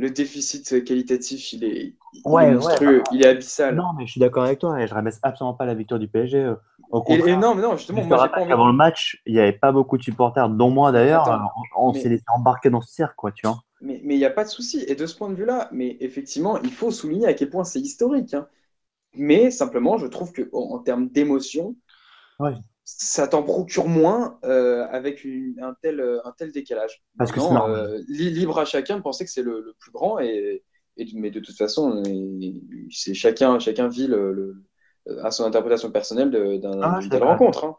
le 0.00 0.08
déficit 0.08 0.82
qualitatif, 0.82 1.52
il 1.52 1.64
est, 1.64 1.94
il 2.14 2.22
est 2.24 2.54
monstrueux, 2.54 3.02
il 3.12 3.22
est 3.22 3.28
abyssal. 3.28 3.74
Non, 3.74 3.92
mais 3.98 4.06
je 4.06 4.12
suis 4.12 4.20
d'accord 4.20 4.44
avec 4.44 4.58
toi 4.58 4.80
et 4.80 4.86
je 4.86 4.94
rabaisse 4.94 5.20
absolument 5.22 5.52
pas 5.52 5.66
la 5.66 5.74
victoire 5.74 6.00
du 6.00 6.08
PSG. 6.08 6.38
Euh, 6.38 6.54
au 6.90 7.04
et, 7.06 7.36
non, 7.36 7.54
mais 7.54 7.60
non, 7.60 7.76
justement, 7.76 8.02
moi, 8.04 8.24
Avant 8.34 8.66
le 8.66 8.72
match, 8.72 9.20
il 9.26 9.34
n'y 9.34 9.40
avait 9.40 9.52
pas 9.52 9.72
beaucoup 9.72 9.98
de 9.98 10.02
supporters, 10.02 10.48
dont 10.48 10.70
moi 10.70 10.90
d'ailleurs. 10.90 11.52
On, 11.76 11.92
s'est 11.92 12.08
laissé 12.08 12.24
embarquer 12.34 12.70
dans 12.70 12.80
ce 12.80 12.92
cirque, 12.92 13.14
quoi, 13.14 13.30
tu 13.30 13.46
vois. 13.46 13.62
Mais 13.82 14.00
il 14.02 14.16
n'y 14.16 14.24
a 14.24 14.30
pas 14.30 14.44
de 14.44 14.48
souci. 14.48 14.84
Et 14.88 14.94
de 14.94 15.04
ce 15.04 15.14
point 15.14 15.28
de 15.28 15.34
vue-là, 15.34 15.68
mais 15.70 15.98
effectivement, 16.00 16.58
il 16.62 16.72
faut 16.72 16.90
souligner 16.90 17.26
à 17.26 17.34
quel 17.34 17.50
point 17.50 17.64
c'est 17.64 17.80
historique. 17.80 18.32
Hein. 18.32 18.48
Mais 19.14 19.50
simplement, 19.50 19.98
je 19.98 20.06
trouve 20.06 20.32
qu'en 20.32 20.76
en, 20.76 20.78
termes 20.78 21.08
d'émotion, 21.08 21.76
ça 22.98 23.28
t'en 23.28 23.42
procure 23.42 23.86
moins 23.86 24.38
euh, 24.44 24.86
avec 24.90 25.26
un, 25.60 25.74
tel, 25.82 26.00
un 26.24 26.32
tel 26.32 26.52
décalage. 26.52 27.02
Parce 27.18 27.32
que 27.32 27.40
euh, 27.40 28.00
libre 28.08 28.58
à 28.58 28.64
chacun 28.64 28.96
de 28.96 29.02
penser 29.02 29.24
que 29.24 29.30
c'est 29.30 29.42
le, 29.42 29.74
plus 29.78 29.92
grand, 29.92 30.18
et, 30.18 30.62
mais 31.14 31.30
de 31.30 31.40
toute 31.40 31.56
façon, 31.56 32.02
c'est 32.90 33.14
chacun, 33.14 33.58
chacun 33.58 33.88
vit 33.88 34.06
le, 34.06 34.62
à 35.22 35.30
son 35.30 35.44
interprétation 35.44 35.90
personnelle 35.90 36.30
d'une 36.30 36.80
ah, 36.82 37.00
telle 37.10 37.22
rencontre. 37.22 37.64
Hein. 37.64 37.76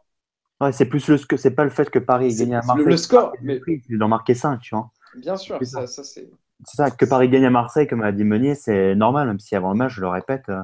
Ouais, 0.60 0.72
c'est 0.72 0.86
plus 0.86 1.08
le 1.08 1.18
c'est 1.18 1.56
pas 1.56 1.64
le 1.64 1.70
fait 1.72 1.90
que 1.90 2.00
Paris 2.00 2.36
gagne 2.36 2.56
à 2.56 2.62
Marseille. 2.62 2.86
Le, 2.86 2.98
score, 2.98 3.34
mais 3.42 3.60
il 3.90 3.98
d'en 3.98 4.08
marquer 4.08 4.36
5, 4.36 4.60
tu 4.62 4.76
vois. 4.76 4.92
Bien 5.16 5.36
sûr, 5.36 5.58
ça, 5.64 5.88
ça 5.88 6.04
c'est. 6.04 6.30
C'est 6.66 6.78
ça, 6.78 6.92
que 6.92 7.06
Paris 7.06 7.28
gagne 7.30 7.46
à 7.46 7.50
Marseille, 7.50 7.88
comme 7.88 8.04
a 8.04 8.12
dit 8.12 8.24
Meunier, 8.24 8.54
c'est 8.54 8.94
normal, 8.94 9.28
même 9.28 9.40
si 9.40 9.56
avant 9.56 9.72
le 9.72 9.78
match, 9.78 9.94
je 9.94 10.02
le 10.02 10.08
répète, 10.08 10.44
euh, 10.50 10.62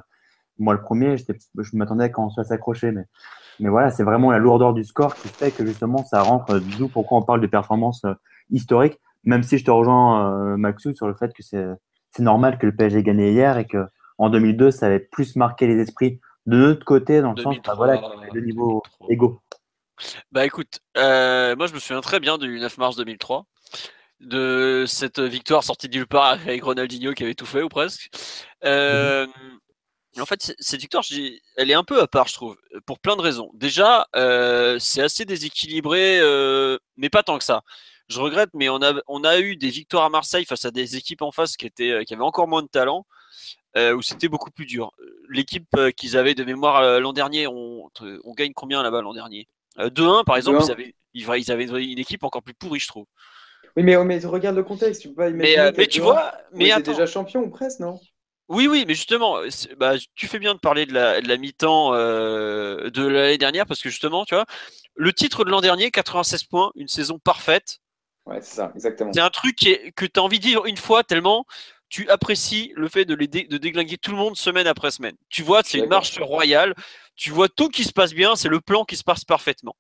moi, 0.60 0.74
le 0.74 0.82
premier, 0.82 1.18
je 1.18 1.26
m'attendais 1.74 2.06
à 2.06 2.10
qu'on 2.10 2.30
soit 2.30 2.44
s'accrocher, 2.44 2.92
mais, 2.92 3.06
mais 3.60 3.70
voilà, 3.70 3.90
c'est 3.90 4.04
vraiment 4.04 4.32
la 4.32 4.38
lourdeur 4.38 4.74
du 4.74 4.84
score 4.84 5.16
qui 5.16 5.28
fait 5.28 5.52
que 5.52 5.66
justement 5.66 6.06
ça 6.06 6.22
rentre 6.22 6.60
d'où 6.60 6.88
pourquoi 6.88 7.18
on 7.18 7.22
parle 7.22 7.42
de 7.42 7.48
performance 7.48 8.04
euh, 8.06 8.14
historique, 8.52 9.00
même 9.24 9.44
si 9.44 9.58
je 9.58 9.66
te 9.66 9.72
rejoins, 9.72 10.32
euh, 10.32 10.58
Maxou, 10.58 10.94
sur 10.94 11.08
le 11.08 11.14
fait 11.14 11.34
que 11.34 11.44
c'est 11.44 11.78
normal 12.20 12.58
que 12.58 12.66
le 12.66 12.76
PSG 12.76 13.00
ait 13.00 13.04
gagné 13.04 13.32
hier 13.32 13.58
et 13.58 13.66
que 13.66 13.86
en 14.18 14.30
2002, 14.30 14.72
ça 14.72 14.88
avait 14.88 15.00
plus 15.00 15.36
marqué 15.36 15.68
les 15.68 15.80
esprits 15.80 16.20
de 16.48 16.58
notre 16.58 16.86
côté, 16.86 17.22
dans 17.22 17.34
le 17.34 17.42
sens 17.42 17.58
bah, 17.64 17.74
voilà, 17.76 18.02
de 18.34 18.40
niveau 18.40 18.82
égaux. 19.10 19.42
Bah 20.32 20.46
écoute, 20.46 20.80
euh, 20.98 21.56
moi 21.56 21.68
je 21.68 21.74
me 21.74 21.80
souviens 21.80 22.02
très 22.02 22.20
bien 22.20 22.38
du 22.38 22.60
9 22.60 22.78
mars 22.78 22.96
2003 22.96 23.46
de 24.20 24.86
cette 24.88 25.20
victoire 25.20 25.64
sortie 25.64 25.90
du 25.90 26.06
part 26.06 26.26
avec 26.26 26.64
Ronaldinho 26.64 27.14
qui 27.14 27.24
avait 27.24 27.36
tout 27.36 27.46
fait 27.46 27.62
ou 27.62 27.70
presque. 27.70 28.10
Euh, 28.64 29.28
en 30.22 30.26
fait, 30.26 30.56
cette 30.60 30.80
victoire, 30.80 31.04
elle 31.58 31.72
est 31.72 31.76
un 31.76 31.84
peu 31.84 32.02
à 32.02 32.08
part, 32.08 32.28
je 32.28 32.34
trouve, 32.34 32.58
pour 32.86 33.00
plein 33.00 33.16
de 33.16 33.22
raisons. 33.22 33.52
Déjà, 33.54 34.08
euh, 34.16 34.78
c'est 34.80 35.02
assez 35.02 35.26
déséquilibré, 35.26 36.20
euh, 36.20 36.78
mais 36.96 37.10
pas 37.10 37.24
tant 37.24 37.38
que 37.38 37.44
ça. 37.44 37.62
Je 38.10 38.20
regrette, 38.20 38.50
mais 38.54 38.70
on 38.70 38.82
a, 38.82 38.94
on 39.08 39.24
a 39.24 39.40
eu 39.40 39.58
des 39.58 39.70
victoires 39.70 40.06
à 40.06 40.10
Marseille 40.10 40.46
face 40.46 40.66
à 40.66 40.72
des 40.72 40.96
équipes 40.96 41.22
en 41.22 41.32
face 41.32 41.58
qui, 41.58 41.66
étaient, 41.66 42.06
qui 42.06 42.14
avaient 42.14 42.24
encore 42.24 42.48
moins 42.48 42.62
de 42.62 42.68
talent, 42.68 43.06
euh, 43.76 43.94
où 43.94 44.02
c'était 44.02 44.30
beaucoup 44.30 44.50
plus 44.50 44.66
dur. 44.66 44.92
L'équipe 45.30 45.68
qu'ils 45.96 46.18
avaient 46.18 46.36
de 46.36 46.44
mémoire 46.44 47.00
l'an 47.00 47.12
dernier, 47.12 47.48
on, 47.48 47.90
on, 48.24 48.34
gagne 48.34 48.54
combien 48.54 48.82
là-bas 48.82 49.02
l'an 49.02 49.14
dernier? 49.14 49.48
2-1, 49.78 50.24
par 50.24 50.38
exemple, 50.38 50.64
ils 51.14 51.30
avaient, 51.30 51.42
ils 51.42 51.52
avaient 51.52 51.66
une 51.66 52.00
équipe 52.00 52.24
encore 52.24 52.44
plus 52.44 52.54
pourrie, 52.54 52.80
je 52.80 52.88
trouve. 52.88 53.06
Oui, 53.76 53.84
mais, 53.84 54.02
mais 54.06 54.20
regarde 54.20 54.56
le 54.56 54.64
contexte, 54.64 55.02
tu 55.02 55.10
peux 55.10 55.16
pas 55.16 55.30
imaginer. 55.30 55.72
Mais, 55.78 55.88
tu 55.88 56.00
vois, 56.00 56.34
mais 56.54 56.82
déjà 56.82 57.06
champion 57.06 57.42
ou 57.42 57.50
presque, 57.50 57.80
non? 57.82 58.00
Oui, 58.50 58.68
oui, 58.68 58.86
mais 58.88 58.94
justement, 58.94 59.40
bah, 59.78 59.96
tu 60.16 60.28
fais 60.28 60.40
bien 60.40 60.54
de 60.54 60.60
parler 60.60 60.86
de 60.86 60.94
la, 60.94 61.22
de 61.22 61.28
la 61.28 61.38
mi-temps 61.38 61.94
euh, 61.94 62.90
de 62.90 63.06
l'année 63.06 63.38
dernière 63.38 63.66
parce 63.66 63.82
que 63.82 63.90
justement, 63.90 64.26
tu 64.26 64.36
vois, 64.36 64.46
le 64.96 65.14
titre 65.14 65.44
de 65.44 65.50
l'an 65.50 65.62
dernier, 65.62 65.92
96 65.92 66.46
points, 66.46 66.72
une 66.76 66.88
saison 66.88 67.20
parfaite. 67.20 67.80
Ouais, 68.26 68.42
c'est 68.42 68.56
ça, 68.56 68.72
exactement. 68.76 69.12
C'est 69.14 69.22
un 69.22 69.30
truc 69.30 69.56
que 69.58 70.06
tu 70.06 70.20
as 70.20 70.24
envie 70.24 70.40
de 70.40 70.46
vivre 70.46 70.66
une 70.66 70.78
fois 70.78 71.04
tellement 71.04 71.46
tu 71.90 72.10
apprécies 72.10 72.74
le 72.76 72.90
fait 72.90 73.06
de, 73.06 73.16
les 73.16 73.28
de 73.28 73.58
déglinguer 73.58 73.98
tout 73.98 74.12
le 74.12 74.18
monde 74.18 74.36
semaine 74.36 74.68
après 74.68 74.92
semaine. 74.92 75.16
Tu 75.30 75.42
vois, 75.42 75.62
c'est 75.64 75.80
une 75.80 75.88
marche 75.88 76.20
royale. 76.20 76.76
Tu 77.16 77.32
vois 77.32 77.50
tout 77.50 77.70
qui 77.70 77.84
se 77.84 77.94
passe 77.94 78.14
bien, 78.14 78.36
c'est 78.36 78.50
le 78.50 78.60
plan 78.60 78.84
qui 78.84 78.98
se 78.98 79.04
passe 79.04 79.24
parfaitement. 79.24 79.76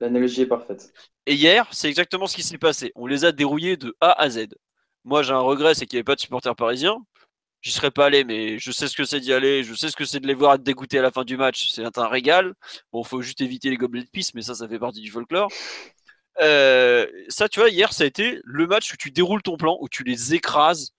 L'analogie 0.00 0.42
est 0.42 0.46
parfaite. 0.46 0.92
Et 1.26 1.34
hier, 1.34 1.66
c'est 1.72 1.88
exactement 1.88 2.26
ce 2.26 2.36
qui 2.36 2.42
s'est 2.42 2.58
passé. 2.58 2.92
On 2.94 3.06
les 3.06 3.24
a 3.24 3.32
dérouillés 3.32 3.76
de 3.76 3.96
A 4.00 4.12
à 4.20 4.30
Z. 4.30 4.46
Moi, 5.04 5.22
j'ai 5.22 5.32
un 5.32 5.40
regret, 5.40 5.74
c'est 5.74 5.86
qu'il 5.86 5.96
n'y 5.96 6.00
avait 6.00 6.04
pas 6.04 6.14
de 6.14 6.20
supporters 6.20 6.54
parisiens. 6.54 6.98
J'y 7.60 7.72
serais 7.72 7.90
pas 7.90 8.06
allé, 8.06 8.24
mais 8.24 8.58
je 8.58 8.70
sais 8.70 8.86
ce 8.86 8.96
que 8.96 9.04
c'est 9.04 9.20
d'y 9.20 9.32
aller. 9.32 9.64
Je 9.64 9.74
sais 9.74 9.88
ce 9.88 9.96
que 9.96 10.04
c'est 10.04 10.20
de 10.20 10.26
les 10.26 10.34
voir 10.34 10.54
être 10.54 10.62
dégoûtés 10.62 10.98
à 10.98 11.02
la 11.02 11.10
fin 11.10 11.24
du 11.24 11.36
match. 11.36 11.70
C'est 11.70 11.98
un 11.98 12.06
régal. 12.06 12.54
Bon, 12.92 13.02
faut 13.02 13.20
juste 13.20 13.40
éviter 13.40 13.68
les 13.68 13.76
gobelets 13.76 14.04
de 14.04 14.08
pisse, 14.08 14.34
mais 14.34 14.42
ça, 14.42 14.54
ça 14.54 14.68
fait 14.68 14.78
partie 14.78 15.00
du 15.00 15.10
folklore. 15.10 15.50
Euh, 16.40 17.06
ça, 17.28 17.48
tu 17.48 17.58
vois, 17.58 17.68
hier, 17.68 17.92
ça 17.92 18.04
a 18.04 18.06
été 18.06 18.40
le 18.44 18.66
match 18.66 18.92
où 18.92 18.96
tu 18.96 19.10
déroules 19.10 19.42
ton 19.42 19.56
plan, 19.56 19.76
où 19.80 19.88
tu 19.88 20.04
les 20.04 20.34
écrases 20.34 20.92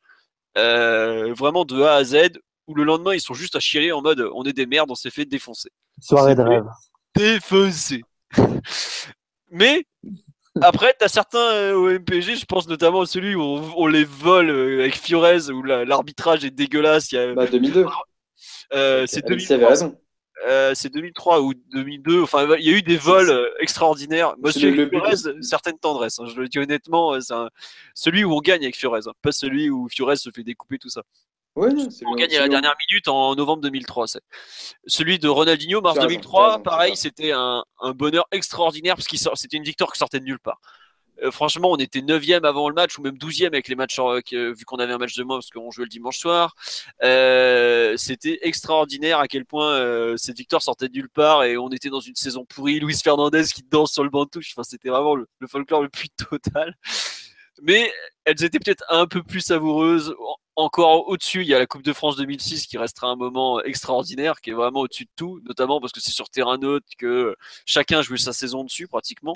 euh, 0.58 1.34
vraiment 1.34 1.64
de 1.64 1.82
A 1.82 1.96
à 1.96 2.04
Z, 2.04 2.40
où 2.68 2.76
le 2.76 2.84
lendemain, 2.84 3.14
ils 3.14 3.22
sont 3.22 3.34
juste 3.34 3.56
à 3.56 3.60
chier 3.60 3.92
en 3.92 4.02
mode 4.02 4.28
on 4.34 4.44
est 4.44 4.54
des 4.54 4.66
merdes, 4.66 4.92
on 4.92 4.96
s'est 4.96 5.12
fait 5.12 5.26
défoncer. 5.26 5.70
Soirée 6.02 6.36
de 6.36 6.42
rêve. 6.42 6.66
Défoncer. 7.16 8.04
mais 9.52 9.86
après, 10.62 10.94
tu 10.98 11.06
as 11.06 11.08
certains 11.08 11.40
euh, 11.54 11.74
au 11.76 11.90
MPG, 11.90 12.36
je 12.36 12.46
pense 12.46 12.68
notamment 12.68 13.02
à 13.02 13.06
celui 13.06 13.36
où 13.36 13.42
on, 13.42 13.88
les 13.88 14.04
vole 14.04 14.50
euh, 14.50 14.80
avec 14.82 14.96
Fiorez, 14.96 15.50
où 15.52 15.64
l'arbitrage 15.64 16.44
est 16.46 16.52
dégueulasse. 16.52 17.12
Il 17.12 17.16
y 17.16 17.20
a... 17.20 17.34
Bah, 17.34 17.46
2002. 17.48 17.86
Euh, 18.74 19.06
c'est 19.08 19.26
Alexis 19.26 19.54
avait 19.54 19.66
raison. 19.66 19.98
Euh, 20.48 20.72
c'est 20.74 20.94
2003 20.94 21.42
ou 21.42 21.54
2002. 21.74 22.22
Enfin, 22.22 22.48
il 22.58 22.66
y 22.66 22.74
a 22.74 22.78
eu 22.78 22.82
des 22.82 22.96
vols 22.98 23.30
euh, 23.30 23.50
extraordinaires. 23.60 24.36
Monsieur 24.42 24.72
le- 24.72 24.90
Fiorez, 24.90 25.36
une 25.36 25.44
certaine 25.44 25.78
tendresse. 25.78 26.20
hein, 26.20 26.26
je 26.34 26.40
le 26.40 26.48
dis 26.48 26.60
honnêtement, 26.60 27.14
euh, 27.14 27.20
c'est 27.20 27.34
un- 27.34 27.50
celui 27.94 28.24
où 28.24 28.34
on 28.34 28.40
gagne 28.40 28.62
avec 28.64 28.78
Fiorez, 28.78 29.02
hein, 29.06 29.12
pas 29.22 29.32
celui 29.34 29.70
où 29.70 29.88
Fiorez 29.90 30.16
se 30.16 30.30
fait 30.30 30.44
découper 30.44 30.78
tout 30.78 30.88
ça. 30.90 31.02
Ouais, 31.56 31.70
On 32.06 32.16
gagne 32.16 32.36
à 32.36 32.40
la 32.40 32.46
le- 32.46 32.50
dernière 32.52 32.76
minute 32.90 33.08
en 33.10 33.36
novembre 33.36 33.62
2003. 33.64 34.08
c'est. 34.08 34.22
Celui 34.88 35.20
de 35.20 35.28
Ronaldinho, 35.28 35.82
mars 35.82 35.96
Tu 35.96 36.00
as 36.00 36.04
raison, 36.08 36.10
tu 36.10 36.14
as 36.14 36.22
2003, 36.22 36.46
raison, 36.46 36.56
tu 36.56 36.60
as 36.60 36.72
pareil, 36.72 36.96
c'était 36.96 37.32
un, 37.34 37.64
un 37.82 37.92
bonheur 37.92 38.26
extraordinaire 38.32 38.96
parce 38.96 39.08
que 39.08 39.18
c'était 39.18 39.58
une 39.58 39.64
victoire 39.64 39.92
qui 39.92 40.00
sortait 40.00 40.20
de 40.20 40.26
nulle 40.26 40.40
part. 40.40 40.60
Euh, 41.22 41.32
franchement, 41.32 41.70
on 41.72 41.76
était 41.76 42.00
9e 42.00 42.46
avant 42.46 42.70
le 42.70 42.76
match 42.76 42.98
ou 42.98 43.02
même 43.02 43.18
12e 43.18 43.48
avec 43.48 43.68
les 43.68 43.76
matchs, 43.76 44.00
euh, 44.00 44.22
que- 44.22 44.54
vu 44.58 44.64
qu'on 44.64 44.78
avait 44.78 44.94
un 44.94 44.98
match 44.98 45.16
de 45.18 45.24
moins 45.24 45.36
parce 45.38 45.50
qu'on 45.50 45.70
jouait 45.70 45.84
le 45.84 45.90
dimanche 45.90 46.18
soir. 46.18 46.56
Euh, 47.04 47.96
c'était 47.98 48.40
extraordinaire 48.44 49.20
à 49.20 49.28
quel 49.28 49.44
point 49.46 49.72
euh, 49.74 50.16
cette 50.16 50.38
victoire 50.38 50.62
sortait 50.62 50.88
de 50.88 50.94
nulle 50.94 51.10
part 51.10 51.44
et 51.44 51.58
on 51.58 51.68
était 51.70 51.90
dans 51.90 52.00
une 52.00 52.16
saison 52.16 52.46
pourrie. 52.46 52.80
Luis 52.80 52.96
Fernandez 53.04 53.44
qui 53.54 53.64
danse 53.64 53.92
sur 53.92 54.04
le 54.06 54.10
banc 54.10 54.24
de 54.24 54.30
touche. 54.30 54.54
Enfin, 54.56 54.64
c'était 54.64 54.88
vraiment 54.90 55.16
le, 55.16 55.28
le 55.40 55.48
folklore 55.48 55.82
le 55.82 55.90
plus 55.90 56.08
total. 56.30 56.74
Mais 57.62 57.92
elles 58.24 58.42
étaient 58.42 58.60
peut-être 58.60 58.86
un 58.88 59.06
peu 59.06 59.22
plus 59.22 59.42
savoureuses. 59.42 60.16
En- 60.60 60.66
Encore 60.66 61.08
au-dessus, 61.08 61.42
il 61.42 61.48
y 61.48 61.54
a 61.54 61.60
la 61.60 61.66
Coupe 61.68 61.84
de 61.84 61.94
France 61.94 62.16
2006 62.18 62.68
qui 62.68 62.78
restera 62.78 63.08
un 63.08 63.16
moment 63.16 63.62
extraordinaire, 63.64 64.40
qui 64.42 64.52
est 64.52 64.54
vraiment 64.54 64.82
au-dessus 64.82 65.06
de 65.06 65.10
tout, 65.16 65.40
notamment 65.46 65.80
parce 65.80 65.92
que 65.94 66.00
c'est 66.00 66.12
sur 66.12 66.30
terrain 66.30 66.58
neutre 66.58 66.86
que 66.98 67.36
chacun 67.66 68.02
jouait 68.02 68.18
sa 68.18 68.34
saison 68.34 68.64
dessus 68.64 68.88
pratiquement. 68.88 69.36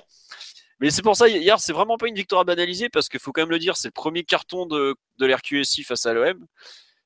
Mais 0.79 0.89
c'est 0.91 1.01
pour 1.01 1.15
ça, 1.15 1.27
hier, 1.29 1.59
c'est 1.59 1.73
vraiment 1.73 1.97
pas 1.97 2.07
une 2.07 2.15
victoire 2.15 2.41
à 2.41 2.43
banaliser 2.43 2.89
parce 2.89 3.07
qu'il 3.09 3.19
faut 3.19 3.31
quand 3.31 3.41
même 3.41 3.49
le 3.51 3.59
dire, 3.59 3.77
c'est 3.77 3.87
le 3.87 3.91
premier 3.93 4.23
carton 4.23 4.65
de, 4.65 4.95
de 5.17 5.25
l'RQSI 5.25 5.83
face 5.83 6.05
à 6.05 6.13
l'OM. 6.13 6.45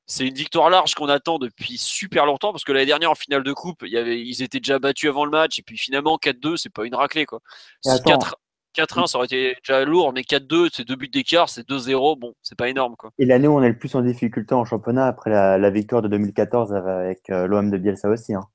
C'est 0.06 0.26
une 0.26 0.34
victoire 0.34 0.70
large 0.70 0.94
qu'on 0.94 1.08
attend 1.08 1.38
depuis 1.38 1.76
super 1.78 2.24
longtemps 2.26 2.50
parce 2.52 2.64
que 2.64 2.72
l'année 2.72 2.86
dernière 2.86 3.10
en 3.10 3.14
finale 3.14 3.42
de 3.44 3.52
coupe, 3.52 3.82
il 3.82 3.92
y 3.92 3.98
avait, 3.98 4.20
ils 4.20 4.42
étaient 4.42 4.58
déjà 4.58 4.78
battus 4.78 5.10
avant 5.10 5.24
le 5.26 5.30
match 5.30 5.58
et 5.58 5.62
puis 5.62 5.76
finalement 5.78 6.16
4-2, 6.16 6.56
c'est 6.56 6.72
pas 6.72 6.86
une 6.86 6.94
raclée 6.94 7.26
quoi. 7.26 7.40
Et 7.84 7.90
Si 7.90 7.90
attends. 7.90 8.18
4 8.18 8.36
4-1, 8.76 9.06
ça 9.06 9.18
aurait 9.18 9.26
été 9.26 9.56
déjà 9.66 9.84
lourd, 9.84 10.12
mais 10.12 10.22
4-2, 10.22 10.68
c'est 10.72 10.86
deux 10.86 10.96
buts 10.96 11.08
d'écart, 11.08 11.48
c'est 11.48 11.68
2-0, 11.68 12.18
bon, 12.18 12.34
c'est 12.42 12.56
pas 12.56 12.68
énorme 12.68 12.94
quoi. 12.96 13.10
Et 13.18 13.24
l'année 13.26 13.48
où 13.48 13.52
on 13.56 13.62
est 13.62 13.68
le 13.68 13.78
plus 13.78 13.94
en 13.94 14.02
difficulté 14.02 14.54
en 14.54 14.64
championnat 14.64 15.06
après 15.06 15.30
la, 15.30 15.58
la 15.58 15.70
victoire 15.70 16.02
de 16.02 16.08
2014 16.08 16.72
avec 16.74 17.28
euh, 17.30 17.46
l'OM 17.46 17.70
de 17.70 17.78
Bielsa 17.78 18.08
aussi. 18.08 18.34
Hein. 18.34 18.46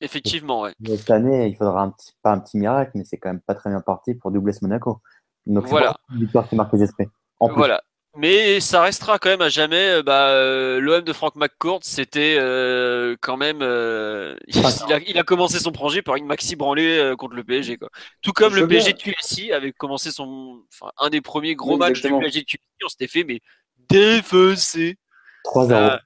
Effectivement, 0.00 0.62
ouais. 0.62 0.72
Cette 0.84 1.10
année, 1.10 1.46
il 1.46 1.56
faudra 1.56 1.82
un 1.82 1.90
petit, 1.90 2.12
pas 2.22 2.32
un 2.32 2.40
petit 2.40 2.58
miracle, 2.58 2.90
mais 2.96 3.04
c'est 3.04 3.18
quand 3.18 3.28
même 3.30 3.40
pas 3.40 3.54
très 3.54 3.70
bien 3.70 3.80
parti 3.80 4.14
pour 4.14 4.32
doubler 4.32 4.52
ce 4.52 4.58
Monaco. 4.62 5.00
Donc 5.46 5.66
Voilà. 5.68 5.94
une 6.12 6.20
victoire 6.20 6.48
qui 6.48 6.56
marque 6.56 6.72
les 6.72 6.82
esprits. 6.82 7.06
En 7.38 7.46
plus, 7.48 7.56
Voilà. 7.56 7.82
Mais 8.16 8.60
ça 8.60 8.82
restera 8.82 9.18
quand 9.18 9.30
même 9.30 9.40
à 9.40 9.48
jamais. 9.48 9.88
euh, 9.88 10.02
Bah, 10.02 10.28
euh, 10.28 10.80
L'OM 10.80 11.00
de 11.02 11.12
Franck 11.14 11.34
McCourt, 11.36 11.80
c'était 11.82 12.36
euh, 12.38 13.16
quand 13.22 13.36
même. 13.38 13.60
euh, 13.62 14.36
il, 14.48 14.58
a, 14.92 14.98
il 15.06 15.18
a 15.18 15.22
commencé 15.22 15.58
son 15.58 15.72
projet 15.72 16.02
par 16.02 16.16
une 16.16 16.26
maxi 16.26 16.54
branlée 16.54 17.14
contre 17.18 17.34
le 17.34 17.42
PSG. 17.44 17.78
Quoi. 17.78 17.88
Tout 18.20 18.32
comme 18.32 18.52
Je 18.54 18.60
le. 18.60 18.68
PSG 18.68 18.92
de 18.92 18.98
QSI 18.98 19.52
avait 19.52 19.72
commencé 19.72 20.10
son. 20.10 20.62
Enfin, 20.72 20.92
un 20.98 21.08
des 21.08 21.20
premiers 21.22 21.54
gros 21.54 21.72
Oui, 21.72 21.78
matchs 21.78 21.90
exactement. 21.98 22.18
du 22.18 22.24
PSG 22.24 22.40
de 22.40 22.44
QSI. 22.46 22.58
On 22.84 22.88
s'était 22.88 23.08
fait, 23.08 23.24
mais 23.24 23.40
défoncer. 23.88 24.96
3-0. 25.44 25.72
Euh, 25.72 25.96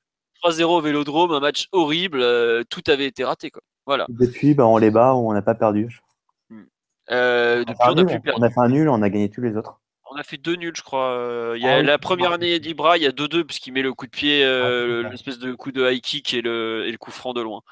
3-0 0.44 0.62
au 0.64 0.80
vélodrome, 0.80 1.32
un 1.32 1.40
match 1.40 1.66
horrible. 1.72 2.24
tout 2.70 2.82
avait 2.86 3.06
été 3.06 3.24
raté. 3.24 3.50
Quoi. 3.50 3.62
Voilà. 3.84 4.06
Depuis, 4.08 4.54
bah, 4.54 4.66
on 4.66 4.76
les 4.78 4.90
bat 4.90 5.14
on 5.14 5.32
n'a 5.32 5.42
pas 5.42 5.54
perdu. 5.54 5.98
Euh, 7.10 7.64
On 7.66 7.72
depuis, 7.72 7.82
a, 7.82 7.90
on 7.90 7.94
nul, 7.94 8.06
plus 8.06 8.20
perdu. 8.20 8.40
on 8.40 8.42
a 8.44 8.50
fait 8.50 8.60
un 8.60 8.68
nul, 8.68 8.88
on 8.88 9.02
a 9.02 9.08
gagné 9.10 9.28
tous 9.30 9.40
les 9.40 9.56
autres. 9.56 9.80
On 10.10 10.16
a 10.16 10.22
fait 10.22 10.36
deux 10.36 10.54
nuls, 10.56 10.74
je 10.76 10.82
crois. 10.82 11.10
Euh, 11.10 11.54
Il 11.56 11.62
y 11.62 11.68
a 11.68 11.76
Ah 11.76 11.78
oui. 11.80 11.84
la 11.86 11.98
première 11.98 12.32
année 12.32 12.58
d'Ibra, 12.60 12.96
il 12.96 13.02
y 13.02 13.06
a 13.06 13.12
2-2 13.12 13.44
puisqu'il 13.44 13.72
met 13.72 13.82
le 13.82 13.92
coup 13.92 14.06
de 14.06 14.10
pied, 14.10 14.44
euh, 14.44 15.02
Ah, 15.06 15.08
l'espèce 15.10 15.38
de 15.38 15.52
coup 15.54 15.72
de 15.72 15.90
high 15.90 16.00
kick 16.00 16.32
et 16.34 16.42
le, 16.42 16.84
et 16.86 16.92
le 16.92 16.98
coup 16.98 17.10
franc 17.10 17.32
de 17.32 17.40
loin. 17.40 17.62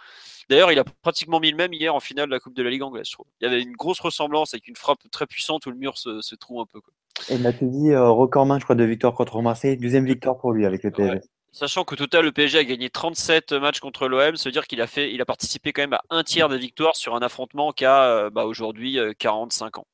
D'ailleurs, 0.51 0.73
il 0.73 0.79
a 0.79 0.85
pratiquement 0.85 1.41
mis 1.41 1.51
le 1.51 1.57
même 1.57 1.73
hier 1.73 1.95
en 1.95 2.01
finale 2.01 2.27
de 2.27 2.33
la 2.33 2.41
Coupe 2.41 2.55
de 2.55 2.63
la 2.63 2.71
Ligue 2.71 2.83
anglaise, 2.83 3.07
je 3.09 3.13
trouve. 3.13 3.27
Il 3.41 3.45
y 3.45 3.47
avait 3.51 3.63
une 3.63 3.73
grosse 3.73 4.01
ressemblance 4.01 4.53
avec 4.53 4.69
une 4.69 4.77
frappe 4.77 4.99
très 5.11 5.27
puissante 5.27 5.65
où 5.67 5.71
le 5.71 5.77
mur 5.77 5.97
se, 5.97 6.21
se 6.21 6.35
trouve 6.35 6.61
un 6.61 6.67
peu. 6.67 6.81
quoi. 6.81 6.93
Et 7.31 7.39
Matuidi, 7.39 7.93
euh, 7.93 8.11
record 8.11 8.45
main, 8.45 8.59
je 8.59 8.65
crois, 8.65 8.77
de 8.77 8.85
victoire 8.85 9.15
contre 9.15 9.41
Marseille. 9.41 9.77
Deuxième 9.79 10.05
victoire 10.05 10.37
pour 10.37 10.53
lui 10.53 10.67
avec 10.67 10.83
le 10.83 10.91
PSG. 10.91 11.13
Ouais. 11.15 11.21
Sachant 11.53 11.85
qu'au 11.85 11.95
total, 11.95 12.25
le 12.25 12.33
PSG 12.33 12.59
a 12.59 12.65
gagné 12.65 12.91
37 12.91 13.53
matchs 13.53 13.79
contre 13.79 14.09
l'OM, 14.09 14.35
ça 14.35 14.49
veut 14.49 14.53
dire 14.53 14.67
qu'il 14.67 14.83
a, 14.83 14.89
fait, 14.89 15.15
il 15.15 15.21
a 15.23 15.25
participé 15.25 15.73
quand 15.73 15.83
même 15.83 15.93
à 15.93 16.03
un 16.11 16.25
tiers 16.25 16.49
des 16.49 16.59
victoires 16.59 16.97
sur 16.97 17.15
un 17.15 17.21
affrontement 17.21 17.71
qui 17.71 17.85
a 17.85 18.29
bah, 18.31 18.45
aujourd'hui 18.45 18.99
euh, 18.99 19.13
45 19.17 19.79
ans. 19.79 19.87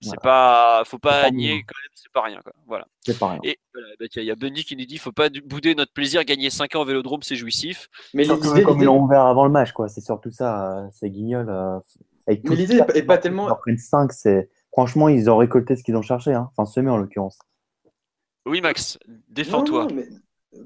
C'est 0.00 0.08
Voilà. 0.08 0.20
pas, 0.20 0.82
faut 0.84 0.98
pas 0.98 1.30
nier 1.30 1.48
mignon. 1.54 1.62
quand 1.66 1.80
même, 1.82 1.90
c'est 1.94 2.12
pas 2.12 2.22
rien. 2.22 2.40
Quoi. 2.42 2.52
Voilà. 2.66 2.86
C'est 3.00 3.18
pas 3.18 3.30
rien. 3.30 3.40
Et 3.44 3.58
voilà, 3.72 3.88
bah, 3.98 4.06
il 4.14 4.22
y 4.24 4.30
a 4.30 4.34
Bundy 4.36 4.64
qui 4.64 4.76
nous 4.76 4.84
dit 4.84 4.98
faut 4.98 5.10
pas 5.12 5.28
bouder 5.44 5.74
notre 5.74 5.92
plaisir, 5.92 6.22
gagner 6.24 6.50
5 6.50 6.74
ans 6.76 6.82
au 6.82 6.84
vélodrome, 6.84 7.22
c'est 7.22 7.36
jouissif. 7.36 7.88
Mais 8.12 8.24
l'idée, 8.24 8.62
comme 8.62 8.78
ils 8.80 8.84
l'ont 8.84 9.00
ouvert 9.02 9.22
avant 9.24 9.44
le 9.44 9.50
match, 9.50 9.72
quoi. 9.72 9.88
C'est 9.88 10.02
surtout 10.02 10.30
ça. 10.30 10.80
euh, 10.84 10.88
c'est 10.92 11.08
guignol. 11.10 11.48
euh, 11.48 11.78
avec 12.26 12.44
Mais 12.48 12.56
l'idée 12.56 12.80
est 12.94 13.02
pas- 13.04 13.18
tellement- 13.18 13.54
prennent 13.56 13.78
5, 13.78 14.12
c'est. 14.12 14.50
Franchement, 14.72 15.08
ils 15.08 15.30
ont 15.30 15.38
récolté 15.38 15.76
ce 15.76 15.82
qu'ils 15.82 15.96
ont 15.96 16.02
cherché. 16.02 16.34
Hein. 16.34 16.50
Enfin, 16.54 16.66
semé 16.70 16.90
en 16.90 16.98
l'occurrence. 16.98 17.38
Oui, 18.44 18.60
Max, 18.60 18.98
défends-toi. 19.28 19.88
mais 19.94 20.06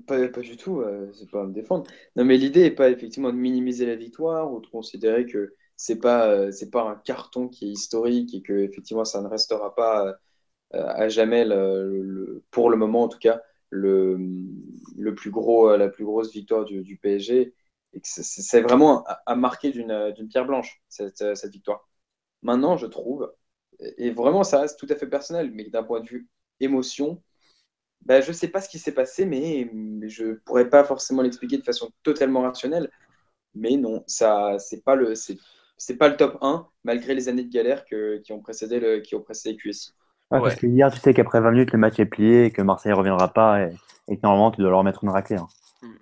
pas, 0.07 0.29
pas 0.29 0.41
du 0.41 0.57
tout, 0.57 0.81
euh, 0.81 1.11
c'est 1.15 1.31
pas 1.31 1.43
à 1.43 1.45
me 1.47 1.53
défendre. 1.53 1.85
Non, 2.17 2.25
mais 2.25 2.37
l'idée 2.37 2.63
n'est 2.63 2.71
pas 2.73 2.91
effectivement 2.91 3.31
de 3.31 3.37
minimiser 3.39 3.87
la 3.87 3.95
victoire 3.97 4.53
ou 4.53 4.61
de 4.61 4.67
considérer 4.67 5.25
que 5.27 5.55
c'est 5.81 5.99
pas, 5.99 6.29
euh, 6.29 6.53
c'est 6.53 6.71
pas 6.71 6.83
un 6.85 6.97
carton 6.97 7.49
qui 7.49 7.67
est 7.69 7.73
historique 7.73 8.35
et 8.35 8.43
que 8.43 8.53
effectivement 8.53 9.05
ça 9.07 9.23
ne 9.23 9.29
restera 9.29 9.75
pas 9.75 10.07
euh, 10.75 10.87
à 10.89 11.09
jamais, 11.09 11.45
le- 11.47 12.45
pour 12.51 12.71
le 12.71 12.77
moment 12.77 13.05
en 13.05 13.09
tout 13.09 13.19
cas, 13.19 13.43
le, 13.71 14.19
le 14.99 15.15
plus 15.15 15.31
gros, 15.31 15.71
euh, 15.71 15.77
la 15.79 15.89
plus 15.89 16.05
grosse 16.05 16.33
victoire 16.33 16.65
du, 16.65 16.97
PSG 17.03 17.55
c'est- 18.05 18.61
vraiment 18.63 19.05
à, 19.27 19.37
marquer 19.37 19.71
d'une 19.73 20.29
pierre 20.29 20.47
blanche 20.47 20.83
cette, 20.89 21.37
cette 21.37 21.53
victoire. 21.53 21.89
Maintenant, 22.43 22.77
je 22.79 22.87
trouve, 22.87 23.33
et 23.81 24.09
et 24.09 24.13
vraiment 24.13 24.45
ça 24.45 24.61
reste 24.61 24.79
tout 24.81 24.89
à 24.91 24.97
fait 24.97 25.09
personnel, 25.09 25.51
mais 25.55 25.71
d'un 25.71 25.83
point 25.85 26.01
de 26.03 26.09
vue 26.09 26.29
émotion, 26.61 27.23
ben, 28.03 28.23
je 28.23 28.33
sais 28.33 28.49
pas 28.49 28.61
ce 28.61 28.69
qui 28.69 28.79
s'est 28.79 28.95
passé, 28.95 29.27
mais, 29.27 29.69
mais 29.73 30.09
je 30.09 30.35
pourrais 30.45 30.69
pas 30.71 30.85
forcément 30.85 31.23
l'expliquer 31.23 31.59
de 31.59 31.63
façon 31.65 31.91
totalement 32.03 32.43
rationnelle. 32.43 32.91
Mais 33.55 33.77
non, 33.77 34.05
ça, 34.07 34.59
c'est 34.59 34.83
pas 34.85 34.97
le, 34.97 35.15
c'est, 35.81 35.97
pas 35.97 36.09
le 36.09 36.17
top 36.17 36.39
1, 36.43 36.67
malgré 36.85 37.15
les 37.15 37.29
années 37.29 37.45
de 37.45 37.51
galère 37.53 37.85
que, 37.87 38.19
qui 38.19 38.33
ont 38.33 38.41
précédé 38.41 38.79
le, 38.81 39.01
qui 39.01 39.15
ont 39.15 39.21
précédé 39.23 39.57
QSI. 39.57 39.93
Ouais, 40.31 40.39
Ouais. 40.39 40.43
Parce 40.51 40.55
que 40.61 40.67
hier, 40.67 40.93
tu 40.93 41.01
sais 41.01 41.13
qu'après 41.15 41.41
20 41.41 41.51
minutes, 41.53 41.73
le 41.73 41.79
match 41.79 41.99
est 41.99 42.07
plié 42.07 42.45
et 42.45 42.51
que 42.53 42.63
Marseille 42.63 42.93
ne 42.93 42.97
reviendra 42.97 43.33
pas 43.33 43.63
et, 43.63 43.71
et 44.09 44.17
que 44.17 44.21
normalement, 44.23 44.51
tu 44.53 44.61
dois 44.61 44.71
leur 44.71 44.85
mettre 44.85 45.03
une 45.03 45.11
raclée. 45.11 45.37
hein. 45.37 45.49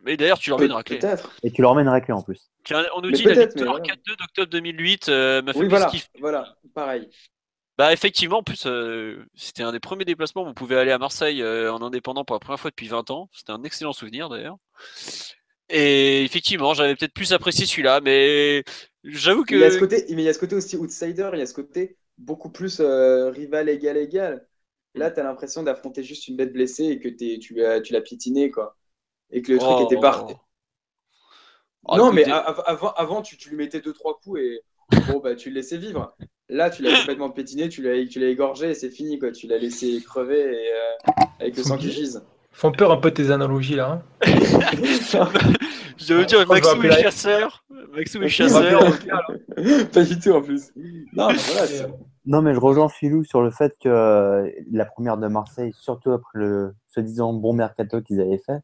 Mais 0.04 0.16
d'ailleurs, 0.16 0.38
tu 0.38 0.50
leur 0.50 0.58
mets 0.58 0.66
une 0.66 0.72
raclée. 0.72 0.98
Peut-être. 0.98 1.30
Et 1.44 1.50
tu 1.52 1.62
leur 1.62 1.74
mets 1.76 1.82
une 1.82 1.88
raclée 1.88 2.12
en 2.12 2.20
plus. 2.22 2.50
Tiens, 2.64 2.84
on 2.96 3.00
nous 3.00 3.10
Mais 3.10 3.16
dit 3.16 3.22
la 3.22 3.46
victoire 3.46 3.78
voilà. 3.78 3.84
4-2 3.84 4.16
d'octobre 4.18 4.48
2008 4.50 5.08
euh, 5.08 5.40
m'a 5.42 5.52
fait 5.52 5.58
Oui, 5.60 5.64
plus 5.66 5.70
voilà, 5.70 5.86
kiffer. 5.86 6.08
voilà, 6.20 6.56
pareil. 6.74 7.08
Bah 7.78 7.92
effectivement, 7.92 8.38
en 8.38 8.42
plus, 8.42 8.66
euh, 8.66 9.24
c'était 9.36 9.62
un 9.62 9.70
des 9.70 9.78
premiers 9.78 10.04
déplacements. 10.04 10.44
Vous 10.44 10.52
pouvez 10.52 10.76
aller 10.76 10.90
à 10.90 10.98
Marseille 10.98 11.40
euh, 11.42 11.72
en 11.72 11.80
indépendant 11.80 12.24
pour 12.24 12.34
la 12.34 12.40
première 12.40 12.58
fois 12.58 12.70
depuis 12.70 12.88
20 12.88 13.10
ans. 13.12 13.30
C'était 13.32 13.52
un 13.52 13.62
excellent 13.62 13.92
souvenir 13.92 14.28
d'ailleurs. 14.28 14.56
Et 15.70 16.24
effectivement, 16.24 16.74
j'avais 16.74 16.96
peut-être 16.96 17.12
plus 17.14 17.32
apprécié 17.32 17.66
celui-là, 17.66 18.00
mais 18.02 18.64
j'avoue 19.08 19.44
que 19.44 19.54
Il 19.54 19.60
y 19.60 19.64
a 19.64 19.70
ce 19.70 19.78
côté, 19.78 20.04
mais 20.10 20.22
il 20.22 20.24
y 20.24 20.28
a 20.28 20.32
ce 20.32 20.38
côté 20.38 20.54
aussi 20.56 20.76
outsider, 20.76 21.30
il 21.32 21.38
y 21.38 21.42
a 21.42 21.46
ce 21.46 21.54
côté 21.54 21.96
beaucoup 22.18 22.50
plus 22.50 22.80
euh, 22.80 23.30
rival 23.30 23.68
égal 23.68 23.96
égal. 23.96 24.46
Là, 24.94 25.10
tu 25.10 25.20
as 25.20 25.22
l'impression 25.22 25.62
d'affronter 25.62 26.02
juste 26.02 26.28
une 26.28 26.36
bête 26.36 26.52
blessée 26.52 26.84
et 26.84 26.98
que 26.98 27.08
t'es- 27.08 27.38
tu 27.40 27.54
l'as 27.54 27.80
tu 27.80 27.92
l'as 27.92 28.00
piétiné, 28.00 28.50
quoi. 28.50 28.76
Et 29.30 29.42
que 29.42 29.52
le 29.52 29.58
truc 29.58 29.70
Oh. 29.80 29.84
était 29.86 30.00
parti. 30.00 30.34
Oh, 31.84 31.96
non, 31.96 32.12
mais 32.12 32.22
écoutez, 32.22 32.34
a- 32.36 32.48
av- 32.48 32.62
avant, 32.66 32.92
avant 32.92 33.22
tu, 33.22 33.36
tu 33.36 33.50
lui 33.50 33.56
mettais 33.56 33.80
deux, 33.80 33.92
trois 33.92 34.18
coups 34.22 34.40
et 34.40 34.60
bon, 35.06 35.20
bah, 35.20 35.34
tu 35.34 35.48
le 35.50 35.54
laissais 35.56 35.76
vivre. 35.78 36.14
Là, 36.48 36.70
tu 36.70 36.82
l'as 36.82 36.98
complètement 36.98 37.30
pétiné, 37.30 37.68
tu 37.68 37.82
l'as 37.82 38.04
tu 38.06 38.18
l'as 38.20 38.28
égorgé 38.28 38.70
et 38.70 38.74
c'est 38.74 38.90
fini, 38.90 39.18
quoi. 39.18 39.30
Tu 39.32 39.46
l'as 39.46 39.58
laissé 39.58 40.00
crever 40.04 40.40
et, 40.40 40.72
euh, 40.72 41.12
avec 41.40 41.56
le 41.56 41.62
sang 41.62 41.76
qui 41.78 41.90
gise. 41.92 42.22
Font 42.52 42.72
peur 42.72 42.90
un 42.90 42.96
peu 42.96 43.10
tes 43.12 43.30
analogies 43.30 43.76
là. 43.76 44.02
hein. 44.22 44.22
je 46.08 46.14
veux 46.14 46.26
dire, 46.26 46.38
vais 46.40 46.46
Maxou 46.46 46.82
est 46.82 47.02
chasseur. 47.02 47.64
Maxou 47.94 48.22
est 48.22 48.28
chasseur. 48.28 48.80
Pas 49.92 50.02
du 50.04 50.18
tout 50.18 50.30
en 50.32 50.42
plus. 50.42 50.70
Non, 51.14 51.28
mais 51.28 51.34
voilà, 51.36 51.66
c'est- 51.66 51.86
Non, 52.26 52.42
mais 52.42 52.52
je 52.54 52.60
rejoins 52.60 52.88
Philou 52.88 53.24
sur 53.24 53.40
le 53.42 53.50
fait 53.50 53.74
que 53.82 53.88
euh, 53.88 54.50
la 54.70 54.84
première 54.84 55.16
de 55.16 55.28
Marseille, 55.28 55.72
surtout 55.74 56.10
après 56.12 56.38
le 56.38 56.74
soi-disant 56.88 57.32
bon 57.32 57.52
mercato 57.54 58.00
qu'ils 58.02 58.20
avaient 58.20 58.38
fait, 58.44 58.58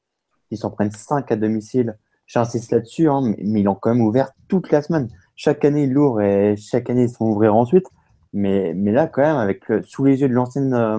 ils 0.51 0.59
s'en 0.59 0.71
prennent 0.71 0.91
5 0.91 1.31
à 1.33 1.37
domicile. 1.37 1.97
J'insiste 2.27 2.73
là-dessus, 2.73 3.09
hein, 3.09 3.21
mais, 3.39 3.61
ils 3.61 3.65
l'ont 3.65 3.75
quand 3.75 3.91
même 3.95 4.03
ouvert 4.05 4.31
toute 4.49 4.71
la 4.71 4.83
semaine. 4.83 5.09
Chaque 5.37 5.65
année, 5.65 5.85
ils 5.85 5.93
l'ouvrent 5.93 6.21
et 6.21 6.57
chaque 6.57 6.89
année, 6.91 7.05
ils 7.05 7.09
se 7.11 7.17
font 7.17 7.31
ouvrir 7.31 7.55
ensuite. 7.55 7.87
Mais, 8.33 8.73
mais 8.75 8.93
là, 8.93 9.07
quand 9.07 9.23
même, 9.23 9.37
avec 9.37 9.69
le- 9.69 9.83
sous 9.83 10.05
les 10.05 10.21
yeux 10.21 10.29
de 10.29 10.35
l'ancienne 10.35 10.75
euh, 10.75 10.99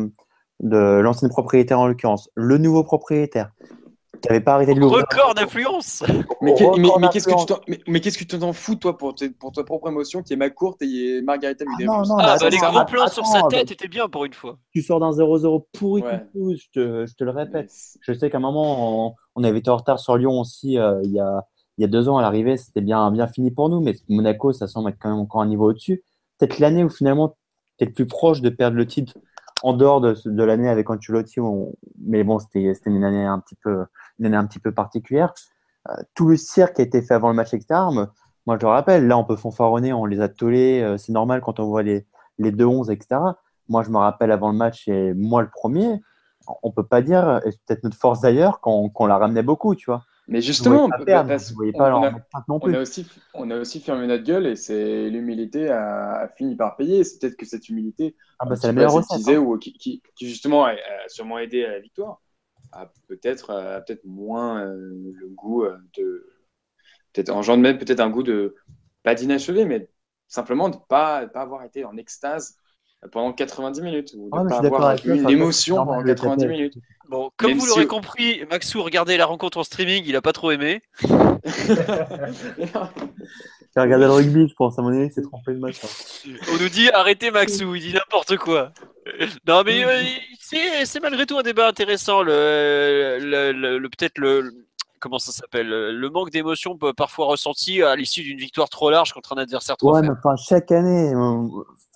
de 0.62 0.78
l'ancienne 1.02 1.30
propriétaire 1.30 1.80
en 1.80 1.88
l'occurrence, 1.88 2.30
le 2.36 2.58
nouveau 2.58 2.84
propriétaire, 2.84 3.52
n'avait 4.30 4.42
pas 4.42 4.54
arrêté 4.56 4.74
de 4.74 4.80
l'ouvrir. 4.80 5.06
Record 5.10 5.34
d'influence. 5.36 6.04
Mais, 6.42 6.54
qu'est-ce 6.54 6.68
que 7.28 7.32
tu 7.32 7.36
d'influence. 7.36 7.46
t'en 7.46 7.60
mais, 7.68 7.80
mais 7.88 8.00
qu'est-ce 8.02 8.18
que 8.18 8.24
tu 8.24 8.38
t'en 8.40 8.54
fous, 8.54 8.76
toi, 8.76 8.98
pour, 8.98 9.16
tes- 9.16 9.30
pour 9.30 9.52
ta 9.52 9.64
propre 9.64 9.90
émotion 9.90 10.22
qui 10.24 10.34
est 10.34 10.38
ma 10.38 10.50
courte 10.50 10.82
et 10.82 11.22
Margarita 11.22 11.66
Ah 11.68 11.84
non, 11.84 12.02
non, 12.04 12.18
Ah, 12.20 12.34
attends, 12.34 12.46
bah 12.46 12.50
les 12.50 12.58
attends, 12.58 12.72
gros 12.74 12.86
plans 12.86 13.08
sur 13.08 13.26
sa 13.26 13.42
tête 13.44 13.68
bah, 13.68 13.74
étaient 13.74 13.88
bien 13.88 14.08
pour 14.10 14.26
une 14.26 14.34
fois. 14.34 14.58
tu 14.72 14.82
sors 14.82 15.00
d'un 15.00 15.12
0-0 15.12 15.66
pourri 15.78 16.04
je 16.36 16.70
te, 16.74 17.06
je 17.06 17.16
te 17.16 17.24
le 17.24 17.32
répète. 17.32 17.72
Je 18.02 18.14
sais 18.14 18.30
qu'à 18.30 18.38
un 18.38 18.42
moment, 18.42 19.08
on, 19.08 19.14
on 19.36 19.44
avait 19.44 19.60
été 19.60 19.70
en 19.70 19.78
retard 19.78 20.00
sur 20.00 20.18
Lyon 20.18 20.40
aussi 20.40 20.78
euh, 20.78 21.00
il, 21.04 21.12
y 21.12 21.20
a, 21.20 21.46
il 21.78 21.82
y 21.82 21.86
a 21.86 21.88
deux 21.88 22.08
ans 22.10 22.18
à 22.18 22.22
l'arrivée, 22.22 22.58
c'était 22.58 22.82
bien, 22.82 23.12
bien 23.12 23.28
fini 23.28 23.52
pour 23.52 23.70
nous, 23.70 23.82
mais 23.82 23.94
Monaco, 24.10 24.54
ça 24.54 24.68
semble 24.68 24.90
être 24.90 24.98
quand 25.00 25.10
même 25.10 25.20
encore 25.20 25.42
un 25.42 25.48
niveau 25.48 25.70
au-dessus. 25.70 26.04
Peut-être 26.38 26.60
l'année 26.60 26.84
où 26.84 26.90
finalement, 26.90 27.36
es 27.80 27.88
plus 27.88 28.06
proche 28.08 28.42
de 28.42 28.50
perdre 28.50 28.78
le 28.78 28.86
titre 28.88 29.14
en 29.64 29.74
dehors 29.74 30.00
de, 30.02 30.16
de 30.26 30.44
l'année 30.44 30.70
avec 30.70 30.90
Ancelotti, 30.90 31.40
mais 32.00 32.24
bon, 32.24 32.40
c'était 32.40 32.74
une 32.86 33.04
année 33.04 33.26
un 33.26 33.40
petit 33.40 33.56
peu, 33.56 33.86
une 34.20 34.28
année 34.28 34.38
un 34.38 34.46
petit 34.46 34.60
peu 34.60 34.72
particulière. 34.72 35.34
Euh, 35.90 35.94
tout 36.14 36.28
le 36.28 36.38
cirque 36.38 36.80
a 36.80 36.84
été 36.84 37.02
fait 37.02 37.14
avant 37.14 37.30
le 37.30 37.36
match, 37.36 37.54
etc. 37.54 37.80
Moi, 38.46 38.58
je 38.58 38.66
le 38.66 38.68
rappelle, 38.68 39.08
là, 39.08 39.18
on 39.18 39.24
peut 39.24 39.36
fanfaronner, 39.36 39.94
on 39.94 40.06
les 40.06 40.20
a 40.20 40.30
tollés, 40.30 40.82
euh, 40.82 40.98
c'est 40.98 41.12
normal 41.12 41.42
quand 41.42 41.60
on 41.60 41.66
voit 41.66 41.84
les, 41.84 42.06
les 42.38 42.52
2-11, 42.52 42.92
etc. 42.92 43.22
Moi, 43.70 43.84
je 43.84 43.90
me 43.90 43.98
rappelle 43.98 44.32
avant 44.32 44.52
le 44.52 44.58
match, 44.58 44.88
et 44.88 45.14
moi 45.14 45.42
le 45.42 45.50
premier, 45.50 46.00
on 46.62 46.72
peut 46.72 46.86
pas 46.86 47.02
dire, 47.02 47.42
et 47.46 47.50
peut-être 47.66 47.84
notre 47.84 47.98
force 47.98 48.22
d'ailleurs, 48.22 48.60
qu'on 48.62 49.06
la 49.08 49.18
ramenait 49.18 49.44
beaucoup, 49.44 49.74
tu 49.76 49.86
vois. 49.86 50.04
Mais 50.28 50.42
justement, 50.42 50.86
on, 50.86 50.92
a, 50.92 52.82
aussi, 52.82 53.08
on 53.36 53.52
a 53.52 53.58
aussi 53.58 53.80
fermé 53.80 54.08
notre 54.08 54.24
gueule 54.24 54.48
et 54.48 54.56
c'est 54.56 55.10
l'humilité 55.10 55.70
a, 55.70 56.28
fini 56.36 56.56
par 56.56 56.78
payer. 56.78 57.04
C'est 57.04 57.20
peut-être 57.20 57.38
que 57.38 57.46
cette 57.46 57.70
humilité, 57.70 58.16
ah 58.40 58.46
bah 58.48 58.56
c'est 58.56 58.66
la 58.68 58.74
meilleure 58.74 58.94
recette, 58.94 59.28
hein. 59.28 59.38
ou 59.38 59.58
qui, 59.60 60.02
justement 60.20 60.66
a, 60.66 60.74
sûrement 61.08 61.38
aidé 61.38 61.64
à 61.64 61.74
la 61.74 61.80
victoire, 61.80 62.22
a 62.76 62.91
peut-être 63.07 63.84
peut-être 63.85 64.06
moins 64.06 64.61
euh, 64.61 65.11
le 65.19 65.27
goût 65.30 65.64
euh, 65.64 65.77
de 65.97 66.27
peut-être 67.14 67.30
engendre 67.30 67.64
même 67.64 67.77
peut-être 67.77 68.02
un 68.02 68.10
goût 68.10 68.23
de 68.23 68.56
pas 69.03 69.15
d'inachevé, 69.15 69.65
mais 69.65 69.89
simplement 70.27 70.69
de 70.69 70.77
pas 70.89 71.27
pas 71.27 71.41
avoir 71.41 71.64
été 71.64 71.85
en 71.85 71.97
extase 71.97 72.57
pendant 73.11 73.34
90 73.34 73.81
minutes 73.81 74.15
ou 74.18 74.26
de 74.26 74.30
ah, 74.34 74.45
pas 74.45 74.65
avoir 74.65 75.06
eu 75.06 75.15
une 75.15 75.30
émotion 75.30 75.77
pendant 75.77 76.03
90 76.03 76.47
minutes. 76.47 76.73
Bon, 77.07 77.30
comme 77.38 77.53
vous 77.53 77.65
l'aurez 77.65 77.88
compris, 77.88 78.43
Maxou 78.49 78.81
regardait 78.81 79.18
la 79.18 79.26
rencontre 79.26 79.60
en 79.60 79.64
streaming, 79.64 80.03
il 80.06 80.15
a 80.15 80.22
pas 80.22 80.34
trop 80.34 80.52
aimé. 80.52 80.81
Il 83.76 83.80
a 83.80 83.84
regardé 83.84 84.06
le 84.06 84.11
rugby, 84.11 84.47
je 84.47 84.53
pense, 84.53 84.80
à 84.80 84.81
mon 84.81 84.88
avis, 84.89 85.11
c'est 85.14 85.22
trompé 85.22 85.53
de 85.53 85.60
match. 85.60 85.81
Hein. 85.84 86.30
On 86.53 86.61
nous 86.61 86.69
dit 86.69 86.89
arrêtez 86.91 87.30
Maxou, 87.30 87.76
il 87.76 87.81
dit 87.81 87.93
n'importe 87.93 88.38
quoi. 88.38 88.72
Non, 89.47 89.61
mais 89.64 89.85
euh, 89.85 90.02
c'est 90.39 90.99
malgré 90.99 91.27
tout 91.27 91.38
un 91.38 91.43
débat 91.43 91.68
intéressant. 91.68 92.23
Le, 92.23 93.19
le, 93.22 93.88
Peut-être 93.89 94.18
le, 94.18 94.52
comment 94.99 95.19
ça 95.19 95.31
s'appelle 95.31 95.68
Le 95.68 96.10
manque 96.10 96.31
d'émotion 96.31 96.76
peut 96.76 96.91
parfois 96.91 97.27
ressenti 97.27 97.84
à 97.84 97.95
l'issue 97.95 98.23
d'une 98.23 98.39
victoire 98.39 98.68
trop 98.68 98.89
large 98.89 99.14
contre 99.14 99.34
un 99.34 99.41
adversaire 99.41 99.77
trop 99.77 99.93
ouais, 99.93 100.02
faible. 100.02 100.14
Mais 100.14 100.18
enfin, 100.18 100.35
chaque 100.38 100.72
année, 100.72 101.14
euh, 101.14 101.47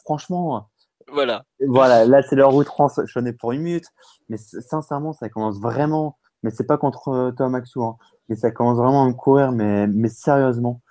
franchement, 0.03 0.69
voilà. 1.11 1.43
Voilà, 1.67 2.05
là 2.05 2.21
c'est 2.21 2.35
leur 2.35 2.53
outrance, 2.53 2.99
j'en 3.05 3.25
ai 3.25 3.33
pour 3.33 3.53
une 3.53 3.61
minute. 3.61 3.87
Mais 4.29 4.37
sincèrement, 4.37 5.13
ça 5.13 5.29
commence 5.29 5.59
vraiment. 5.59 6.17
Mais 6.43 6.51
c'est 6.51 6.67
pas 6.67 6.77
contre 6.77 7.09
euh, 7.09 7.31
toi, 7.31 7.49
Maxou, 7.49 7.83
hein, 7.83 7.97
mais 8.29 8.35
ça 8.35 8.51
commence 8.51 8.77
vraiment 8.77 9.03
à 9.03 9.07
me 9.07 9.13
courir, 9.13 9.51
mais, 9.51 9.87
mais 9.87 10.09
sérieusement. 10.09 10.81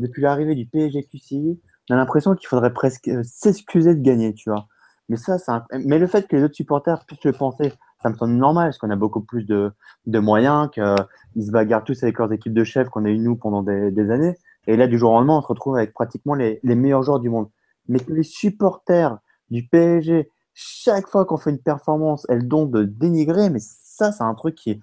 Depuis 0.00 0.22
l'arrivée 0.22 0.54
du 0.54 0.66
PSG 0.66 1.04
QCI, 1.04 1.60
on 1.90 1.94
a 1.94 1.96
l'impression 1.96 2.34
qu'il 2.34 2.48
faudrait 2.48 2.72
presque 2.72 3.08
euh, 3.08 3.22
s'excuser 3.24 3.94
de 3.94 4.00
gagner, 4.00 4.34
tu 4.34 4.50
vois. 4.50 4.66
Mais 5.08 5.16
ça, 5.16 5.36
mais 5.84 5.98
le 5.98 6.06
fait 6.06 6.26
que 6.26 6.34
les 6.34 6.42
autres 6.42 6.56
supporters 6.56 7.04
puissent 7.06 7.24
le 7.24 7.32
penser, 7.32 7.72
ça 8.02 8.10
me 8.10 8.16
semble 8.16 8.34
normal, 8.34 8.68
parce 8.68 8.78
qu'on 8.78 8.90
a 8.90 8.96
beaucoup 8.96 9.20
plus 9.20 9.44
de, 9.44 9.72
moyens, 10.06 10.68
qu'ils 10.70 11.46
se 11.46 11.50
bagarrent 11.52 11.84
tous 11.84 12.02
avec 12.02 12.18
leurs 12.18 12.32
équipes 12.32 12.54
de 12.54 12.64
chefs 12.64 12.88
qu'on 12.88 13.04
a 13.04 13.08
eu 13.08 13.18
nous 13.18 13.36
pendant 13.36 13.62
des, 13.62 14.10
années. 14.10 14.36
Et 14.66 14.76
là, 14.76 14.88
du 14.88 14.98
jour 14.98 15.12
au 15.12 15.14
lendemain, 15.14 15.38
on 15.38 15.42
se 15.42 15.46
retrouve 15.46 15.76
avec 15.76 15.92
pratiquement 15.94 16.34
les, 16.34 16.60
meilleurs 16.64 17.02
joueurs 17.04 17.20
du 17.20 17.30
monde. 17.30 17.48
Mais 17.88 18.00
que 18.00 18.12
les 18.12 18.24
supporters 18.24 19.18
du 19.50 19.68
PSG, 19.68 20.28
chaque 20.54 21.06
fois 21.06 21.24
qu'on 21.24 21.36
fait 21.36 21.50
une 21.50 21.60
performance, 21.60 22.26
elles 22.28 22.48
donnent 22.48 22.70
de 22.70 22.82
dénigrer, 22.82 23.48
mais 23.48 23.60
ça, 23.60 24.10
c'est 24.10 24.24
un 24.24 24.34
truc 24.34 24.56
qui. 24.56 24.80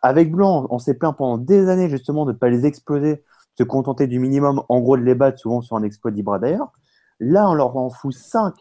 Avec 0.00 0.30
Blanc, 0.30 0.66
on 0.70 0.78
s'est 0.78 0.94
plaint 0.94 1.14
pendant 1.14 1.36
des 1.36 1.68
années 1.68 1.90
justement 1.90 2.24
de 2.24 2.32
ne 2.32 2.36
pas 2.36 2.48
les 2.48 2.64
exploser, 2.64 3.22
se 3.56 3.62
contenter 3.62 4.06
du 4.06 4.18
minimum, 4.18 4.62
en 4.68 4.80
gros 4.80 4.96
de 4.96 5.02
les 5.02 5.14
battre 5.14 5.38
souvent 5.38 5.62
sur 5.62 5.76
un 5.76 5.82
exploit 5.82 6.10
d'Ibra 6.10 6.38
d'ailleurs. 6.38 6.72
Là, 7.20 7.48
on 7.48 7.54
leur 7.54 7.76
en 7.76 7.90
fout 7.90 8.12
5. 8.12 8.54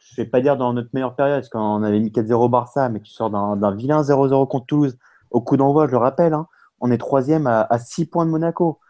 Je 0.00 0.20
ne 0.20 0.24
vais 0.24 0.30
pas 0.30 0.40
dire 0.40 0.56
dans 0.56 0.72
notre 0.72 0.90
meilleure 0.92 1.16
période, 1.16 1.40
parce 1.40 1.48
qu'on 1.48 1.82
avait 1.82 2.00
mis 2.00 2.10
4-0 2.10 2.50
Barça, 2.50 2.88
mais 2.88 3.00
tu 3.00 3.12
sors 3.12 3.30
d'un 3.30 3.74
vilain 3.74 4.02
0-0 4.02 4.48
contre 4.48 4.66
Toulouse 4.66 4.96
au 5.30 5.40
coup 5.40 5.56
d'envoi, 5.56 5.86
je 5.86 5.92
le 5.92 5.98
rappelle. 5.98 6.32
Hein. 6.32 6.46
on 6.80 6.90
est 6.90 6.98
troisième 6.98 7.46
à, 7.46 7.66
à 7.68 7.78
6 7.78 8.06
points 8.06 8.24
de 8.24 8.30
Monaco. 8.30 8.80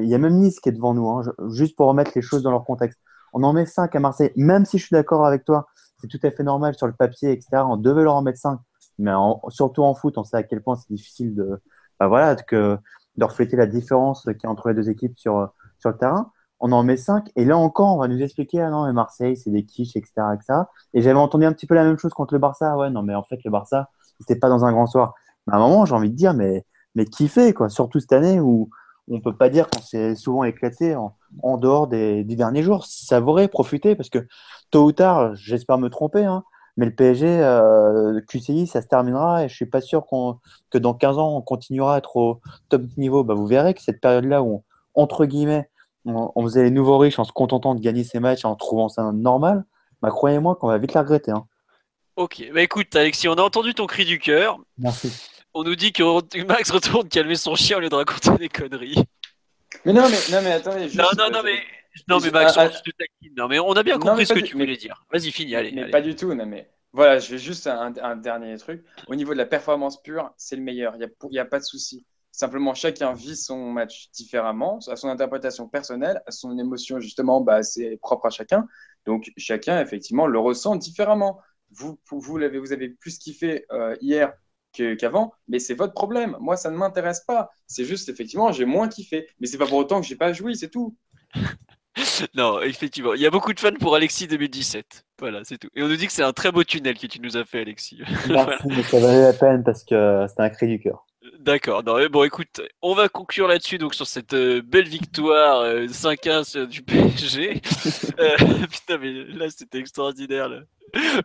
Il 0.00 0.08
y 0.08 0.14
a 0.14 0.18
même 0.18 0.38
Nice 0.38 0.58
qui 0.58 0.70
est 0.70 0.72
devant 0.72 0.94
nous, 0.94 1.08
hein, 1.08 1.22
juste 1.48 1.76
pour 1.76 1.86
remettre 1.88 2.12
les 2.14 2.22
choses 2.22 2.42
dans 2.42 2.50
leur 2.50 2.64
contexte. 2.64 2.98
On 3.32 3.42
en 3.42 3.52
met 3.52 3.66
5 3.66 3.94
à 3.94 4.00
Marseille, 4.00 4.32
même 4.34 4.64
si 4.64 4.78
je 4.78 4.86
suis 4.86 4.94
d'accord 4.94 5.26
avec 5.26 5.44
toi, 5.44 5.66
c'est 6.00 6.08
tout 6.08 6.18
à 6.22 6.30
fait 6.30 6.42
normal 6.42 6.74
sur 6.74 6.86
le 6.86 6.94
papier, 6.94 7.32
etc. 7.32 7.62
On 7.66 7.76
devait 7.76 8.02
leur 8.02 8.14
en 8.14 8.22
mettre 8.22 8.38
5, 8.38 8.58
mais 8.98 9.12
surtout 9.50 9.82
en 9.82 9.94
foot, 9.94 10.16
on 10.16 10.24
sait 10.24 10.38
à 10.38 10.42
quel 10.42 10.62
point 10.62 10.76
c'est 10.76 10.92
difficile 10.92 11.34
de, 11.34 11.60
bah 12.00 12.08
voilà, 12.08 12.34
que, 12.36 12.78
de 13.16 13.24
refléter 13.24 13.56
la 13.56 13.66
différence 13.66 14.24
qu'il 14.24 14.44
y 14.44 14.46
a 14.46 14.50
entre 14.50 14.68
les 14.68 14.74
deux 14.74 14.90
équipes 14.90 15.18
sur, 15.18 15.50
sur 15.78 15.90
le 15.90 15.96
terrain. 15.96 16.30
On 16.58 16.72
en 16.72 16.82
met 16.82 16.96
5, 16.96 17.30
et 17.36 17.44
là 17.44 17.58
encore, 17.58 17.96
on 17.96 17.98
va 17.98 18.08
nous 18.08 18.22
expliquer, 18.22 18.62
ah 18.62 18.70
non, 18.70 18.86
mais 18.86 18.92
Marseille, 18.92 19.36
c'est 19.36 19.50
des 19.50 19.64
quiches, 19.64 19.94
etc., 19.96 20.12
etc. 20.34 20.60
Et 20.94 21.02
j'avais 21.02 21.18
entendu 21.18 21.44
un 21.44 21.52
petit 21.52 21.66
peu 21.66 21.74
la 21.74 21.84
même 21.84 21.98
chose 21.98 22.12
contre 22.14 22.32
le 22.32 22.40
Barça. 22.40 22.76
Ouais, 22.78 22.88
non, 22.88 23.02
mais 23.02 23.14
en 23.14 23.22
fait, 23.22 23.38
le 23.44 23.50
Barça, 23.50 23.90
c'était 24.20 24.38
pas 24.38 24.48
dans 24.48 24.64
un 24.64 24.72
grand 24.72 24.86
soir. 24.86 25.14
Mais 25.46 25.52
à 25.54 25.56
un 25.56 25.60
moment, 25.60 25.84
j'ai 25.84 25.94
envie 25.94 26.10
de 26.10 26.16
dire, 26.16 26.32
mais, 26.32 26.64
mais 26.94 27.04
fait, 27.28 27.52
quoi, 27.52 27.68
surtout 27.68 28.00
cette 28.00 28.12
année 28.12 28.40
où, 28.40 28.70
on 29.08 29.20
peut 29.20 29.36
pas 29.36 29.50
dire 29.50 29.68
qu'on 29.68 29.80
s'est 29.80 30.16
souvent 30.16 30.42
éclaté 30.44 30.96
en, 30.96 31.58
dehors 31.58 31.86
des, 31.86 32.24
derniers 32.24 32.62
jours. 32.62 32.86
Savourer, 32.86 33.48
profiter, 33.48 33.94
parce 33.94 34.08
que 34.08 34.26
tôt 34.70 34.84
ou 34.84 34.92
tard, 34.92 35.34
j'espère 35.36 35.78
me 35.78 35.88
tromper, 35.90 36.24
hein, 36.24 36.42
mais 36.76 36.86
le 36.86 36.94
PSG, 36.94 37.26
euh, 37.26 38.20
QCI, 38.28 38.66
ça 38.66 38.82
se 38.82 38.86
terminera 38.86 39.44
et 39.44 39.48
je 39.48 39.54
suis 39.54 39.66
pas 39.66 39.80
sûr 39.80 40.04
que 40.70 40.78
dans 40.78 40.94
15 40.94 41.18
ans, 41.18 41.36
on 41.36 41.42
continuera 41.42 41.94
à 41.94 41.98
être 41.98 42.16
au 42.16 42.40
top 42.68 42.82
niveau. 42.96 43.24
Bah, 43.24 43.34
vous 43.34 43.46
verrez 43.46 43.74
que 43.74 43.82
cette 43.82 44.00
période-là 44.00 44.42
où, 44.42 44.64
entre 44.94 45.24
guillemets, 45.24 45.68
on, 46.04 46.42
faisait 46.44 46.62
les 46.62 46.70
nouveaux 46.70 46.98
riches 46.98 47.18
en 47.18 47.24
se 47.24 47.32
contentant 47.32 47.74
de 47.74 47.80
gagner 47.80 48.04
ces 48.04 48.20
matchs, 48.20 48.44
en 48.44 48.54
trouvant 48.54 48.88
ça 48.88 49.10
normal, 49.12 49.64
bah, 50.02 50.10
croyez-moi 50.10 50.54
qu'on 50.56 50.68
va 50.68 50.78
vite 50.78 50.94
la 50.94 51.02
regretter. 51.02 51.32
Hein. 51.32 51.46
Ok, 52.16 52.42
bah 52.54 52.62
écoute 52.62 52.94
Alexis, 52.96 53.28
on 53.28 53.34
a 53.34 53.42
entendu 53.42 53.74
ton 53.74 53.86
cri 53.86 54.06
du 54.06 54.18
cœur. 54.18 54.58
Merci 54.78 55.12
on 55.56 55.64
nous 55.64 55.74
dit 55.74 55.92
que 55.92 56.44
Max 56.44 56.70
retourne 56.70 57.08
calmer 57.08 57.34
son 57.34 57.54
chien 57.54 57.78
au 57.78 57.80
lieu 57.80 57.88
de 57.88 57.94
raconter 57.94 58.30
des 58.38 58.48
conneries. 58.50 59.02
Mais 59.86 59.94
non, 59.94 60.06
mais, 60.08 60.18
non, 60.30 60.42
mais 60.42 60.52
attendez. 60.52 60.88
non, 60.94 61.08
non, 61.16 61.30
non, 61.32 61.42
mais. 61.42 61.58
Non, 62.08 62.18
mais 62.20 62.30
Max, 62.30 62.56
on, 62.56 62.70
non, 63.36 63.48
mais 63.48 63.58
on 63.58 63.72
a 63.72 63.82
bien 63.82 63.98
compris 63.98 64.26
ce 64.26 64.34
que 64.34 64.40
tu 64.40 64.56
voulais 64.56 64.76
dire. 64.76 65.04
Vas-y, 65.12 65.30
finis, 65.30 65.54
allez. 65.56 65.72
Mais 65.72 65.90
pas 65.90 66.00
du 66.00 66.14
tout, 66.14 66.32
non, 66.34 66.46
mais. 66.46 66.70
Voilà, 66.92 67.18
je 67.18 67.30
vais 67.30 67.38
juste 67.38 67.66
un, 67.66 68.16
dernier 68.16 68.56
truc. 68.56 68.82
Au 69.06 69.14
niveau 69.14 69.32
de 69.32 69.38
la 69.38 69.44
performance 69.44 70.02
pure, 70.02 70.32
c'est 70.38 70.56
le 70.56 70.62
meilleur. 70.62 70.94
Il 70.94 71.06
n'y 71.30 71.38
a, 71.38 71.42
a, 71.42 71.44
pas 71.44 71.58
de 71.58 71.64
souci. 71.64 72.06
Simplement, 72.32 72.72
chacun 72.72 73.12
vit 73.12 73.36
son 73.36 73.70
match 73.70 74.10
différemment, 74.12 74.78
à 74.88 74.96
son 74.96 75.08
interprétation 75.08 75.68
personnelle, 75.68 76.22
à 76.26 76.30
son 76.30 76.58
émotion, 76.58 76.98
justement, 76.98 77.42
bah, 77.42 77.62
c'est 77.62 77.98
propre 77.98 78.26
à 78.26 78.30
chacun. 78.30 78.66
Donc, 79.04 79.30
chacun, 79.36 79.80
effectivement, 79.80 80.26
le 80.26 80.38
ressent 80.38 80.76
différemment. 80.76 81.38
Vous, 81.70 81.98
vous, 82.08 82.20
vous 82.20 82.72
avez 82.72 82.88
plus 82.88 83.18
kiffé 83.18 83.66
euh, 83.72 83.96
hier 84.00 84.32
qu'avant, 84.72 85.32
mais 85.48 85.58
c'est 85.58 85.74
votre 85.74 85.94
problème. 85.94 86.36
Moi, 86.40 86.56
ça 86.56 86.70
ne 86.70 86.76
m'intéresse 86.76 87.20
pas. 87.20 87.50
C'est 87.66 87.84
juste, 87.84 88.08
effectivement, 88.08 88.52
j'ai 88.52 88.64
moins 88.64 88.88
kiffé. 88.88 89.28
Mais 89.40 89.46
c'est 89.46 89.58
pas 89.58 89.66
pour 89.66 89.78
autant 89.78 90.00
que 90.00 90.06
j'ai 90.06 90.16
pas 90.16 90.32
joui, 90.32 90.56
c'est 90.56 90.70
tout. 90.70 90.96
non, 92.34 92.60
effectivement. 92.60 93.14
Il 93.14 93.20
y 93.20 93.26
a 93.26 93.30
beaucoup 93.30 93.52
de 93.52 93.60
fans 93.60 93.72
pour 93.80 93.94
Alexis 93.94 94.26
2017. 94.26 95.04
Voilà, 95.18 95.40
c'est 95.44 95.56
tout. 95.56 95.68
Et 95.74 95.82
on 95.82 95.88
nous 95.88 95.96
dit 95.96 96.06
que 96.06 96.12
c'est 96.12 96.22
un 96.22 96.32
très 96.32 96.52
beau 96.52 96.62
tunnel 96.62 96.98
que 96.98 97.06
tu 97.06 97.20
nous 97.20 97.36
as 97.36 97.44
fait, 97.44 97.62
Alexis. 97.62 98.00
Merci, 98.28 98.68
mais 98.68 98.82
ça 98.82 99.00
valait 99.00 99.22
la 99.22 99.32
peine 99.32 99.64
parce 99.64 99.82
que 99.82 100.26
c'était 100.28 100.42
un 100.42 100.50
cri 100.50 100.66
du 100.66 100.78
cœur. 100.78 101.05
D'accord. 101.46 101.84
Bon, 101.84 102.24
écoute, 102.24 102.60
on 102.82 102.92
va 102.94 103.08
conclure 103.08 103.46
là-dessus, 103.46 103.78
donc 103.78 103.94
sur 103.94 104.08
cette 104.08 104.34
euh, 104.34 104.60
belle 104.62 104.88
victoire 104.88 105.64
5-1 105.64 106.56
euh, 106.56 106.66
du 106.66 106.82
PSG. 106.82 107.62
Euh, 108.18 108.36
putain, 108.68 108.98
mais 108.98 109.12
là, 109.12 109.48
c'était 109.48 109.78
extraordinaire. 109.78 110.48
Là 110.48 110.62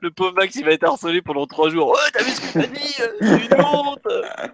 le 0.01 0.11
pauvre 0.11 0.33
Max, 0.33 0.55
il 0.55 0.65
va 0.65 0.71
être 0.71 0.83
harcelé 0.83 1.21
pendant 1.21 1.45
trois 1.47 1.69
jours. 1.69 1.95
Oh, 1.95 2.09
t'as 2.13 2.23
vu 2.23 2.31
ce 2.31 2.41
que 2.41 2.53
t'as 2.53 2.67
dit 2.67 2.93
C'est 3.21 3.45
une 3.45 3.63
honte 3.63 4.07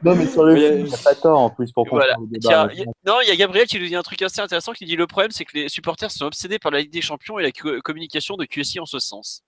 Non, 0.04 0.16
mais 0.16 0.28
sur 0.28 0.44
le 0.44 0.56
film, 0.56 0.80
il 0.80 0.84
n'y 0.86 0.94
a 0.94 0.98
pas 0.98 1.16
tort 1.16 1.40
en 1.40 1.50
plus 1.50 1.72
pour 1.72 1.88
voilà. 1.90 2.16
Non, 2.18 3.18
il 3.24 3.28
y 3.28 3.32
a 3.32 3.36
Gabriel 3.36 3.68
qui 3.68 3.80
nous 3.80 3.88
dit 3.88 3.96
un 3.96 4.04
truc 4.04 4.22
assez 4.22 4.42
intéressant 4.42 4.74
qui 4.74 4.86
dit 4.86 4.96
le 4.96 5.08
problème, 5.08 5.32
c'est 5.32 5.46
que 5.46 5.58
les 5.58 5.70
supporters 5.70 6.12
sont 6.12 6.26
obsédés 6.26 6.60
par 6.60 6.72
la 6.72 6.80
Ligue 6.80 6.92
des 6.92 7.02
Champions 7.02 7.40
et 7.40 7.44
la 7.44 7.52
communication 7.82 8.36
de 8.36 8.46
QSI 8.46 8.80
en 8.80 8.86
ce 8.86 9.00
sens. 9.00 9.44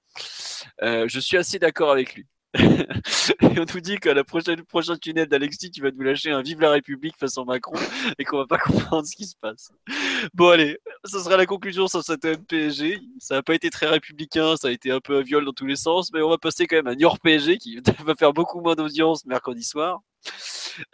Je 0.81 1.19
suis 1.19 1.37
assez 1.37 1.59
d'accord 1.59 1.91
avec 1.91 2.15
lui. 2.15 2.25
et 2.57 3.59
on 3.59 3.65
nous 3.73 3.79
dit 3.79 3.97
qu'à 3.97 4.15
la 4.15 4.23
prochaine 4.23 4.63
prochain 4.63 4.97
tunnel 4.97 5.27
d'Alexis, 5.27 5.69
tu 5.69 5.81
vas 5.81 5.91
nous 5.91 6.01
lâcher 6.01 6.31
un 6.31 6.41
Vive 6.41 6.59
la 6.59 6.71
République 6.71 7.15
face 7.17 7.37
à 7.37 7.43
Macron 7.43 7.77
et 8.17 8.25
qu'on 8.25 8.37
va 8.37 8.47
pas 8.47 8.57
comprendre 8.65 9.05
ce 9.05 9.15
qui 9.15 9.25
se 9.25 9.35
passe. 9.39 9.71
Bon 10.33 10.49
allez, 10.49 10.79
ça 11.03 11.23
sera 11.23 11.37
la 11.37 11.45
conclusion 11.45 11.87
sur 11.87 12.03
cette 12.03 12.25
MPSG. 12.25 13.01
Ça 13.19 13.35
n'a 13.35 13.43
pas 13.43 13.53
été 13.53 13.69
très 13.69 13.85
républicain, 13.85 14.55
ça 14.57 14.69
a 14.69 14.71
été 14.71 14.89
un 14.91 14.99
peu 14.99 15.17
un 15.17 15.21
viol 15.21 15.45
dans 15.45 15.53
tous 15.53 15.67
les 15.67 15.75
sens, 15.75 16.11
mais 16.11 16.21
on 16.23 16.29
va 16.29 16.39
passer 16.39 16.65
quand 16.65 16.77
même 16.77 16.87
à 16.87 16.95
Niort 16.95 17.19
PSG 17.19 17.57
qui 17.57 17.79
va 18.03 18.15
faire 18.15 18.33
beaucoup 18.33 18.61
moins 18.61 18.75
d'audience 18.75 19.25
mercredi 19.25 19.63
soir. 19.63 20.01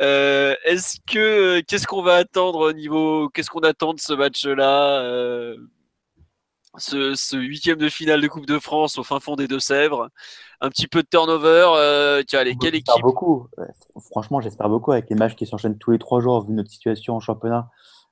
Euh, 0.02 0.56
est-ce 0.66 0.98
que 1.08 1.62
qu'est-ce 1.62 1.88
qu'on 1.88 2.02
va 2.02 2.16
attendre 2.16 2.60
au 2.60 2.74
niveau 2.74 3.30
qu'est-ce 3.30 3.50
qu'on 3.50 3.62
attend 3.62 3.94
de 3.94 4.00
ce 4.00 4.14
match-là 4.14 5.02
euh, 5.02 5.58
ce, 6.78 7.36
huitième 7.36 7.78
de 7.78 7.90
finale 7.90 8.22
de 8.22 8.28
Coupe 8.28 8.46
de 8.46 8.60
France 8.60 8.98
au 8.98 9.04
fin 9.04 9.20
fond 9.20 9.36
des 9.36 9.48
Deux-Sèvres. 9.48 10.10
Un 10.62 10.70
petit 10.70 10.88
peu 10.88 11.04
de 11.04 11.08
turnover. 11.08 11.68
Euh, 11.76 12.24
tiens, 12.28 12.40
allez, 12.40 12.56
quelle 12.56 12.76
équipe? 12.76 13.02
beaucoup. 13.02 13.48
Franchement, 14.12 14.42
j'espère 14.42 14.70
beaucoup 14.70 14.92
avec 14.92 15.10
les 15.10 15.16
matchs 15.16 15.36
qui 15.36 15.46
s'enchaînent 15.46 15.78
tous 15.78 15.92
les 15.92 16.00
trois 16.00 16.22
jours, 16.22 16.46
vu 16.46 16.54
notre 16.54 16.72
situation 16.72 17.16
en 17.16 17.20
championnat. 17.20 17.70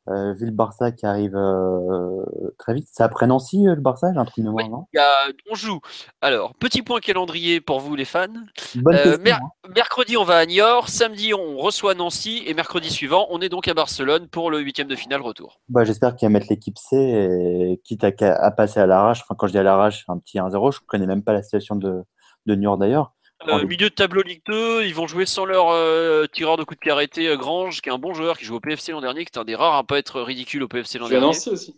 Euh, 0.10 0.34
vu 0.34 0.46
le 0.48 0.52
Barça 0.52 0.92
qui 0.92 1.06
arrive 1.06 1.34
euh, 1.36 2.26
très 2.60 2.74
vite. 2.74 2.90
C'est 2.92 3.04
après 3.04 3.26
Nancy, 3.26 3.66
euh, 3.70 3.76
le 3.76 3.80
Barça 3.80 4.12
J'ai 4.12 4.20
un 4.20 4.26
truc 4.26 4.44
de 4.44 4.50
mémoire, 4.50 4.70
non? 4.70 4.86
il 4.94 4.98
y 4.98 5.00
a- 5.00 5.32
on 5.50 5.56
joue. 5.56 5.80
Alors, 6.20 6.54
petit 6.56 6.82
point 6.82 7.00
calendrier 7.00 7.62
pour 7.62 7.80
vous 7.80 7.96
les 7.96 8.04
fans. 8.04 8.28
Bonne 8.76 8.96
Euh, 8.96 9.04
question. 9.04 9.24
mer- 9.24 9.40
hein. 9.42 9.70
mercredi, 9.74 10.18
on 10.18 10.26
va 10.26 10.36
à 10.40 10.46
Niort. 10.46 10.90
Samedi, 10.90 11.34
on 11.34 11.58
reçoit 11.58 11.96
Nancy. 11.96 12.44
Et 12.46 12.54
mercredi 12.54 12.90
suivant, 12.90 13.28
on 13.30 13.40
est 13.40 13.48
donc 13.48 13.70
à 13.70 13.74
Barcelone 13.74 14.28
pour 14.28 14.52
le 14.52 14.60
huitième 14.60 14.88
de 14.90 14.96
finale 14.98 15.22
retour. 15.22 15.62
Bah, 15.70 15.86
J'espère 15.86 16.18
qu'il 16.18 16.28
va 16.28 16.32
mettre 16.34 16.48
l'équipe 16.50 16.78
C, 16.78 16.98
et 16.98 17.82
quitte 17.86 18.04
à, 18.04 18.12
à 18.44 18.52
passer 18.52 18.82
à 18.82 18.86
l'arrache. 18.86 19.22
Enfin, 19.22 19.36
quand 19.38 19.48
je 19.48 19.54
dis 19.54 19.58
à 19.58 19.64
l'arrache, 19.64 20.04
un 20.10 20.18
petit 20.18 20.38
1-0. 20.38 20.72
Je 20.74 20.80
connais 20.86 21.06
même 21.08 21.24
pas 21.24 21.32
la 21.32 21.44
situation 21.44 21.78
de, 21.78 22.04
de 22.46 22.56
Niort 22.56 22.78
d'ailleurs. 22.78 23.14
Euh, 23.48 23.66
milieu 23.66 23.90
de 23.90 23.94
tableau 23.94 24.22
Ligue 24.22 24.42
2, 24.48 24.86
ils 24.86 24.96
vont 24.96 25.08
jouer 25.08 25.26
sans 25.26 25.46
leur 25.46 25.70
euh, 25.70 26.26
tireur 26.32 26.58
de 26.58 26.64
coup 26.64 26.76
de 26.76 26.80
pied 26.80 26.92
arrêté, 26.92 27.28
euh, 27.28 27.38
Grange, 27.38 27.82
qui 27.82 27.90
est 27.90 27.92
un 27.92 27.98
bon 27.98 28.14
joueur, 28.14 28.38
qui 28.38 28.46
joue 28.46 28.56
au 28.56 28.60
PFC 28.60 28.92
l'an 28.92 29.02
dernier, 29.02 29.26
qui 29.26 29.32
est 29.34 29.40
un 29.40 29.46
des 29.46 29.56
rares 29.56 29.76
à 29.76 29.84
pas 29.84 29.98
être 29.98 30.22
ridicule 30.22 30.64
au 30.64 30.68
PFC 30.68 31.00
l'an 31.00 31.10
dernier. 31.10 31.28
Nancy 31.28 31.50
aussi. 31.50 31.76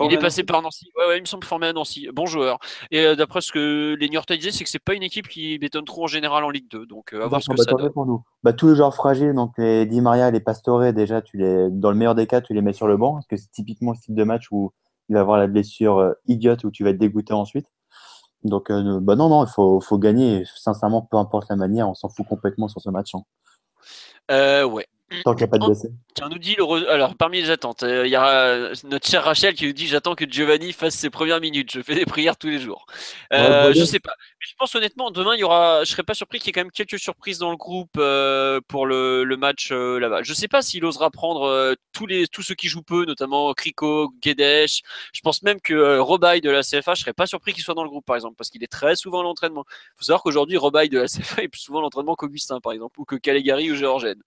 Il 0.00 0.12
est 0.12 0.18
passé 0.18 0.44
par 0.44 0.62
Nancy. 0.62 0.90
Ouais, 0.96 1.06
ouais, 1.08 1.18
il 1.18 1.22
me 1.22 1.26
semble 1.26 1.44
formé 1.44 1.66
à 1.66 1.72
Nancy. 1.72 2.08
Bon 2.12 2.26
joueur. 2.26 2.58
Et 2.90 3.00
euh, 3.00 3.16
d'après 3.16 3.40
ce 3.40 3.52
que 3.52 3.96
les 3.98 4.08
Niortais 4.08 4.36
disaient, 4.36 4.50
c'est 4.50 4.64
que 4.64 4.70
c'est 4.70 4.78
pas 4.78 4.94
une 4.94 5.02
équipe 5.02 5.28
qui 5.28 5.58
bétonne 5.58 5.84
trop 5.84 6.04
en 6.04 6.06
général 6.06 6.44
en 6.44 6.50
Ligue 6.50 6.70
2. 6.70 6.86
Donc, 6.86 7.12
euh, 7.12 7.24
à 7.24 7.26
voir 7.26 7.42
ce 7.42 7.50
que 7.50 7.56
bah, 7.56 7.62
ça 7.62 7.70
tant 7.70 7.76
donne. 7.76 7.86
mieux 7.86 7.92
pour 7.92 8.06
nous. 8.06 8.22
Bah, 8.42 8.52
tous 8.52 8.68
les 8.68 8.76
joueurs 8.76 8.94
fragiles, 8.94 9.34
donc 9.34 9.52
les 9.58 9.86
Di 9.86 10.00
Maria, 10.00 10.30
les 10.30 10.40
Pastore, 10.40 10.92
déjà, 10.92 11.22
tu 11.22 11.36
les, 11.36 11.68
dans 11.70 11.90
le 11.90 11.96
meilleur 11.96 12.14
des 12.14 12.26
cas, 12.26 12.40
tu 12.40 12.54
les 12.54 12.62
mets 12.62 12.72
sur 12.72 12.86
le 12.86 12.96
banc, 12.96 13.14
parce 13.14 13.26
que 13.26 13.36
c'est 13.36 13.50
typiquement 13.50 13.94
ce 13.94 14.02
type 14.02 14.14
de 14.14 14.24
match 14.24 14.48
où 14.50 14.72
il 15.08 15.14
va 15.14 15.20
avoir 15.20 15.38
la 15.38 15.46
blessure 15.46 15.98
euh, 15.98 16.12
idiote 16.26 16.64
où 16.64 16.70
tu 16.70 16.84
vas 16.84 16.90
être 16.90 16.98
dégoûté 16.98 17.32
ensuite. 17.32 17.66
Donc, 18.44 18.70
euh, 18.70 18.98
bah 19.00 19.16
non, 19.16 19.28
non, 19.28 19.44
il 19.44 19.48
faut, 19.50 19.80
faut 19.80 19.98
gagner. 19.98 20.44
Sincèrement, 20.56 21.02
peu 21.02 21.16
importe 21.16 21.48
la 21.48 21.56
manière, 21.56 21.88
on 21.88 21.94
s'en 21.94 22.08
fout 22.08 22.26
complètement 22.26 22.68
sur 22.68 22.80
ce 22.80 22.90
match. 22.90 23.14
hein. 23.14 23.22
Euh, 24.30 24.64
ouais. 24.64 24.86
Tant 25.24 25.34
qu'il 25.34 25.44
n'y 25.44 25.48
a 25.48 25.48
pas 25.48 25.58
de 25.58 25.64
Oh. 25.64 25.66
blessés. 25.68 25.90
Tiens, 26.14 26.28
nous 26.28 26.38
dit 26.38 26.54
le 26.56 26.64
re- 26.64 26.86
alors 26.88 27.14
parmi 27.16 27.40
les 27.40 27.50
attentes, 27.50 27.82
euh, 27.82 28.06
il 28.06 28.10
y 28.10 28.16
a 28.16 28.28
euh, 28.28 28.74
notre 28.84 29.06
chère 29.06 29.24
Rachel 29.24 29.54
qui 29.54 29.66
nous 29.66 29.72
dit 29.72 29.86
j'attends 29.86 30.14
que 30.14 30.24
Giovanni 30.28 30.72
fasse 30.72 30.94
ses 30.94 31.10
premières 31.10 31.40
minutes. 31.40 31.70
Je 31.72 31.80
fais 31.82 31.94
des 31.94 32.04
prières 32.06 32.36
tous 32.36 32.48
les 32.48 32.58
jours. 32.58 32.86
Euh, 33.32 33.68
Ouais, 33.68 33.74
je 33.74 33.84
sais 33.84 34.00
pas. 34.00 34.14
Mais 34.18 34.46
je 34.48 34.54
pense 34.58 34.74
honnêtement 34.74 35.10
demain 35.10 35.34
il 35.34 35.40
y 35.40 35.44
aura. 35.44 35.84
Je 35.84 35.90
serais 35.90 36.02
pas 36.02 36.14
surpris 36.14 36.38
qu'il 36.38 36.48
y 36.48 36.50
ait 36.50 36.52
quand 36.52 36.60
même 36.60 36.70
quelques 36.70 36.98
surprises 36.98 37.38
dans 37.38 37.50
le 37.50 37.56
groupe 37.56 37.90
euh, 37.98 38.60
pour 38.68 38.86
le, 38.86 39.24
le 39.24 39.36
match 39.36 39.70
euh, 39.72 39.98
là-bas. 39.98 40.22
Je 40.22 40.34
sais 40.34 40.48
pas 40.48 40.62
s'il 40.62 40.84
osera 40.84 41.10
prendre 41.10 41.42
euh, 41.48 41.74
tous 41.92 42.06
les 42.06 42.26
tous 42.26 42.42
ceux 42.42 42.54
qui 42.54 42.68
jouent 42.68 42.82
peu, 42.82 43.04
notamment 43.04 43.52
Kriko, 43.54 44.10
Guedes. 44.22 44.66
Je 45.12 45.20
pense 45.22 45.42
même 45.42 45.60
que 45.60 45.72
euh, 45.74 46.02
Robaille 46.02 46.40
de 46.40 46.50
la 46.50 46.62
CFA, 46.62 46.94
je 46.94 47.00
serais 47.02 47.12
pas 47.12 47.26
surpris 47.26 47.52
qu'il 47.52 47.62
soit 47.62 47.74
dans 47.74 47.84
le 47.84 47.88
groupe 47.90 48.04
par 48.04 48.16
exemple 48.16 48.34
parce 48.36 48.50
qu'il 48.50 48.62
est 48.64 48.70
très 48.70 48.96
souvent 48.96 49.20
à 49.20 49.22
l'entraînement. 49.22 49.64
faut 49.96 50.04
savoir 50.04 50.22
qu'aujourd'hui 50.22 50.56
Robaille 50.56 50.88
de 50.88 50.98
la 50.98 51.06
CFA 51.06 51.42
est 51.42 51.48
plus 51.48 51.60
souvent 51.60 51.78
à 51.78 51.82
l'entraînement 51.82 52.14
qu'Augustin 52.16 52.60
par 52.60 52.72
exemple 52.72 53.00
ou 53.00 53.04
que 53.04 53.16
Calegari 53.16 53.70
ou 53.70 53.76
Georgène. 53.76 54.20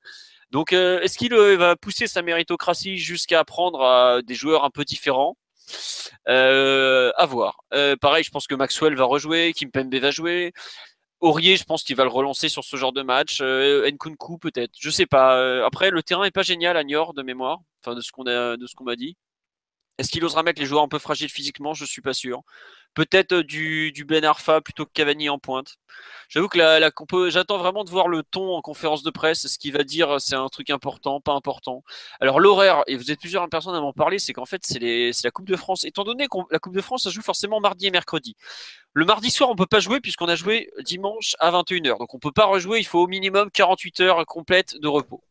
Donc, 0.55 0.71
euh, 0.71 1.01
est-ce 1.01 1.17
qu'il 1.17 1.33
euh, 1.33 1.57
va 1.57 1.75
pousser 1.75 2.07
sa 2.07 2.21
méritocratie 2.21 2.95
jusqu'à 2.95 3.43
prendre 3.43 3.81
à 3.81 4.21
des 4.21 4.35
joueurs 4.35 4.63
un 4.63 4.69
peu 4.69 4.85
différents? 4.85 5.35
Euh, 6.29 7.11
À 7.17 7.25
voir. 7.25 7.57
Euh, 7.73 7.97
pareil, 7.97 8.23
je 8.23 8.31
pense 8.31 8.47
que 8.47 8.55
Maxwell 8.55 8.95
va 8.95 9.03
rejouer, 9.03 9.51
Kimpembe 9.51 9.93
va 9.95 10.11
jouer. 10.11 10.53
Aurier, 11.19 11.57
je 11.57 11.65
pense 11.65 11.83
qu'il 11.83 11.97
va 11.97 12.05
le 12.05 12.09
relancer 12.09 12.47
sur 12.47 12.63
ce 12.63 12.77
genre 12.77 12.93
de 12.93 13.01
match. 13.01 13.41
Nkunku 13.41 14.37
peut-être. 14.37 14.71
Je 14.79 14.89
sais 14.89 15.05
pas. 15.05 15.65
Après, 15.65 15.89
le 15.91 16.01
terrain 16.01 16.23
est 16.23 16.31
pas 16.31 16.41
génial 16.41 16.77
à 16.77 16.85
Niort 16.85 17.13
de 17.13 17.21
mémoire, 17.21 17.59
enfin 17.83 17.93
de 17.93 17.99
ce 17.99 18.13
qu'on 18.13 18.25
a, 18.25 18.55
de 18.55 18.65
ce 18.65 18.75
qu'on 18.75 18.85
m'a 18.85 18.95
dit. 18.95 19.17
Est-ce 19.97 20.09
qu'il 20.09 20.25
osera 20.25 20.43
mettre 20.43 20.59
les 20.59 20.65
joueurs 20.67 20.83
un 20.83 20.87
peu 20.89 20.99
fragiles 20.99 21.29
physiquement? 21.29 21.73
Je 21.73 21.85
suis 21.85 22.01
pas 22.01 22.13
sûr. 22.13 22.43
Peut-être 22.95 23.33
euh, 23.33 23.43
du, 23.43 24.05
Ben 24.07 24.23
Arfa 24.25 24.61
plutôt 24.61 24.85
que 24.85 24.91
Cavani 24.93 25.29
en 25.29 25.39
pointe. 25.39 25.75
J'avoue 26.29 26.47
que 26.49 27.29
j'attends 27.29 27.57
vraiment 27.57 27.83
de 27.83 27.89
voir 27.89 28.07
le 28.07 28.23
ton 28.23 28.55
en 28.55 28.61
conférence 28.61 29.03
de 29.03 29.09
presse. 29.09 29.47
Ce 29.47 29.57
qu'il 29.57 29.73
va 29.73 29.83
dire, 29.83 30.15
euh, 30.15 30.19
c'est 30.19 30.35
un 30.35 30.47
truc 30.47 30.69
important, 30.69 31.21
pas 31.21 31.33
important. 31.33 31.83
Alors 32.19 32.39
l'horaire, 32.39 32.83
et 32.87 32.97
vous 32.97 33.11
êtes 33.11 33.19
plusieurs 33.19 33.47
personnes 33.49 33.75
à 33.75 33.81
m'en 33.81 33.93
parler, 33.93 34.19
c'est 34.19 34.33
qu'en 34.33 34.45
fait 34.45 34.61
c'est 34.65 35.11
la 35.23 35.31
Coupe 35.31 35.47
de 35.47 35.55
France. 35.55 35.85
Étant 35.85 36.03
donné 36.03 36.27
que 36.27 36.37
la 36.51 36.59
Coupe 36.59 36.75
de 36.75 36.81
France, 36.81 37.03
ça 37.03 37.09
joue 37.09 37.21
forcément 37.21 37.59
mardi 37.61 37.87
et 37.87 37.91
mercredi. 37.91 38.35
Le 38.93 39.05
mardi 39.05 39.29
soir, 39.31 39.49
on 39.49 39.55
peut 39.55 39.65
pas 39.65 39.79
jouer 39.81 39.99
puisqu'on 40.01 40.27
a 40.27 40.35
joué 40.35 40.71
dimanche 40.83 41.35
à 41.39 41.51
21h. 41.51 41.99
Donc 41.99 42.13
on 42.13 42.19
peut 42.19 42.31
pas 42.31 42.45
rejouer. 42.45 42.79
Il 42.79 42.85
faut 42.85 42.99
au 42.99 43.07
minimum 43.07 43.49
48 43.51 43.99
heures 44.01 44.25
complètes 44.25 44.77
de 44.79 44.87
repos. 44.87 45.21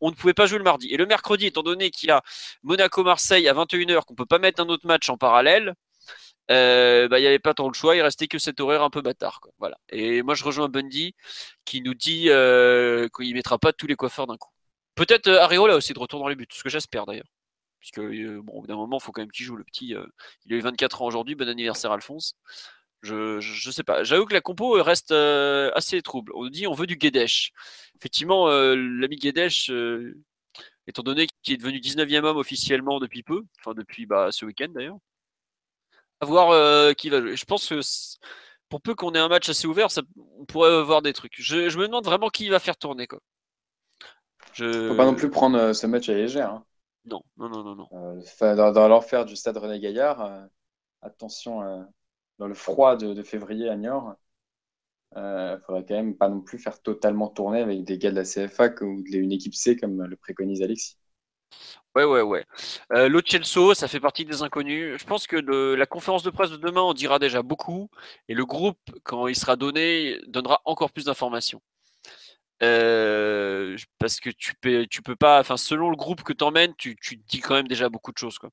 On 0.00 0.10
ne 0.10 0.14
pouvait 0.14 0.34
pas 0.34 0.46
jouer 0.46 0.58
le 0.58 0.64
mardi. 0.64 0.88
Et 0.88 0.96
le 0.96 1.06
mercredi, 1.06 1.46
étant 1.46 1.62
donné 1.62 1.90
qu'il 1.90 2.08
y 2.08 2.12
a 2.12 2.22
Monaco-Marseille 2.62 3.48
à 3.48 3.54
21h, 3.54 4.04
qu'on 4.04 4.14
peut 4.14 4.26
pas 4.26 4.38
mettre 4.38 4.62
un 4.62 4.68
autre 4.68 4.86
match 4.86 5.08
en 5.08 5.16
parallèle, 5.16 5.74
euh, 6.50 7.08
bah, 7.08 7.18
il 7.18 7.22
n'y 7.22 7.28
avait 7.28 7.38
pas 7.38 7.54
tant 7.54 7.68
le 7.68 7.74
choix, 7.74 7.94
il 7.94 8.02
restait 8.02 8.26
que 8.26 8.38
cet 8.38 8.60
horaire 8.60 8.82
un 8.82 8.90
peu 8.90 9.02
bâtard. 9.02 9.40
Voilà. 9.58 9.78
Et 9.90 10.22
moi, 10.22 10.34
je 10.34 10.44
rejoins 10.44 10.68
Bundy 10.68 11.14
qui 11.64 11.80
nous 11.82 11.94
dit 11.94 12.28
euh, 12.28 13.08
qu'il 13.16 13.34
mettra 13.34 13.58
pas 13.58 13.72
tous 13.72 13.86
les 13.86 13.94
coiffeurs 13.94 14.26
d'un 14.26 14.36
coup. 14.36 14.50
Peut-être 14.96 15.28
euh, 15.28 15.40
Areola 15.42 15.76
aussi 15.76 15.92
de 15.94 15.98
retour 15.98 16.20
dans 16.20 16.28
les 16.28 16.34
buts, 16.34 16.46
ce 16.50 16.62
que 16.62 16.68
j'espère 16.70 17.06
d'ailleurs. 17.06 17.28
Puisque, 17.78 17.98
euh, 18.00 18.40
bon, 18.42 18.54
au 18.54 18.60
bout 18.62 18.66
d'un 18.66 18.76
moment, 18.76 18.98
il 18.98 19.02
faut 19.02 19.12
quand 19.12 19.22
même 19.22 19.30
qu'il 19.30 19.46
joue. 19.46 19.56
Le 19.56 19.64
petit, 19.64 19.94
il 20.46 20.54
a 20.54 20.56
eu 20.56 20.60
24 20.60 21.02
ans 21.02 21.06
aujourd'hui, 21.06 21.34
bon 21.34 21.48
anniversaire 21.48 21.92
Alphonse. 21.92 22.34
Je, 23.02 23.40
je, 23.40 23.54
je 23.54 23.70
sais 23.70 23.82
pas. 23.82 24.04
J'avoue 24.04 24.26
que 24.26 24.34
la 24.34 24.40
compo 24.42 24.72
reste 24.82 25.10
euh, 25.12 25.70
assez 25.74 26.02
trouble. 26.02 26.32
On 26.34 26.44
nous 26.44 26.50
dit 26.50 26.66
on 26.66 26.74
veut 26.74 26.86
du 26.86 26.96
Guedesh. 26.96 27.52
Effectivement, 27.96 28.48
euh, 28.48 28.74
l'ami 28.76 29.16
Guedesh, 29.16 29.70
euh, 29.70 30.14
étant 30.86 31.02
donné 31.02 31.26
qu'il 31.42 31.54
est 31.54 31.56
devenu 31.58 31.78
19e 31.80 32.24
homme 32.24 32.36
officiellement 32.36 32.98
depuis 33.00 33.22
peu, 33.22 33.42
enfin 33.60 33.74
depuis 33.74 34.06
bah, 34.06 34.28
ce 34.30 34.44
week-end 34.44 34.68
d'ailleurs, 34.68 34.98
à 36.20 36.26
voir 36.26 36.50
euh, 36.50 36.92
qui 36.92 37.08
va 37.08 37.20
jouer. 37.20 37.36
Je 37.36 37.44
pense 37.44 37.68
que 37.68 37.80
pour 38.68 38.80
peu 38.82 38.94
qu'on 38.94 39.14
ait 39.14 39.18
un 39.18 39.28
match 39.28 39.48
assez 39.48 39.66
ouvert, 39.66 39.90
ça, 39.90 40.02
on 40.38 40.44
pourrait 40.44 40.82
voir 40.82 41.02
des 41.02 41.12
trucs. 41.12 41.34
Je, 41.38 41.68
je 41.70 41.78
me 41.78 41.86
demande 41.86 42.04
vraiment 42.04 42.28
qui 42.28 42.48
va 42.48 42.58
faire 42.58 42.76
tourner. 42.76 43.06
Quoi. 43.06 43.20
Je... 44.52 44.88
Faut 44.88 44.94
pas 44.96 45.06
non 45.06 45.14
plus 45.14 45.30
prendre 45.30 45.58
euh, 45.58 45.72
ce 45.72 45.86
match 45.86 46.08
à 46.08 46.14
légère. 46.14 46.50
hein. 46.50 46.64
Non, 47.06 47.22
non, 47.38 47.48
non, 47.48 47.64
non. 47.64 47.74
non. 47.74 47.88
Euh, 47.94 48.56
dans, 48.56 48.72
dans 48.72 48.88
l'enfer 48.88 49.24
du 49.24 49.34
stade 49.34 49.56
René 49.56 49.80
Gaillard, 49.80 50.20
euh, 50.20 50.44
attention, 51.02 51.62
euh, 51.62 51.82
dans 52.40 52.48
le 52.48 52.54
froid 52.54 52.96
de, 52.96 53.22
février 53.22 53.68
à 53.68 53.76
Niort, 53.76 54.16
il 55.14 55.60
faudrait 55.66 55.84
quand 55.86 55.94
même 55.94 56.16
pas 56.16 56.28
non 56.28 56.40
plus 56.40 56.58
faire 56.58 56.80
totalement 56.82 57.28
tourner 57.28 57.60
avec 57.60 57.84
des 57.84 57.98
gars 57.98 58.10
de 58.10 58.16
la 58.16 58.24
CFA 58.24 58.70
ou 58.80 59.04
une 59.06 59.32
équipe 59.32 59.54
C 59.54 59.76
comme 59.76 60.02
le 60.02 60.16
préconise 60.16 60.62
Alexis. 60.62 60.96
Ouais, 61.96 62.04
ouais, 62.04 62.22
ouais. 62.22 62.46
Euh, 62.92 63.08
Lo 63.08 63.20
Celso, 63.20 63.74
ça 63.74 63.88
fait 63.88 64.00
partie 64.00 64.24
des 64.24 64.42
inconnus. 64.42 64.96
Je 64.98 65.04
pense 65.04 65.26
que 65.26 65.36
la 65.36 65.86
conférence 65.86 66.22
de 66.22 66.30
presse 66.30 66.50
de 66.50 66.56
demain 66.56 66.80
en 66.80 66.94
dira 66.94 67.18
déjà 67.18 67.42
beaucoup. 67.42 67.90
Et 68.28 68.34
le 68.34 68.46
groupe, 68.46 68.78
quand 69.02 69.26
il 69.26 69.36
sera 69.36 69.56
donné, 69.56 70.18
donnera 70.28 70.62
encore 70.64 70.92
plus 70.92 71.04
d'informations. 71.04 71.60
Euh, 72.62 73.76
parce 73.98 74.20
que 74.20 74.30
tu 74.30 74.54
peux, 74.60 74.86
tu 74.86 75.02
peux 75.02 75.16
pas, 75.16 75.40
enfin, 75.40 75.56
selon 75.56 75.90
le 75.90 75.96
groupe 75.96 76.22
que 76.22 76.32
t'emmènes, 76.32 76.74
tu, 76.76 76.96
tu 76.96 77.16
dis 77.16 77.40
quand 77.40 77.54
même 77.54 77.68
déjà 77.68 77.88
beaucoup 77.88 78.12
de 78.12 78.18
choses, 78.18 78.38
quoi. 78.38 78.50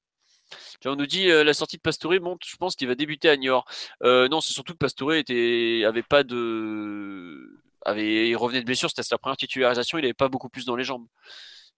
On 0.86 0.96
nous 0.96 1.06
dit 1.06 1.30
euh, 1.30 1.44
la 1.44 1.54
sortie 1.54 1.78
de 1.78 1.82
Pastore 1.82 2.14
monte, 2.22 2.42
je 2.46 2.56
pense 2.58 2.76
qu'il 2.76 2.88
va 2.88 2.96
débuter 2.96 3.30
à 3.30 3.38
Niort. 3.38 3.66
Euh, 4.04 4.28
non, 4.30 4.42
c'est 4.42 4.54
surtout 4.54 4.74
que 4.74 4.78
Pastore 4.78 5.14
était, 5.14 5.84
avait 5.86 6.04
pas 6.04 6.24
de, 6.24 7.60
il 7.96 8.36
revenait 8.36 8.62
de 8.62 8.66
blessure, 8.66 8.90
c'était 8.90 9.04
sa 9.04 9.18
première 9.18 9.38
titularisation, 9.38 9.98
il 9.98 10.06
avait 10.06 10.14
pas 10.14 10.30
beaucoup 10.30 10.50
plus 10.50 10.66
dans 10.66 10.76
les 10.76 10.84
jambes. 10.84 11.08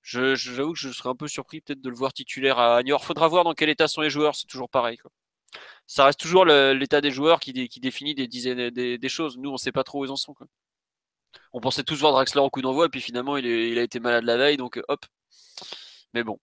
J'avoue 0.04 0.74
que 0.74 0.80
je 0.80 0.92
serais 0.92 1.10
un 1.10 1.16
peu 1.16 1.28
surpris 1.28 1.62
peut-être 1.62 1.82
de 1.82 1.90
le 1.90 1.96
voir 1.96 2.14
titulaire 2.14 2.58
à 2.60 2.82
Niort. 2.84 3.04
Faudra 3.04 3.28
voir 3.28 3.44
dans 3.44 3.54
quel 3.54 3.70
état 3.70 3.88
sont 3.88 4.02
les 4.02 4.10
joueurs, 4.10 4.36
c'est 4.36 4.48
toujours 4.48 4.70
pareil. 4.70 4.98
Ça 5.88 6.06
reste 6.06 6.20
toujours 6.20 6.46
l'état 6.46 7.02
des 7.02 7.12
joueurs 7.12 7.40
qui, 7.40 7.54
dé- 7.54 7.68
qui 7.68 7.80
définit 7.80 8.16
des 8.16 8.28
dizaines 8.28 8.70
des, 8.70 9.10
choses. 9.10 9.38
Nous, 9.38 9.50
on 9.50 9.58
sait 9.58 9.72
pas 9.72 9.84
trop 9.84 10.02
où 10.02 10.06
ils 10.06 10.12
en 10.12 10.16
sont. 10.16 10.36
On 11.54 11.60
pensait 11.62 11.84
tous 11.84 12.00
voir 12.00 12.14
Draxler 12.14 12.42
au 12.42 12.50
coup 12.50 12.62
d'envoi, 12.62 12.86
et 12.86 12.90
puis 12.90 13.02
finalement, 13.02 13.38
il 13.38 13.78
a 13.78 13.84
été 13.84 14.00
malade 14.00 14.24
la 14.24 14.38
veille, 14.38 14.58
donc 14.58 14.78
euh, 14.78 14.84
hop. 14.88 15.06
Mais 16.14 16.24
bon. 16.24 16.40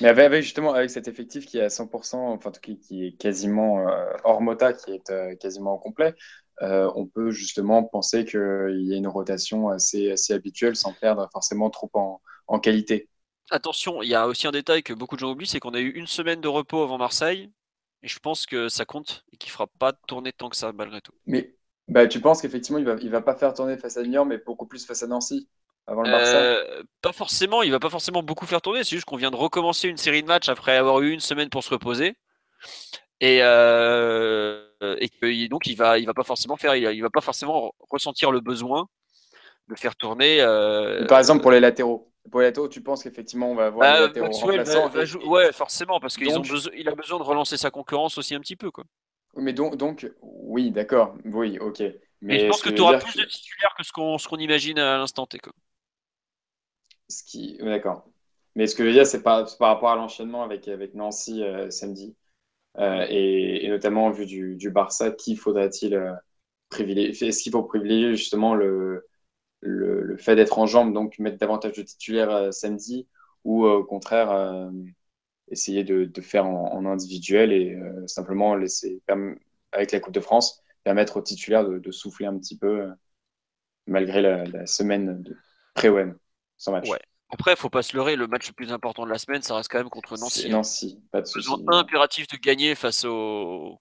Mais 0.00 0.08
avec, 0.08 0.42
justement, 0.42 0.72
avec 0.74 0.90
cet 0.90 1.08
effectif 1.08 1.46
qui 1.46 1.58
est 1.58 1.62
à 1.62 1.70
100%, 1.70 2.32
enfin, 2.32 2.50
qui, 2.52 2.78
qui 2.78 3.06
est 3.06 3.12
quasiment 3.12 3.86
euh, 3.88 4.12
hors 4.24 4.40
Mota, 4.40 4.72
qui 4.72 4.92
est 4.92 5.10
euh, 5.10 5.34
quasiment 5.36 5.74
au 5.74 5.78
complet, 5.78 6.14
euh, 6.62 6.90
on 6.94 7.06
peut 7.06 7.30
justement 7.30 7.82
penser 7.84 8.24
qu'il 8.24 8.40
y 8.86 8.94
a 8.94 8.96
une 8.96 9.08
rotation 9.08 9.68
assez, 9.68 10.10
assez 10.12 10.32
habituelle 10.32 10.76
sans 10.76 10.92
perdre 10.94 11.28
forcément 11.32 11.70
trop 11.70 11.90
en, 11.94 12.20
en 12.46 12.58
qualité. 12.60 13.08
Attention, 13.50 14.02
il 14.02 14.08
y 14.08 14.14
a 14.14 14.26
aussi 14.26 14.46
un 14.48 14.52
détail 14.52 14.82
que 14.82 14.92
beaucoup 14.92 15.14
de 15.16 15.20
gens 15.20 15.30
oublient, 15.30 15.46
c'est 15.46 15.60
qu'on 15.60 15.74
a 15.74 15.80
eu 15.80 15.90
une 15.90 16.06
semaine 16.08 16.40
de 16.40 16.48
repos 16.48 16.82
avant 16.82 16.98
Marseille, 16.98 17.50
et 18.02 18.08
je 18.08 18.18
pense 18.18 18.46
que 18.46 18.68
ça 18.68 18.84
compte 18.84 19.24
et 19.32 19.36
qu'il 19.36 19.50
fera 19.50 19.66
pas 19.66 19.92
tourner 19.92 20.32
tant 20.32 20.48
que 20.48 20.56
ça 20.56 20.72
malgré 20.72 21.00
tout. 21.00 21.12
Mais 21.26 21.54
bah, 21.88 22.06
tu 22.06 22.20
penses 22.20 22.42
qu'effectivement, 22.42 22.78
il 22.78 22.84
va, 22.84 22.96
il 23.00 23.10
va 23.10 23.20
pas 23.22 23.34
faire 23.36 23.54
tourner 23.54 23.76
face 23.76 23.96
à 23.96 24.02
Niort, 24.02 24.26
mais 24.26 24.38
beaucoup 24.38 24.66
plus 24.66 24.84
face 24.86 25.02
à 25.02 25.06
Nancy? 25.06 25.48
Avant 25.86 26.02
le 26.02 26.10
Barça 26.10 26.36
Euh, 26.36 26.82
pas 27.02 27.12
forcément, 27.12 27.62
il 27.62 27.70
va 27.72 27.80
pas 27.80 27.90
forcément 27.90 28.22
beaucoup 28.22 28.46
faire 28.46 28.60
tourner, 28.60 28.84
c'est 28.84 28.96
juste 28.96 29.04
qu'on 29.04 29.16
vient 29.16 29.30
de 29.30 29.36
recommencer 29.36 29.88
une 29.88 29.96
série 29.96 30.22
de 30.22 30.28
matchs 30.28 30.48
après 30.48 30.76
avoir 30.76 31.00
eu 31.00 31.12
une 31.12 31.20
semaine 31.20 31.48
pour 31.48 31.64
se 31.64 31.70
reposer. 31.70 32.14
Et, 33.20 33.40
euh, 33.42 34.64
et 34.98 35.08
que, 35.08 35.48
donc 35.48 35.66
il 35.66 35.76
va, 35.76 35.98
il 35.98 36.06
va 36.06 36.14
pas 36.14 36.24
forcément 36.24 36.56
faire, 36.56 36.74
il, 36.74 37.02
va 37.02 37.10
pas 37.10 37.20
forcément 37.20 37.74
ressentir 37.90 38.32
le 38.32 38.40
besoin 38.40 38.86
de 39.68 39.74
faire 39.74 39.94
tourner. 39.96 40.40
euh, 40.40 41.04
Par 41.06 41.18
exemple, 41.18 41.42
pour 41.42 41.50
les 41.50 41.60
latéraux. 41.60 42.10
Pour 42.30 42.40
les 42.40 42.46
latéraux, 42.46 42.68
tu 42.68 42.82
penses 42.82 43.02
qu'effectivement, 43.02 43.50
on 43.50 43.54
va 43.54 43.66
avoir 43.66 43.80
bah, 43.80 44.00
les 44.00 44.06
latéraux 44.06 44.26
Maxwell 44.26 44.80
remplaçants 44.88 45.20
ouais, 45.26 45.52
forcément, 45.52 46.00
parce 46.00 46.16
qu'il 46.16 46.28
a 46.88 46.94
besoin 46.94 47.18
de 47.18 47.24
relancer 47.24 47.56
sa 47.56 47.70
concurrence 47.70 48.16
aussi 48.18 48.34
un 48.34 48.40
petit 48.40 48.56
peu, 48.56 48.70
quoi. 48.70 48.84
Mais 49.36 49.52
donc, 49.52 49.76
donc 49.76 50.10
oui, 50.22 50.70
d'accord. 50.70 51.14
Oui, 51.24 51.58
ok. 51.60 51.82
Mais, 52.22 52.40
je 52.40 52.46
pense 52.48 52.62
que 52.62 52.70
tu 52.70 52.80
auras 52.80 52.98
plus 52.98 53.16
de 53.16 53.24
titulaires 53.24 53.74
que 53.76 53.84
ce 53.84 53.92
qu'on 53.92 54.36
imagine 54.38 54.78
à 54.78 54.98
l'instant 54.98 55.26
T. 55.26 55.38
Quoi. 55.38 55.52
Ce. 57.10 57.62
D'accord. 57.62 58.08
Mais 58.56 58.66
ce 58.66 58.74
que 58.74 58.82
je 58.84 58.88
veux 58.88 58.94
dire, 58.94 59.06
c'est 59.06 59.22
par, 59.22 59.48
rapport 59.60 59.90
à 59.90 59.96
l'enchaînement 59.96 60.42
avec, 60.42 60.66
Nancy 60.94 61.42
samedi, 61.70 62.16
et, 62.78 63.68
notamment 63.68 64.06
en 64.06 64.10
vue 64.10 64.26
du, 64.26 64.70
Barça, 64.70 65.10
qui 65.10 65.36
faudrait-il 65.36 66.00
privilégier 66.68 67.28
Est-ce 67.28 67.42
qu'il 67.42 67.52
faut 67.52 67.62
privilégier 67.62 68.16
justement 68.16 68.54
le, 68.54 69.06
fait 70.18 70.36
d'être 70.36 70.58
en 70.58 70.66
jambes, 70.66 70.92
donc 70.92 71.18
mettre 71.18 71.38
davantage 71.38 71.74
de 71.74 71.82
titulaires 71.82 72.52
samedi, 72.52 73.06
ou 73.44 73.66
au 73.66 73.84
contraire 73.84 74.70
essayer 75.48 75.84
de, 75.84 76.20
faire 76.20 76.46
en, 76.46 76.84
individuel 76.86 77.52
et 77.52 77.78
simplement 78.06 78.54
laisser, 78.56 79.00
avec 79.72 79.92
la 79.92 80.00
Coupe 80.00 80.14
de 80.14 80.20
France, 80.20 80.62
permettre 80.84 81.18
aux 81.18 81.22
titulaires 81.22 81.68
de, 81.68 81.90
souffler 81.90 82.26
un 82.26 82.38
petit 82.38 82.58
peu 82.58 82.88
malgré 83.86 84.22
la, 84.22 84.66
semaine 84.66 85.22
de 85.22 85.36
pré-OM 85.74 86.16
sans 86.60 86.72
match. 86.72 86.88
Ouais. 86.88 87.00
Après, 87.32 87.52
il 87.52 87.56
faut 87.56 87.70
pas 87.70 87.82
se 87.82 87.96
leurrer, 87.96 88.16
le 88.16 88.26
match 88.26 88.48
le 88.48 88.52
plus 88.52 88.72
important 88.72 89.04
de 89.04 89.10
la 89.10 89.18
semaine, 89.18 89.42
ça 89.42 89.54
reste 89.56 89.70
quand 89.70 89.78
même 89.78 89.88
contre 89.88 90.16
Nancy. 90.18 90.46
Hein. 90.46 90.50
Nancy, 90.50 91.00
pas 91.10 91.20
de 91.20 91.26
souci. 91.26 91.48
impératif 91.68 92.26
de 92.28 92.36
gagner 92.36 92.74
face 92.74 93.04
au, 93.04 93.78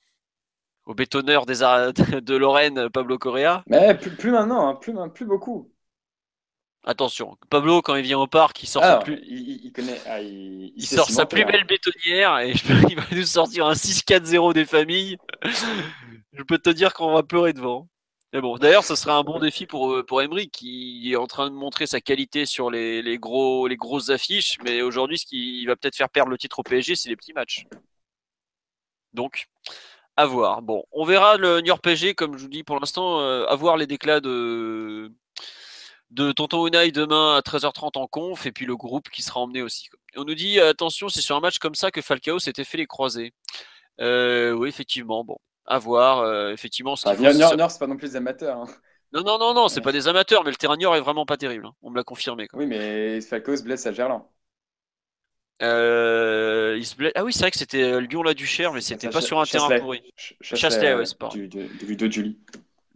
au 0.86 0.94
bétonneur 0.94 1.46
des 1.46 1.56
de 2.22 2.36
Lorraine, 2.36 2.90
Pablo 2.90 3.18
Correa. 3.18 3.64
Mais 3.68 3.96
plus, 3.96 4.32
maintenant, 4.32 4.68
hein, 4.68 4.76
plus, 4.76 4.94
plus 5.14 5.26
beaucoup. 5.26 5.72
Attention, 6.86 7.38
Pablo, 7.50 7.82
quand 7.82 7.96
il 7.96 8.04
vient 8.04 8.20
au 8.20 8.28
parc, 8.28 8.64
il 8.64 8.68
sort 8.68 8.84
sa 8.84 8.98
plus, 8.98 9.20
il, 9.28 9.72
connaît, 9.74 10.00
ah, 10.08 10.22
il, 10.22 10.86
sort 10.86 11.10
sa 11.10 11.26
plus 11.26 11.44
belle 11.44 11.66
bétonnière 11.66 12.40
et 12.40 12.54
je 12.56 12.74
il 12.90 12.96
va 12.96 13.04
nous 13.12 13.24
sortir 13.24 13.66
un 13.66 13.74
6-4-0 13.74 14.54
des 14.54 14.66
familles. 14.66 15.18
je 16.32 16.44
peux 16.44 16.58
te 16.58 16.70
dire 16.70 16.94
qu'on 16.94 17.12
va 17.12 17.24
pleurer 17.24 17.52
devant. 17.52 17.90
Mais 18.34 18.42
bon, 18.42 18.58
d'ailleurs, 18.58 18.84
ce 18.84 18.96
serait 18.96 19.12
un 19.12 19.24
bon 19.24 19.40
défi 19.40 19.66
pour, 19.66 19.92
euh, 19.92 20.04
pour 20.06 20.22
Emery 20.22 20.50
qui 20.50 21.12
est 21.12 21.16
en 21.16 21.26
train 21.28 21.50
de 21.50 21.56
montrer 21.56 21.88
sa 21.88 22.00
qualité 22.00 22.46
sur 22.46 22.70
les, 22.70 23.02
les 23.02 23.18
gros, 23.18 23.68
les 23.68 23.78
grosses 23.78 24.10
affiches. 24.10 24.58
Mais 24.64 24.82
aujourd'hui, 24.84 25.18
ce 25.18 25.26
qui 25.26 25.66
va 25.66 25.76
peut-être 25.76 25.96
faire 25.96 26.10
perdre 26.10 26.30
le 26.32 26.38
titre 26.38 26.60
au 26.60 26.64
PSG, 26.64 26.96
c'est 26.96 27.10
les 27.10 27.16
petits 27.16 27.34
matchs. 27.34 27.66
Donc, 29.14 29.48
à 30.16 30.26
voir. 30.26 30.62
Bon, 30.62 30.84
on 30.92 31.06
verra 31.06 31.38
le 31.38 31.66
York 31.66 31.82
PSG, 31.84 32.14
comme 32.16 32.38
je 32.38 32.44
vous 32.44 32.50
dis 32.50 32.64
pour 32.64 32.80
l'instant, 32.80 33.22
euh, 33.22 33.46
à 33.48 33.56
voir 33.56 33.78
les 33.78 33.88
déclats 33.88 34.20
de, 34.20 35.12
de 36.12 36.32
Tonton 36.32 36.68
Unai 36.68 36.92
demain 36.92 37.36
à 37.38 37.42
13h30 37.42 37.98
en 37.98 38.08
conf 38.08 38.46
et 38.46 38.52
puis 38.52 38.66
le 38.66 38.76
groupe 38.76 39.10
qui 39.10 39.22
sera 39.22 39.40
emmené 39.40 39.62
aussi. 39.62 39.90
On 40.16 40.24
nous 40.26 40.36
dit 40.36 40.60
attention, 40.60 41.10
c'est 41.10 41.22
sur 41.22 41.36
un 41.36 41.40
match 41.40 41.60
comme 41.60 41.76
ça 41.76 41.92
que 41.92 42.02
Falcao 42.02 42.40
s'était 42.40 42.64
fait 42.64 42.78
les 42.78 42.88
croisés. 42.88 43.34
Euh, 44.02 44.52
oui, 44.54 44.70
effectivement. 44.70 45.24
Bon, 45.24 45.38
à 45.70 45.78
voir. 45.78 46.20
Euh, 46.20 46.52
effectivement, 46.52 46.96
ce 46.96 47.08
ah, 47.08 47.16
Niort, 47.16 47.72
c'est 47.72 47.80
pas 47.80 47.88
non 47.88 47.96
plus 47.96 48.10
des 48.10 48.16
amateurs. 48.18 48.58
Hein. 48.58 48.68
Non, 49.14 49.24
non, 49.24 49.40
non, 49.40 49.54
non, 49.54 49.68
c'est 49.70 49.82
pas 49.82 49.92
des 49.92 50.08
amateurs, 50.08 50.44
mais 50.44 50.52
le 50.52 50.56
terrain 50.56 50.76
Niort 50.76 50.96
est 50.96 51.02
vraiment 51.02 51.26
pas 51.26 51.38
terrible. 51.38 51.66
Hein. 51.68 51.74
On 51.82 51.92
me 51.92 51.96
l'a 51.96 52.04
confirmé. 52.04 52.48
Oui, 52.54 52.66
mais 52.68 53.22
Falco 53.22 53.56
se 53.56 53.64
blesse 53.64 53.86
à 53.86 53.94
Gerland. 53.94 54.24
Euh, 55.62 56.76
il 56.78 56.86
se 56.86 56.96
Ah 57.16 57.24
oui, 57.24 57.34
c'est 57.34 57.42
vrai 57.42 57.52
que 57.52 57.58
c'était 57.58 57.84
euh, 57.84 58.00
Lyon-la-Duchère, 58.00 58.72
mais 58.74 58.82
c'était 58.82 59.10
pas 59.10 59.22
sur 59.22 59.40
un 59.40 59.46
terrain 59.46 59.80
pourri. 59.80 60.02
Chasselet, 60.42 60.96
ouais, 60.96 61.06
c'est 61.06 61.18
pas. 61.18 61.30
Du, 61.30 61.48
de, 61.48 61.68
de 61.96 62.12
Julie. 62.12 62.40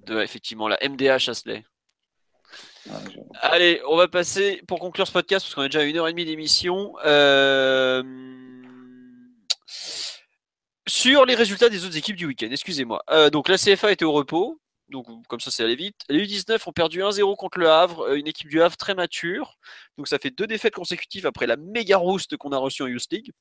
De, 0.06 0.22
effectivement, 0.22 0.68
la 0.68 0.78
MDA 0.88 1.18
Chasselet. 1.18 1.64
Allez, 3.42 3.82
on 3.88 3.96
va 3.96 4.08
passer 4.08 4.62
pour 4.68 4.80
conclure 4.80 5.08
ce 5.08 5.14
podcast 5.14 5.46
parce 5.46 5.56
qu'on 5.56 5.62
a 5.62 5.68
déjà 5.68 5.84
une 5.84 5.98
heure 5.98 6.08
et 6.08 6.12
demie 6.12 6.26
d'émission. 6.26 6.94
Euh 7.06 8.04
sur 10.88 11.26
les 11.26 11.36
résultats 11.36 11.70
des 11.70 11.86
autres 11.86 11.98
équipes 11.98 12.16
du 12.16 12.26
week-end, 12.26 12.50
excusez-moi. 12.52 13.04
Euh, 13.10 13.30
donc 13.30 13.48
la 13.48 13.58
CFA 13.58 13.92
était 13.92 14.06
au 14.06 14.12
repos, 14.12 14.60
donc 14.90 15.08
comme 15.28 15.40
ça 15.40 15.52
c'est 15.52 15.64
allé 15.64 15.76
vite. 15.76 16.02
Les 16.10 16.26
U19 16.26 16.62
ont 16.68 16.74
perdu 16.74 17.02
1-0 17.02 17.36
contre 17.38 17.58
le 17.60 17.70
Havre, 17.70 18.02
euh, 18.10 18.16
une 18.16 18.28
équipe 18.28 18.50
du 18.50 18.62
Havre 18.62 18.78
très 18.78 18.96
mature. 18.96 19.58
Donc 19.98 20.08
ça 20.08 20.20
fait 20.20 20.32
deux 20.32 20.48
défaites 20.48 20.76
consécutives 20.76 21.26
après 21.26 21.48
la 21.48 21.56
méga 21.58 21.98
rouste 21.98 22.38
qu'on 22.38 22.52
a 22.52 22.58
reçue 22.58 22.84
en 22.84 22.88
Youth 22.88 23.12
League. 23.12 23.32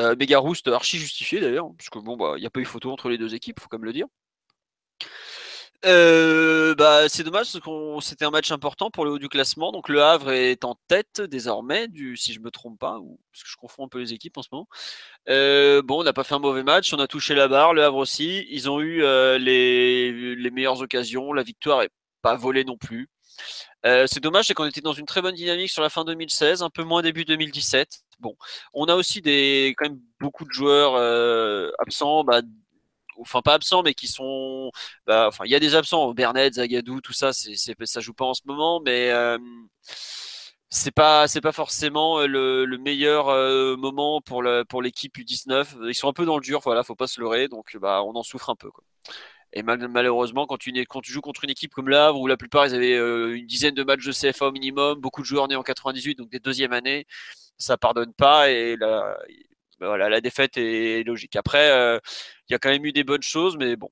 Euh, 0.00 0.14
méga 0.16 0.38
rouste 0.38 0.68
archi 0.68 0.98
justifiée 0.98 1.40
d'ailleurs, 1.40 1.70
parce 1.76 1.88
que 1.88 1.98
bon 1.98 2.16
bah 2.16 2.34
il 2.36 2.40
n'y 2.40 2.46
a 2.46 2.50
pas 2.50 2.60
eu 2.60 2.64
photo 2.66 2.92
entre 2.92 3.08
les 3.08 3.18
deux 3.18 3.34
équipes, 3.34 3.60
faut 3.60 3.68
quand 3.68 3.78
même 3.78 3.86
le 3.86 3.92
dire. 3.92 4.06
Euh, 5.84 6.74
bah, 6.74 7.08
c'est 7.08 7.22
dommage 7.22 7.52
parce 7.52 7.64
que 7.64 8.00
c'était 8.00 8.24
un 8.24 8.30
match 8.30 8.50
important 8.50 8.90
pour 8.90 9.04
le 9.04 9.12
haut 9.12 9.18
du 9.18 9.28
classement. 9.28 9.72
Donc 9.72 9.88
le 9.88 10.02
Havre 10.02 10.32
est 10.32 10.64
en 10.64 10.76
tête 10.88 11.20
désormais, 11.20 11.88
du, 11.88 12.16
si 12.16 12.32
je 12.32 12.40
me 12.40 12.50
trompe 12.50 12.78
pas, 12.78 12.98
ou 12.98 13.20
parce 13.32 13.42
que 13.44 13.50
je 13.50 13.56
confonds 13.56 13.84
un 13.84 13.88
peu 13.88 13.98
les 13.98 14.12
équipes 14.12 14.36
en 14.38 14.42
ce 14.42 14.48
moment. 14.52 14.68
Euh, 15.28 15.82
bon, 15.82 16.00
on 16.00 16.04
n'a 16.04 16.12
pas 16.12 16.24
fait 16.24 16.34
un 16.34 16.38
mauvais 16.38 16.62
match, 16.62 16.92
on 16.94 16.98
a 16.98 17.06
touché 17.06 17.34
la 17.34 17.48
barre, 17.48 17.74
le 17.74 17.84
Havre 17.84 17.98
aussi. 17.98 18.46
Ils 18.50 18.70
ont 18.70 18.80
eu 18.80 19.02
euh, 19.02 19.38
les, 19.38 20.34
les, 20.36 20.50
meilleures 20.50 20.80
occasions, 20.80 21.32
la 21.32 21.42
victoire 21.42 21.82
est 21.82 21.90
pas 22.22 22.36
volée 22.36 22.64
non 22.64 22.76
plus. 22.76 23.08
c'est 23.84 24.20
dommage, 24.20 24.46
c'est 24.46 24.54
qu'on 24.54 24.66
était 24.66 24.80
dans 24.80 24.92
une 24.92 25.06
très 25.06 25.22
bonne 25.22 25.34
dynamique 25.34 25.70
sur 25.70 25.82
la 25.82 25.90
fin 25.90 26.04
2016, 26.04 26.62
un 26.62 26.70
peu 26.70 26.84
moins 26.84 27.02
début 27.02 27.24
2017. 27.24 28.00
Bon, 28.20 28.34
on 28.72 28.86
a 28.86 28.94
aussi 28.94 29.20
des 29.20 29.74
quand 29.76 29.88
même 29.88 30.00
beaucoup 30.20 30.44
de 30.44 30.52
joueurs 30.52 30.96
absents. 31.78 32.24
Bah, 32.24 32.42
enfin 33.20 33.42
pas 33.42 33.54
absents, 33.54 33.82
mais 33.82 33.94
qui 33.94 34.08
sont, 34.08 34.70
bah, 35.06 35.26
enfin 35.28 35.44
il 35.44 35.50
y 35.50 35.54
a 35.54 35.60
des 35.60 35.74
absents, 35.74 36.12
Bernet, 36.14 36.54
Zagadou, 36.54 37.00
tout 37.00 37.12
ça, 37.12 37.32
c'est, 37.32 37.56
ça 37.56 38.00
joue 38.00 38.14
pas 38.14 38.24
en 38.26 38.34
ce 38.34 38.42
moment, 38.46 38.80
mais 38.84 39.10
euh, 39.10 39.38
c'est 40.68 40.90
pas 40.92 41.28
c'est 41.28 41.40
pas 41.40 41.52
forcément 41.52 42.20
euh, 42.20 42.26
le, 42.26 42.78
meilleur 42.78 43.28
euh, 43.28 43.76
moment 43.76 44.20
pour 44.20 44.42
le, 44.42 44.64
pour 44.64 44.82
l'équipe 44.82 45.16
U19. 45.16 45.88
Ils 45.88 45.94
sont 45.94 46.08
un 46.08 46.12
peu 46.12 46.24
dans 46.26 46.36
le 46.36 46.42
dur, 46.42 46.60
voilà, 46.64 46.82
faut 46.82 46.96
pas 46.96 47.06
se 47.06 47.20
leurrer, 47.20 47.48
donc 47.48 47.76
bah 47.78 48.02
on 48.02 48.14
en 48.16 48.22
souffre 48.22 48.50
un 48.50 48.56
peu. 48.56 48.70
Et 49.52 49.62
malheureusement, 49.62 50.46
quand 50.46 50.58
tu, 50.58 50.72
quand 50.86 51.00
tu 51.00 51.12
joues 51.12 51.20
contre 51.22 51.44
une 51.44 51.50
équipe 51.50 51.72
comme 51.72 51.88
l'Havre, 51.88 52.20
où 52.20 52.26
la 52.26 52.36
plupart 52.36 52.66
ils 52.66 52.74
avaient 52.74 52.96
une 53.38 53.46
dizaine 53.46 53.74
de 53.74 53.84
matchs 53.84 54.04
de 54.04 54.12
CFA 54.12 54.48
au 54.48 54.52
minimum, 54.52 55.00
beaucoup 55.00 55.22
de 55.22 55.26
joueurs 55.26 55.48
nés 55.48 55.56
en 55.56 55.62
98, 55.62 56.16
donc 56.18 56.30
des 56.30 56.40
deuxièmes 56.40 56.72
années, 56.72 57.06
ça 57.58 57.76
pardonne 57.78 58.12
pas 58.12 58.50
et 58.50 58.76
la, 58.76 59.16
bah, 59.78 59.88
voilà, 59.88 60.08
la 60.08 60.20
défaite 60.20 60.56
est 60.56 61.06
logique. 61.06 61.36
Après, 61.36 61.70
euh, 61.70 61.98
il 62.48 62.52
y 62.52 62.56
a 62.56 62.58
quand 62.58 62.70
même 62.70 62.84
eu 62.86 62.92
des 62.92 63.04
bonnes 63.04 63.22
choses, 63.22 63.56
mais 63.58 63.76
bon, 63.76 63.90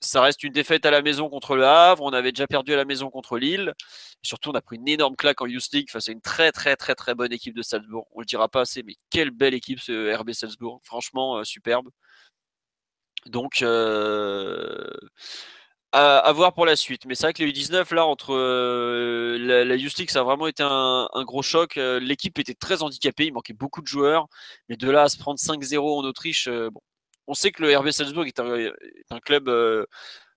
ça 0.00 0.22
reste 0.22 0.42
une 0.44 0.52
défaite 0.52 0.86
à 0.86 0.90
la 0.90 1.02
maison 1.02 1.28
contre 1.28 1.56
le 1.56 1.64
Havre. 1.64 2.02
On 2.04 2.12
avait 2.12 2.32
déjà 2.32 2.46
perdu 2.46 2.72
à 2.74 2.76
la 2.76 2.84
maison 2.84 3.10
contre 3.10 3.38
Lille. 3.38 3.74
surtout, 4.22 4.50
on 4.50 4.54
a 4.54 4.62
pris 4.62 4.76
une 4.76 4.88
énorme 4.88 5.16
claque 5.16 5.40
en 5.42 5.46
Youth 5.46 5.72
League 5.72 5.90
face 5.90 6.08
à 6.08 6.12
une 6.12 6.20
très 6.20 6.52
très 6.52 6.76
très 6.76 6.94
très 6.94 7.14
bonne 7.14 7.32
équipe 7.32 7.54
de 7.54 7.62
Salzbourg. 7.62 8.06
On 8.12 8.20
le 8.20 8.26
dira 8.26 8.48
pas 8.48 8.62
assez, 8.62 8.82
mais 8.82 8.94
quelle 9.10 9.30
belle 9.30 9.54
équipe 9.54 9.80
ce 9.80 10.14
RB 10.14 10.32
Salzbourg. 10.32 10.80
Franchement, 10.84 11.38
euh, 11.38 11.44
superbe. 11.44 11.90
Donc, 13.26 13.62
euh, 13.62 14.90
à, 15.96 16.32
voir 16.32 16.52
pour 16.52 16.66
la 16.66 16.76
suite. 16.76 17.06
Mais 17.06 17.14
c'est 17.14 17.24
vrai 17.24 17.32
que 17.32 17.42
les 17.42 17.52
U19, 17.52 17.94
là, 17.94 18.06
entre 18.06 18.34
euh, 18.34 19.38
la, 19.38 19.64
la 19.64 19.76
ça 20.08 20.20
a 20.20 20.22
vraiment 20.22 20.46
été 20.46 20.62
un, 20.62 21.08
gros 21.24 21.42
choc. 21.42 21.76
Euh, 21.76 21.98
l'équipe 22.00 22.38
était 22.38 22.54
très 22.54 22.82
handicapée, 22.82 23.26
il 23.26 23.32
manquait 23.32 23.54
beaucoup 23.54 23.80
de 23.80 23.86
joueurs. 23.86 24.28
Mais 24.68 24.76
de 24.76 24.90
là 24.90 25.02
à 25.02 25.08
se 25.08 25.18
prendre 25.18 25.38
5-0 25.38 25.78
en 25.78 26.04
Autriche, 26.04 26.48
euh, 26.48 26.70
bon. 26.70 26.80
on 27.26 27.34
sait 27.34 27.50
que 27.50 27.62
le 27.62 27.76
RB 27.76 27.90
Salzbourg 27.90 28.26
est 28.26 28.40
un, 28.40 29.20
club 29.20 29.50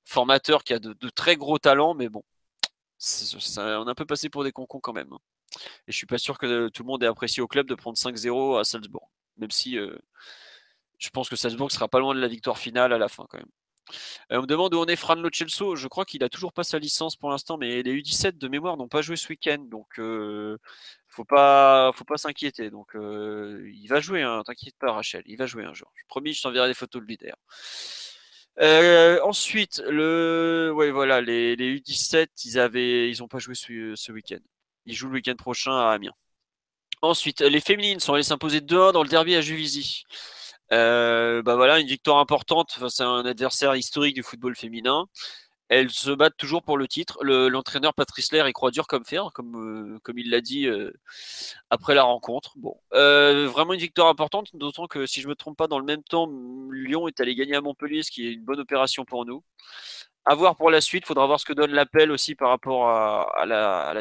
formateur 0.06 0.64
qui 0.64 0.74
a 0.74 0.80
de, 0.80 1.10
très 1.10 1.36
gros 1.36 1.60
talents, 1.60 1.94
mais 1.94 2.10
bon, 2.10 2.24
on 3.58 3.88
a 3.88 3.92
un 3.92 3.96
peu 3.96 4.06
passé 4.06 4.30
pour 4.30 4.44
des 4.44 4.52
concons 4.52 4.80
quand 4.80 4.94
même. 4.94 5.12
Hein. 5.12 5.20
Et 5.88 5.92
je 5.92 5.98
suis 5.98 6.08
pas 6.08 6.18
sûr 6.18 6.38
que 6.38 6.70
tout 6.70 6.84
le 6.84 6.88
monde 6.88 7.04
ait 7.04 7.08
apprécié 7.08 7.42
au 7.44 7.48
club 7.48 7.68
de 7.68 7.76
prendre 7.76 7.98
5-0 7.98 8.60
à 8.60 8.64
Salzbourg. 8.64 9.10
Même 9.38 9.52
si 9.52 9.78
je 11.00 11.10
pense 11.10 11.30
que 11.30 11.36
Salzbourg 11.36 11.72
sera 11.72 11.88
pas 11.88 12.00
loin 12.00 12.16
de 12.16 12.20
la 12.20 12.28
victoire 12.28 12.58
finale 12.58 12.94
à 12.94 12.98
la 12.98 13.10
fin 13.10 13.26
quand 13.30 13.38
même. 13.38 13.48
Euh, 14.32 14.38
on 14.38 14.42
me 14.42 14.48
demande 14.48 14.74
où 14.74 14.78
on 14.80 14.86
est 14.86 14.96
Fran 14.96 15.16
Lo 15.16 15.30
Je 15.32 15.88
crois 15.88 16.06
qu'il 16.06 16.24
a 16.24 16.30
toujours 16.30 16.54
pas 16.54 16.64
sa 16.64 16.80
licence 16.80 17.16
pour 17.16 17.30
l'instant, 17.30 17.58
mais 17.58 17.84
les 17.84 17.94
U17 17.94 18.38
de 18.38 18.48
mémoire 18.48 18.78
n'ont 18.78 18.88
pas 18.88 19.02
joué 19.02 19.16
ce 19.16 19.28
week-end, 19.30 19.60
donc 19.60 20.00
euh, 20.00 20.58
faut 21.08 21.26
pas, 21.26 21.92
faut 21.94 22.06
pas 22.06 22.18
s'inquiéter. 22.18 22.70
Euh, 22.96 23.72
il 23.74 23.88
va 23.88 24.00
jouer, 24.00 24.22
hein, 24.24 24.44
t'inquiète 24.46 24.76
pas 24.80 24.92
Rachel, 24.92 25.24
il 25.26 25.38
va 25.38 25.46
jouer 25.46 25.66
un 25.66 25.74
jour. 25.74 25.92
Je 25.96 26.04
promis, 26.08 26.34
je 26.34 26.42
t'enverrai 26.42 26.68
des 26.68 26.74
photos 26.74 27.02
de 27.02 27.08
lui 27.08 27.18
d'ailleurs. 27.18 27.40
ensuite, 29.24 29.82
les, 29.90 30.72
U17, 30.72 32.28
ils 32.46 32.60
avaient, 32.60 33.10
ils 33.10 33.24
ont 33.24 33.28
pas 33.28 33.40
joué 33.40 33.56
ce, 33.56 34.12
week-end. 34.12 34.40
Ils 34.86 34.96
jouent 34.96 35.10
le 35.10 35.16
week-end 35.16 35.36
prochain 35.36 35.78
à 35.78 35.92
Amiens. 35.92 36.14
Ensuite, 37.02 37.42
les 37.42 37.62
féminines 37.62 38.00
sont 38.02 38.14
allées 38.14 38.24
s'imposer 38.24 38.60
2-1 38.60 38.92
dans 38.92 39.04
le 39.04 39.10
derby 39.10 39.36
à 39.36 39.42
Juvisy. 39.42 40.04
Euh, 40.72 41.42
bah 41.42 41.56
voilà, 41.56 41.80
une 41.80 41.88
victoire 41.88 42.20
importante 42.20 42.72
face 42.74 43.00
à 43.00 43.08
un 43.08 43.26
adversaire 43.26 43.76
historique 43.76 44.16
du 44.16 44.24
football 44.24 44.56
féminin. 44.56 45.06
Elles 45.70 45.92
se 45.92 46.10
battent 46.10 46.38
toujours 46.38 46.64
pour 46.64 46.78
le 46.78 46.88
titre. 46.88 47.24
L'entraîneur 47.24 47.94
Patrice 47.94 48.32
Lair 48.32 48.48
y 48.48 48.54
croit 48.54 48.72
dur 48.72 48.88
comme 48.88 49.06
fer, 49.06 49.30
comme, 49.34 49.96
euh, 49.96 50.00
comme 50.04 50.18
il 50.18 50.32
l'a 50.32 50.42
dit 50.42 50.66
euh, 50.66 50.92
après 51.70 51.94
la 51.94 52.04
rencontre. 52.04 52.54
Bon, 52.58 52.76
vraiment 52.92 53.74
une 53.74 53.80
victoire 53.80 54.08
importante, 54.08 54.50
d'autant 54.56 54.88
que 54.88 55.06
si 55.06 55.22
je 55.22 55.28
me 55.28 55.36
trompe 55.36 55.58
pas, 55.58 55.68
dans 55.68 55.78
le 55.80 55.86
même 55.86 56.04
temps, 56.04 56.28
Lyon 56.72 57.08
est 57.08 57.20
allé 57.20 57.36
gagner 57.36 57.56
à 57.56 57.62
Montpellier, 57.62 58.02
ce 58.02 58.10
qui 58.10 58.28
est 58.28 58.34
une 58.34 58.44
bonne 58.44 58.60
opération 58.60 59.06
pour 59.06 59.26
nous. 59.26 59.44
À 60.26 60.36
voir 60.36 60.56
pour 60.56 60.72
la 60.72 60.82
suite, 60.82 61.06
faudra 61.06 61.28
voir 61.28 61.40
ce 61.40 61.46
que 61.46 61.54
donne 61.54 61.72
l'appel 61.72 62.12
aussi 62.12 62.36
par 62.36 62.50
rapport 62.50 62.90
à, 62.90 63.46
la, 63.46 63.94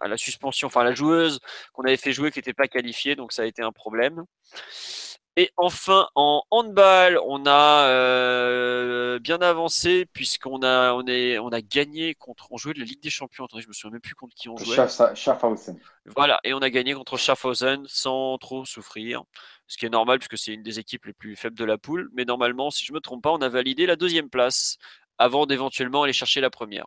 à 0.00 0.08
la 0.08 0.16
suspension, 0.16 0.66
enfin 0.66 0.82
à 0.82 0.84
la 0.84 0.94
joueuse 0.94 1.40
qu'on 1.72 1.84
avait 1.84 1.96
fait 1.96 2.12
jouer 2.12 2.30
qui 2.30 2.38
n'était 2.38 2.52
pas 2.52 2.68
qualifiée, 2.68 3.16
donc 3.16 3.32
ça 3.32 3.42
a 3.42 3.46
été 3.46 3.62
un 3.62 3.72
problème. 3.72 4.24
Et 5.36 5.50
enfin, 5.56 6.08
en 6.14 6.44
handball, 6.50 7.18
on 7.24 7.44
a 7.46 7.88
euh, 7.88 9.18
bien 9.18 9.38
avancé 9.40 10.06
puisqu'on 10.12 10.62
a, 10.62 10.92
on 10.92 11.04
est, 11.08 11.38
on 11.38 11.48
a 11.48 11.60
gagné 11.60 12.14
contre, 12.14 12.52
on 12.52 12.56
jouait 12.56 12.72
de 12.72 12.78
la 12.78 12.84
Ligue 12.84 13.02
des 13.02 13.10
Champions. 13.10 13.44
Attendez, 13.46 13.62
je 13.62 13.68
me 13.68 13.72
souviens 13.72 13.92
même 13.92 14.00
plus 14.00 14.14
contre 14.14 14.36
qui 14.36 14.48
on 14.48 14.56
jouait. 14.56 14.76
Schaffhausen. 15.14 15.80
Voilà, 16.14 16.38
et 16.44 16.54
on 16.54 16.60
a 16.60 16.70
gagné 16.70 16.94
contre 16.94 17.16
Schaffhausen 17.16 17.84
sans 17.88 18.38
trop 18.38 18.64
souffrir, 18.64 19.24
ce 19.66 19.76
qui 19.76 19.86
est 19.86 19.90
normal 19.90 20.20
puisque 20.20 20.38
c'est 20.38 20.52
une 20.52 20.62
des 20.62 20.78
équipes 20.78 21.06
les 21.06 21.12
plus 21.12 21.34
faibles 21.34 21.58
de 21.58 21.64
la 21.64 21.78
poule. 21.78 22.10
Mais 22.14 22.24
normalement, 22.24 22.70
si 22.70 22.84
je 22.84 22.92
me 22.92 23.00
trompe 23.00 23.24
pas, 23.24 23.32
on 23.32 23.42
a 23.42 23.48
validé 23.48 23.86
la 23.86 23.96
deuxième 23.96 24.30
place 24.30 24.78
avant 25.18 25.46
d'éventuellement 25.46 26.04
aller 26.04 26.12
chercher 26.12 26.42
la 26.42 26.50
première. 26.50 26.86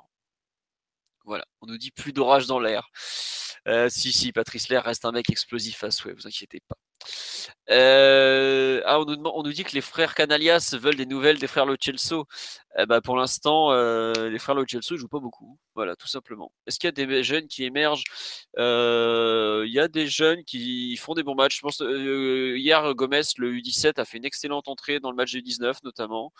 Voilà, 1.25 1.45
on 1.59 1.67
nous 1.67 1.77
dit 1.77 1.91
plus 1.91 2.13
d'orage 2.13 2.47
dans 2.47 2.61
l'air. 2.61 2.89
Euh, 3.67 3.89
si, 3.89 4.13
si, 4.13 4.31
Patrice 4.31 4.69
Lair 4.69 4.83
reste 4.83 5.03
un 5.03 5.11
mec 5.11 5.29
explosif 5.29 5.83
à 5.83 5.91
souhait, 5.91 6.13
vous 6.13 6.25
inquiétez 6.25 6.61
pas. 6.65 6.77
Euh, 7.69 8.81
ah, 8.85 8.99
on 8.99 9.43
nous, 9.43 9.51
dit 9.51 9.63
que 9.63 9.73
les 9.73 9.81
frères 9.81 10.15
Canalias 10.15 10.75
veulent 10.79 10.95
des 10.95 11.05
nouvelles 11.05 11.37
des 11.37 11.47
frères 11.47 11.65
Lo 11.65 11.75
Celso. 11.79 12.25
Eh 12.77 12.85
ben, 12.85 13.01
pour 13.01 13.17
l'instant, 13.17 13.71
euh, 13.71 14.29
les 14.29 14.39
frères 14.39 14.55
Lo 14.55 14.65
Celso 14.65 14.95
ne 14.95 14.99
jouent 14.99 15.07
pas 15.07 15.19
beaucoup. 15.19 15.59
Voilà, 15.75 15.95
tout 15.95 16.07
simplement. 16.07 16.51
Est-ce 16.65 16.79
qu'il 16.79 16.87
y 16.87 16.89
a 16.89 17.05
des 17.05 17.23
jeunes 17.23 17.47
qui 17.47 17.65
émergent? 17.65 18.03
Il 18.57 19.71
y 19.71 19.79
a 19.79 19.87
des 19.87 20.07
jeunes 20.07 20.43
qui 20.45 20.95
font 20.97 21.13
des 21.13 21.23
bons 21.23 21.35
matchs. 21.35 21.57
Je 21.57 21.61
pense 21.61 21.79
hier, 21.79 22.93
Gomez, 22.95 23.21
le 23.37 23.51
U17, 23.53 23.99
a 23.99 24.05
fait 24.05 24.17
une 24.17 24.25
excellente 24.25 24.67
entrée 24.67 24.99
dans 24.99 25.11
le 25.11 25.17
match 25.17 25.31
du 25.31 25.41
19 25.41 25.83
notamment. 25.83 26.31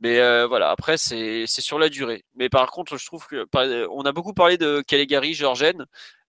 Mais 0.00 0.20
euh, 0.20 0.46
voilà, 0.46 0.70
après, 0.70 0.98
c'est 0.98 1.46
sur 1.46 1.78
la 1.78 1.88
durée. 1.88 2.24
Mais 2.34 2.48
par 2.48 2.70
contre, 2.70 2.96
je 2.98 3.06
trouve 3.06 3.26
que 3.26 3.46
on 3.90 4.02
a 4.02 4.12
beaucoup 4.12 4.34
parlé 4.34 4.58
de 4.58 4.82
Caligari, 4.86 5.34
Georgen. 5.34 5.86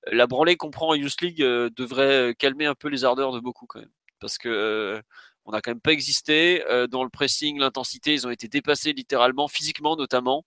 La 0.07 0.27
branlée 0.27 0.55
qu'on 0.57 0.71
prend 0.71 0.89
en 0.89 0.95
Youth 0.95 1.21
League 1.21 1.41
euh, 1.43 1.69
devrait 1.75 2.33
calmer 2.39 2.65
un 2.65 2.75
peu 2.75 2.87
les 2.89 3.03
ardeurs 3.03 3.33
de 3.33 3.39
beaucoup 3.39 3.65
quand 3.67 3.79
même. 3.79 3.89
Parce 4.19 4.37
que 4.37 4.49
euh, 4.49 5.01
on 5.45 5.51
n'a 5.51 5.61
quand 5.61 5.71
même 5.71 5.81
pas 5.81 5.93
existé. 5.93 6.63
dans 6.91 7.03
le 7.03 7.09
pressing, 7.09 7.59
l'intensité, 7.59 8.13
ils 8.13 8.27
ont 8.27 8.31
été 8.31 8.47
dépassés 8.47 8.93
littéralement, 8.93 9.47
physiquement 9.47 9.95
notamment. 9.95 10.45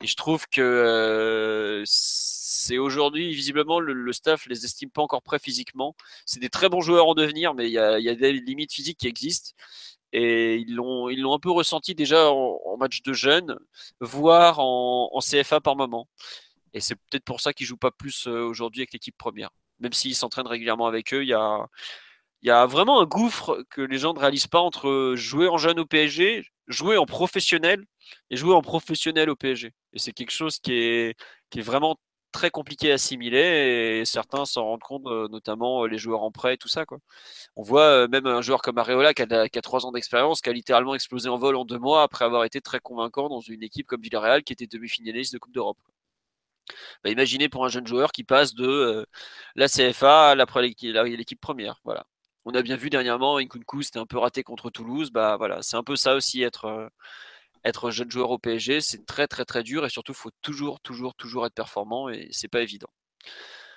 Et 0.00 0.06
je 0.06 0.16
trouve 0.16 0.46
que 0.48 1.82
c'est 2.62 2.78
aujourd'hui, 2.78 3.34
visiblement, 3.34 3.80
le, 3.80 4.12
staff 4.12 4.46
les 4.46 4.64
estime 4.64 4.90
pas 4.90 5.02
encore 5.02 5.22
prêts 5.22 5.40
physiquement. 5.40 5.96
C'est 6.26 6.38
des 6.38 6.50
très 6.50 6.68
bons 6.68 6.80
joueurs 6.80 7.08
en 7.08 7.14
devenir, 7.14 7.54
mais 7.54 7.68
il 7.68 7.72
y 7.72 7.78
a, 7.78 8.14
des 8.14 8.32
limites 8.32 8.72
physiques 8.72 8.98
qui 8.98 9.08
existent 9.08 9.50
et 10.12 10.56
ils 10.56 10.74
l'ont 10.74 11.34
un 11.34 11.38
peu 11.38 11.50
ressenti 11.50 11.94
déjà 11.94 12.30
en, 12.30 12.76
match 12.78 13.02
de 13.02 13.12
jeunes, 13.12 13.58
voire 14.00 14.58
en, 14.60 15.18
CFA 15.20 15.60
par 15.60 15.76
moment. 15.76 16.08
Et 16.74 16.80
c'est 16.80 16.96
peut-être 16.96 17.24
pour 17.24 17.40
ça 17.40 17.52
qu'ils 17.52 17.66
jouent 17.66 17.76
pas 17.76 17.90
plus 17.90 18.26
euh, 18.26 18.44
aujourd'hui 18.44 18.82
avec 18.82 18.92
l'équipe 18.92 19.16
première. 19.16 19.50
Même 19.80 19.92
s'ils 19.92 20.14
s'entraînent 20.14 20.46
régulièrement 20.46 20.86
avec 20.86 21.12
eux, 21.12 21.22
il 21.22 21.28
y 21.28 21.34
a 21.34 21.66
il 22.42 22.48
y 22.48 22.50
a 22.50 22.66
vraiment 22.66 23.00
un 23.00 23.06
gouffre 23.06 23.64
que 23.70 23.80
les 23.80 23.98
gens 23.98 24.14
ne 24.14 24.18
réalisent 24.18 24.46
pas 24.48 24.60
entre 24.60 25.14
jouer 25.16 25.48
en 25.48 25.58
jeune 25.58 25.78
au 25.80 25.86
PSG, 25.86 26.44
jouer 26.68 26.96
en 26.96 27.06
professionnel 27.06 27.84
et 28.30 28.36
jouer 28.36 28.54
en 28.54 28.62
professionnel 28.62 29.30
au 29.30 29.36
PSG. 29.36 29.72
Et 29.92 29.98
c'est 29.98 30.12
quelque 30.12 30.32
chose 30.32 30.58
qui 30.58 30.72
est, 30.74 31.16
qui 31.50 31.60
vraiment 31.60 31.96
très 32.32 32.50
compliqué 32.50 32.90
à 32.90 32.94
assimiler 32.94 34.00
et 34.00 34.04
certains 34.04 34.44
s'en 34.46 34.64
rendent 34.64 34.80
compte, 34.82 35.06
euh, 35.06 35.28
notamment 35.28 35.84
euh, 35.84 35.88
les 35.88 35.98
joueurs 35.98 36.22
en 36.22 36.32
prêt, 36.32 36.56
tout 36.56 36.68
ça. 36.68 36.86
Quoi. 36.86 36.98
On 37.56 37.62
voit 37.62 37.82
euh, 38.04 38.08
même 38.08 38.26
un 38.26 38.42
joueur 38.42 38.62
comme 38.62 38.78
Areola 38.78 39.14
qui 39.14 39.22
a, 39.22 39.62
trois 39.62 39.86
ans 39.86 39.92
d'expérience, 39.92 40.40
qui 40.40 40.50
a 40.50 40.52
littéralement 40.52 40.94
explosé 40.94 41.28
en 41.28 41.38
vol 41.38 41.56
en 41.56 41.64
deux 41.64 41.78
mois 41.78 42.02
après 42.02 42.24
avoir 42.24 42.44
été 42.44 42.60
très 42.60 42.80
convaincant 42.80 43.28
dans 43.28 43.40
une 43.40 43.62
équipe 43.62 43.86
comme 43.86 44.02
Villarreal 44.02 44.42
qui 44.44 44.52
était 44.52 44.66
demi-finaliste 44.66 45.32
de 45.34 45.38
Coupe 45.38 45.52
d'Europe. 45.52 45.78
Bah, 47.04 47.10
imaginez 47.10 47.48
pour 47.48 47.64
un 47.64 47.68
jeune 47.68 47.86
joueur 47.86 48.12
qui 48.12 48.24
passe 48.24 48.54
de 48.54 49.06
la 49.56 49.68
CFA 49.68 50.30
à 50.30 50.34
l'équipe 50.34 51.40
première. 51.40 51.80
Voilà. 51.84 52.06
On 52.44 52.52
a 52.54 52.62
bien 52.62 52.76
vu 52.76 52.90
dernièrement, 52.90 53.38
Nkunku 53.40 53.82
c'était 53.82 53.98
un 53.98 54.06
peu 54.06 54.18
raté 54.18 54.42
contre 54.42 54.70
Toulouse. 54.70 55.10
Bah 55.10 55.36
voilà, 55.36 55.62
c'est 55.62 55.76
un 55.76 55.84
peu 55.84 55.96
ça 55.96 56.14
aussi 56.14 56.42
être 56.42 56.90
être 57.64 57.90
jeune 57.90 58.10
joueur 58.10 58.30
au 58.30 58.38
PSG, 58.38 58.80
c'est 58.80 59.06
très 59.06 59.28
très 59.28 59.44
très 59.44 59.62
dur 59.62 59.84
et 59.86 59.90
surtout 59.90 60.12
il 60.12 60.16
faut 60.16 60.30
toujours 60.42 60.80
toujours 60.80 61.14
toujours 61.14 61.46
être 61.46 61.54
performant 61.54 62.08
et 62.08 62.28
c'est 62.32 62.48
pas 62.48 62.62
évident. 62.62 62.88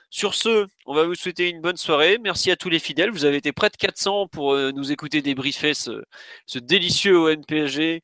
Sur 0.09 0.33
ce, 0.33 0.67
on 0.85 0.93
va 0.93 1.03
vous 1.03 1.15
souhaiter 1.15 1.49
une 1.49 1.61
bonne 1.61 1.75
soirée. 1.77 2.17
Merci 2.23 2.49
à 2.49 2.55
tous 2.55 2.69
les 2.69 2.79
fidèles. 2.79 3.11
Vous 3.11 3.25
avez 3.25 3.37
été 3.37 3.51
près 3.51 3.69
de 3.69 3.75
400 3.75 4.27
pour 4.29 4.53
euh, 4.53 4.71
nous 4.71 4.91
écouter 4.91 5.21
débriefer 5.21 5.73
ce, 5.73 6.03
délicieux 6.55 7.17
ONPG 7.19 8.01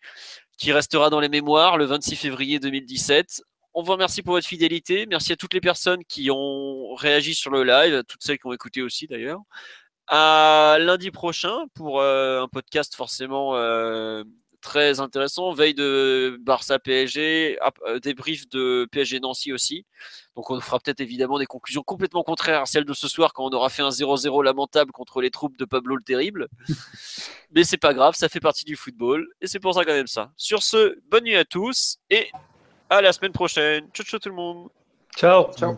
qui 0.57 0.71
restera 0.73 1.09
dans 1.09 1.21
les 1.21 1.29
mémoires 1.29 1.77
le 1.77 1.85
26 1.85 2.17
février 2.17 2.59
2017. 2.59 3.43
On 3.73 3.81
vous 3.81 3.93
remercie 3.93 4.23
pour 4.23 4.33
votre 4.33 4.47
fidélité. 4.47 5.05
Merci 5.07 5.31
à 5.31 5.37
toutes 5.37 5.53
les 5.53 5.61
personnes 5.61 6.03
qui 6.03 6.29
ont 6.31 6.93
réagi 6.95 7.33
sur 7.33 7.49
le 7.49 7.63
live, 7.63 7.95
à 7.95 8.03
toutes 8.03 8.23
celles 8.23 8.37
qui 8.39 8.47
ont 8.47 8.53
écouté 8.53 8.81
aussi 8.81 9.07
d'ailleurs. 9.07 9.39
À 10.13 10.75
lundi 10.77 11.09
prochain 11.09 11.67
pour 11.73 12.01
euh, 12.01 12.43
un 12.43 12.49
podcast 12.49 12.95
forcément 12.95 13.55
euh, 13.55 14.25
très 14.59 14.99
intéressant. 14.99 15.53
Veille 15.53 15.73
de 15.73 16.37
Barça 16.41 16.79
PSG, 16.79 17.57
euh, 17.87 17.97
débrief 17.99 18.49
de 18.49 18.89
PSG 18.91 19.21
Nancy 19.21 19.53
aussi. 19.53 19.85
Donc 20.35 20.49
on 20.49 20.59
fera 20.59 20.81
peut-être 20.81 20.99
évidemment 20.99 21.39
des 21.39 21.45
conclusions 21.45 21.81
complètement 21.81 22.23
contraires 22.23 22.63
à 22.63 22.65
celles 22.65 22.83
de 22.83 22.93
ce 22.93 23.07
soir 23.07 23.31
quand 23.31 23.45
on 23.45 23.55
aura 23.55 23.69
fait 23.69 23.83
un 23.83 23.89
0-0 23.89 24.43
lamentable 24.43 24.91
contre 24.91 25.21
les 25.21 25.31
troupes 25.31 25.55
de 25.55 25.63
Pablo 25.63 25.95
le 25.95 26.03
Terrible. 26.03 26.49
Mais 27.55 27.63
c'est 27.63 27.77
pas 27.77 27.93
grave, 27.93 28.13
ça 28.15 28.27
fait 28.27 28.41
partie 28.41 28.65
du 28.65 28.75
football 28.75 29.25
et 29.39 29.47
c'est 29.47 29.61
pour 29.61 29.73
ça 29.75 29.85
quand 29.85 29.93
même 29.93 30.07
ça. 30.07 30.33
Sur 30.35 30.61
ce, 30.61 30.99
bonne 31.09 31.23
nuit 31.23 31.37
à 31.37 31.45
tous 31.45 31.99
et 32.09 32.29
à 32.89 32.99
la 32.99 33.13
semaine 33.13 33.31
prochaine. 33.31 33.87
Ciao 33.93 34.05
ciao 34.05 34.19
tout 34.19 34.27
le 34.27 34.35
monde. 34.35 34.67
Ciao. 35.15 35.53
Ciao. 35.53 35.77